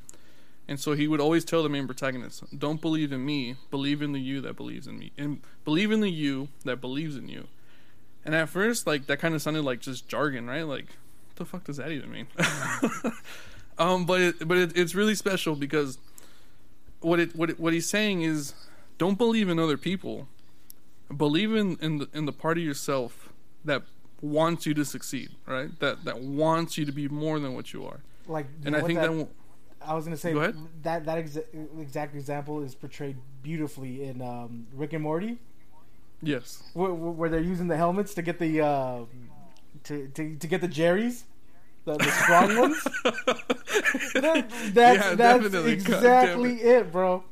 And 0.67 0.79
so 0.79 0.93
he 0.93 1.07
would 1.07 1.19
always 1.19 1.43
tell 1.43 1.63
the 1.63 1.69
main 1.69 1.85
protagonist, 1.85 2.43
"Don't 2.57 2.79
believe 2.79 3.11
in 3.11 3.25
me, 3.25 3.55
believe 3.71 4.01
in 4.01 4.11
the 4.13 4.19
you 4.19 4.39
that 4.41 4.55
believes 4.55 4.87
in 4.87 4.99
me, 4.99 5.11
and 5.17 5.41
believe 5.65 5.91
in 5.91 5.99
the 6.01 6.11
you 6.11 6.49
that 6.63 6.79
believes 6.79 7.15
in 7.15 7.27
you." 7.27 7.47
And 8.29 8.35
at 8.35 8.47
first, 8.47 8.85
like 8.85 9.07
that 9.07 9.17
kind 9.17 9.33
of 9.33 9.41
sounded 9.41 9.63
like 9.63 9.79
just 9.79 10.07
jargon, 10.07 10.45
right? 10.45 10.61
Like, 10.61 10.85
what 11.29 11.37
the 11.37 11.45
fuck 11.45 11.63
does 11.63 11.77
that 11.77 11.91
even 11.91 12.11
mean? 12.11 12.27
um, 13.79 14.05
but 14.05 14.21
it, 14.21 14.47
but 14.47 14.55
it, 14.55 14.77
it's 14.77 14.93
really 14.93 15.15
special 15.15 15.55
because 15.55 15.97
what 17.01 17.19
it 17.19 17.35
what 17.35 17.49
it, 17.49 17.59
what 17.59 17.73
he's 17.73 17.89
saying 17.89 18.21
is, 18.21 18.53
don't 18.99 19.17
believe 19.17 19.49
in 19.49 19.57
other 19.57 19.77
people, 19.77 20.27
believe 21.17 21.55
in 21.55 21.75
in 21.81 21.97
the, 21.97 22.09
in 22.13 22.27
the 22.27 22.31
part 22.31 22.59
of 22.59 22.63
yourself 22.63 23.33
that 23.65 23.81
wants 24.21 24.67
you 24.67 24.75
to 24.75 24.85
succeed, 24.85 25.31
right? 25.47 25.71
That 25.79 26.05
that 26.05 26.21
wants 26.21 26.77
you 26.77 26.85
to 26.85 26.91
be 26.91 27.07
more 27.07 27.39
than 27.39 27.55
what 27.55 27.73
you 27.73 27.83
are. 27.83 28.01
Like, 28.27 28.45
you 28.61 28.67
And 28.67 28.75
I 28.75 28.81
think 28.81 28.99
that, 28.99 29.11
that, 29.11 29.27
I 29.81 29.95
was 29.95 30.05
gonna 30.05 30.17
say 30.17 30.33
Go 30.33 30.53
that 30.83 31.03
that 31.03 31.17
exa- 31.17 31.81
exact 31.81 32.13
example 32.13 32.61
is 32.61 32.75
portrayed 32.75 33.17
beautifully 33.41 34.03
in 34.03 34.21
um, 34.21 34.67
Rick 34.75 34.93
and 34.93 35.01
Morty, 35.01 35.39
yes, 36.21 36.63
where, 36.73 36.93
where 36.93 37.29
they're 37.29 37.39
using 37.39 37.67
the 37.67 37.77
helmets 37.77 38.13
to 38.15 38.21
get 38.21 38.39
the 38.39 38.61
uh, 38.61 38.99
to, 39.85 40.07
to 40.09 40.35
to 40.35 40.47
get 40.47 40.61
the 40.61 40.67
Jerry's, 40.67 41.23
the, 41.85 41.95
the 41.97 42.11
strong 42.11 42.57
ones. 42.59 42.83
That- 44.13 44.45
that's 44.73 45.05
Yeah, 45.05 45.15
that's. 45.15 45.53
Exactly 45.55 46.61
it, 46.61 46.91
bro. 46.91 47.23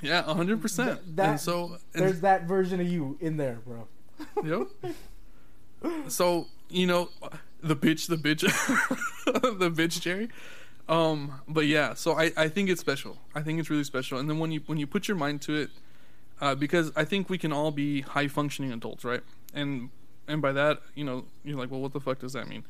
yeah, 0.00 0.22
hundred 0.22 0.60
percent. 0.62 1.00
Th- 1.04 1.16
that- 1.16 1.28
And 1.30 1.40
so 1.40 1.76
There's 1.92 2.20
that 2.20 2.44
version 2.44 2.80
of 2.80 2.88
you 2.88 3.16
in 3.20 3.36
there, 3.36 3.58
bro. 3.66 3.86
yep. 4.44 4.94
So 6.08 6.46
you 6.70 6.86
know, 6.86 7.10
the 7.62 7.76
bitch, 7.76 8.06
the 8.08 8.16
bitch, 8.16 8.40
the 9.58 9.70
bitch, 9.70 10.00
Jerry. 10.00 10.30
Um, 10.88 11.40
but 11.46 11.66
yeah, 11.66 11.92
so 11.94 12.12
I, 12.18 12.32
I 12.36 12.48
think 12.48 12.70
it's 12.70 12.80
special. 12.80 13.18
I 13.34 13.42
think 13.42 13.60
it's 13.60 13.68
really 13.70 13.84
special. 13.84 14.18
And 14.18 14.28
then 14.28 14.38
when 14.38 14.50
you 14.50 14.60
when 14.66 14.78
you 14.78 14.86
put 14.86 15.08
your 15.08 15.16
mind 15.18 15.42
to 15.42 15.54
it, 15.56 15.70
uh, 16.40 16.54
because 16.54 16.92
I 16.96 17.04
think 17.04 17.28
we 17.28 17.38
can 17.38 17.52
all 17.52 17.70
be 17.70 18.02
high 18.02 18.28
functioning 18.28 18.72
adults, 18.72 19.04
right? 19.04 19.22
And 19.52 19.90
and 20.26 20.40
by 20.40 20.52
that, 20.52 20.80
you 20.94 21.04
know, 21.04 21.26
you're 21.44 21.58
like, 21.58 21.70
well, 21.70 21.80
what 21.80 21.92
the 21.92 22.00
fuck 22.00 22.18
does 22.20 22.32
that 22.32 22.48
mean? 22.48 22.64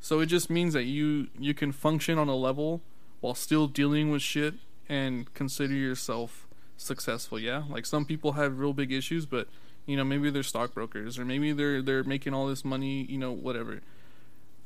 So 0.00 0.20
it 0.20 0.26
just 0.26 0.50
means 0.50 0.74
that 0.74 0.84
you 0.84 1.28
you 1.38 1.54
can 1.54 1.72
function 1.72 2.18
on 2.18 2.28
a 2.28 2.36
level 2.36 2.82
while 3.20 3.34
still 3.34 3.66
dealing 3.66 4.10
with 4.10 4.22
shit 4.22 4.54
and 4.88 5.32
consider 5.34 5.74
yourself 5.74 6.46
successful. 6.76 7.38
Yeah, 7.38 7.64
like 7.68 7.86
some 7.86 8.04
people 8.04 8.32
have 8.32 8.58
real 8.58 8.72
big 8.72 8.92
issues, 8.92 9.26
but 9.26 9.48
you 9.86 9.96
know 9.96 10.04
maybe 10.04 10.30
they're 10.30 10.42
stockbrokers 10.42 11.18
or 11.18 11.24
maybe 11.24 11.52
they're 11.52 11.80
they're 11.80 12.04
making 12.04 12.34
all 12.34 12.46
this 12.46 12.64
money. 12.64 13.06
You 13.08 13.18
know, 13.18 13.32
whatever. 13.32 13.80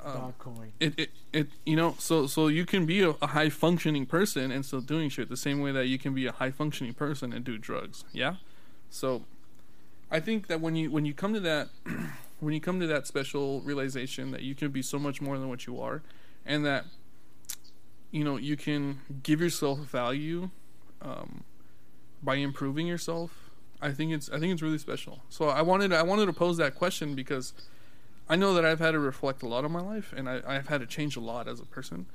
Um, 0.01 0.33
Dogecoin. 0.39 0.71
it, 0.79 0.95
it 0.97 1.11
it 1.33 1.49
you 1.67 1.75
know 1.75 1.97
so 1.99 2.29
so 2.29 2.47
you 2.47 2.65
can 2.65 2.87
be 2.87 3.03
a, 3.03 3.11
a 3.21 3.29
high 3.29 3.49
functioning 3.49 4.07
person 4.07 4.53
and 4.53 4.65
still 4.65 4.81
doing 4.81 5.09
shit 5.09 5.29
the 5.29 5.37
same 5.37 5.61
way 5.61 5.73
that 5.73 5.87
you 5.87 5.99
can 5.99 6.15
be 6.15 6.27
a 6.27 6.33
high 6.33 6.53
functioning 6.53 6.95
person 6.95 7.33
and 7.33 7.45
do 7.45 7.59
drugs 7.59 8.05
yeah 8.13 8.37
so 8.91 9.25
i 10.09 10.21
think 10.21 10.47
that 10.47 10.61
when 10.61 10.77
you 10.77 10.89
when 10.89 11.05
you 11.05 11.13
come 11.13 11.35
to 11.35 11.41
that 11.41 11.69
when 12.41 12.55
you 12.55 12.61
come 12.61 12.79
to 12.79 12.87
that 12.87 13.09
special 13.09 13.61
realization 13.63 14.31
that 14.31 14.43
you 14.43 14.55
can 14.55 14.71
be 14.71 14.83
so 14.83 15.01
much 15.01 15.21
more 15.21 15.37
than 15.37 15.49
what 15.49 15.67
you 15.67 15.81
are 15.81 16.01
and 16.47 16.65
that 16.65 16.85
you 18.13 18.23
know 18.23 18.37
you 18.37 18.57
can 18.57 19.01
give 19.25 19.41
yourself 19.41 19.81
value 19.81 20.51
um, 21.03 21.43
by 22.23 22.37
improving 22.37 22.87
yourself 22.87 23.51
i 23.83 23.91
think 23.91 24.13
it's 24.13 24.31
i 24.31 24.39
think 24.39 24.53
it's 24.53 24.63
really 24.63 24.79
special 24.79 25.21
so 25.29 25.49
i 25.49 25.61
wanted 25.61 25.93
i 25.93 26.03
wanted 26.03 26.27
to 26.27 26.33
pose 26.33 26.57
that 26.57 26.77
question 26.77 27.17
because 27.17 27.53
I 28.29 28.37
know 28.37 28.53
that 28.55 28.65
I've 28.65 28.79
had 28.79 28.93
to 28.93 28.99
reflect 28.99 29.43
a 29.43 29.49
lot 29.49 29.65
on 29.65 29.73
my 29.73 29.81
life, 29.81 30.13
and 30.17 30.29
I, 30.29 30.43
I've 30.47 30.69
had 30.69 30.81
to 30.81 30.87
change 30.87 31.17
a 31.17 31.21
lot 31.21 31.49
as 31.49 31.61
a 31.61 31.65
person. 31.65 32.07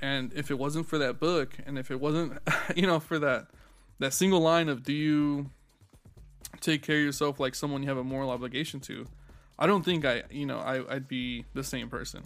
And 0.00 0.32
if 0.34 0.50
it 0.50 0.58
wasn't 0.58 0.86
for 0.86 0.98
that 0.98 1.18
book, 1.18 1.56
and 1.64 1.78
if 1.78 1.90
it 1.90 2.00
wasn't, 2.00 2.38
you 2.76 2.86
know, 2.86 3.00
for 3.00 3.18
that 3.18 3.46
that 3.98 4.12
single 4.12 4.40
line 4.40 4.68
of 4.68 4.82
"Do 4.82 4.92
you 4.92 5.50
take 6.60 6.82
care 6.82 6.98
of 6.98 7.04
yourself 7.04 7.40
like 7.40 7.54
someone 7.54 7.82
you 7.82 7.88
have 7.88 7.98
a 7.98 8.04
moral 8.04 8.30
obligation 8.30 8.80
to?" 8.80 9.06
I 9.58 9.66
don't 9.66 9.84
think 9.84 10.04
I, 10.04 10.24
you 10.30 10.44
know, 10.44 10.58
I, 10.58 10.94
I'd 10.94 11.06
be 11.06 11.44
the 11.54 11.62
same 11.62 11.88
person. 11.88 12.24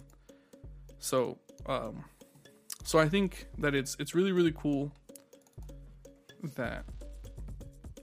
So, 0.99 1.37
um, 1.67 2.03
so 2.83 2.99
I 2.99 3.07
think 3.07 3.47
that 3.59 3.75
it's 3.75 3.95
it's 3.99 4.15
really 4.15 4.31
really 4.31 4.53
cool 4.55 4.91
that 6.55 6.85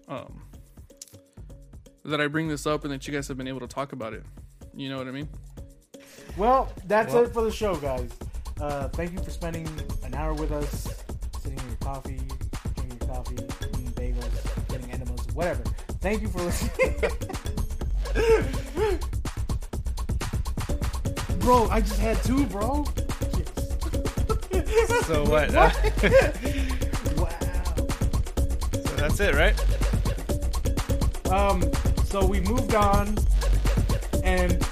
um 0.09 0.43
that 2.05 2.21
I 2.21 2.27
bring 2.29 2.49
this 2.49 2.67
up 2.67 2.85
and 2.85 2.93
that 2.93 3.07
you 3.07 3.15
guys 3.15 3.29
have 3.29 3.37
been 3.37 3.49
able 3.49 3.61
to 3.61 3.67
talk 3.67 3.93
about 3.93 4.13
it. 4.13 4.25
You 4.77 4.89
know 4.89 4.99
what 4.99 5.09
I 5.09 5.13
mean? 5.13 5.29
Well, 6.37 6.73
that's 6.87 7.15
Well- 7.15 7.25
it 7.25 7.33
for 7.33 7.43
the 7.43 7.51
show, 7.53 7.77
guys. 7.77 8.11
Uh, 8.61 8.89
thank 8.89 9.13
you 9.13 9.19
for 9.23 9.31
spending 9.31 9.69
an 10.05 10.15
hour 10.15 10.33
with 10.35 10.53
us, 10.53 10.89
sitting 11.41 11.59
in 11.59 11.67
your 11.67 11.77
coffee, 11.77 12.21
drinking 12.77 12.99
your 13.01 13.09
coffee, 13.15 13.35
eating 13.35 13.93
bagels, 13.93 14.69
getting 14.69 14.91
enemas, 14.93 15.27
whatever. 15.35 15.63
Thank 16.01 16.23
you 16.23 16.29
for 16.29 16.43
listening. 16.43 16.95
bro, 21.41 21.69
I 21.69 21.81
just 21.81 21.99
had 21.99 22.23
two, 22.25 22.47
bro. 22.47 22.85
Yes. 24.53 24.91
So 25.07 25.23
what? 25.25 25.51
wow. 27.17 27.29
So 28.73 28.97
that's 28.97 29.21
it, 29.21 29.35
right? 29.35 29.55
Um, 31.31 31.63
so 32.07 32.25
we 32.25 32.41
moved 32.41 32.75
on, 32.75 33.15
and 34.35 34.51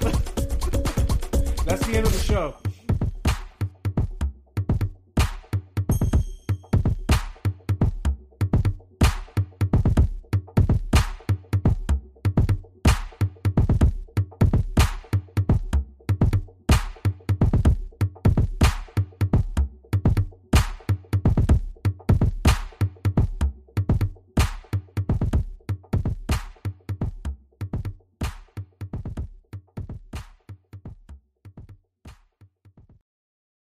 that's 1.65 1.87
the 1.87 1.95
end 1.95 2.07
of 2.07 2.13
the 2.13 2.25
show. 2.25 2.62